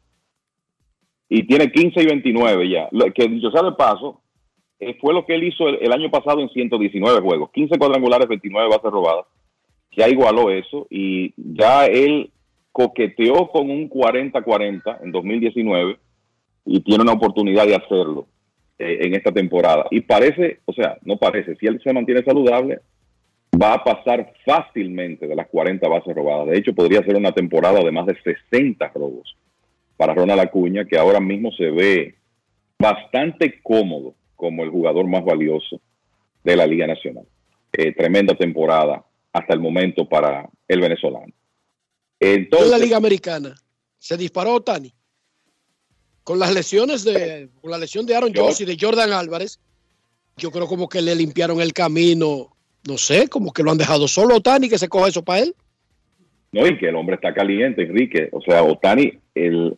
Y 1.29 1.47
tiene 1.47 1.71
15 1.71 2.01
y 2.01 2.05
29 2.05 2.69
ya. 2.69 2.89
Lo 2.91 3.05
que 3.13 3.27
dicho 3.27 3.51
sea 3.51 3.63
de 3.63 3.71
paso, 3.73 4.21
eh, 4.79 4.97
fue 4.99 5.13
lo 5.13 5.25
que 5.25 5.35
él 5.35 5.43
hizo 5.43 5.69
el, 5.69 5.91
año 5.93 6.09
pasado 6.09 6.41
en 6.41 6.49
119 6.49 7.21
juegos. 7.21 7.51
15 7.51 7.77
cuadrangulares, 7.77 8.27
29 8.27 8.67
bases 8.67 8.91
robadas. 8.91 9.25
Ya 9.95 10.09
igualó 10.09 10.49
eso 10.49 10.87
y 10.89 11.33
ya 11.37 11.85
él 11.85 12.31
coqueteó 12.71 13.47
con 13.49 13.69
un 13.69 13.89
40-40 13.89 15.03
en 15.03 15.11
2019 15.11 15.99
y 16.65 16.79
tiene 16.81 17.03
una 17.03 17.13
oportunidad 17.13 17.67
de 17.67 17.75
hacerlo 17.75 18.27
eh, 18.79 18.99
en 19.01 19.13
esta 19.13 19.31
temporada. 19.31 19.85
Y 19.91 20.01
parece, 20.01 20.59
o 20.65 20.73
sea, 20.73 20.97
no 21.03 21.17
parece, 21.17 21.55
si 21.57 21.67
él 21.67 21.79
se 21.83 21.93
mantiene 21.93 22.23
saludable, 22.23 22.79
va 23.59 23.73
a 23.73 23.83
pasar 23.83 24.33
fácilmente 24.45 25.27
de 25.27 25.35
las 25.35 25.47
40 25.47 25.87
bases 25.87 26.15
robadas. 26.15 26.47
De 26.47 26.57
hecho, 26.57 26.73
podría 26.73 27.03
ser 27.03 27.15
una 27.15 27.31
temporada 27.31 27.79
de 27.83 27.91
más 27.91 28.05
de 28.05 28.15
60 28.21 28.87
robos 28.89 29.35
para 29.97 30.13
Ronald 30.13 30.41
Acuña, 30.41 30.85
que 30.85 30.97
ahora 30.97 31.19
mismo 31.19 31.51
se 31.51 31.69
ve 31.69 32.15
bastante 32.79 33.61
cómodo 33.61 34.15
como 34.35 34.63
el 34.63 34.69
jugador 34.69 35.07
más 35.07 35.23
valioso 35.23 35.79
de 36.43 36.55
la 36.55 36.65
Liga 36.65 36.87
Nacional. 36.87 37.25
Eh, 37.73 37.93
tremenda 37.93 38.33
temporada 38.35 39.05
hasta 39.31 39.53
el 39.53 39.59
momento 39.59 40.07
para 40.09 40.49
el 40.67 40.81
venezolano. 40.81 41.33
Entonces, 42.19 42.65
en 42.65 42.71
la 42.71 42.83
Liga 42.83 42.97
Americana 42.97 43.55
se 43.97 44.17
disparó 44.17 44.55
Otani 44.55 44.93
con 46.23 46.39
las 46.39 46.53
lesiones 46.53 47.03
de 47.03 47.49
con 47.61 47.71
la 47.71 47.77
lesión 47.77 48.05
de 48.05 48.15
Aaron 48.15 48.33
Jones 48.35 48.61
y 48.61 48.65
de 48.65 48.77
Jordan 48.79 49.11
Álvarez. 49.11 49.59
Yo 50.37 50.51
creo 50.51 50.67
como 50.67 50.89
que 50.89 51.01
le 51.01 51.15
limpiaron 51.15 51.61
el 51.61 51.73
camino, 51.73 52.55
no 52.87 52.97
sé, 52.97 53.27
como 53.27 53.53
que 53.53 53.63
lo 53.63 53.71
han 53.71 53.77
dejado 53.77 54.07
solo 54.07 54.35
Otani 54.35 54.69
que 54.69 54.77
se 54.77 54.89
coja 54.89 55.09
eso 55.09 55.23
para 55.23 55.39
él. 55.39 55.53
No, 56.51 56.67
y 56.67 56.77
que 56.77 56.89
el 56.89 56.95
hombre 56.95 57.15
está 57.15 57.33
caliente, 57.33 57.83
Enrique. 57.83 58.29
O 58.31 58.41
sea, 58.41 58.63
Otani, 58.63 59.13
el, 59.35 59.77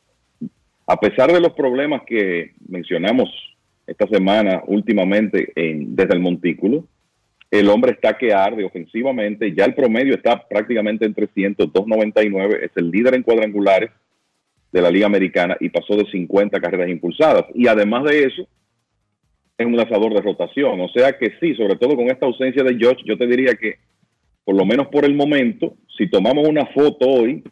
a 0.87 0.99
pesar 0.99 1.31
de 1.31 1.39
los 1.39 1.53
problemas 1.53 2.01
que 2.05 2.53
mencionamos 2.67 3.29
esta 3.85 4.07
semana 4.07 4.63
últimamente 4.67 5.51
en, 5.55 5.95
desde 5.95 6.13
el 6.13 6.19
montículo, 6.19 6.85
el 7.51 7.69
hombre 7.69 7.91
está 7.91 8.17
que 8.17 8.33
arde 8.33 8.63
ofensivamente. 8.63 9.53
Ya 9.53 9.65
el 9.65 9.75
promedio 9.75 10.15
está 10.15 10.47
prácticamente 10.47 11.05
en 11.05 11.13
300, 11.13 11.71
299. 11.71 12.65
Es 12.65 12.71
el 12.75 12.89
líder 12.89 13.13
en 13.13 13.21
cuadrangulares 13.21 13.91
de 14.71 14.81
la 14.81 14.89
Liga 14.89 15.05
Americana 15.05 15.55
y 15.59 15.69
pasó 15.69 15.95
de 15.95 16.09
50 16.09 16.59
carreras 16.59 16.89
impulsadas. 16.89 17.45
Y 17.53 17.67
además 17.67 18.05
de 18.05 18.23
eso, 18.23 18.47
es 19.57 19.65
un 19.65 19.77
lanzador 19.77 20.13
de 20.13 20.21
rotación. 20.21 20.79
O 20.81 20.89
sea 20.89 21.17
que 21.17 21.33
sí, 21.39 21.55
sobre 21.55 21.75
todo 21.75 21.95
con 21.95 22.09
esta 22.09 22.25
ausencia 22.25 22.63
de 22.63 22.77
Josh, 22.79 23.03
yo 23.05 23.17
te 23.17 23.27
diría 23.27 23.55
que 23.55 23.75
por 24.43 24.55
lo 24.55 24.65
menos 24.65 24.87
por 24.87 25.05
el 25.05 25.15
momento, 25.15 25.75
si 25.97 26.09
tomamos 26.09 26.47
una 26.47 26.65
foto 26.67 27.07
hoy 27.07 27.43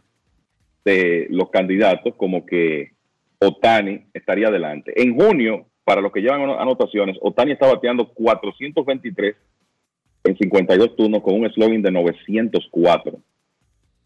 de 0.84 1.28
los 1.30 1.50
candidatos, 1.50 2.16
como 2.16 2.46
que 2.46 2.92
Otani 3.40 4.06
estaría 4.14 4.48
adelante. 4.48 4.94
En 5.02 5.18
junio, 5.18 5.68
para 5.84 6.02
los 6.02 6.12
que 6.12 6.22
llevan 6.22 6.42
anotaciones, 6.42 7.18
Otani 7.22 7.54
está 7.54 7.68
bateando 7.68 8.10
423 8.14 9.36
en 10.24 10.38
52 10.38 10.96
turnos 10.96 11.22
con 11.22 11.36
un 11.36 11.52
slogan 11.52 11.82
de 11.82 11.92
904. 11.92 13.20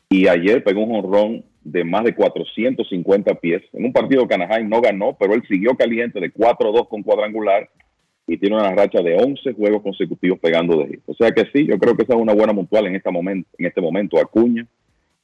Y 0.10 0.28
ayer 0.28 0.64
pegó 0.64 0.84
un 0.84 1.02
jonrón 1.02 1.46
de 1.64 1.84
más 1.84 2.04
de 2.04 2.14
450 2.14 3.34
pies. 3.36 3.64
En 3.74 3.86
un 3.86 3.94
partido 3.94 4.28
que 4.28 4.36
Anaheim 4.36 4.70
no 4.70 4.80
ganó, 4.80 5.18
pero 5.20 5.34
él 5.34 5.44
siguió 5.48 5.76
caliente 5.76 6.20
de 6.20 6.32
4-2 6.32 6.88
con 6.88 7.02
cuadrangular 7.02 7.70
y 8.28 8.38
tiene 8.38 8.56
una 8.56 8.74
racha 8.74 9.02
de 9.02 9.16
11 9.16 9.54
juegos 9.54 9.84
consecutivos 9.84 10.40
pegando 10.40 10.78
de 10.78 10.84
ahí. 10.86 11.00
O 11.06 11.14
sea 11.14 11.32
que 11.32 11.44
sí, 11.54 11.68
yo 11.68 11.78
creo 11.78 11.96
que 11.96 12.04
esa 12.04 12.14
es 12.14 12.20
una 12.20 12.34
buena 12.34 12.54
mutual 12.54 12.88
en 12.88 12.96
este 12.96 13.12
momento, 13.12 13.50
en 13.58 13.66
este 13.66 13.82
momento 13.82 14.20
Acuña 14.20 14.66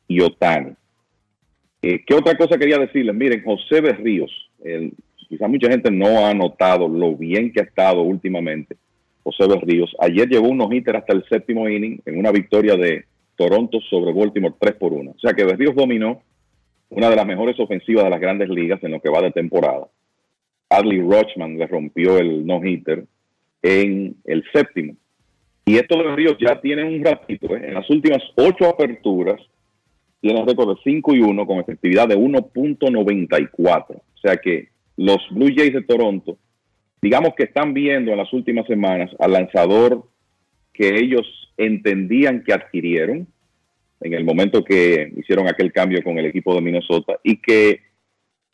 y 0.08 0.22
Otani. 0.22 0.74
Eh, 1.82 2.04
¿Qué 2.06 2.14
otra 2.14 2.36
cosa 2.36 2.58
quería 2.58 2.78
decirles? 2.78 3.16
Miren, 3.16 3.44
José 3.44 3.82
Berríos, 3.82 4.32
el, 4.64 4.94
quizás 5.28 5.50
mucha 5.50 5.70
gente 5.70 5.90
no 5.90 6.26
ha 6.26 6.34
notado 6.34 6.88
lo 6.88 7.16
bien 7.16 7.52
que 7.52 7.62
ha 7.62 7.64
estado 7.64 8.02
últimamente 8.02 8.78
José 9.24 9.48
Berríos. 9.48 9.96
Ayer 10.00 10.28
llevó 10.28 10.50
un 10.50 10.58
no-hitter 10.58 10.96
hasta 10.96 11.14
el 11.14 11.24
séptimo 11.28 11.68
inning 11.70 12.00
en 12.06 12.20
una 12.20 12.32
victoria 12.32 12.76
de 12.76 13.06
Toronto 13.36 13.80
sobre 13.90 14.14
Baltimore 14.14 14.56
3 14.60 14.76
por 14.76 14.94
1. 14.94 15.12
O 15.12 15.20
sea 15.20 15.34
que 15.34 15.44
Berríos 15.44 15.76
dominó 15.76 16.22
una 16.90 17.10
de 17.10 17.16
las 17.16 17.26
mejores 17.26 17.60
ofensivas 17.60 18.04
de 18.04 18.10
las 18.10 18.20
grandes 18.20 18.50
ligas 18.50 18.84
en 18.84 18.92
lo 18.92 19.00
que 19.00 19.10
va 19.10 19.22
de 19.22 19.32
temporada. 19.32 19.88
Adley 20.72 21.02
Rochman 21.02 21.58
le 21.58 21.68
rompió 21.68 22.18
el 22.18 22.46
no-hitter 22.46 23.06
en 23.62 24.16
el 24.26 24.44
séptimo. 24.54 24.96
Y 25.66 25.76
esto 25.76 25.98
de 25.98 26.06
Berríos 26.06 26.38
ya 26.40 26.60
tiene 26.60 26.84
un 26.84 27.04
ratito. 27.04 27.56
¿eh? 27.56 27.68
En 27.68 27.74
las 27.76 27.90
últimas 27.90 28.22
ocho 28.36 28.68
aperturas 28.68 29.40
tiene 30.22 30.44
récord 30.46 30.76
de 30.76 30.82
5 30.84 31.16
y 31.16 31.20
1 31.20 31.46
con 31.46 31.60
efectividad 31.60 32.08
de 32.08 32.18
1.94. 32.18 33.86
O 33.90 34.18
sea 34.22 34.38
que 34.38 34.70
los 34.98 35.18
Blue 35.32 35.52
Jays 35.56 35.74
de 35.74 35.84
Toronto, 35.84 36.38
digamos 37.02 37.32
que 37.36 37.44
están 37.44 37.74
viendo 37.74 38.12
en 38.12 38.18
las 38.18 38.32
últimas 38.34 38.66
semanas 38.68 39.12
al 39.20 39.34
lanzador 39.34 40.06
que 40.74 40.96
ellos 40.96 41.52
entendían 41.58 42.44
que 42.44 42.54
adquirieron 42.54 43.28
en 44.00 44.14
el 44.14 44.24
momento 44.24 44.64
que 44.64 45.12
hicieron 45.18 45.48
aquel 45.48 45.72
cambio 45.72 46.04
con 46.04 46.18
el 46.18 46.26
equipo 46.26 46.56
de 46.56 46.62
Minnesota 46.62 47.20
y 47.24 47.38
que 47.38 47.82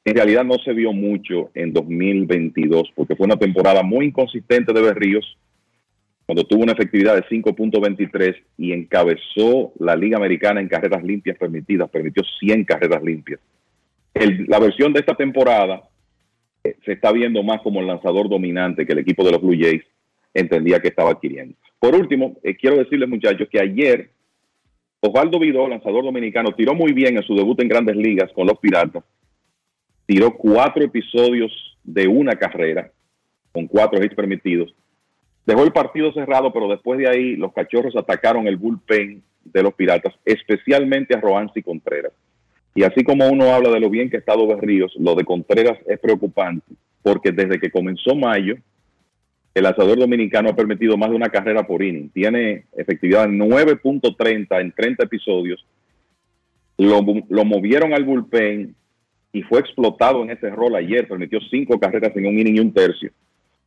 en 0.07 0.15
realidad 0.15 0.45
no 0.45 0.55
se 0.63 0.71
vio 0.71 0.93
mucho 0.93 1.51
en 1.53 1.73
2022 1.73 2.93
porque 2.95 3.17
fue 3.17 3.25
una 3.25 3.35
temporada 3.35 3.83
muy 3.83 4.05
inconsistente 4.05 4.71
de 4.71 4.81
Berríos 4.81 5.37
cuando 6.25 6.45
tuvo 6.45 6.63
una 6.63 6.71
efectividad 6.71 7.15
de 7.15 7.23
5.23 7.23 8.35
y 8.57 8.71
encabezó 8.71 9.73
la 9.79 9.97
Liga 9.97 10.15
Americana 10.15 10.61
en 10.61 10.69
carreras 10.69 11.03
limpias 11.03 11.37
permitidas, 11.37 11.89
permitió 11.89 12.23
100 12.39 12.63
carreras 12.63 13.03
limpias. 13.03 13.41
la 14.47 14.59
versión 14.59 14.93
de 14.93 15.01
esta 15.01 15.13
temporada 15.13 15.83
eh, 16.63 16.77
se 16.85 16.93
está 16.93 17.11
viendo 17.11 17.43
más 17.43 17.61
como 17.61 17.81
el 17.81 17.87
lanzador 17.87 18.29
dominante 18.29 18.85
que 18.85 18.93
el 18.93 18.99
equipo 18.99 19.25
de 19.25 19.31
los 19.31 19.41
Blue 19.41 19.57
Jays 19.59 19.83
entendía 20.33 20.79
que 20.79 20.87
estaba 20.87 21.11
adquiriendo. 21.11 21.53
Por 21.79 21.93
último, 21.93 22.37
eh, 22.43 22.55
quiero 22.55 22.77
decirles 22.77 23.09
muchachos 23.09 23.49
que 23.51 23.59
ayer 23.59 24.09
Osvaldo 25.01 25.37
Vidó, 25.37 25.67
lanzador 25.67 26.05
dominicano, 26.05 26.53
tiró 26.53 26.73
muy 26.73 26.93
bien 26.93 27.17
en 27.17 27.23
su 27.23 27.35
debut 27.35 27.61
en 27.61 27.67
grandes 27.67 27.97
ligas 27.97 28.31
con 28.31 28.47
los 28.47 28.57
Piratas. 28.59 29.03
Tiró 30.07 30.35
cuatro 30.35 30.83
episodios 30.83 31.77
de 31.83 32.07
una 32.07 32.33
carrera 32.33 32.91
con 33.51 33.67
cuatro 33.67 34.03
hits 34.03 34.15
permitidos 34.15 34.73
Dejó 35.47 35.63
el 35.63 35.71
partido 35.71 36.11
cerrado, 36.11 36.51
pero 36.51 36.67
después 36.67 36.99
de 36.99 37.07
ahí 37.07 37.37
los 37.37 37.53
cachorros 37.53 37.95
atacaron 37.95 38.47
el 38.47 38.57
bullpen 38.57 39.23
de 39.45 39.63
los 39.63 39.73
Piratas, 39.73 40.13
especialmente 40.25 41.15
a 41.15 41.21
Roansi 41.21 41.63
Contreras. 41.63 42.11
Y 42.75 42.83
así 42.83 43.01
como 43.05 43.29
uno 43.29 43.53
habla 43.53 43.69
de 43.69 43.79
lo 43.79 43.89
bien 43.89 44.09
que 44.09 44.17
ha 44.17 44.19
estado 44.19 44.45
Berríos, 44.45 44.93
lo 44.99 45.15
de 45.15 45.23
Contreras 45.23 45.79
es 45.87 45.97
preocupante, 45.99 46.65
porque 47.01 47.31
desde 47.31 47.61
que 47.61 47.71
comenzó 47.71 48.13
mayo, 48.13 48.57
el 49.53 49.63
lanzador 49.63 49.97
dominicano 49.97 50.49
ha 50.49 50.55
permitido 50.55 50.97
más 50.97 51.11
de 51.11 51.15
una 51.15 51.29
carrera 51.29 51.65
por 51.65 51.81
inning. 51.81 52.09
Tiene 52.09 52.65
efectividad 52.75 53.29
9.30 53.29 54.59
en 54.59 54.73
30 54.73 55.05
episodios. 55.05 55.65
Lo, 56.77 57.01
lo, 57.29 57.45
movieron 57.45 57.93
al 57.93 58.03
bullpen 58.03 58.75
y 59.37 59.43
fue 59.43 59.59
explotado 59.59 60.23
en 60.23 60.31
ese 60.31 60.49
rol 60.49 60.75
ayer. 60.75 61.07
Permitió 61.07 61.39
cinco 61.51 61.79
carreras 61.79 62.15
en 62.15 62.25
un 62.25 62.39
inning 62.39 62.55
y 62.55 62.59
un 62.59 62.73
tercio. 62.73 63.11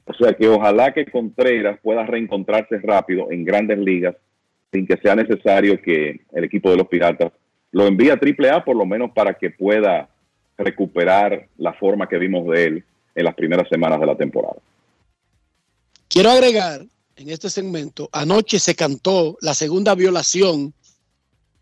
O 0.04 0.12
sea 0.14 0.32
que 0.32 0.48
ojalá 0.48 0.92
que 0.92 1.06
Contreras 1.06 1.78
pueda 1.80 2.04
reencontrarse 2.04 2.78
rápido 2.78 3.30
en 3.30 3.44
grandes 3.44 3.78
ligas 3.78 4.16
sin 4.72 4.84
que 4.84 4.96
sea 4.96 5.14
necesario 5.14 5.80
que 5.80 6.22
el 6.32 6.44
equipo 6.44 6.70
de 6.70 6.76
los 6.76 6.88
Piratas 6.88 7.32
lo 7.70 7.86
envíe 7.86 8.10
a 8.10 8.18
AAA 8.18 8.64
por 8.64 8.76
lo 8.76 8.84
menos 8.84 9.12
para 9.12 9.34
que 9.34 9.50
pueda 9.50 10.08
recuperar 10.58 11.46
la 11.56 11.72
forma 11.74 12.08
que 12.08 12.18
vimos 12.18 12.48
de 12.48 12.64
él 12.64 12.84
en 13.14 13.24
las 13.24 13.34
primeras 13.36 13.68
semanas 13.68 14.00
de 14.00 14.06
la 14.06 14.16
temporada. 14.16 14.56
Quiero 16.08 16.30
agregar 16.30 16.80
en 17.14 17.30
este 17.30 17.48
segmento, 17.48 18.08
anoche 18.12 18.58
se 18.58 18.74
cantó 18.74 19.38
la 19.40 19.54
segunda 19.54 19.94
violación 19.94 20.74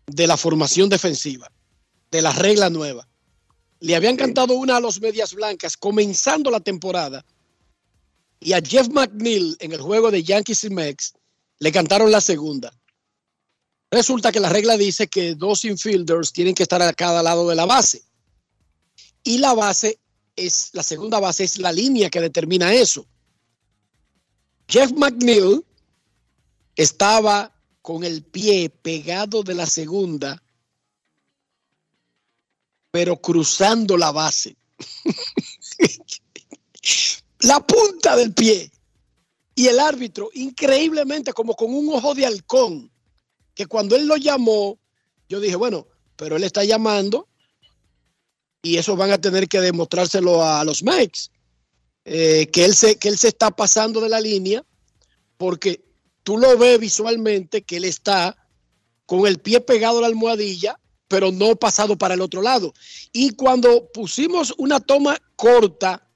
de 0.07 0.25
la 0.25 0.37
formación 0.37 0.89
defensiva, 0.89 1.51
de 2.09 2.23
la 2.23 2.31
regla 2.31 2.71
nueva. 2.71 3.05
Le 3.79 3.95
habían 3.95 4.17
cantado 4.17 4.53
una 4.53 4.77
a 4.77 4.79
los 4.79 4.99
medias 4.99 5.33
blancas 5.33 5.77
comenzando 5.77 6.51
la 6.51 6.59
temporada 6.59 7.25
y 8.39 8.53
a 8.53 8.61
Jeff 8.61 8.89
McNeil 8.89 9.57
en 9.59 9.73
el 9.73 9.81
juego 9.81 10.11
de 10.11 10.23
Yankees 10.23 10.63
y 10.63 10.69
Mex 10.69 11.13
le 11.59 11.71
cantaron 11.71 12.11
la 12.11 12.21
segunda. 12.21 12.73
Resulta 13.91 14.31
que 14.31 14.39
la 14.39 14.49
regla 14.49 14.77
dice 14.77 15.07
que 15.07 15.35
dos 15.35 15.65
infielders 15.65 16.31
tienen 16.31 16.53
que 16.53 16.63
estar 16.63 16.81
a 16.81 16.93
cada 16.93 17.23
lado 17.23 17.47
de 17.49 17.55
la 17.55 17.65
base. 17.65 18.03
Y 19.23 19.39
la 19.39 19.53
base 19.53 19.99
es, 20.35 20.69
la 20.73 20.83
segunda 20.83 21.19
base 21.19 21.43
es 21.43 21.57
la 21.57 21.71
línea 21.71 22.09
que 22.09 22.21
determina 22.21 22.73
eso. 22.73 23.05
Jeff 24.67 24.91
McNeil 24.91 25.65
estaba 26.75 27.51
con 27.81 28.03
el 28.03 28.23
pie 28.23 28.69
pegado 28.69 29.41
de 29.43 29.55
la 29.55 29.65
segunda, 29.65 30.41
pero 32.91 33.17
cruzando 33.17 33.97
la 33.97 34.11
base. 34.11 34.55
la 37.39 37.65
punta 37.65 38.15
del 38.15 38.33
pie. 38.33 38.71
Y 39.55 39.67
el 39.67 39.79
árbitro, 39.79 40.29
increíblemente, 40.33 41.33
como 41.33 41.55
con 41.55 41.73
un 41.73 41.93
ojo 41.93 42.15
de 42.15 42.25
halcón, 42.25 42.89
que 43.53 43.65
cuando 43.65 43.95
él 43.95 44.07
lo 44.07 44.15
llamó, 44.15 44.79
yo 45.27 45.39
dije, 45.39 45.57
bueno, 45.57 45.85
pero 46.15 46.37
él 46.37 46.43
está 46.43 46.63
llamando 46.63 47.27
y 48.61 48.77
eso 48.77 48.95
van 48.95 49.11
a 49.11 49.19
tener 49.19 49.47
que 49.47 49.61
demostrárselo 49.61 50.43
a 50.43 50.63
los 50.63 50.83
Mex, 50.83 51.31
eh, 52.05 52.47
que, 52.51 52.65
él 52.65 52.75
se, 52.75 52.97
que 52.97 53.09
él 53.09 53.17
se 53.17 53.29
está 53.29 53.51
pasando 53.51 54.01
de 54.01 54.09
la 54.09 54.21
línea, 54.21 54.63
porque 55.37 55.83
tú 56.23 56.37
lo 56.37 56.57
ves 56.57 56.79
visualmente 56.79 57.61
que 57.61 57.77
él 57.77 57.85
está 57.85 58.35
con 59.05 59.27
el 59.27 59.39
pie 59.39 59.61
pegado 59.61 59.97
a 59.97 60.01
la 60.01 60.07
almohadilla, 60.07 60.78
pero 61.09 61.31
no 61.31 61.57
pasado 61.57 61.97
para 61.97 62.13
el 62.13 62.21
otro 62.21 62.41
lado. 62.41 62.73
Y 63.11 63.31
cuando 63.31 63.89
pusimos 63.91 64.53
una 64.57 64.79
toma 64.79 65.17
corta 65.35 66.07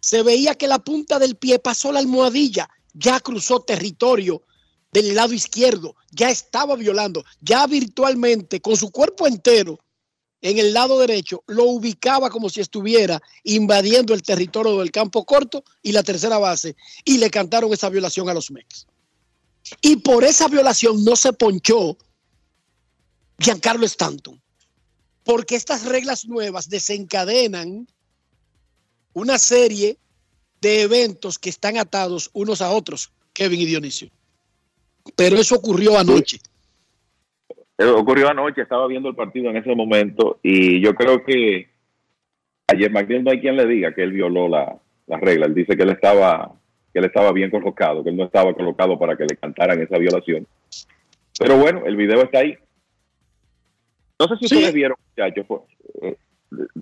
se 0.00 0.22
veía 0.22 0.54
que 0.54 0.68
la 0.68 0.78
punta 0.78 1.18
del 1.18 1.36
pie 1.36 1.58
pasó 1.58 1.90
la 1.90 2.00
almohadilla, 2.00 2.68
ya 2.92 3.18
cruzó 3.20 3.60
territorio 3.60 4.42
del 4.92 5.14
lado 5.14 5.32
izquierdo, 5.32 5.96
ya 6.10 6.30
estaba 6.30 6.76
violando, 6.76 7.24
ya 7.40 7.66
virtualmente 7.66 8.60
con 8.60 8.76
su 8.76 8.90
cuerpo 8.90 9.26
entero 9.26 9.78
en 10.40 10.58
el 10.58 10.72
lado 10.72 11.00
derecho 11.00 11.42
lo 11.46 11.64
ubicaba 11.64 12.30
como 12.30 12.48
si 12.48 12.60
estuviera 12.60 13.20
invadiendo 13.42 14.14
el 14.14 14.22
territorio 14.22 14.78
del 14.78 14.92
campo 14.92 15.24
corto 15.24 15.64
y 15.82 15.92
la 15.92 16.02
tercera 16.02 16.38
base 16.38 16.76
y 17.04 17.18
le 17.18 17.30
cantaron 17.30 17.72
esa 17.72 17.88
violación 17.88 18.28
a 18.28 18.34
los 18.34 18.50
Mex. 18.50 18.86
Y 19.82 19.96
por 19.96 20.24
esa 20.24 20.48
violación 20.48 21.04
no 21.04 21.16
se 21.16 21.32
ponchó 21.32 21.98
Giancarlo 23.38 23.86
Stanton, 23.86 24.40
porque 25.24 25.54
estas 25.54 25.86
reglas 25.86 26.26
nuevas 26.26 26.68
desencadenan 26.68 27.86
una 29.12 29.38
serie 29.38 29.96
de 30.60 30.82
eventos 30.82 31.38
que 31.38 31.50
están 31.50 31.76
atados 31.76 32.30
unos 32.32 32.60
a 32.62 32.70
otros, 32.70 33.12
Kevin 33.32 33.60
y 33.60 33.66
Dionisio. 33.66 34.08
Pero 35.16 35.36
eso 35.36 35.56
ocurrió 35.56 35.98
anoche. 35.98 36.38
Ocurrió 37.78 38.28
anoche, 38.28 38.62
estaba 38.62 38.86
viendo 38.88 39.08
el 39.08 39.14
partido 39.14 39.50
en 39.50 39.56
ese 39.56 39.74
momento 39.74 40.40
y 40.42 40.80
yo 40.80 40.94
creo 40.94 41.24
que 41.24 41.68
ayer 42.66 42.90
McNeil 42.90 43.24
no 43.24 43.30
hay 43.30 43.40
quien 43.40 43.56
le 43.56 43.66
diga 43.66 43.94
que 43.94 44.02
él 44.02 44.12
violó 44.12 44.48
la, 44.48 44.80
regla. 45.06 45.46
Él 45.46 45.54
dice 45.54 45.76
que 45.76 45.84
él 45.84 45.90
estaba 45.90 46.52
que 46.92 46.98
él 46.98 47.04
estaba 47.04 47.32
bien 47.32 47.50
colocado, 47.50 48.02
que 48.02 48.10
él 48.10 48.16
no 48.16 48.24
estaba 48.24 48.54
colocado 48.54 48.98
para 48.98 49.16
que 49.16 49.26
le 49.26 49.36
cantaran 49.36 49.80
esa 49.80 49.98
violación. 49.98 50.46
Pero 51.38 51.56
bueno, 51.58 51.82
el 51.86 51.96
video 51.96 52.22
está 52.22 52.38
ahí. 52.40 52.56
No 54.18 54.28
sé 54.28 54.36
si 54.38 54.44
ustedes 54.46 54.74
vieron, 54.74 54.96
muchachos. 55.10 55.46
Eh, 56.02 56.16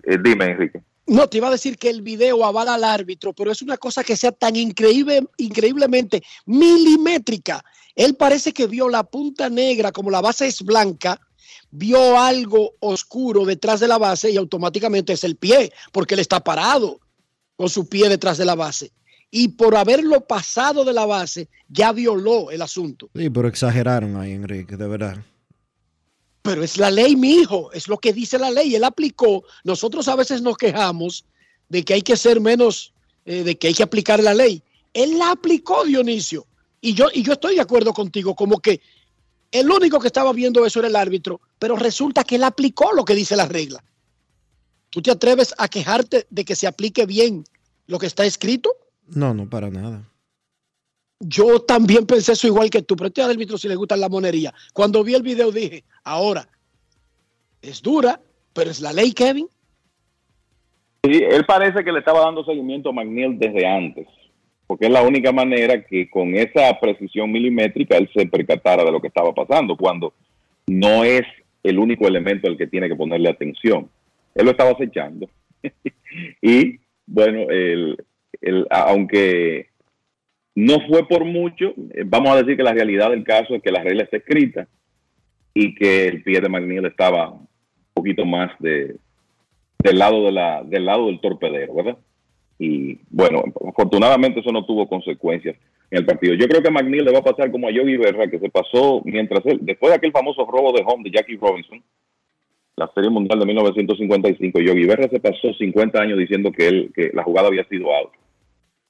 eh, 0.05 0.19
dime, 0.23 0.47
Enrique. 0.47 0.81
No, 1.07 1.29
te 1.29 1.37
iba 1.37 1.49
a 1.49 1.53
decir 1.53 1.79
que 1.79 1.89
el 1.89 2.03
video 2.03 2.45
avala 2.45 2.75
al 2.75 2.85
árbitro, 2.85 3.33
pero 3.33 3.53
es 3.53 3.63
una 3.63 3.77
cosa 3.77 4.03
que 4.03 4.17
sea 4.17 4.33
tan 4.33 4.57
increíble, 4.57 5.25
increíblemente 5.37 6.23
milimétrica. 6.47 7.65
Él 7.95 8.17
parece 8.17 8.53
que 8.53 8.67
vio 8.67 8.89
la 8.89 9.05
punta 9.05 9.49
negra, 9.49 9.93
como 9.93 10.11
la 10.11 10.21
base 10.21 10.47
es 10.49 10.63
blanca, 10.63 11.21
vio 11.71 12.19
algo 12.19 12.73
oscuro 12.81 13.45
detrás 13.45 13.81
de 13.81 13.89
la 13.89 13.99
base 13.99 14.31
y 14.31 14.37
automáticamente 14.37 15.13
es 15.13 15.23
el 15.23 15.37
pie, 15.37 15.73
porque 15.93 16.15
él 16.15 16.21
está 16.21 16.41
parado 16.41 16.99
con 17.57 17.69
su 17.69 17.89
pie 17.89 18.09
detrás 18.09 18.39
de 18.39 18.45
la 18.45 18.57
base. 18.57 18.93
Y 19.31 19.49
por 19.49 19.77
haberlo 19.77 20.27
pasado 20.27 20.85
de 20.85 20.93
la 20.93 21.07
base, 21.07 21.49
ya 21.69 21.93
violó 21.93 22.51
el 22.51 22.63
asunto. 22.63 23.11
Sí, 23.15 23.31
pero 23.31 23.49
exageraron 23.49 24.17
ahí, 24.17 24.33
Enrique, 24.33 24.77
de 24.77 24.89
verdad. 24.89 25.19
Pero 26.47 26.63
es 26.63 26.79
la 26.79 26.93
ley, 26.93 27.17
mi 27.17 27.41
hijo, 27.41 27.73
es 27.73 27.89
lo 27.89 27.99
que 27.99 28.13
dice 28.13 28.39
la 28.39 28.53
ley. 28.53 28.77
Él 28.77 28.85
aplicó. 28.85 29.43
Nosotros 29.65 30.07
a 30.07 30.15
veces 30.15 30.43
nos 30.43 30.57
quejamos 30.57 31.25
de 31.69 31.85
que 31.85 31.95
hay 31.95 32.03
que 32.03 32.17
ser 32.17 32.41
menos, 32.41 32.93
eh, 33.25 33.43
de 33.43 33.59
que 33.59 33.67
hay 33.67 33.75
que 33.75 33.83
aplicar 33.83 34.23
la 34.23 34.33
ley. 34.33 34.63
Él 34.95 35.19
la 35.19 35.33
aplicó, 35.33 35.85
Dionisio. 35.85 36.47
Y 36.81 36.95
yo, 36.95 37.07
y 37.13 37.25
yo 37.25 37.33
estoy 37.33 37.57
de 37.57 37.63
acuerdo 37.63 37.93
contigo, 37.93 38.37
como 38.37 38.61
que 38.61 38.81
el 39.51 39.69
único 39.69 39.99
que 39.99 40.07
estaba 40.07 40.33
viendo 40.33 40.65
eso 40.65 40.79
era 40.79 40.87
el 40.87 40.95
árbitro, 40.95 41.41
pero 41.59 41.75
resulta 41.75 42.23
que 42.23 42.37
él 42.37 42.45
aplicó 42.45 42.93
lo 42.93 43.05
que 43.05 43.17
dice 43.17 43.35
la 43.35 43.47
regla. 43.47 43.83
¿Tú 44.91 45.03
te 45.03 45.11
atreves 45.11 45.53
a 45.59 45.67
quejarte 45.67 46.29
de 46.31 46.45
que 46.45 46.55
se 46.55 46.69
aplique 46.69 47.07
bien 47.07 47.45
lo 47.89 47.99
que 47.99 48.07
está 48.07 48.25
escrito? 48.25 48.71
No, 49.09 49.35
no, 49.35 49.51
para 49.51 49.69
nada. 49.69 50.09
Yo 51.21 51.61
también 51.61 52.07
pensé 52.07 52.33
eso 52.33 52.47
igual 52.47 52.69
que 52.69 52.83
tú, 52.83 52.95
pero 52.95 53.09
este 53.09 53.23
árbitro 53.23 53.57
si 53.57 53.69
le 53.69 53.77
gusta 53.77 53.97
la 53.97 54.09
monería. 54.09 54.53
Cuando 54.75 55.03
vi 55.03 55.15
el 55.15 55.23
video 55.23 55.51
dije, 55.51 55.85
ahora, 56.05 56.47
es 57.63 57.81
dura, 57.81 58.21
pero 58.53 58.71
es 58.71 58.81
la 58.81 58.93
ley, 58.93 59.13
Kevin. 59.13 59.49
Sí, 61.03 61.23
él 61.23 61.45
parece 61.47 61.85
que 61.85 61.93
le 61.93 62.01
estaba 62.01 62.21
dando 62.21 62.45
seguimiento 62.45 62.91
a 62.91 62.93
McNeil 62.93 63.39
desde 63.39 63.67
antes, 63.67 64.07
porque 64.67 64.87
es 64.87 64.93
la 64.93 65.03
única 65.03 65.33
manera 65.33 65.85
que 65.85 66.11
con 66.11 66.35
esa 66.35 66.79
precisión 66.81 67.31
milimétrica 67.31 67.97
él 67.97 68.11
se 68.15 68.27
percatara 68.27 68.85
de 68.85 68.93
lo 68.93 69.01
que 69.01 69.09
estaba 69.09 69.33
pasando, 69.33 69.77
cuando 69.77 70.13
no 70.67 71.05
es 71.05 71.23
el 71.63 71.79
único 71.79 72.07
elemento 72.07 72.49
al 72.49 72.57
que 72.57 72.67
tiene 72.67 72.89
que 72.89 72.97
ponerle 72.97 73.29
atención. 73.29 73.89
Él 74.35 74.45
lo 74.45 74.51
estaba 74.51 74.71
acechando. 74.71 75.29
y 76.43 76.79
bueno, 77.07 77.51
el, 77.51 77.97
aunque 78.71 79.71
no 80.57 80.81
fue 80.89 81.07
por 81.07 81.25
mucho, 81.25 81.75
eh, 81.93 82.03
vamos 82.07 82.31
a 82.31 82.37
decir 82.37 82.57
que 82.57 82.63
la 82.63 82.73
realidad 82.73 83.11
del 83.11 83.25
caso 83.25 83.55
es 83.55 83.63
que 83.63 83.71
la 83.71 83.83
regla 83.83 84.05
está 84.05 84.17
escrita 84.17 84.67
y 85.53 85.75
que 85.75 86.09
el 86.09 86.23
pie 86.23 86.41
de 86.41 86.49
McNeil 86.49 86.87
estaba 86.87 87.31
un 87.31 87.47
poquito 87.93 88.25
más 88.25 88.51
de, 88.59 88.97
del, 89.79 89.99
lado 89.99 90.25
de 90.25 90.33
la, 90.33 90.63
del 90.65 90.87
lado 90.87 91.07
del 91.07 91.21
torpedero, 91.21 91.75
¿verdad? 91.75 91.99
Y 92.59 92.99
bueno, 93.11 93.43
afortunadamente 93.69 94.41
eso 94.41 94.51
no 94.51 94.65
tuvo 94.65 94.89
consecuencias 94.89 95.57
en 95.91 95.99
el 95.99 96.07
partido. 96.07 96.33
Yo 96.35 96.49
creo 96.49 96.63
que 96.63 96.71
McNeil 96.71 97.05
le 97.05 97.13
va 97.13 97.19
a 97.19 97.25
pasar 97.25 97.51
como 97.51 97.69
a 97.69 97.71
Yogi 97.71 97.99
Berra, 97.99 98.29
que 98.29 98.39
se 98.39 98.49
pasó 98.49 99.03
mientras 99.05 99.45
él, 99.45 99.59
después 99.61 99.91
de 99.91 99.97
aquel 99.97 100.13
famoso 100.13 100.47
robo 100.47 100.73
de 100.73 100.83
home 100.87 101.05
de 101.05 101.11
Jackie 101.11 101.37
Robinson, 101.37 101.83
la 102.77 102.91
Serie 102.95 103.11
Mundial 103.11 103.41
de 103.41 103.47
1955, 103.47 104.61
Yogi 104.61 104.87
Berra 104.87 105.09
se 105.11 105.21
pasó 105.21 105.53
50 105.53 106.01
años 106.01 106.19
diciendo 106.19 106.51
que, 106.51 106.67
él, 106.67 106.93
que 106.95 107.11
la 107.13 107.25
jugada 107.25 107.49
había 107.49 107.69
sido 107.69 107.95
out. 107.95 108.13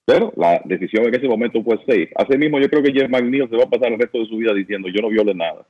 Pero 0.06 0.32
la 0.36 0.62
decisión 0.64 1.04
en 1.04 1.14
ese 1.14 1.28
momento 1.28 1.62
fue 1.62 1.76
safe. 1.78 2.10
Así 2.14 2.38
mismo, 2.38 2.60
yo 2.60 2.70
creo 2.70 2.82
que 2.82 2.92
Jeff 2.92 3.10
McNeil 3.10 3.50
se 3.50 3.56
va 3.56 3.64
a 3.64 3.70
pasar 3.70 3.92
el 3.92 3.98
resto 3.98 4.20
de 4.20 4.26
su 4.26 4.36
vida 4.36 4.54
diciendo 4.54 4.88
yo 4.88 5.02
no 5.02 5.08
viole 5.08 5.34
nada. 5.34 5.66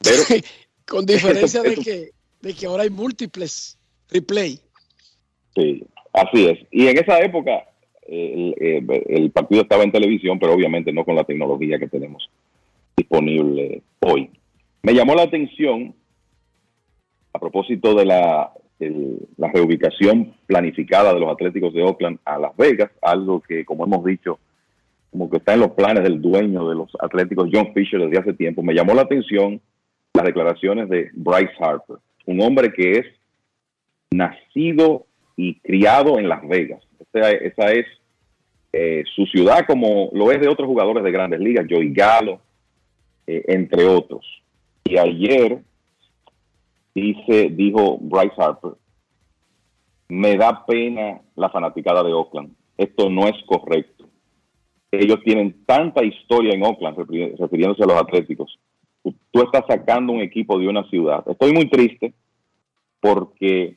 Pero, 0.00 0.22
Con 0.86 1.04
diferencia 1.04 1.62
de, 1.62 1.74
que, 1.74 2.10
de 2.40 2.54
que 2.54 2.66
ahora 2.66 2.84
hay 2.84 2.90
múltiples 2.90 3.78
replay. 4.10 4.58
Sí, 5.54 5.84
así 6.12 6.46
es. 6.46 6.58
Y 6.70 6.86
en 6.86 6.98
esa 6.98 7.18
época 7.18 7.64
el, 8.06 8.54
el, 9.08 9.30
partido 9.30 9.62
estaba 9.62 9.82
en 9.82 9.92
televisión, 9.92 10.38
pero 10.38 10.54
obviamente 10.54 10.92
no 10.92 11.04
con 11.04 11.16
la 11.16 11.24
tecnología 11.24 11.78
que 11.78 11.88
tenemos 11.88 12.30
disponible 12.96 13.82
hoy. 14.00 14.30
Me 14.82 14.94
llamó 14.94 15.14
la 15.14 15.24
atención, 15.24 15.94
a 17.32 17.38
propósito 17.38 17.94
de 17.94 18.06
la 18.06 18.52
la 18.78 19.48
reubicación 19.52 20.34
planificada 20.46 21.14
de 21.14 21.20
los 21.20 21.32
Atléticos 21.32 21.72
de 21.72 21.82
Oakland 21.82 22.18
a 22.24 22.38
Las 22.38 22.56
Vegas, 22.56 22.90
algo 23.00 23.40
que, 23.40 23.64
como 23.64 23.84
hemos 23.84 24.04
dicho, 24.04 24.38
como 25.10 25.30
que 25.30 25.38
está 25.38 25.54
en 25.54 25.60
los 25.60 25.70
planes 25.72 26.02
del 26.02 26.20
dueño 26.20 26.68
de 26.68 26.74
los 26.74 26.90
Atléticos, 27.00 27.48
John 27.52 27.72
Fisher, 27.72 28.00
desde 28.00 28.18
hace 28.18 28.34
tiempo. 28.34 28.62
Me 28.62 28.74
llamó 28.74 28.94
la 28.94 29.02
atención 29.02 29.60
las 30.12 30.24
declaraciones 30.26 30.88
de 30.88 31.10
Bryce 31.14 31.52
Harper, 31.58 31.96
un 32.26 32.40
hombre 32.42 32.72
que 32.72 32.92
es 32.92 33.06
nacido 34.10 35.06
y 35.36 35.58
criado 35.60 36.18
en 36.18 36.28
Las 36.28 36.46
Vegas. 36.46 36.82
Esa, 37.12 37.72
es 37.72 37.86
eh, 38.72 39.04
su 39.14 39.24
ciudad, 39.26 39.66
como 39.66 40.10
lo 40.12 40.30
es 40.32 40.40
de 40.40 40.48
otros 40.48 40.68
jugadores 40.68 41.02
de 41.02 41.12
grandes 41.12 41.40
ligas, 41.40 41.66
Joey 41.68 41.92
Gallo, 41.92 42.40
eh, 43.26 43.42
entre 43.48 43.86
otros. 43.86 44.24
Y 44.84 44.98
ayer 44.98 45.58
dice, 46.96 47.50
dijo 47.50 47.98
Bryce 48.00 48.34
Harper, 48.38 48.72
me 50.08 50.36
da 50.36 50.64
pena 50.64 51.20
la 51.34 51.50
fanaticada 51.50 52.02
de 52.02 52.12
Oakland. 52.12 52.54
Esto 52.78 53.10
no 53.10 53.26
es 53.26 53.34
correcto. 53.44 54.06
Ellos 54.90 55.18
tienen 55.24 55.64
tanta 55.66 56.02
historia 56.04 56.54
en 56.54 56.62
Oakland, 56.62 56.96
refiriéndose 57.38 57.82
a 57.82 57.86
los 57.86 58.00
Atléticos. 58.00 58.58
Tú 59.02 59.42
estás 59.42 59.64
sacando 59.68 60.12
un 60.12 60.20
equipo 60.20 60.58
de 60.58 60.68
una 60.68 60.88
ciudad. 60.88 61.22
Estoy 61.28 61.52
muy 61.52 61.68
triste 61.68 62.14
porque 63.00 63.76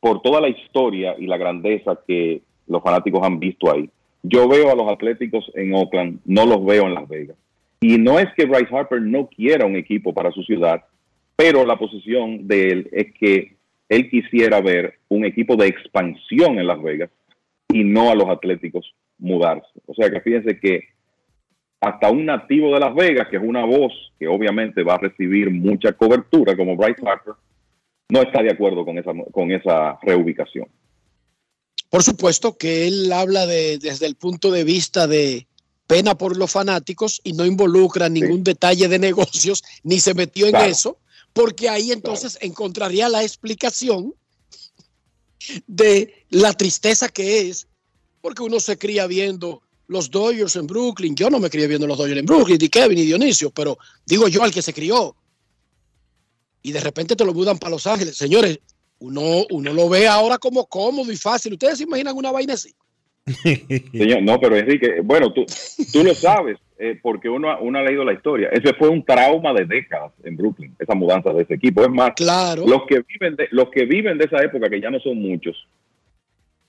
por 0.00 0.20
toda 0.20 0.40
la 0.40 0.48
historia 0.48 1.14
y 1.18 1.26
la 1.26 1.38
grandeza 1.38 1.98
que 2.06 2.42
los 2.66 2.82
fanáticos 2.82 3.22
han 3.22 3.38
visto 3.38 3.72
ahí. 3.72 3.88
Yo 4.22 4.48
veo 4.48 4.70
a 4.70 4.74
los 4.74 4.92
Atléticos 4.92 5.50
en 5.54 5.74
Oakland, 5.74 6.20
no 6.26 6.44
los 6.44 6.64
veo 6.64 6.86
en 6.86 6.94
Las 6.94 7.08
Vegas. 7.08 7.36
Y 7.80 7.96
no 7.96 8.18
es 8.18 8.26
que 8.36 8.44
Bryce 8.44 8.74
Harper 8.74 9.00
no 9.00 9.28
quiera 9.28 9.64
un 9.64 9.76
equipo 9.76 10.12
para 10.12 10.30
su 10.30 10.42
ciudad, 10.42 10.84
pero 11.40 11.64
la 11.64 11.78
posición 11.78 12.46
de 12.46 12.68
él 12.68 12.88
es 12.92 13.14
que 13.18 13.56
él 13.88 14.10
quisiera 14.10 14.60
ver 14.60 14.98
un 15.08 15.24
equipo 15.24 15.56
de 15.56 15.68
expansión 15.68 16.58
en 16.58 16.66
Las 16.66 16.82
Vegas 16.82 17.08
y 17.72 17.82
no 17.82 18.10
a 18.10 18.14
los 18.14 18.28
Atléticos 18.28 18.94
mudarse. 19.16 19.80
O 19.86 19.94
sea 19.94 20.10
que 20.10 20.20
fíjense 20.20 20.60
que 20.60 20.88
hasta 21.80 22.10
un 22.10 22.26
nativo 22.26 22.74
de 22.74 22.80
Las 22.80 22.94
Vegas, 22.94 23.28
que 23.30 23.38
es 23.38 23.42
una 23.42 23.64
voz 23.64 23.90
que 24.18 24.28
obviamente 24.28 24.82
va 24.82 24.96
a 24.96 24.98
recibir 24.98 25.50
mucha 25.50 25.94
cobertura 25.94 26.54
como 26.54 26.76
Bryce 26.76 27.00
Harper, 27.08 27.32
no 28.10 28.20
está 28.20 28.42
de 28.42 28.50
acuerdo 28.50 28.84
con 28.84 28.98
esa, 28.98 29.12
con 29.32 29.50
esa 29.50 29.98
reubicación. 30.02 30.68
Por 31.88 32.02
supuesto 32.02 32.58
que 32.58 32.86
él 32.86 33.10
habla 33.14 33.46
de, 33.46 33.78
desde 33.78 34.04
el 34.04 34.16
punto 34.16 34.50
de 34.50 34.64
vista 34.64 35.06
de 35.06 35.46
pena 35.86 36.16
por 36.16 36.36
los 36.36 36.52
fanáticos 36.52 37.22
y 37.24 37.32
no 37.32 37.46
involucra 37.46 38.10
ningún 38.10 38.44
detalle 38.44 38.88
de 38.88 38.98
negocios, 38.98 39.64
ni 39.84 40.00
se 40.00 40.12
metió 40.12 40.46
en 40.46 40.56
eso 40.56 40.99
porque 41.32 41.68
ahí 41.68 41.92
entonces 41.92 42.38
encontraría 42.40 43.08
la 43.08 43.22
explicación 43.22 44.14
de 45.66 46.26
la 46.30 46.52
tristeza 46.52 47.08
que 47.08 47.48
es, 47.48 47.66
porque 48.20 48.42
uno 48.42 48.60
se 48.60 48.76
cría 48.76 49.06
viendo 49.06 49.62
los 49.86 50.10
Dodgers 50.10 50.56
en 50.56 50.66
Brooklyn. 50.66 51.14
Yo 51.14 51.30
no 51.30 51.40
me 51.40 51.50
crié 51.50 51.66
viendo 51.66 51.86
los 51.86 51.98
Dodgers 51.98 52.20
en 52.20 52.26
Brooklyn, 52.26 52.58
ni 52.60 52.68
Kevin 52.68 52.98
ni 52.98 53.04
Dionisio, 53.04 53.50
pero 53.50 53.78
digo 54.06 54.28
yo 54.28 54.42
al 54.42 54.52
que 54.52 54.62
se 54.62 54.72
crió. 54.72 55.16
Y 56.62 56.72
de 56.72 56.80
repente 56.80 57.16
te 57.16 57.24
lo 57.24 57.32
mudan 57.32 57.58
para 57.58 57.70
Los 57.70 57.86
Ángeles. 57.86 58.16
Señores, 58.16 58.60
uno, 58.98 59.46
uno 59.50 59.72
lo 59.72 59.88
ve 59.88 60.06
ahora 60.06 60.36
como 60.38 60.66
cómodo 60.66 61.10
y 61.10 61.16
fácil. 61.16 61.54
¿Ustedes 61.54 61.78
se 61.78 61.84
imaginan 61.84 62.16
una 62.16 62.30
vaina 62.30 62.54
así? 62.54 62.74
Señor, 63.92 64.22
no, 64.22 64.38
pero 64.38 64.56
Enrique, 64.56 65.00
bueno, 65.02 65.32
tú, 65.32 65.44
tú 65.92 66.04
lo 66.04 66.14
sabes. 66.14 66.58
Eh, 66.82 66.98
porque 67.02 67.28
uno, 67.28 67.54
uno, 67.60 67.78
ha 67.78 67.82
leído 67.82 68.06
la 68.06 68.14
historia. 68.14 68.48
Ese 68.50 68.72
fue 68.72 68.88
un 68.88 69.04
trauma 69.04 69.52
de 69.52 69.66
décadas 69.66 70.12
en 70.24 70.34
Brooklyn, 70.34 70.74
esa 70.78 70.94
mudanza 70.94 71.30
de 71.30 71.42
ese 71.42 71.52
equipo. 71.52 71.82
Es 71.82 71.90
más, 71.90 72.12
claro. 72.16 72.64
los, 72.66 72.86
que 72.86 73.02
viven 73.06 73.36
de, 73.36 73.48
los 73.50 73.68
que 73.70 73.84
viven 73.84 74.16
de 74.16 74.24
esa 74.24 74.42
época, 74.42 74.70
que 74.70 74.80
ya 74.80 74.88
no 74.88 74.98
son 74.98 75.20
muchos, 75.20 75.68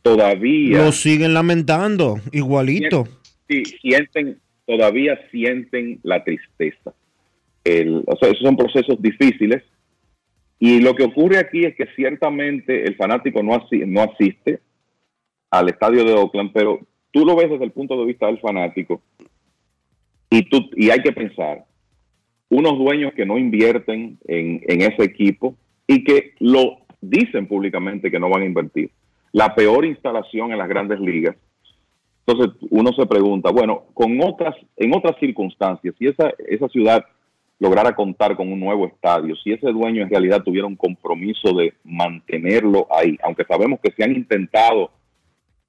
todavía... 0.01 0.79
Lo 0.79 0.91
siguen 0.91 1.33
lamentando, 1.33 2.19
igualito. 2.33 3.07
Sí, 3.47 3.63
sienten, 3.63 4.37
todavía 4.65 5.17
sienten 5.31 6.01
la 6.03 6.21
tristeza. 6.25 6.93
El, 7.63 8.03
o 8.05 8.17
sea, 8.17 8.31
esos 8.31 8.43
son 8.43 8.57
procesos 8.57 9.01
difíciles. 9.01 9.63
Y 10.59 10.81
lo 10.81 10.93
que 10.93 11.05
ocurre 11.05 11.37
aquí 11.37 11.63
es 11.63 11.73
que 11.77 11.85
ciertamente 11.95 12.83
el 12.83 12.97
fanático 12.97 13.41
no, 13.43 13.65
no 13.87 14.01
asiste 14.01 14.59
al 15.51 15.69
estadio 15.69 16.03
de 16.03 16.11
Oakland, 16.15 16.51
pero 16.53 16.81
tú 17.11 17.25
lo 17.25 17.37
ves 17.37 17.49
desde 17.49 17.63
el 17.63 17.71
punto 17.71 17.97
de 17.97 18.07
vista 18.07 18.25
del 18.25 18.41
fanático 18.41 19.01
y, 20.31 20.43
tú, 20.43 20.69
y 20.77 20.89
hay 20.89 21.01
que 21.01 21.11
pensar, 21.11 21.65
unos 22.49 22.77
dueños 22.77 23.13
que 23.13 23.25
no 23.25 23.37
invierten 23.37 24.17
en, 24.27 24.81
ese 24.81 25.03
equipo 25.03 25.55
y 25.85 26.03
que 26.05 26.33
lo 26.39 26.77
dicen 27.01 27.47
públicamente 27.47 28.09
que 28.09 28.19
no 28.19 28.29
van 28.29 28.43
a 28.43 28.45
invertir. 28.45 28.91
La 29.33 29.53
peor 29.53 29.85
instalación 29.85 30.51
en 30.51 30.57
las 30.57 30.69
grandes 30.69 30.99
ligas. 30.99 31.35
Entonces 32.25 32.55
uno 32.69 32.91
se 32.93 33.05
pregunta, 33.05 33.51
bueno, 33.51 33.83
con 33.93 34.19
otras, 34.21 34.55
en 34.77 34.95
otras 34.95 35.17
circunstancias, 35.19 35.93
si 35.99 36.07
esa, 36.07 36.31
esa 36.47 36.67
ciudad 36.69 37.05
lograra 37.59 37.93
contar 37.93 38.35
con 38.37 38.51
un 38.51 38.59
nuevo 38.59 38.87
estadio, 38.87 39.35
si 39.35 39.51
ese 39.51 39.69
dueño 39.71 40.01
en 40.01 40.09
realidad 40.09 40.43
tuviera 40.43 40.67
un 40.67 40.77
compromiso 40.77 41.53
de 41.53 41.73
mantenerlo 41.83 42.87
ahí, 42.89 43.17
aunque 43.23 43.43
sabemos 43.43 43.79
que 43.81 43.91
se 43.91 44.03
han 44.03 44.15
intentado 44.15 44.91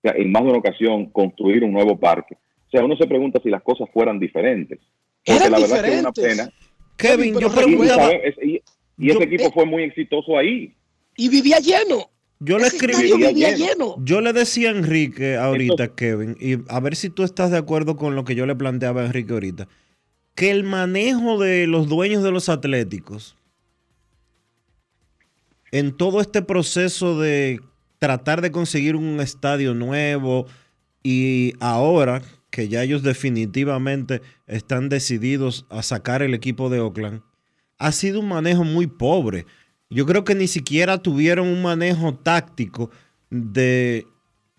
en 0.05 0.31
más 0.31 0.43
de 0.43 0.51
una 0.51 0.59
ocasión 0.59 1.07
construir 1.07 1.65
un 1.65 1.73
nuevo 1.73 1.99
parque, 1.99 2.37
sea, 2.73 2.85
uno 2.85 2.97
se 2.97 3.07
pregunta 3.07 3.41
si 3.43 3.51
las 3.51 3.63
cosas 3.63 3.89
fueran 3.93 4.19
diferentes. 4.19 4.81
Porque 5.25 5.51
la 5.51 5.59
verdad 5.59 5.77
es 5.77 5.83
que 5.83 5.95
es 5.95 6.01
una 6.01 6.13
pena. 6.13 6.53
Kevin, 6.97 7.39
yo 7.39 7.53
preguntaba, 7.55 8.11
Y 8.99 9.11
ese 9.11 9.23
equipo 9.25 9.53
fue 9.53 9.67
muy 9.67 9.85
exitoso 9.85 10.37
ahí. 10.37 10.75
Y 11.17 11.29
vivía 11.29 11.59
lleno. 11.59 12.11
Yo 12.41 12.59
le 12.59 12.67
escribí. 12.67 13.13
vivía 13.13 13.55
lleno. 13.55 13.97
Yo 14.03 14.21
le 14.21 14.33
decía 14.33 14.71
a 14.71 14.73
Enrique 14.73 15.37
ahorita, 15.37 15.95
Kevin, 15.95 16.37
y 16.41 16.59
a 16.69 16.81
ver 16.81 16.97
si 16.97 17.09
tú 17.11 17.23
estás 17.23 17.51
de 17.51 17.59
acuerdo 17.59 17.97
con 17.97 18.17
lo 18.17 18.25
que 18.25 18.35
yo 18.35 18.47
le 18.47 18.57
planteaba 18.57 19.03
a 19.03 19.07
Enrique 19.07 19.33
ahorita, 19.33 19.69
que 20.35 20.51
el 20.51 20.65
manejo 20.65 21.39
de 21.39 21.67
los 21.69 21.89
dueños 21.89 22.25
de 22.25 22.33
los 22.33 22.49
atléticos 22.49 23.37
en 25.71 25.97
todo 25.97 26.21
este 26.21 26.43
proceso 26.43 27.19
de 27.19 27.61
tratar 27.99 28.41
de 28.41 28.51
conseguir 28.51 28.97
un 28.97 29.21
estadio 29.21 29.75
nuevo 29.75 30.47
y 31.03 31.55
ahora 31.61 32.23
que 32.53 32.69
ya 32.69 32.83
ellos 32.83 33.03
definitivamente 33.03 34.21
están 34.47 34.91
decididos 34.91 35.65
a 35.71 35.83
sacar 35.83 36.23
el 36.23 36.35
equipo 36.35 36.69
de 36.69 36.81
Oakland, 36.81 37.23
ha 37.79 37.91
sido 37.93 38.21
un 38.21 38.29
manejo 38.29 38.63
muy 38.63 38.87
pobre. 38.87 39.47
Yo 39.89 40.05
creo 40.07 40.23
que 40.23 40.35
ni 40.35 40.47
siquiera 40.47 40.99
tuvieron 40.99 41.49
un 41.49 41.63
manejo 41.63 42.15
táctico 42.15 42.91
de 43.31 44.07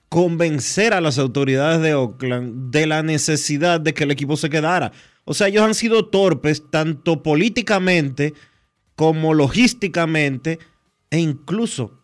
convencer 0.09 0.93
a 0.93 1.01
las 1.01 1.19
autoridades 1.19 1.81
de 1.81 1.93
Oakland 1.93 2.71
de 2.71 2.87
la 2.87 3.03
necesidad 3.03 3.79
de 3.79 3.93
que 3.93 4.05
el 4.05 4.11
equipo 4.11 4.37
se 4.37 4.49
quedara. 4.49 4.91
O 5.23 5.35
sea, 5.35 5.47
ellos 5.47 5.63
han 5.63 5.75
sido 5.75 6.07
torpes 6.07 6.63
tanto 6.71 7.21
políticamente 7.21 8.33
como 8.95 9.35
logísticamente 9.35 10.57
e 11.11 11.19
incluso 11.19 11.99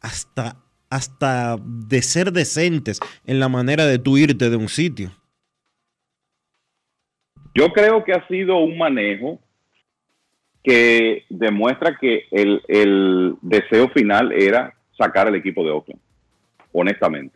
hasta, 0.00 0.61
hasta 0.92 1.56
de 1.56 2.02
ser 2.02 2.32
decentes 2.32 3.00
en 3.26 3.40
la 3.40 3.48
manera 3.48 3.86
de 3.86 3.98
tú 3.98 4.18
irte 4.18 4.50
de 4.50 4.56
un 4.56 4.68
sitio. 4.68 5.10
Yo 7.54 7.72
creo 7.72 8.04
que 8.04 8.12
ha 8.12 8.28
sido 8.28 8.58
un 8.58 8.76
manejo 8.76 9.40
que 10.62 11.24
demuestra 11.30 11.96
que 11.98 12.26
el, 12.30 12.60
el 12.68 13.36
deseo 13.40 13.88
final 13.88 14.32
era 14.32 14.74
sacar 14.98 15.28
el 15.28 15.34
equipo 15.34 15.64
de 15.64 15.70
Oakland, 15.70 16.00
honestamente. 16.72 17.34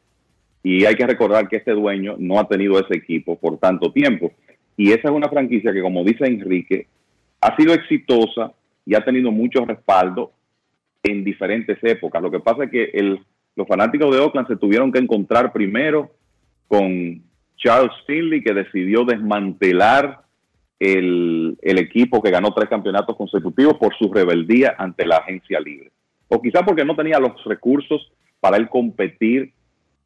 Y 0.62 0.84
hay 0.84 0.94
que 0.94 1.06
recordar 1.06 1.48
que 1.48 1.56
este 1.56 1.72
dueño 1.72 2.16
no 2.18 2.38
ha 2.38 2.46
tenido 2.46 2.78
ese 2.78 2.98
equipo 2.98 3.38
por 3.38 3.58
tanto 3.58 3.90
tiempo. 3.90 4.32
Y 4.76 4.90
esa 4.92 5.08
es 5.08 5.14
una 5.14 5.30
franquicia 5.30 5.72
que, 5.72 5.80
como 5.80 6.04
dice 6.04 6.26
Enrique, 6.26 6.88
ha 7.40 7.56
sido 7.56 7.72
exitosa 7.72 8.52
y 8.84 8.94
ha 8.94 9.02
tenido 9.02 9.30
mucho 9.30 9.64
respaldo 9.64 10.32
en 11.02 11.24
diferentes 11.24 11.78
épocas. 11.82 12.20
Lo 12.20 12.30
que 12.30 12.40
pasa 12.40 12.64
es 12.64 12.70
que 12.70 12.90
el, 12.92 13.20
los 13.56 13.66
fanáticos 13.66 14.14
de 14.14 14.20
Oakland 14.20 14.46
se 14.46 14.56
tuvieron 14.56 14.92
que 14.92 14.98
encontrar 14.98 15.52
primero 15.52 16.10
con 16.68 17.22
Charles 17.56 17.92
Finley, 18.06 18.42
que 18.42 18.52
decidió 18.52 19.04
desmantelar 19.04 20.20
el, 20.78 21.56
el 21.62 21.78
equipo 21.78 22.22
que 22.22 22.30
ganó 22.30 22.52
tres 22.52 22.68
campeonatos 22.68 23.16
consecutivos 23.16 23.78
por 23.78 23.96
su 23.96 24.12
rebeldía 24.12 24.74
ante 24.78 25.06
la 25.06 25.16
agencia 25.16 25.58
libre. 25.58 25.90
O 26.28 26.42
quizá 26.42 26.64
porque 26.64 26.84
no 26.84 26.94
tenía 26.94 27.18
los 27.18 27.42
recursos 27.44 28.12
para 28.40 28.58
él 28.58 28.68
competir 28.68 29.52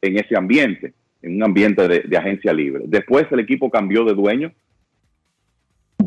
en 0.01 0.19
ese 0.19 0.37
ambiente, 0.37 0.95
en 1.21 1.37
un 1.37 1.43
ambiente 1.43 1.89
de, 1.89 2.01
de 2.01 2.17
agencia 2.17 2.53
libre. 2.53 2.85
Después 2.87 3.27
el 3.33 3.41
equipo 3.41 3.69
cambió 3.69 4.05
de 4.05 4.15
dueño, 4.15 4.53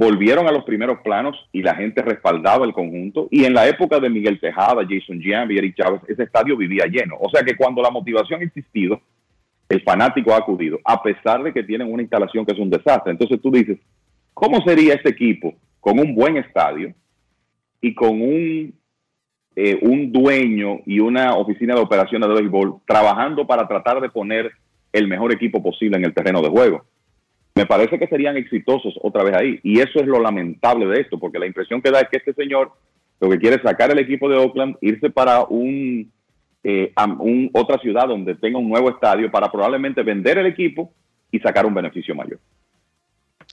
volvieron 0.04 0.48
a 0.48 0.52
los 0.52 0.66
primeros 0.66 1.00
planos 1.00 1.38
y 1.52 1.62
la 1.62 1.76
gente 1.76 2.02
respaldaba 2.02 2.66
el 2.66 2.74
conjunto. 2.74 3.28
Y 3.32 3.46
en 3.46 3.54
la 3.54 3.68
época 3.68 4.00
de 4.00 4.10
Miguel 4.10 4.40
Tejada, 4.40 4.86
Jason 4.88 5.22
Giambi, 5.22 5.58
Eric 5.58 5.78
Chávez, 5.78 6.02
ese 6.08 6.24
estadio 6.24 6.58
vivía 6.58 6.86
lleno. 6.86 7.16
O 7.20 7.30
sea 7.30 7.44
que 7.44 7.56
cuando 7.56 7.82
la 7.82 7.90
motivación 7.90 8.42
ha 8.42 8.44
existido, 8.44 9.02
el 9.70 9.82
fanático 9.82 10.34
ha 10.34 10.38
acudido, 10.38 10.80
a 10.84 11.02
pesar 11.02 11.42
de 11.42 11.54
que 11.54 11.64
tienen 11.64 11.92
una 11.92 12.02
instalación 12.02 12.46
que 12.46 12.52
es 12.52 12.60
un 12.60 12.70
desastre. 12.70 13.12
Entonces 13.12 13.42
tú 13.42 13.50
dices, 13.50 13.80
¿cómo 14.34 14.62
sería 14.62 14.96
este 14.96 15.10
equipo 15.10 15.54
con 15.80 16.00
un 16.00 16.14
buen 16.14 16.38
estadio 16.38 16.94
y 17.82 17.94
con 17.94 18.22
un, 18.22 18.74
eh, 19.56 19.80
un 19.82 20.12
dueño 20.12 20.82
y 20.86 21.00
una 21.00 21.36
oficina 21.36 21.76
de 21.76 21.82
operaciones 21.82 22.28
de 22.28 22.36
béisbol 22.36 22.82
trabajando 22.86 23.48
para 23.48 23.68
tratar 23.68 24.02
de 24.02 24.10
poner 24.10 24.52
el 24.92 25.08
mejor 25.08 25.32
equipo 25.32 25.64
posible 25.64 25.98
en 25.98 26.06
el 26.06 26.14
terreno 26.14 26.42
de 26.42 26.50
juego? 26.50 26.86
Me 27.56 27.66
parece 27.66 28.00
que 28.00 28.08
serían 28.08 28.38
exitosos 28.38 28.96
otra 29.02 29.24
vez 29.24 29.36
ahí. 29.36 29.60
Y 29.64 29.80
eso 29.80 30.00
es 30.00 30.08
lo 30.08 30.20
lamentable 30.20 30.88
de 30.88 31.02
esto, 31.02 31.20
porque 31.20 31.40
la 31.40 31.46
impresión 31.46 31.82
que 31.82 31.92
da 31.92 32.02
es 32.02 32.10
que 32.10 32.18
este 32.18 32.34
señor 32.34 32.72
lo 33.20 33.30
que 33.30 33.40
quiere 33.40 33.56
es 33.58 33.62
sacar 33.62 33.92
el 33.92 34.00
equipo 34.00 34.28
de 34.28 34.38
Oakland, 34.38 34.76
irse 34.82 35.10
para 35.10 35.44
un, 35.44 36.12
eh, 36.64 36.92
a 36.96 37.06
un, 37.06 37.50
otra 37.54 37.78
ciudad 37.80 38.08
donde 38.08 38.36
tenga 38.36 38.58
un 38.58 38.68
nuevo 38.68 38.90
estadio 38.90 39.32
para 39.32 39.52
probablemente 39.52 40.04
vender 40.04 40.40
el 40.40 40.48
equipo 40.48 40.92
y 41.32 41.40
sacar 41.40 41.66
un 41.66 41.74
beneficio 41.74 42.16
mayor. 42.16 42.40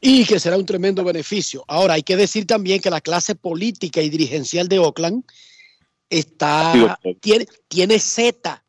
Y 0.01 0.25
que 0.25 0.41
será 0.41 0.57
un 0.57 0.67
tremendo 0.67 1.05
beneficio. 1.05 1.63
Ahora, 1.69 1.95
hay 1.95 2.03
que 2.03 2.17
decir 2.17 2.47
también 2.47 2.81
que 2.81 2.91
la 2.91 3.01
clase 3.01 3.35
política 3.35 4.01
y 4.01 4.09
dirigencial 4.09 4.67
de 4.67 4.79
Oakland 4.79 5.25
está, 6.09 6.99
tiene, 7.21 7.47
tiene 7.69 7.99
Z. 7.99 8.65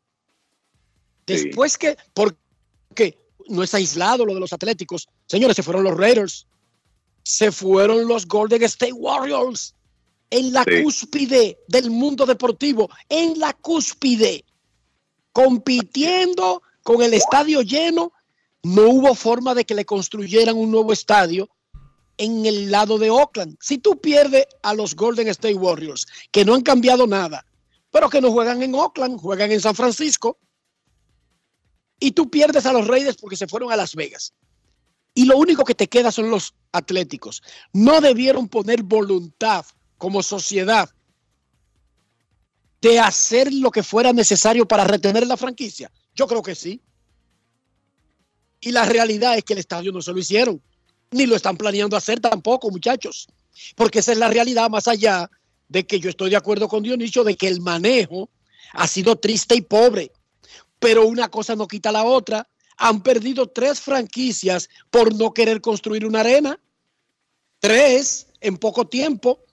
Después 1.25 1.77
que, 1.77 1.95
porque 2.13 3.17
no 3.47 3.63
es 3.63 3.73
aislado 3.73 4.25
lo 4.25 4.33
de 4.33 4.39
los 4.39 4.53
Atléticos. 4.53 5.07
Señores, 5.27 5.55
se 5.55 5.63
fueron 5.63 5.83
los 5.83 5.97
Raiders, 5.97 6.47
se 7.23 7.51
fueron 7.51 8.07
los 8.07 8.27
Golden 8.27 8.63
State 8.63 8.93
Warriors 8.93 9.75
en 10.29 10.53
la 10.53 10.63
sí. 10.63 10.83
cúspide 10.83 11.59
del 11.67 11.91
mundo 11.91 12.25
deportivo, 12.25 12.89
en 13.09 13.39
la 13.39 13.53
cúspide, 13.53 14.45
compitiendo 15.33 16.63
con 16.83 17.01
el 17.01 17.13
estadio 17.13 17.61
lleno. 17.61 18.13
No 18.63 18.89
hubo 18.89 19.15
forma 19.15 19.53
de 19.53 19.65
que 19.65 19.75
le 19.75 19.85
construyeran 19.85 20.55
un 20.55 20.71
nuevo 20.71 20.93
estadio 20.93 21.49
en 22.17 22.45
el 22.45 22.69
lado 22.69 22.97
de 22.97 23.09
Oakland. 23.09 23.57
Si 23.59 23.79
tú 23.79 23.99
pierdes 23.99 24.45
a 24.61 24.73
los 24.73 24.95
Golden 24.95 25.27
State 25.29 25.55
Warriors, 25.55 26.05
que 26.31 26.45
no 26.45 26.53
han 26.53 26.61
cambiado 26.61 27.07
nada, 27.07 27.45
pero 27.89 28.09
que 28.09 28.21
no 28.21 28.31
juegan 28.31 28.61
en 28.61 28.75
Oakland, 28.75 29.19
juegan 29.19 29.51
en 29.51 29.59
San 29.59 29.75
Francisco, 29.75 30.37
y 32.01 32.11
tú 32.11 32.29
pierdes 32.29 32.65
a 32.65 32.73
los 32.73 32.87
Raiders 32.87 33.15
porque 33.15 33.37
se 33.37 33.47
fueron 33.47 33.71
a 33.71 33.77
Las 33.77 33.95
Vegas. 33.95 34.33
Y 35.13 35.25
lo 35.25 35.37
único 35.37 35.63
que 35.63 35.75
te 35.75 35.87
queda 35.87 36.11
son 36.11 36.29
los 36.29 36.55
Atléticos. 36.73 37.43
No 37.73 38.01
debieron 38.01 38.49
poner 38.49 38.81
voluntad 38.81 39.65
como 39.97 40.23
sociedad 40.23 40.89
de 42.81 42.99
hacer 42.99 43.53
lo 43.53 43.69
que 43.69 43.83
fuera 43.83 44.13
necesario 44.13 44.67
para 44.67 44.83
retener 44.83 45.27
la 45.27 45.37
franquicia. 45.37 45.91
Yo 46.15 46.27
creo 46.27 46.41
que 46.41 46.55
sí. 46.55 46.81
Y 48.61 48.71
la 48.71 48.85
realidad 48.85 49.37
es 49.37 49.43
que 49.43 49.53
el 49.53 49.59
estadio 49.59 49.91
no 49.91 50.01
se 50.01 50.11
lo 50.11 50.17
hicieron, 50.17 50.59
ni 51.11 51.27
lo 51.27 51.35
están 51.35 51.55
planeando 51.55 51.95
hacer 51.95 52.19
tampoco, 52.19 52.71
muchachos. 52.71 53.27
Porque 53.75 53.99
esa 53.99 54.13
es 54.13 54.17
la 54.17 54.29
realidad, 54.29 54.69
más 54.71 54.87
allá 54.87 55.29
de 55.67 55.85
que 55.85 55.99
yo 55.99 56.09
estoy 56.09 56.31
de 56.31 56.37
acuerdo 56.37 56.67
con 56.67 56.81
Dionisio 56.81 57.23
de 57.23 57.35
que 57.35 57.47
el 57.47 57.61
manejo 57.61 58.29
ha 58.73 58.87
sido 58.87 59.17
triste 59.17 59.55
y 59.55 59.61
pobre 59.61 60.11
pero 60.81 61.05
una 61.05 61.29
cosa 61.29 61.55
no 61.55 61.67
quita 61.67 61.91
la 61.91 62.03
otra. 62.03 62.49
Han 62.77 63.03
perdido 63.03 63.45
tres 63.45 63.79
franquicias 63.79 64.67
por 64.89 65.13
no 65.15 65.31
querer 65.31 65.61
construir 65.61 66.07
una 66.07 66.21
arena. 66.21 66.59
Tres 67.59 68.25
en 68.41 68.57
poco 68.57 68.87
tiempo. 68.87 69.45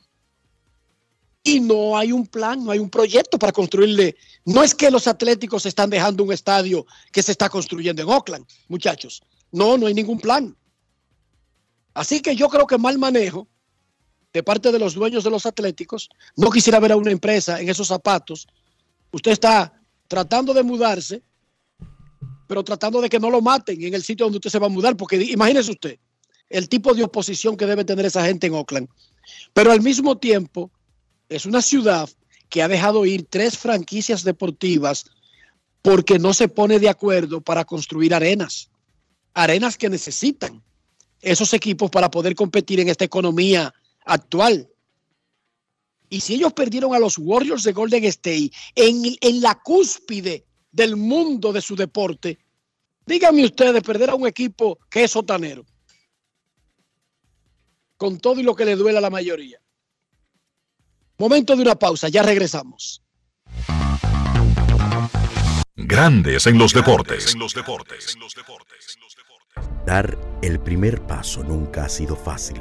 Y 1.43 1.61
no 1.61 1.99
hay 1.99 2.13
un 2.13 2.27
plan, 2.27 2.65
no 2.65 2.71
hay 2.71 2.79
un 2.79 2.89
proyecto 2.89 3.39
para 3.39 3.53
construirle. 3.53 4.17
No 4.47 4.63
es 4.63 4.75
que 4.75 4.91
los 4.91 5.07
Atléticos 5.07 5.67
están 5.67 5.91
dejando 5.91 6.25
un 6.25 6.33
estadio 6.33 6.87
que 7.13 7.23
se 7.23 7.33
está 7.33 7.51
construyendo 7.51 8.01
en 8.01 8.09
Oakland, 8.09 8.47
muchachos. 8.69 9.23
No, 9.53 9.77
no 9.77 9.87
hay 9.87 9.93
ningún 9.93 10.19
plan. 10.19 10.57
Así 11.93 12.21
que 12.21 12.35
yo 12.35 12.49
creo 12.49 12.67
que 12.67 12.79
mal 12.79 12.99
manejo 12.99 13.47
de 14.33 14.43
parte 14.43 14.73
de 14.73 14.79
los 14.79 14.95
dueños 14.95 15.25
de 15.25 15.31
los 15.31 15.45
Atléticos. 15.45 16.09
No 16.37 16.51
quisiera 16.51 16.81
ver 16.81 16.93
a 16.93 16.97
una 16.97 17.11
empresa 17.11 17.61
en 17.61 17.69
esos 17.69 17.89
zapatos. 17.89 18.49
Usted 19.13 19.33
está 19.33 19.78
tratando 20.09 20.53
de 20.53 20.63
mudarse, 20.63 21.23
pero 22.47 22.65
tratando 22.65 23.01
de 23.01 23.09
que 23.09 23.21
no 23.21 23.31
lo 23.31 23.41
maten 23.41 23.83
en 23.83 23.95
el 23.95 24.03
sitio 24.03 24.27
donde 24.27 24.39
usted 24.39 24.51
se 24.51 24.59
va 24.59 24.67
a 24.67 24.71
mudar, 24.71 24.97
porque 24.97 25.17
imagínese 25.17 25.71
usted 25.71 25.99
el 26.49 26.69
tipo 26.69 26.95
de 26.95 27.05
oposición 27.05 27.57
que 27.57 27.67
debe 27.67 27.85
tener 27.85 28.07
esa 28.07 28.25
gente 28.25 28.47
en 28.47 28.55
Oakland. 28.55 28.89
Pero 29.53 29.71
al 29.71 29.83
mismo 29.83 30.17
tiempo, 30.17 30.71
es 31.29 31.47
una 31.47 31.63
ciudad 31.63 32.09
que 32.49 32.63
ha 32.63 32.69
dejado 32.69 33.05
ir 33.05 33.27
tres 33.29 33.59
franquicias 33.59 34.25
deportivas 34.25 35.05
porque 35.83 36.19
no 36.19 36.33
se 36.33 36.49
pone 36.49 36.79
de 36.79 36.89
acuerdo 36.89 37.41
para 37.41 37.65
construir 37.65 38.15
arenas. 38.15 38.71
Arenas 39.35 39.77
que 39.77 39.91
necesitan 39.91 40.63
esos 41.21 41.53
equipos 41.53 41.91
para 41.91 42.11
poder 42.11 42.35
competir 42.35 42.81
en 42.81 42.89
esta 42.89 43.05
economía 43.05 43.75
actual. 44.05 44.69
Y 46.11 46.21
si 46.21 46.35
ellos 46.35 46.53
perdieron 46.53 46.95
a 46.95 46.99
los 46.99 47.19
Warriors 47.19 47.65
de 47.65 47.73
Golden 47.73 48.05
State 48.05 48.51
en, 48.75 49.03
en, 49.21 49.41
la 49.41 49.57
cúspide 49.57 50.47
del 50.73 50.97
mundo 50.97 51.53
de 51.53 51.61
su 51.61 51.77
deporte, 51.77 52.39
díganme 53.05 53.45
ustedes, 53.45 53.83
perder 53.83 54.11
a 54.11 54.15
un 54.15 54.27
equipo 54.27 54.79
que 54.91 55.05
es 55.05 55.11
sotanero. 55.11 55.65
Con 57.97 58.19
todo 58.19 58.41
y 58.41 58.43
lo 58.43 58.55
que 58.55 58.65
le 58.65 58.77
duele 58.77 58.99
a 58.99 59.03
la 59.03 59.11
mayoría. 59.11 59.61
Momento 61.19 61.57
de 61.57 61.63
una 61.63 61.75
pausa, 61.75 62.09
ya 62.09 62.23
regresamos. 62.23 63.03
Grandes 65.75 66.47
en 66.47 66.59
los 66.59 66.73
deportes. 66.73 67.35
En 67.35 67.41
los 67.41 67.55
deportes. 67.55 68.17
Dar 69.85 70.17
el 70.43 70.61
primer 70.61 71.05
paso 71.07 71.43
nunca 71.43 71.85
ha 71.85 71.89
sido 71.89 72.15
fácil 72.15 72.61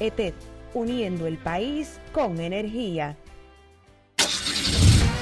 ETED, 0.00 0.34
uniendo 0.74 1.26
el 1.26 1.38
país 1.38 2.00
con 2.12 2.40
energía. 2.40 3.16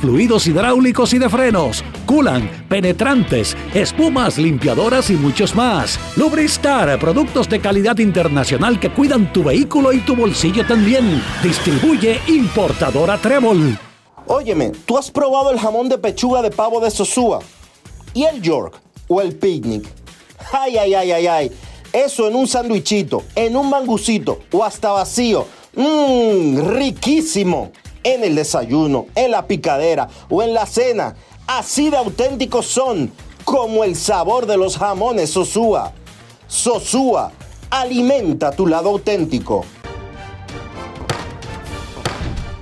fluidos 0.00 0.46
hidráulicos 0.46 1.12
y 1.14 1.18
de 1.18 1.28
frenos, 1.28 1.84
culan, 2.06 2.48
penetrantes, 2.68 3.56
espumas, 3.74 4.38
limpiadoras 4.38 5.10
y 5.10 5.14
muchos 5.14 5.54
más. 5.54 5.98
Lubristar, 6.16 6.98
productos 6.98 7.48
de 7.48 7.60
calidad 7.60 7.98
internacional 7.98 8.80
que 8.80 8.90
cuidan 8.90 9.32
tu 9.32 9.44
vehículo 9.44 9.92
y 9.92 10.00
tu 10.00 10.16
bolsillo 10.16 10.66
también. 10.66 11.22
Distribuye 11.42 12.20
importadora 12.28 13.18
Trébol. 13.18 13.78
Óyeme, 14.26 14.70
¿tú 14.86 14.96
has 14.96 15.10
probado 15.10 15.50
el 15.50 15.58
jamón 15.58 15.88
de 15.88 15.98
pechuga 15.98 16.42
de 16.42 16.50
pavo 16.50 16.80
de 16.80 16.90
Sosúa? 16.90 17.40
¿Y 18.14 18.24
el 18.24 18.40
York? 18.40 18.80
¿O 19.08 19.20
el 19.20 19.34
picnic? 19.36 19.84
Ay, 20.52 20.76
ay, 20.76 20.94
ay, 20.94 21.12
ay, 21.12 21.26
ay. 21.26 21.52
Eso 21.92 22.28
en 22.28 22.36
un 22.36 22.46
sandwichito, 22.46 23.24
en 23.34 23.56
un 23.56 23.68
mangucito 23.68 24.40
o 24.50 24.64
hasta 24.64 24.90
vacío. 24.92 25.46
Mmm, 25.74 26.68
riquísimo 26.70 27.72
en 28.04 28.24
el 28.24 28.34
desayuno, 28.34 29.06
en 29.14 29.30
la 29.30 29.46
picadera 29.46 30.08
o 30.28 30.42
en 30.42 30.54
la 30.54 30.66
cena. 30.66 31.16
Así 31.46 31.90
de 31.90 31.96
auténticos 31.96 32.66
son 32.66 33.12
como 33.44 33.84
el 33.84 33.96
sabor 33.96 34.46
de 34.46 34.56
los 34.56 34.76
jamones 34.76 35.30
Sosúa. 35.30 35.92
Sosúa, 36.46 37.32
alimenta 37.70 38.50
tu 38.50 38.66
lado 38.66 38.90
auténtico. 38.90 39.64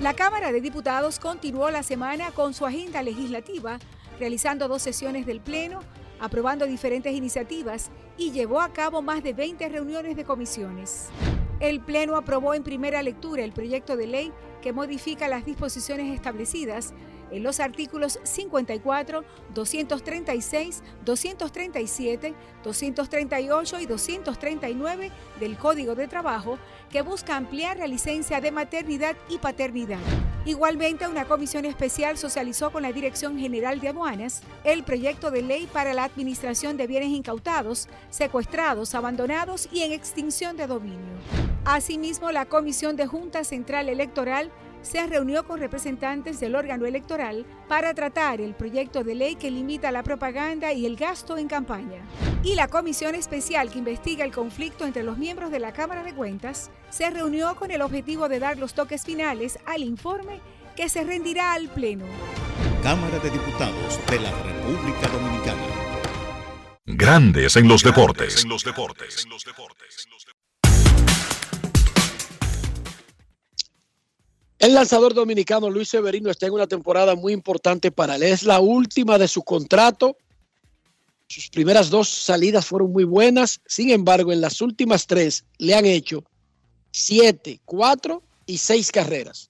La 0.01 0.15
Cámara 0.15 0.51
de 0.51 0.61
Diputados 0.61 1.19
continuó 1.19 1.71
la 1.71 1.83
semana 1.83 2.31
con 2.31 2.55
su 2.55 2.65
agenda 2.65 3.03
legislativa, 3.03 3.79
realizando 4.19 4.67
dos 4.67 4.81
sesiones 4.81 5.27
del 5.27 5.41
Pleno, 5.41 5.81
aprobando 6.21 6.67
diferentes 6.67 7.13
iniciativas 7.13 7.91
y 8.17 8.31
llevó 8.31 8.61
a 8.61 8.73
cabo 8.73 9.03
más 9.03 9.23
de 9.23 9.35
20 9.35 9.69
reuniones 9.69 10.17
de 10.17 10.25
comisiones. 10.25 11.09
El 11.61 11.81
Pleno 11.81 12.17
aprobó 12.17 12.55
en 12.55 12.63
primera 12.63 13.03
lectura 13.03 13.45
el 13.45 13.53
proyecto 13.53 13.97
de 13.97 14.07
ley 14.07 14.33
que 14.61 14.73
modifica 14.73 15.29
las 15.29 15.45
disposiciones 15.45 16.15
establecidas 16.15 16.93
en 17.31 17.43
los 17.43 17.61
artículos 17.61 18.19
54, 18.23 19.25
236, 19.55 20.83
237, 21.05 22.35
238 22.63 23.81
y 23.81 23.87
239 23.87 25.11
del 25.39 25.57
Código 25.57 25.95
de 25.95 26.09
Trabajo, 26.09 26.59
que 26.91 27.03
busca 27.03 27.37
ampliar 27.37 27.79
la 27.79 27.87
licencia 27.87 28.41
de 28.41 28.51
maternidad 28.51 29.17
y 29.29 29.39
paternidad. 29.39 29.99
Igualmente, 30.47 31.07
una 31.07 31.27
comisión 31.27 31.67
especial 31.67 32.17
socializó 32.17 32.73
con 32.73 32.83
la 32.83 32.93
Dirección 32.93 33.39
General 33.39 33.79
de 33.79 33.89
Aduanas 33.89 34.43
el 34.65 34.85
proyecto 34.85 35.31
de 35.31 35.43
ley 35.43 35.69
para 35.71 35.93
la 35.93 36.05
administración 36.05 36.79
de 36.79 36.87
bienes 36.87 37.11
incautados, 37.11 37.89
secuestrados, 38.09 38.95
abandonados 38.95 39.69
y 39.71 39.83
en 39.83 39.93
extinción 39.93 40.57
de 40.57 40.67
dominio. 40.67 40.99
Asimismo, 41.67 42.33
la 42.33 42.47
Comisión 42.47 42.97
de 42.97 43.07
Junta 43.07 43.45
Central 43.45 43.91
Electoral 43.91 44.51
se 44.83 45.07
reunió 45.07 45.47
con 45.47 45.61
representantes 45.61 46.41
del 46.41 46.55
órgano 46.55 46.87
electoral 46.87 47.45
para 47.69 47.95
tratar 47.95 48.41
el 48.41 48.55
proyecto 48.55 49.05
de 49.05 49.15
ley 49.15 49.35
que 49.35 49.51
limita 49.51 49.93
la 49.93 50.03
propaganda 50.03 50.73
y 50.73 50.87
el 50.87 50.97
gasto 50.97 51.39
en 51.39 51.49
campaña. 51.49 52.03
Y 52.43 52.55
la 52.55 52.69
comisión 52.69 53.15
especial 53.15 53.71
que 53.71 53.79
investiga 53.79 54.25
el 54.25 54.33
conflicto 54.33 54.87
entre 54.87 55.03
los 55.03 55.19
miembros 55.19 55.51
de 55.51 55.61
la 55.61 55.73
Cámara 55.73 56.03
de 56.03 56.15
Cuentas 56.15 56.71
se 56.91 57.11
reunió 57.11 57.57
con 57.57 57.71
el 57.71 57.83
objetivo 57.83 58.29
de 58.29 58.39
dar 58.39 58.59
los 58.59 58.75
toques 58.75 59.05
finales 59.05 59.59
al 59.67 59.83
informe 59.83 60.41
que 60.77 60.89
se 60.89 61.05
rendirá 61.05 61.53
al 61.53 61.69
Pleno. 61.69 62.07
Cámara 62.83 63.19
de 63.19 63.31
Diputados 63.31 64.01
de 64.11 64.21
la 64.21 64.31
República 64.43 65.09
Dominicana. 65.09 65.63
Grandes 66.87 67.57
en 67.57 67.69
los 67.69 67.83
deportes. 67.83 68.45
El 74.61 74.75
lanzador 74.75 75.15
dominicano 75.15 75.71
Luis 75.71 75.89
Severino 75.89 76.31
está 76.31 76.47
en 76.47 76.53
una 76.53 76.67
temporada 76.67 77.15
muy 77.15 77.33
importante 77.33 77.91
para 77.91 78.17
él. 78.17 78.25
Es 78.25 78.43
la 78.43 78.61
última 78.61 79.17
de 79.17 79.27
su 79.27 79.43
contrato. 79.43 80.19
Sus 81.29 81.49
primeras 81.49 81.89
dos 81.89 82.11
salidas 82.11 82.67
fueron 82.67 82.93
muy 82.93 83.05
buenas. 83.05 83.63
Sin 83.65 83.89
embargo, 83.89 84.33
en 84.33 84.43
las 84.43 84.61
últimas 84.61 85.07
tres 85.07 85.47
le 85.57 85.75
han 85.75 85.87
hecho 85.87 86.23
siete, 86.91 87.59
cuatro 87.65 88.23
y 88.45 88.59
seis 88.59 88.93
carreras. 88.93 89.49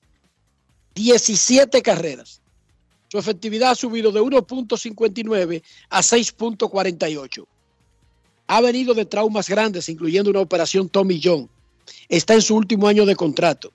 17 0.95 1.83
carreras. 1.83 2.41
Su 3.09 3.19
efectividad 3.19 3.73
ha 3.73 3.75
subido 3.75 4.13
de 4.13 4.21
1.59 4.21 5.63
a 5.89 6.03
6.48. 6.03 7.47
Ha 8.47 8.61
venido 8.61 8.95
de 8.95 9.07
traumas 9.07 9.49
grandes, 9.49 9.89
incluyendo 9.89 10.31
una 10.31 10.39
operación 10.39 10.89
Tommy 10.89 11.21
John. 11.21 11.51
Está 12.09 12.35
en 12.35 12.43
su 12.43 12.55
último 12.55 12.87
año 12.87 13.05
de 13.05 13.17
contrato 13.17 13.73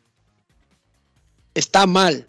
está 1.55 1.87
mal. 1.87 2.27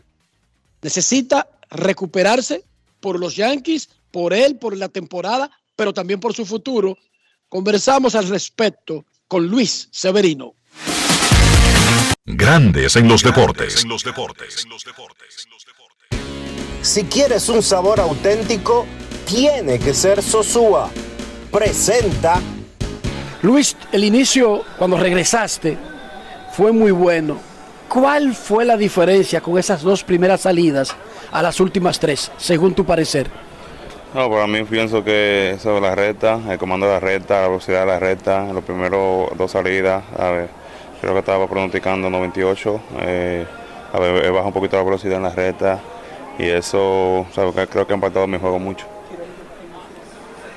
Necesita 0.80 1.48
recuperarse 1.68 2.64
por 3.00 3.20
los 3.20 3.36
Yankees, 3.36 3.90
por 4.10 4.32
él, 4.32 4.56
por 4.56 4.74
la 4.76 4.88
temporada, 4.88 5.50
pero 5.74 5.92
también 5.92 6.20
por 6.20 6.32
su 6.32 6.46
futuro. 6.46 6.96
Conversamos 7.48 8.14
al 8.14 8.28
respecto 8.28 9.04
con 9.28 9.46
Luis 9.46 9.88
Severino. 9.90 10.54
Grandes 12.24 12.96
en 12.96 13.08
los 13.08 13.22
deportes. 13.22 13.84
Si 16.82 17.04
quieres 17.04 17.48
un 17.48 17.62
sabor 17.62 18.00
auténtico, 18.00 18.86
tiene 19.26 19.78
que 19.78 19.92
ser 19.92 20.22
Sosúa. 20.22 20.90
Presenta. 21.50 22.40
Luis, 23.42 23.76
el 23.92 24.04
inicio, 24.04 24.64
cuando 24.78 24.96
regresaste, 24.96 25.76
fue 26.52 26.72
muy 26.72 26.90
bueno 26.90 27.55
¿Cuál 27.88 28.34
fue 28.34 28.64
la 28.64 28.76
diferencia 28.76 29.40
con 29.40 29.58
esas 29.58 29.82
dos 29.82 30.02
primeras 30.02 30.42
salidas 30.42 30.94
a 31.30 31.42
las 31.42 31.60
últimas 31.60 31.98
tres, 31.98 32.32
según 32.36 32.74
tu 32.74 32.84
parecer? 32.84 33.28
No, 34.14 34.30
para 34.30 34.46
mí 34.46 34.64
pienso 34.64 35.04
que 35.04 35.50
eso 35.50 35.74
de 35.74 35.80
la 35.80 35.94
recta, 35.94 36.40
el 36.48 36.58
comando 36.58 36.86
de 36.86 36.92
la 36.92 37.00
recta, 37.00 37.42
la 37.42 37.48
velocidad 37.48 37.80
de 37.80 37.86
la 37.86 37.98
recta, 37.98 38.52
los 38.52 38.64
primeros 38.64 39.28
dos 39.36 39.50
salidas, 39.50 40.02
a 40.18 40.30
ver, 40.30 40.48
creo 41.00 41.12
que 41.12 41.18
estaba 41.20 41.46
pronosticando 41.46 42.08
98, 42.10 42.80
eh, 43.00 43.46
a 43.92 43.98
ver, 43.98 44.32
baja 44.32 44.46
un 44.46 44.52
poquito 44.52 44.76
la 44.76 44.82
velocidad 44.82 45.18
en 45.18 45.22
la 45.22 45.30
recta 45.30 45.80
y 46.38 46.44
eso 46.44 47.26
creo 47.34 47.86
que 47.86 47.92
ha 47.92 47.94
impactado 47.94 48.26
mi 48.26 48.38
juego 48.38 48.58
mucho. 48.58 48.86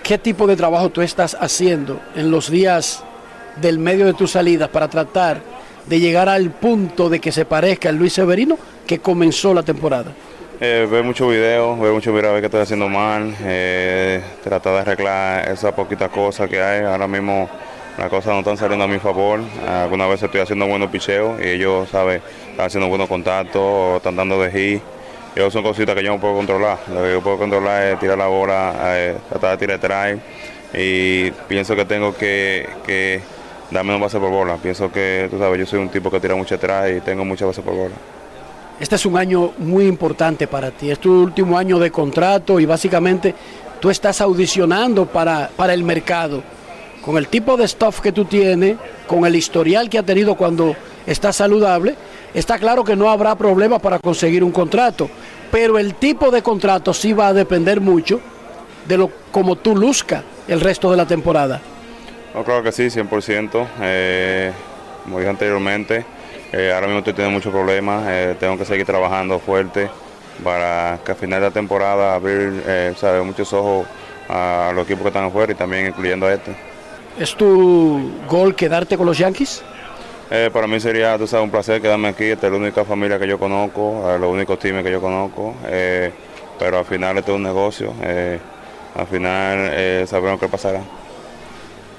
¿Qué 0.03 0.17
tipo 0.17 0.47
de 0.47 0.55
trabajo 0.55 0.89
tú 0.89 1.01
estás 1.01 1.37
haciendo 1.39 1.99
en 2.15 2.31
los 2.31 2.49
días 2.49 3.03
del 3.61 3.77
medio 3.77 4.05
de 4.05 4.13
tus 4.13 4.31
salidas 4.31 4.69
para 4.69 4.87
tratar 4.87 5.41
de 5.85 5.99
llegar 5.99 6.29
al 6.29 6.51
punto 6.51 7.09
de 7.09 7.19
que 7.19 7.31
se 7.31 7.45
parezca 7.45 7.89
al 7.89 7.95
Luis 7.95 8.13
Severino 8.13 8.57
que 8.85 8.99
comenzó 8.99 9.53
la 9.53 9.63
temporada? 9.63 10.11
Eh, 10.61 10.87
ver 10.91 11.03
muchos 11.03 11.29
videos, 11.29 11.79
ver 11.79 11.93
muchos 11.93 12.13
videos, 12.13 12.33
ver 12.33 12.41
qué 12.41 12.47
estoy 12.47 12.61
haciendo 12.61 12.89
mal, 12.89 13.33
eh, 13.43 14.21
tratar 14.43 14.73
de 14.73 14.79
arreglar 14.79 15.49
esas 15.49 15.73
poquitas 15.73 16.09
cosas 16.09 16.49
que 16.49 16.61
hay. 16.61 16.83
Ahora 16.83 17.07
mismo 17.07 17.49
las 17.97 18.09
cosas 18.09 18.33
no 18.33 18.39
están 18.39 18.57
saliendo 18.57 18.83
a 18.83 18.87
mi 18.87 18.99
favor. 18.99 19.39
Algunas 19.65 20.09
veces 20.09 20.23
estoy 20.23 20.41
haciendo 20.41 20.67
buenos 20.67 20.89
picheos 20.89 21.39
y 21.41 21.47
ellos, 21.47 21.87
¿sabes? 21.89 22.21
Están 22.51 22.65
haciendo 22.65 22.89
buenos 22.89 23.07
contactos 23.07 23.61
o 23.61 23.97
están 23.97 24.15
dando 24.15 24.41
de 24.41 24.51
hit. 24.51 24.81
Esas 25.35 25.53
son 25.53 25.63
cositas 25.63 25.95
que 25.95 26.03
yo 26.03 26.11
no 26.11 26.19
puedo 26.19 26.35
controlar. 26.35 26.77
Lo 26.93 27.03
que 27.03 27.11
yo 27.11 27.21
puedo 27.21 27.37
controlar 27.37 27.83
es 27.83 27.99
tirar 27.99 28.17
la 28.17 28.27
bola, 28.27 28.73
eh, 28.97 29.15
tratar 29.29 29.57
de 29.57 29.65
tirar 29.65 29.79
drive 29.79 30.19
y 30.73 31.31
pienso 31.47 31.75
que 31.75 31.85
tengo 31.85 32.15
que, 32.15 32.67
que 32.85 33.21
darme 33.71 33.95
un 33.95 34.01
base 34.01 34.19
por 34.19 34.29
bola. 34.29 34.57
Pienso 34.57 34.91
que, 34.91 35.27
tú 35.29 35.37
sabes, 35.37 35.59
yo 35.59 35.65
soy 35.65 35.79
un 35.79 35.89
tipo 35.89 36.09
que 36.09 36.19
tira 36.19 36.35
mucho 36.35 36.55
atrás 36.55 36.89
y 36.95 37.01
tengo 37.01 37.25
mucha 37.25 37.45
base 37.45 37.61
por 37.61 37.75
bola. 37.75 37.95
Este 38.79 38.95
es 38.95 39.05
un 39.05 39.17
año 39.17 39.51
muy 39.57 39.87
importante 39.87 40.47
para 40.47 40.71
ti, 40.71 40.89
es 40.89 40.99
tu 40.99 41.11
último 41.11 41.57
año 41.57 41.79
de 41.79 41.91
contrato 41.91 42.61
y 42.61 42.65
básicamente 42.65 43.35
tú 43.81 43.89
estás 43.89 44.21
audicionando 44.21 45.05
para, 45.05 45.49
para 45.55 45.73
el 45.73 45.83
mercado. 45.83 46.41
Con 47.03 47.17
el 47.17 47.27
tipo 47.27 47.57
de 47.57 47.67
stuff 47.67 47.99
que 47.99 48.11
tú 48.11 48.25
tienes, 48.25 48.77
con 49.05 49.25
el 49.25 49.35
historial 49.35 49.89
que 49.89 49.97
ha 49.97 50.03
tenido 50.03 50.35
cuando 50.35 50.75
está 51.05 51.33
saludable, 51.33 51.95
está 52.33 52.57
claro 52.57 52.83
que 52.83 52.95
no 52.95 53.09
habrá 53.09 53.35
problema 53.35 53.79
para 53.79 53.99
conseguir 53.99 54.43
un 54.43 54.51
contrato, 54.51 55.09
pero 55.51 55.77
el 55.77 55.95
tipo 55.95 56.31
de 56.31 56.41
contrato 56.41 56.93
sí 56.93 57.11
va 57.11 57.29
a 57.29 57.33
depender 57.33 57.81
mucho 57.81 58.21
de 58.87 58.97
lo 58.97 59.11
como 59.31 59.57
tú 59.57 59.75
luzca 59.75 60.23
el 60.47 60.61
resto 60.61 60.89
de 60.89 60.97
la 60.97 61.05
temporada. 61.05 61.61
No, 62.39 62.45
claro 62.45 62.63
que 62.63 62.71
sí, 62.71 62.89
100%. 62.89 63.67
Eh, 63.81 64.53
como 65.03 65.19
dije 65.19 65.29
anteriormente, 65.29 66.05
eh, 66.53 66.71
ahora 66.73 66.87
mismo 66.87 66.99
estoy 66.99 67.11
teniendo 67.11 67.37
muchos 67.37 67.51
problemas, 67.51 68.05
eh, 68.07 68.33
tengo 68.39 68.57
que 68.57 68.63
seguir 68.63 68.85
trabajando 68.85 69.39
fuerte 69.39 69.89
para 70.41 70.99
que 71.03 71.11
a 71.11 71.15
final 71.15 71.41
de 71.41 71.47
la 71.47 71.51
temporada 71.51 72.15
abrir 72.15 72.63
eh, 72.65 72.93
sabe, 72.95 73.21
muchos 73.23 73.51
ojos 73.51 73.85
a 74.29 74.71
los 74.73 74.85
equipos 74.85 75.01
que 75.01 75.07
están 75.09 75.25
afuera 75.25 75.51
y 75.51 75.55
también 75.55 75.87
incluyendo 75.87 76.27
a 76.27 76.33
este. 76.33 76.55
¿Es 77.19 77.35
tu 77.35 78.09
gol 78.29 78.55
quedarte 78.55 78.95
con 78.95 79.05
los 79.05 79.17
Yankees? 79.17 79.61
Eh, 80.31 80.49
para 80.53 80.65
mí 80.65 80.79
sería 80.79 81.17
tú 81.17 81.27
sabes, 81.27 81.43
un 81.43 81.51
placer 81.51 81.81
quedarme 81.81 82.07
aquí, 82.07 82.23
esta 82.23 82.47
es 82.47 82.53
la 82.53 82.57
única 82.57 82.85
familia 82.85 83.19
que 83.19 83.27
yo 83.27 83.37
conozco, 83.37 84.09
eh, 84.09 84.17
los 84.17 84.31
únicos 84.31 84.57
times 84.59 84.85
que 84.85 84.91
yo 84.91 85.01
conozco, 85.01 85.55
eh, 85.67 86.09
pero 86.57 86.77
al 86.77 86.85
final 86.85 87.17
esto 87.17 87.33
es 87.33 87.35
un 87.35 87.43
negocio, 87.43 87.93
al 88.95 89.07
final 89.07 90.07
sabremos 90.07 90.39
qué 90.39 90.47
pasará. 90.47 90.79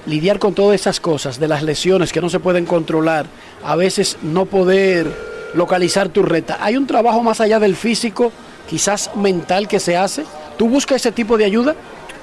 Lidiar 0.06 0.38
con 0.38 0.54
todas 0.54 0.80
esas 0.80 1.00
cosas, 1.00 1.38
de 1.38 1.48
las 1.48 1.62
lesiones 1.62 2.12
que 2.12 2.20
no 2.20 2.30
se 2.30 2.40
pueden 2.40 2.66
controlar, 2.66 3.26
a 3.64 3.76
veces 3.76 4.16
no 4.22 4.46
poder 4.46 5.06
localizar 5.54 6.08
tu 6.08 6.22
reta. 6.22 6.58
¿Hay 6.60 6.76
un 6.76 6.86
trabajo 6.86 7.22
más 7.22 7.40
allá 7.40 7.58
del 7.58 7.76
físico, 7.76 8.32
quizás 8.68 9.14
mental 9.16 9.68
que 9.68 9.80
se 9.80 9.96
hace? 9.96 10.24
¿Tú 10.56 10.68
buscas 10.68 10.96
ese 10.96 11.12
tipo 11.12 11.36
de 11.36 11.44
ayuda? 11.44 11.74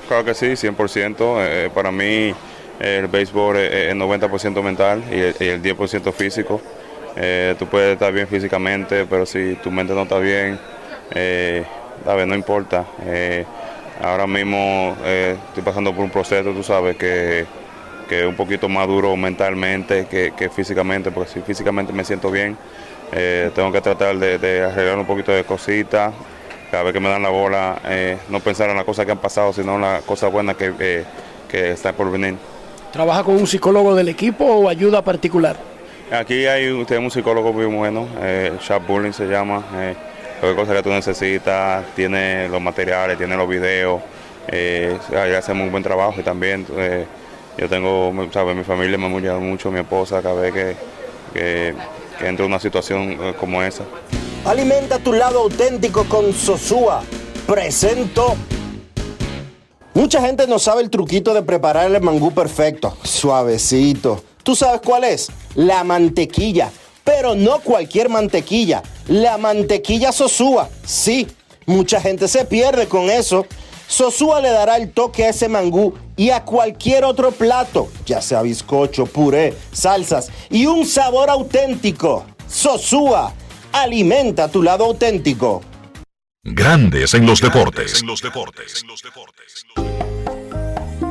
Claro 0.07 0.25
que 0.25 0.33
sí, 0.33 0.47
100%. 0.47 1.15
Eh, 1.19 1.69
para 1.73 1.91
mí 1.91 2.33
el 2.79 3.07
béisbol 3.07 3.57
es 3.57 3.89
es 3.89 3.95
90% 3.95 4.61
mental 4.63 5.03
y 5.11 5.15
el, 5.15 5.35
y 5.39 5.45
el 5.45 5.61
10% 5.61 6.13
físico. 6.13 6.61
Eh, 7.15 7.55
tú 7.57 7.65
puedes 7.65 7.93
estar 7.93 8.13
bien 8.13 8.27
físicamente, 8.27 9.05
pero 9.05 9.25
si 9.25 9.55
tu 9.55 9.71
mente 9.71 9.93
no 9.93 10.03
está 10.03 10.19
bien, 10.19 10.59
eh, 11.11 11.63
sabes, 12.05 12.27
no 12.27 12.35
importa. 12.35 12.85
Eh, 13.05 13.45
ahora 14.01 14.27
mismo 14.27 14.95
eh, 15.03 15.35
estoy 15.47 15.63
pasando 15.63 15.93
por 15.93 16.03
un 16.03 16.11
proceso, 16.11 16.51
tú 16.51 16.63
sabes, 16.63 16.95
que, 16.95 17.45
que 18.07 18.21
es 18.21 18.25
un 18.25 18.35
poquito 18.35 18.67
más 18.69 18.87
duro 18.87 19.15
mentalmente 19.15 20.05
que, 20.07 20.33
que 20.35 20.49
físicamente, 20.49 21.11
porque 21.11 21.31
si 21.31 21.41
físicamente 21.41 21.91
me 21.93 22.03
siento 22.03 22.31
bien, 22.31 22.57
eh, 23.11 23.51
tengo 23.55 23.71
que 23.71 23.81
tratar 23.81 24.17
de, 24.17 24.37
de 24.37 24.63
arreglar 24.63 24.97
un 24.97 25.05
poquito 25.05 25.31
de 25.31 25.43
cositas. 25.43 26.13
Cada 26.71 26.83
vez 26.83 26.93
que 26.93 26.99
me 26.99 27.07
dan 27.09 27.23
la 27.23 27.29
bola, 27.29 27.79
eh, 27.85 28.17
no 28.29 28.39
pensar 28.41 28.69
en 28.69 28.75
las 28.75 28.83
cosas 28.85 29.05
que 29.05 29.11
han 29.13 29.19
pasado, 29.19 29.53
sino 29.53 29.75
en 29.75 29.81
las 29.81 30.01
cosas 30.03 30.31
buenas 30.31 30.57
que, 30.57 30.73
eh, 30.79 31.03
que 31.47 31.71
están 31.71 31.95
por 31.95 32.11
venir. 32.11 32.35
¿Trabaja 32.91 33.23
con 33.23 33.35
un 33.35 33.47
psicólogo 33.47 33.95
del 33.95 34.09
equipo 34.09 34.43
o 34.45 34.67
ayuda 34.69 35.01
particular? 35.01 35.55
Aquí 36.11 36.45
hay 36.45 36.67
un- 36.67 36.85
tenemos 36.85 37.13
un 37.15 37.19
psicólogo 37.21 37.53
muy 37.53 37.65
bueno, 37.65 38.07
eh, 38.21 38.51
Sharp 38.61 38.85
Bullying 38.87 39.11
se 39.13 39.25
llama. 39.27 39.63
Eh, 39.75 39.95
cualquier 40.39 40.65
cosa 40.65 40.75
que 40.75 40.83
tú 40.83 40.89
necesitas, 40.89 41.85
tiene 41.95 42.47
los 42.49 42.61
materiales, 42.61 43.17
tiene 43.17 43.35
los 43.37 43.47
videos. 43.47 44.01
Eh, 44.49 44.97
ahí 45.17 45.33
hacemos 45.33 45.65
un 45.65 45.71
buen 45.71 45.83
trabajo 45.83 46.15
y 46.19 46.23
también 46.23 46.65
eh, 46.77 47.05
yo 47.57 47.67
tengo, 47.69 48.13
¿sabes? 48.31 48.55
mi 48.55 48.63
familia 48.63 48.97
me 48.97 49.07
apoya 49.07 49.37
mucho, 49.37 49.71
mi 49.71 49.79
esposa, 49.79 50.21
cada 50.21 50.41
vez 50.41 50.53
que, 50.53 50.75
que, 51.33 51.75
que 52.19 52.27
entro 52.27 52.45
en 52.45 52.51
una 52.51 52.59
situación 52.59 53.17
eh, 53.19 53.33
como 53.39 53.61
esa. 53.63 53.83
Alimenta 54.45 54.99
tu 54.99 55.13
lado 55.13 55.39
auténtico 55.39 56.05
con 56.05 56.33
Sosúa. 56.33 57.03
Presento. 57.45 58.35
Mucha 59.93 60.21
gente 60.21 60.45
no 60.47 60.59
sabe 60.59 60.83
el 60.83 60.89
truquito 60.89 61.33
de 61.33 61.41
preparar 61.41 61.91
el 61.91 62.01
mangú 62.01 62.31
perfecto, 62.31 62.95
suavecito. 63.03 64.23
¿Tú 64.43 64.55
sabes 64.55 64.81
cuál 64.81 65.03
es? 65.03 65.29
La 65.55 65.83
mantequilla. 65.83 66.69
Pero 67.03 67.35
no 67.35 67.59
cualquier 67.59 68.07
mantequilla. 68.07 68.83
La 69.07 69.37
mantequilla 69.37 70.11
Sosúa. 70.11 70.69
Sí, 70.85 71.27
mucha 71.65 71.99
gente 71.99 72.27
se 72.27 72.45
pierde 72.45 72.87
con 72.87 73.09
eso. 73.09 73.45
Sosúa 73.87 74.41
le 74.41 74.49
dará 74.49 74.75
el 74.75 74.91
toque 74.91 75.25
a 75.25 75.29
ese 75.29 75.47
mangú 75.47 75.93
y 76.17 76.29
a 76.31 76.43
cualquier 76.43 77.05
otro 77.05 77.31
plato, 77.31 77.89
ya 78.05 78.21
sea 78.21 78.41
bizcocho, 78.41 79.05
puré, 79.05 79.53
salsas 79.71 80.29
y 80.49 80.65
un 80.65 80.85
sabor 80.85 81.29
auténtico. 81.29 82.25
Sosúa, 82.47 83.33
alimenta 83.71 84.49
tu 84.49 84.61
lado 84.61 84.85
auténtico. 84.85 85.61
Grandes 86.43 87.13
en 87.13 87.25
los 87.25 87.41
deportes. 87.41 88.03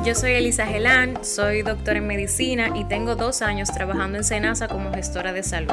Yo 0.05 0.15
soy 0.15 0.33
Elisa 0.33 0.67
Gelán, 0.67 1.25
soy 1.25 1.63
doctora 1.63 1.99
en 1.99 2.07
medicina 2.07 2.71
y 2.75 2.85
tengo 2.85 3.17
dos 3.17 3.43
años 3.43 3.71
trabajando 3.73 4.19
en 4.19 4.25
Senasa 4.25 4.69
como 4.69 4.93
gestora 4.93 5.33
de 5.33 5.43
salud. 5.43 5.73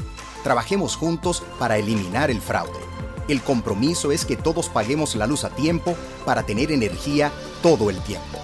Trabajemos 0.43 0.95
juntos 0.95 1.43
para 1.59 1.77
eliminar 1.77 2.31
el 2.31 2.41
fraude. 2.41 2.79
El 3.27 3.41
compromiso 3.41 4.11
es 4.11 4.25
que 4.25 4.35
todos 4.35 4.69
paguemos 4.69 5.15
la 5.15 5.27
luz 5.27 5.43
a 5.43 5.49
tiempo 5.49 5.95
para 6.25 6.43
tener 6.43 6.71
energía 6.71 7.31
todo 7.61 7.89
el 7.89 8.01
tiempo. 8.01 8.39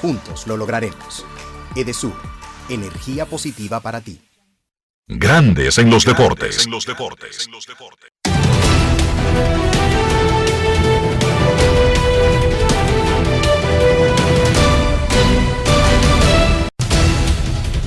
Juntos 0.00 0.46
lo 0.46 0.56
lograremos. 0.56 1.24
Edesur, 1.74 2.14
energía 2.68 3.26
positiva 3.26 3.80
para 3.80 4.00
ti. 4.00 4.20
Grandes 5.08 5.78
en 5.78 5.90
los 5.90 6.04
deportes. 6.04 6.68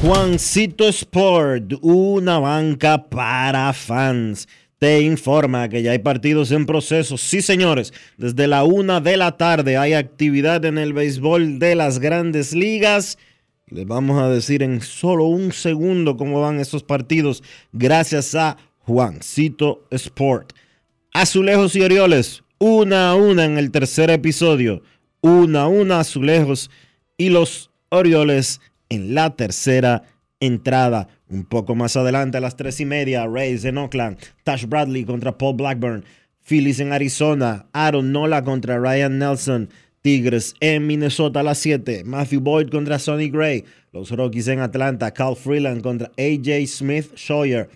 Juancito 0.06 0.88
Sport, 0.88 1.80
una 1.82 2.38
banca 2.38 3.10
para 3.10 3.74
fans. 3.74 4.48
Te 4.78 5.02
informa 5.02 5.68
que 5.68 5.82
ya 5.82 5.94
hay 5.94 5.98
partidos 5.98 6.52
en 6.52 6.68
proceso. 6.68 7.18
Sí, 7.18 7.42
señores, 7.42 7.92
desde 8.16 8.46
la 8.46 8.66
una 8.66 9.02
de 9.02 9.18
la 9.18 9.36
tarde 9.36 9.78
hay 9.78 9.94
actividad 9.94 10.64
en 10.66 10.78
el 10.78 10.94
béisbol 10.94 11.58
de 11.58 11.74
las 11.74 11.98
grandes 11.98 12.54
ligas. 12.54 13.18
Les 13.66 13.88
vamos 13.88 14.22
a 14.22 14.30
decir 14.30 14.62
en 14.62 14.80
solo 14.82 15.26
un 15.26 15.52
segundo 15.52 16.18
cómo 16.18 16.40
van 16.40 16.60
esos 16.60 16.84
partidos 16.84 17.42
gracias 17.74 18.36
a 18.36 18.58
Juancito 18.82 19.88
Sport. 19.90 20.54
Azulejos 21.14 21.76
y 21.76 21.82
Orioles, 21.82 22.44
una 22.60 23.10
a 23.10 23.16
una 23.16 23.46
en 23.46 23.58
el 23.58 23.72
tercer 23.72 24.12
episodio. 24.12 24.84
Una 25.22 25.64
a 25.64 25.68
una 25.68 26.02
Azulejos 26.02 26.70
y 27.18 27.30
los 27.30 27.72
Orioles 27.90 28.62
en 28.90 29.16
la 29.16 29.36
tercera 29.36 30.04
entrada. 30.40 31.08
Un 31.30 31.46
poco 31.46 31.76
más 31.76 31.96
adelante 31.98 32.38
a 32.38 32.42
las 32.42 32.56
tres 32.56 32.80
y 32.80 32.86
media, 32.86 33.28
Rays 33.28 33.66
en 33.66 33.78
Oakland, 33.78 34.18
Tash 34.44 34.66
Bradley 34.66 35.06
contra 35.06 35.38
Paul 35.38 35.56
Blackburn, 35.56 36.06
Phillies 36.48 36.80
en 36.80 36.94
Arizona, 36.94 37.66
Aaron 37.74 38.12
Nola 38.12 38.44
contra 38.44 38.78
Ryan 38.78 39.18
Nelson, 39.18 39.70
Tigres 40.02 40.54
en 40.60 40.86
Minnesota 40.86 41.40
a 41.40 41.44
las 41.44 41.58
7, 41.58 42.04
Matthew 42.04 42.40
Boyd 42.40 42.70
contra 42.70 43.00
Sonny 43.00 43.30
Gray, 43.30 43.66
los 43.92 44.12
Rockies 44.12 44.48
en 44.50 44.60
Atlanta, 44.60 45.12
Cal 45.12 45.36
Freeland 45.36 45.82
contra 45.82 46.12
AJ 46.18 46.68
Smith 46.68 47.16
Scheuer. 47.16 47.70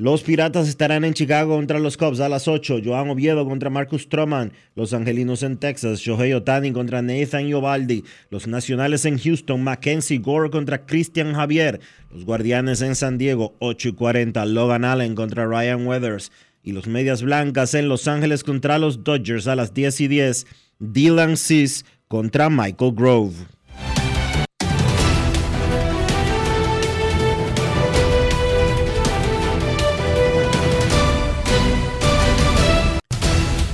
Los 0.00 0.22
Piratas 0.22 0.66
estarán 0.66 1.04
en 1.04 1.12
Chicago 1.12 1.56
contra 1.56 1.78
los 1.78 1.98
Cubs 1.98 2.20
a 2.20 2.30
las 2.30 2.48
8. 2.48 2.78
Joan 2.82 3.10
Oviedo 3.10 3.44
contra 3.44 3.68
Marcus 3.68 4.04
Stroman. 4.04 4.54
Los 4.74 4.94
Angelinos 4.94 5.42
en 5.42 5.58
Texas. 5.58 6.00
Shohei 6.00 6.32
Otani 6.32 6.72
contra 6.72 7.02
Nathan 7.02 7.46
Iovaldi. 7.46 8.02
Los 8.30 8.46
Nacionales 8.46 9.04
en 9.04 9.18
Houston. 9.18 9.62
Mackenzie 9.62 10.16
Gore 10.16 10.48
contra 10.48 10.86
Christian 10.86 11.34
Javier. 11.34 11.80
Los 12.10 12.24
Guardianes 12.24 12.80
en 12.80 12.94
San 12.94 13.18
Diego. 13.18 13.56
8 13.58 13.90
y 13.90 13.92
40. 13.92 14.42
Logan 14.46 14.86
Allen 14.86 15.14
contra 15.14 15.44
Ryan 15.44 15.86
Weathers. 15.86 16.32
Y 16.62 16.72
los 16.72 16.86
Medias 16.86 17.22
Blancas 17.22 17.74
en 17.74 17.90
Los 17.90 18.08
Ángeles 18.08 18.42
contra 18.42 18.78
los 18.78 19.04
Dodgers 19.04 19.48
a 19.48 19.54
las 19.54 19.74
10 19.74 20.00
y 20.00 20.08
10. 20.08 20.46
Dylan 20.78 21.36
Cis 21.36 21.84
contra 22.08 22.48
Michael 22.48 22.94
Grove. 22.94 23.34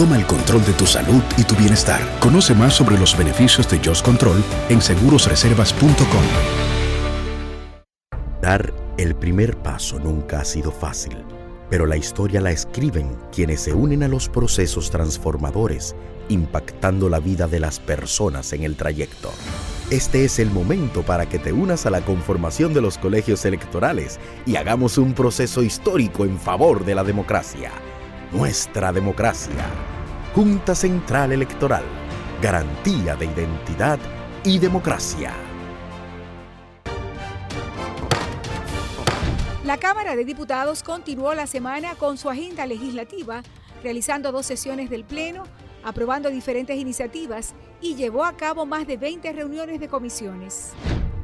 toma 0.00 0.16
el 0.16 0.24
control 0.24 0.64
de 0.64 0.72
tu 0.72 0.86
salud 0.86 1.20
y 1.36 1.44
tu 1.44 1.54
bienestar. 1.56 2.00
Conoce 2.20 2.54
más 2.54 2.72
sobre 2.72 2.96
los 2.96 3.14
beneficios 3.18 3.68
de 3.68 3.78
Just 3.84 4.02
Control 4.02 4.42
en 4.70 4.80
segurosreservas.com. 4.80 6.24
Dar 8.40 8.72
el 8.96 9.14
primer 9.14 9.58
paso 9.58 9.98
nunca 9.98 10.40
ha 10.40 10.44
sido 10.46 10.72
fácil, 10.72 11.18
pero 11.68 11.84
la 11.84 11.98
historia 11.98 12.40
la 12.40 12.50
escriben 12.50 13.14
quienes 13.30 13.60
se 13.60 13.74
unen 13.74 14.02
a 14.02 14.08
los 14.08 14.30
procesos 14.30 14.90
transformadores, 14.90 15.94
impactando 16.30 17.10
la 17.10 17.20
vida 17.20 17.46
de 17.46 17.60
las 17.60 17.78
personas 17.78 18.54
en 18.54 18.62
el 18.62 18.76
trayecto. 18.76 19.30
Este 19.90 20.24
es 20.24 20.38
el 20.38 20.50
momento 20.50 21.02
para 21.02 21.28
que 21.28 21.38
te 21.38 21.52
unas 21.52 21.84
a 21.84 21.90
la 21.90 22.00
conformación 22.00 22.72
de 22.72 22.80
los 22.80 22.96
colegios 22.96 23.44
electorales 23.44 24.18
y 24.46 24.56
hagamos 24.56 24.96
un 24.96 25.12
proceso 25.12 25.62
histórico 25.62 26.24
en 26.24 26.38
favor 26.38 26.86
de 26.86 26.94
la 26.94 27.04
democracia. 27.04 27.70
Nuestra 28.32 28.92
democracia. 28.92 29.66
Junta 30.36 30.76
Central 30.76 31.32
Electoral. 31.32 31.82
Garantía 32.40 33.16
de 33.16 33.24
identidad 33.24 33.98
y 34.44 34.60
democracia. 34.60 35.32
La 39.64 39.78
Cámara 39.78 40.14
de 40.14 40.24
Diputados 40.24 40.84
continuó 40.84 41.34
la 41.34 41.48
semana 41.48 41.96
con 41.96 42.16
su 42.18 42.30
agenda 42.30 42.66
legislativa, 42.66 43.42
realizando 43.82 44.30
dos 44.30 44.46
sesiones 44.46 44.90
del 44.90 45.02
Pleno, 45.02 45.42
aprobando 45.82 46.30
diferentes 46.30 46.76
iniciativas 46.76 47.54
y 47.80 47.96
llevó 47.96 48.24
a 48.24 48.36
cabo 48.36 48.64
más 48.64 48.86
de 48.86 48.96
20 48.96 49.32
reuniones 49.32 49.80
de 49.80 49.88
comisiones. 49.88 50.70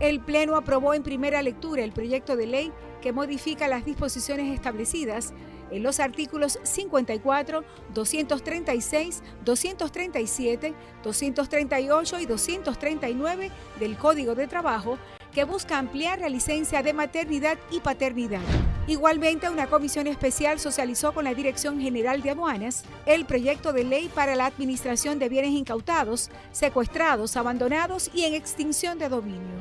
El 0.00 0.18
Pleno 0.18 0.56
aprobó 0.56 0.92
en 0.92 1.04
primera 1.04 1.40
lectura 1.40 1.84
el 1.84 1.92
proyecto 1.92 2.34
de 2.34 2.48
ley 2.48 2.72
que 3.00 3.12
modifica 3.12 3.68
las 3.68 3.84
disposiciones 3.84 4.52
establecidas 4.52 5.32
en 5.70 5.82
los 5.82 6.00
artículos 6.00 6.58
54, 6.62 7.64
236, 7.94 9.22
237, 9.44 10.74
238 11.02 12.20
y 12.20 12.26
239 12.26 13.50
del 13.78 13.96
Código 13.96 14.34
de 14.34 14.46
Trabajo 14.46 14.98
que 15.32 15.44
busca 15.44 15.76
ampliar 15.76 16.18
la 16.18 16.30
licencia 16.30 16.82
de 16.82 16.94
maternidad 16.94 17.58
y 17.70 17.80
paternidad. 17.80 18.40
Igualmente, 18.86 19.50
una 19.50 19.66
comisión 19.66 20.06
especial 20.06 20.60
socializó 20.60 21.12
con 21.12 21.24
la 21.24 21.34
Dirección 21.34 21.80
General 21.80 22.22
de 22.22 22.30
Aduanas 22.30 22.84
el 23.04 23.26
proyecto 23.26 23.72
de 23.72 23.84
ley 23.84 24.08
para 24.14 24.36
la 24.36 24.46
administración 24.46 25.18
de 25.18 25.28
bienes 25.28 25.50
incautados, 25.50 26.30
secuestrados, 26.52 27.36
abandonados 27.36 28.10
y 28.14 28.24
en 28.24 28.34
extinción 28.34 28.98
de 28.98 29.08
dominio. 29.08 29.56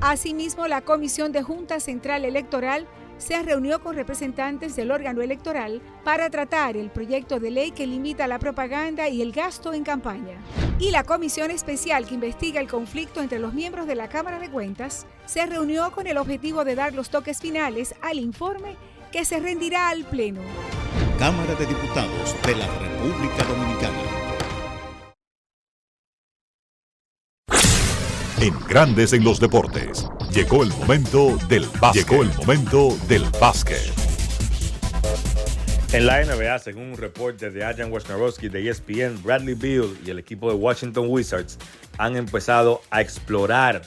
Asimismo, 0.00 0.66
la 0.66 0.80
Comisión 0.80 1.30
de 1.30 1.42
Junta 1.42 1.78
Central 1.78 2.24
Electoral 2.24 2.88
se 3.20 3.40
reunió 3.42 3.82
con 3.82 3.94
representantes 3.94 4.74
del 4.74 4.90
órgano 4.90 5.20
electoral 5.22 5.82
para 6.02 6.30
tratar 6.30 6.76
el 6.76 6.90
proyecto 6.90 7.38
de 7.38 7.50
ley 7.50 7.70
que 7.70 7.86
limita 7.86 8.26
la 8.26 8.38
propaganda 8.38 9.08
y 9.08 9.20
el 9.22 9.32
gasto 9.32 9.74
en 9.74 9.84
campaña. 9.84 10.38
Y 10.78 10.90
la 10.90 11.04
comisión 11.04 11.50
especial 11.50 12.06
que 12.06 12.14
investiga 12.14 12.60
el 12.60 12.68
conflicto 12.68 13.20
entre 13.20 13.38
los 13.38 13.52
miembros 13.52 13.86
de 13.86 13.94
la 13.94 14.08
Cámara 14.08 14.38
de 14.38 14.50
Cuentas 14.50 15.06
se 15.26 15.44
reunió 15.44 15.92
con 15.92 16.06
el 16.06 16.16
objetivo 16.16 16.64
de 16.64 16.74
dar 16.74 16.94
los 16.94 17.10
toques 17.10 17.38
finales 17.38 17.94
al 18.00 18.18
informe 18.18 18.76
que 19.12 19.24
se 19.24 19.38
rendirá 19.38 19.90
al 19.90 20.04
Pleno. 20.04 20.40
Cámara 21.18 21.54
de 21.54 21.66
Diputados 21.66 22.34
de 22.46 22.56
la 22.56 22.66
República 22.78 23.44
Dominicana. 23.44 24.19
En 28.40 28.58
Grandes 28.66 29.12
en 29.12 29.22
los 29.22 29.38
Deportes. 29.38 30.08
Llegó 30.32 30.62
el 30.62 30.70
momento 30.70 31.36
del 31.46 31.66
básquet. 31.78 32.08
Llegó 32.08 32.22
el 32.22 32.30
momento 32.38 32.96
del 33.06 33.22
básquet. 33.38 33.92
En 35.92 36.06
la 36.06 36.24
NBA, 36.24 36.58
según 36.60 36.92
un 36.92 36.96
reporte 36.96 37.50
de 37.50 37.62
Adrian 37.62 37.92
Wojnarowski 37.92 38.48
de 38.48 38.70
ESPN, 38.70 39.22
Bradley 39.22 39.52
Beal 39.52 39.94
y 40.06 40.08
el 40.08 40.18
equipo 40.18 40.48
de 40.48 40.54
Washington 40.54 41.04
Wizards 41.10 41.58
han 41.98 42.16
empezado 42.16 42.80
a 42.88 43.02
explorar 43.02 43.82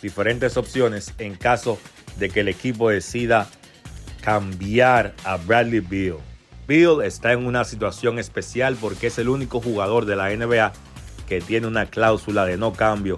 diferentes 0.00 0.56
opciones 0.56 1.12
en 1.18 1.34
caso 1.34 1.76
de 2.20 2.30
que 2.30 2.40
el 2.40 2.48
equipo 2.48 2.90
decida 2.90 3.48
cambiar 4.20 5.12
a 5.24 5.38
Bradley 5.38 5.80
Beal. 5.80 6.18
Beal 6.68 7.02
está 7.02 7.32
en 7.32 7.44
una 7.44 7.64
situación 7.64 8.20
especial 8.20 8.76
porque 8.80 9.08
es 9.08 9.18
el 9.18 9.28
único 9.28 9.60
jugador 9.60 10.04
de 10.06 10.14
la 10.14 10.30
NBA 10.30 10.72
que 11.28 11.40
tiene 11.40 11.66
una 11.66 11.86
cláusula 11.86 12.46
de 12.46 12.56
no 12.56 12.72
cambio 12.72 13.16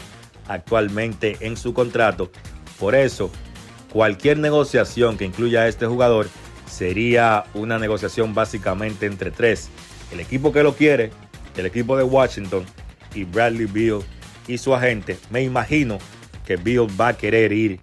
actualmente 0.50 1.36
en 1.40 1.56
su 1.56 1.72
contrato. 1.72 2.30
Por 2.78 2.94
eso, 2.94 3.30
cualquier 3.92 4.38
negociación 4.38 5.16
que 5.16 5.24
incluya 5.24 5.62
a 5.62 5.68
este 5.68 5.86
jugador 5.86 6.28
sería 6.66 7.44
una 7.54 7.78
negociación 7.78 8.34
básicamente 8.34 9.06
entre 9.06 9.30
tres. 9.30 9.70
El 10.12 10.18
equipo 10.18 10.52
que 10.52 10.64
lo 10.64 10.74
quiere, 10.74 11.10
el 11.56 11.66
equipo 11.66 11.96
de 11.96 12.02
Washington 12.02 12.64
y 13.14 13.24
Bradley 13.24 13.66
Beal 13.66 14.00
y 14.48 14.58
su 14.58 14.74
agente. 14.74 15.18
Me 15.30 15.42
imagino 15.42 15.98
que 16.44 16.56
Beal 16.56 16.88
va 17.00 17.08
a 17.08 17.16
querer 17.16 17.52
ir 17.52 17.78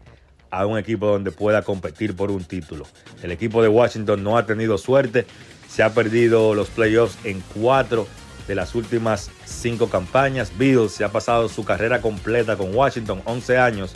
a 0.49 0.65
un 0.65 0.77
equipo 0.77 1.07
donde 1.07 1.31
pueda 1.31 1.61
competir 1.61 2.15
por 2.15 2.31
un 2.31 2.43
título. 2.43 2.85
El 3.23 3.31
equipo 3.31 3.61
de 3.61 3.69
Washington 3.69 4.23
no 4.23 4.37
ha 4.37 4.45
tenido 4.45 4.77
suerte, 4.77 5.25
se 5.69 5.83
ha 5.83 5.93
perdido 5.93 6.53
los 6.53 6.67
playoffs 6.67 7.17
en 7.23 7.41
cuatro 7.53 8.07
de 8.47 8.55
las 8.55 8.75
últimas 8.75 9.29
cinco 9.45 9.89
campañas. 9.89 10.51
Beal 10.57 10.89
se 10.89 11.03
ha 11.03 11.11
pasado 11.11 11.49
su 11.49 11.65
carrera 11.65 12.01
completa 12.01 12.55
con 12.57 12.73
Washington, 12.73 13.21
11 13.25 13.57
años, 13.57 13.93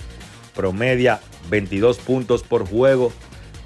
promedia 0.56 1.20
22 1.50 1.98
puntos 2.00 2.44
por 2.44 2.68
juego 2.68 3.12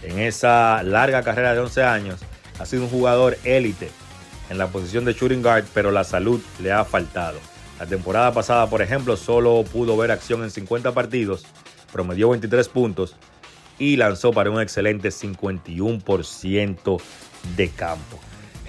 en 0.04 0.20
esa 0.20 0.84
larga 0.84 1.24
carrera 1.24 1.54
de 1.54 1.60
11 1.60 1.84
años. 1.84 2.22
Ha 2.60 2.66
sido 2.66 2.84
un 2.84 2.90
jugador 2.90 3.38
élite 3.44 3.90
en 4.50 4.58
la 4.58 4.68
posición 4.68 5.06
de 5.06 5.14
shooting 5.14 5.42
guard, 5.42 5.66
pero 5.74 5.92
la 5.92 6.04
salud 6.04 6.42
le 6.62 6.72
ha 6.72 6.86
faltado. 6.86 7.40
La 7.80 7.86
temporada 7.86 8.34
pasada, 8.34 8.70
por 8.70 8.82
ejemplo, 8.82 9.18
solo 9.18 9.64
pudo 9.64 9.98
ver 9.98 10.12
acción 10.12 10.44
en 10.44 10.52
50 10.52 10.94
partidos, 10.94 11.46
promedió 11.92 12.30
23 12.30 12.70
puntos 12.70 13.18
y 13.78 13.98
lanzó 13.98 14.32
para 14.32 14.50
un 14.50 14.62
excelente 14.62 15.10
51% 15.10 17.02
de 17.58 17.70
campo. 17.70 18.20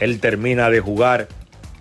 Él 0.00 0.18
termina 0.20 0.68
de 0.70 0.80
jugar 0.80 1.28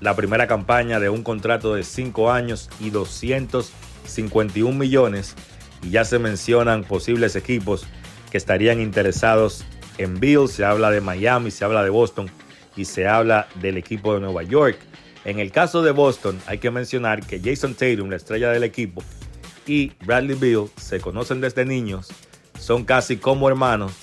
la 0.06 0.16
primera 0.16 0.46
campaña 0.46 1.00
de 1.00 1.10
un 1.10 1.24
contrato 1.24 1.74
de 1.74 1.84
5 1.84 2.32
años 2.32 2.70
y 2.80 2.92
251 2.92 4.78
millones 4.78 5.34
y 5.82 5.90
ya 5.90 6.06
se 6.06 6.20
mencionan 6.20 6.84
posibles 6.84 7.36
equipos 7.36 7.88
que 8.30 8.38
estarían 8.38 8.80
interesados 8.80 9.66
en 9.98 10.20
Bill, 10.20 10.48
se 10.48 10.64
habla 10.64 10.92
de 10.92 11.02
Miami, 11.02 11.50
se 11.50 11.66
habla 11.66 11.84
de 11.84 11.90
Boston 11.90 12.30
y 12.78 12.86
se 12.86 13.08
habla 13.08 13.48
del 13.56 13.78
equipo 13.78 14.14
de 14.14 14.20
Nueva 14.20 14.44
York. 14.44 14.78
En 15.24 15.40
el 15.40 15.52
caso 15.52 15.82
de 15.82 15.90
Boston 15.90 16.40
hay 16.46 16.60
que 16.60 16.70
mencionar 16.70 17.26
que 17.26 17.42
Jason 17.44 17.74
Tatum, 17.74 18.12
la 18.12 18.18
estrella 18.18 18.52
del 18.52 18.64
equipo, 18.64 19.02
y 19.66 19.94
Bradley 20.06 20.38
Bill 20.40 20.70
se 20.78 21.00
conocen 21.00 21.42
desde 21.42 21.66
niños, 21.66 22.10
son 22.60 22.86
casi 22.86 23.18
como 23.18 23.50
hermanos 23.50 23.94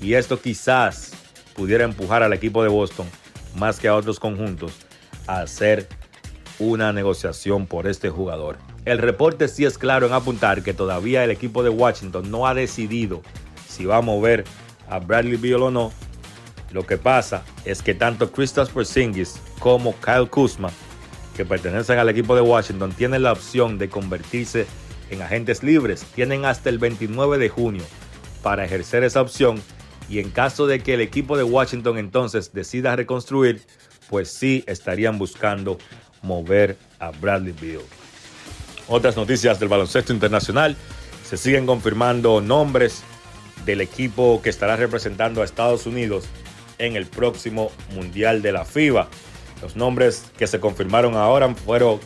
y 0.00 0.14
esto 0.14 0.40
quizás 0.40 1.12
pudiera 1.54 1.84
empujar 1.84 2.22
al 2.22 2.32
equipo 2.32 2.62
de 2.62 2.70
Boston 2.70 3.06
más 3.54 3.78
que 3.78 3.88
a 3.88 3.94
otros 3.94 4.18
conjuntos 4.18 4.72
hacer 5.26 5.88
una 6.58 6.92
negociación 6.92 7.66
por 7.66 7.86
este 7.86 8.10
jugador. 8.10 8.56
El 8.84 8.98
reporte 8.98 9.48
sí 9.48 9.64
es 9.64 9.78
claro 9.78 10.06
en 10.06 10.12
apuntar 10.12 10.62
que 10.62 10.74
todavía 10.74 11.24
el 11.24 11.30
equipo 11.30 11.62
de 11.62 11.70
Washington 11.70 12.30
no 12.30 12.46
ha 12.46 12.54
decidido 12.54 13.22
si 13.68 13.84
va 13.84 13.98
a 13.98 14.02
mover 14.02 14.44
a 14.88 14.98
Bradley 14.98 15.36
Beal 15.36 15.62
o 15.62 15.70
no. 15.70 15.92
Lo 16.70 16.86
que 16.86 16.96
pasa 16.96 17.44
es 17.64 17.82
que 17.82 17.94
tanto 17.94 18.32
Kristaps 18.32 18.70
Porzingis 18.70 19.40
como 19.58 19.94
Kyle 20.00 20.28
Kuzma, 20.28 20.70
que 21.36 21.44
pertenecen 21.44 21.98
al 21.98 22.08
equipo 22.08 22.34
de 22.34 22.40
Washington, 22.42 22.92
tienen 22.92 23.22
la 23.22 23.32
opción 23.32 23.78
de 23.78 23.88
convertirse 23.88 24.66
en 25.10 25.22
agentes 25.22 25.62
libres. 25.62 26.04
Tienen 26.14 26.44
hasta 26.44 26.68
el 26.68 26.78
29 26.78 27.38
de 27.38 27.48
junio 27.48 27.84
para 28.42 28.64
ejercer 28.64 29.04
esa 29.04 29.20
opción 29.20 29.60
y 30.08 30.18
en 30.18 30.30
caso 30.30 30.66
de 30.66 30.80
que 30.80 30.94
el 30.94 31.00
equipo 31.00 31.36
de 31.36 31.44
Washington 31.44 31.98
entonces 31.98 32.52
decida 32.52 32.96
reconstruir, 32.96 33.62
pues 34.08 34.30
sí 34.30 34.64
estarían 34.66 35.18
buscando 35.18 35.78
mover 36.22 36.76
a 36.98 37.10
Bradley 37.10 37.54
Beal. 37.60 37.82
Otras 38.88 39.16
noticias 39.16 39.58
del 39.60 39.68
baloncesto 39.68 40.12
internacional. 40.12 40.76
Se 41.24 41.36
siguen 41.36 41.66
confirmando 41.66 42.40
nombres 42.40 43.02
del 43.64 43.80
equipo 43.80 44.40
que 44.42 44.50
estará 44.50 44.76
representando 44.76 45.40
a 45.40 45.44
Estados 45.44 45.86
Unidos 45.86 46.24
en 46.78 46.96
el 46.96 47.06
próximo 47.06 47.70
Mundial 47.94 48.42
de 48.42 48.52
la 48.52 48.64
FIBA. 48.64 49.08
Los 49.62 49.76
nombres 49.76 50.24
que 50.36 50.46
se 50.46 50.60
confirmaron 50.60 51.14
ahora 51.14 51.54
fueron 51.54 52.00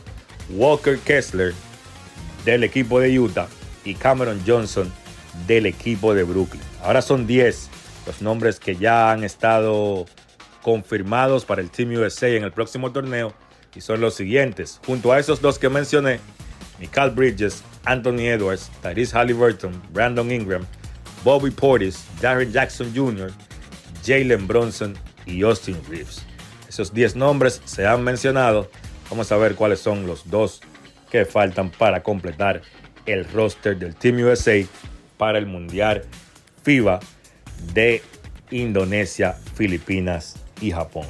Walker 0.51 0.99
Kessler 0.99 1.55
del 2.45 2.63
equipo 2.63 3.01
de 3.01 3.19
Utah 3.19 3.49
y 3.85 3.95
Cameron 3.95 4.41
Johnson 4.47 4.93
del 5.47 5.67
equipo 5.67 6.15
de 6.15 6.23
Brooklyn. 6.23 6.63
Ahora 6.83 7.03
son 7.03 7.27
10 7.27 7.71
los 8.07 8.23
nombres 8.23 8.61
que 8.61 8.77
ya 8.77 9.11
han 9.11 9.25
estado 9.25 10.07
confirmados 10.67 11.45
para 11.45 11.63
el 11.63 11.71
Team 11.71 11.93
USA 11.93 12.27
en 12.27 12.43
el 12.43 12.51
próximo 12.51 12.91
torneo 12.91 13.33
y 13.77 13.81
son 13.81 14.01
los 14.01 14.15
siguientes. 14.15 14.81
Junto 14.85 15.13
a 15.13 15.21
esos 15.21 15.41
dos 15.41 15.61
que 15.61 15.69
mencioné, 15.69 16.19
Michael 16.81 17.13
Bridges, 17.13 17.63
Anthony 17.85 18.23
Edwards, 18.23 18.69
Tyrese 18.83 19.17
Halliburton, 19.17 19.81
Brandon 19.93 20.29
Ingram, 20.29 20.67
Bobby 21.23 21.53
Portis, 21.53 22.05
Darren 22.21 22.51
Jackson 22.51 22.93
Jr., 22.93 23.31
Jalen 24.05 24.49
Bronson 24.49 24.99
y 25.25 25.45
Austin 25.45 25.79
Reeves. 25.89 26.27
Esos 26.69 26.93
10 26.93 27.15
nombres 27.15 27.63
se 27.65 27.87
han 27.87 28.03
mencionado. 28.03 28.69
Vamos 29.09 29.31
a 29.31 29.37
ver 29.37 29.55
cuáles 29.55 29.79
son 29.79 30.05
los 30.05 30.29
dos 30.29 30.63
que 31.13 31.25
faltan 31.27 31.71
para 31.71 32.03
completar 32.03 32.61
el 33.07 33.25
roster 33.31 33.79
del 33.79 33.95
Team 33.95 34.17
USA 34.17 34.67
para 35.17 35.39
el 35.39 35.47
Mundial 35.47 36.03
FIBA 36.65 36.99
de 37.73 38.03
Indonesia, 38.51 39.37
Filipinas 39.55 40.43
y 40.61 40.71
Japón. 40.71 41.07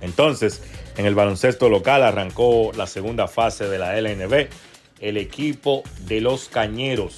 Entonces, 0.00 0.62
en 0.96 1.06
el 1.06 1.14
baloncesto 1.14 1.68
local 1.68 2.02
arrancó 2.02 2.72
la 2.76 2.86
segunda 2.86 3.28
fase 3.28 3.68
de 3.68 3.78
la 3.78 4.00
LNB. 4.00 4.48
El 5.00 5.16
equipo 5.16 5.82
de 6.06 6.20
los 6.20 6.48
Cañeros 6.48 7.16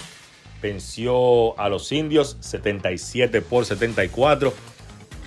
venció 0.61 1.59
a 1.59 1.69
los 1.69 1.91
indios 1.93 2.37
77 2.41 3.41
por 3.43 3.65
74. 3.65 4.53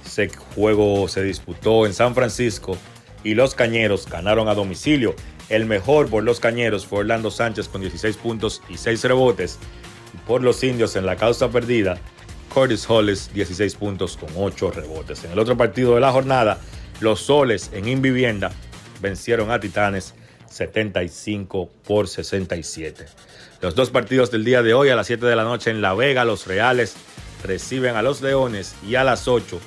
Ese 0.05 0.29
juego 0.55 1.07
se 1.07 1.23
disputó 1.23 1.85
en 1.85 1.93
San 1.93 2.13
Francisco 2.13 2.77
y 3.23 3.33
los 3.33 3.55
Cañeros 3.55 4.07
ganaron 4.07 4.47
a 4.47 4.53
domicilio. 4.53 5.15
El 5.49 5.65
mejor 5.65 6.09
por 6.09 6.23
los 6.23 6.39
Cañeros 6.39 6.85
fue 6.85 6.99
Orlando 6.99 7.31
Sánchez 7.31 7.67
con 7.67 7.81
16 7.81 8.17
puntos 8.17 8.61
y 8.69 8.77
6 8.77 9.03
rebotes. 9.05 9.59
Por 10.27 10.43
los 10.43 10.63
indios 10.63 10.95
en 10.95 11.05
la 11.05 11.15
causa 11.15 11.49
perdida, 11.49 11.97
Curtis 12.53 12.89
Hollis 12.89 13.31
16 13.33 13.75
puntos 13.75 14.17
con 14.17 14.29
8 14.35 14.71
rebotes. 14.71 15.23
En 15.23 15.31
el 15.31 15.39
otro 15.39 15.57
partido 15.57 15.95
de 15.95 16.01
la 16.01 16.11
jornada, 16.11 16.59
los 16.99 17.21
soles 17.21 17.71
en 17.73 17.87
Invivienda 17.87 18.51
vencieron 19.01 19.51
a 19.51 19.59
Titanes 19.59 20.13
75 20.49 21.69
por 21.85 22.07
67. 22.07 23.05
Los 23.61 23.75
dos 23.75 23.89
partidos 23.89 24.29
del 24.29 24.45
día 24.45 24.61
de 24.61 24.73
hoy 24.73 24.89
a 24.89 24.95
las 24.95 25.07
7 25.07 25.25
de 25.25 25.35
la 25.35 25.43
noche 25.43 25.71
en 25.71 25.81
La 25.81 25.93
Vega, 25.93 26.25
los 26.25 26.45
Reales 26.45 26.95
reciben 27.43 27.95
a 27.95 28.01
los 28.01 28.21
Leones 28.21 28.75
y 28.87 28.95
a 28.95 29.03
las 29.03 29.27
8 29.27 29.59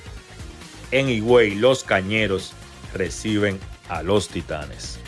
en 0.93 1.09
Higüey, 1.09 1.57
los 1.57 1.83
Cañeros 1.83 2.53
reciben 2.95 3.59
a 3.89 4.03
los 4.03 4.29
Titanes. 4.29 4.99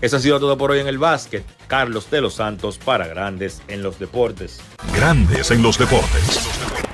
Eso 0.00 0.16
ha 0.16 0.20
sido 0.20 0.38
todo 0.40 0.58
por 0.58 0.72
hoy 0.72 0.80
en 0.80 0.88
el 0.88 0.98
básquet. 0.98 1.44
Carlos 1.68 2.10
de 2.10 2.20
los 2.20 2.34
Santos 2.34 2.78
para 2.78 3.06
Grandes 3.06 3.62
en 3.68 3.82
los 3.82 3.98
Deportes. 3.98 4.60
Grandes 4.94 5.50
en 5.50 5.62
los 5.62 5.78
Deportes. 5.78 6.85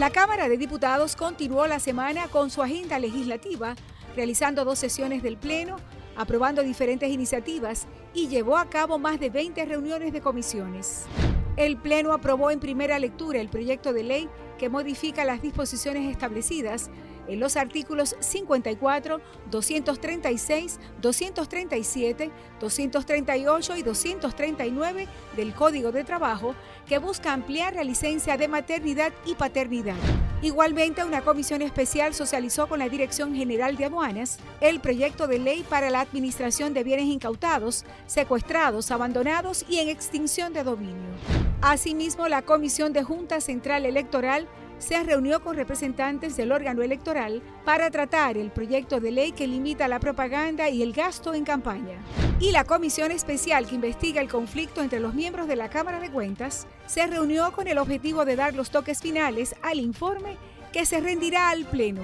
La 0.00 0.08
Cámara 0.08 0.48
de 0.48 0.56
Diputados 0.56 1.14
continuó 1.14 1.66
la 1.66 1.78
semana 1.78 2.26
con 2.28 2.48
su 2.48 2.62
agenda 2.62 2.98
legislativa, 2.98 3.74
realizando 4.16 4.64
dos 4.64 4.78
sesiones 4.78 5.22
del 5.22 5.36
Pleno, 5.36 5.76
aprobando 6.16 6.62
diferentes 6.62 7.10
iniciativas 7.10 7.86
y 8.14 8.28
llevó 8.28 8.56
a 8.56 8.70
cabo 8.70 8.98
más 8.98 9.20
de 9.20 9.28
20 9.28 9.62
reuniones 9.66 10.14
de 10.14 10.22
comisiones. 10.22 11.04
El 11.58 11.76
Pleno 11.76 12.14
aprobó 12.14 12.50
en 12.50 12.60
primera 12.60 12.98
lectura 12.98 13.42
el 13.42 13.50
proyecto 13.50 13.92
de 13.92 14.04
ley 14.04 14.30
que 14.58 14.70
modifica 14.70 15.26
las 15.26 15.42
disposiciones 15.42 16.10
establecidas 16.10 16.88
en 17.30 17.40
los 17.40 17.56
artículos 17.56 18.16
54, 18.20 19.20
236, 19.50 20.78
237, 21.00 22.30
238 22.60 23.76
y 23.76 23.82
239 23.82 25.08
del 25.36 25.54
Código 25.54 25.92
de 25.92 26.04
Trabajo 26.04 26.54
que 26.86 26.98
busca 26.98 27.32
ampliar 27.32 27.74
la 27.74 27.84
licencia 27.84 28.36
de 28.36 28.48
maternidad 28.48 29.12
y 29.24 29.34
paternidad. 29.34 29.96
Igualmente, 30.42 31.04
una 31.04 31.20
comisión 31.20 31.60
especial 31.60 32.14
socializó 32.14 32.66
con 32.66 32.78
la 32.78 32.88
Dirección 32.88 33.34
General 33.34 33.76
de 33.76 33.84
Aduanas 33.84 34.38
el 34.62 34.80
proyecto 34.80 35.26
de 35.26 35.38
ley 35.38 35.64
para 35.68 35.90
la 35.90 36.00
administración 36.00 36.72
de 36.72 36.82
bienes 36.82 37.06
incautados, 37.06 37.84
secuestrados, 38.06 38.90
abandonados 38.90 39.66
y 39.68 39.78
en 39.78 39.90
extinción 39.90 40.54
de 40.54 40.64
dominio. 40.64 41.10
Asimismo, 41.60 42.26
la 42.26 42.40
Comisión 42.40 42.94
de 42.94 43.02
Junta 43.02 43.42
Central 43.42 43.84
Electoral 43.84 44.48
se 44.80 45.00
reunió 45.04 45.40
con 45.44 45.54
representantes 45.54 46.36
del 46.36 46.50
órgano 46.50 46.82
electoral 46.82 47.42
para 47.64 47.90
tratar 47.90 48.36
el 48.36 48.50
proyecto 48.50 48.98
de 48.98 49.12
ley 49.12 49.32
que 49.32 49.46
limita 49.46 49.86
la 49.86 50.00
propaganda 50.00 50.68
y 50.68 50.82
el 50.82 50.92
gasto 50.92 51.34
en 51.34 51.44
campaña. 51.44 52.02
Y 52.40 52.50
la 52.50 52.64
comisión 52.64 53.12
especial 53.12 53.66
que 53.66 53.76
investiga 53.76 54.20
el 54.20 54.28
conflicto 54.28 54.82
entre 54.82 54.98
los 54.98 55.14
miembros 55.14 55.46
de 55.46 55.56
la 55.56 55.70
Cámara 55.70 56.00
de 56.00 56.10
Cuentas 56.10 56.66
se 56.86 57.06
reunió 57.06 57.52
con 57.52 57.68
el 57.68 57.78
objetivo 57.78 58.24
de 58.24 58.36
dar 58.36 58.54
los 58.54 58.70
toques 58.70 59.00
finales 59.00 59.54
al 59.62 59.78
informe 59.78 60.36
que 60.72 60.86
se 60.86 61.00
rendirá 61.00 61.50
al 61.50 61.66
Pleno. 61.66 62.00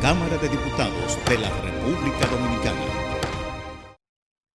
Cámara 0.00 0.36
de 0.38 0.48
Diputados 0.48 1.18
de 1.28 1.38
la 1.38 1.48
República 1.48 2.26
Dominicana. 2.26 3.11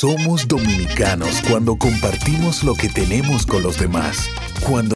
Somos 0.00 0.46
dominicanos 0.46 1.40
cuando 1.48 1.76
compartimos 1.76 2.62
lo 2.64 2.74
que 2.74 2.90
tenemos 2.90 3.46
con 3.46 3.62
los 3.62 3.78
demás. 3.78 4.28
Cuando 4.60 4.76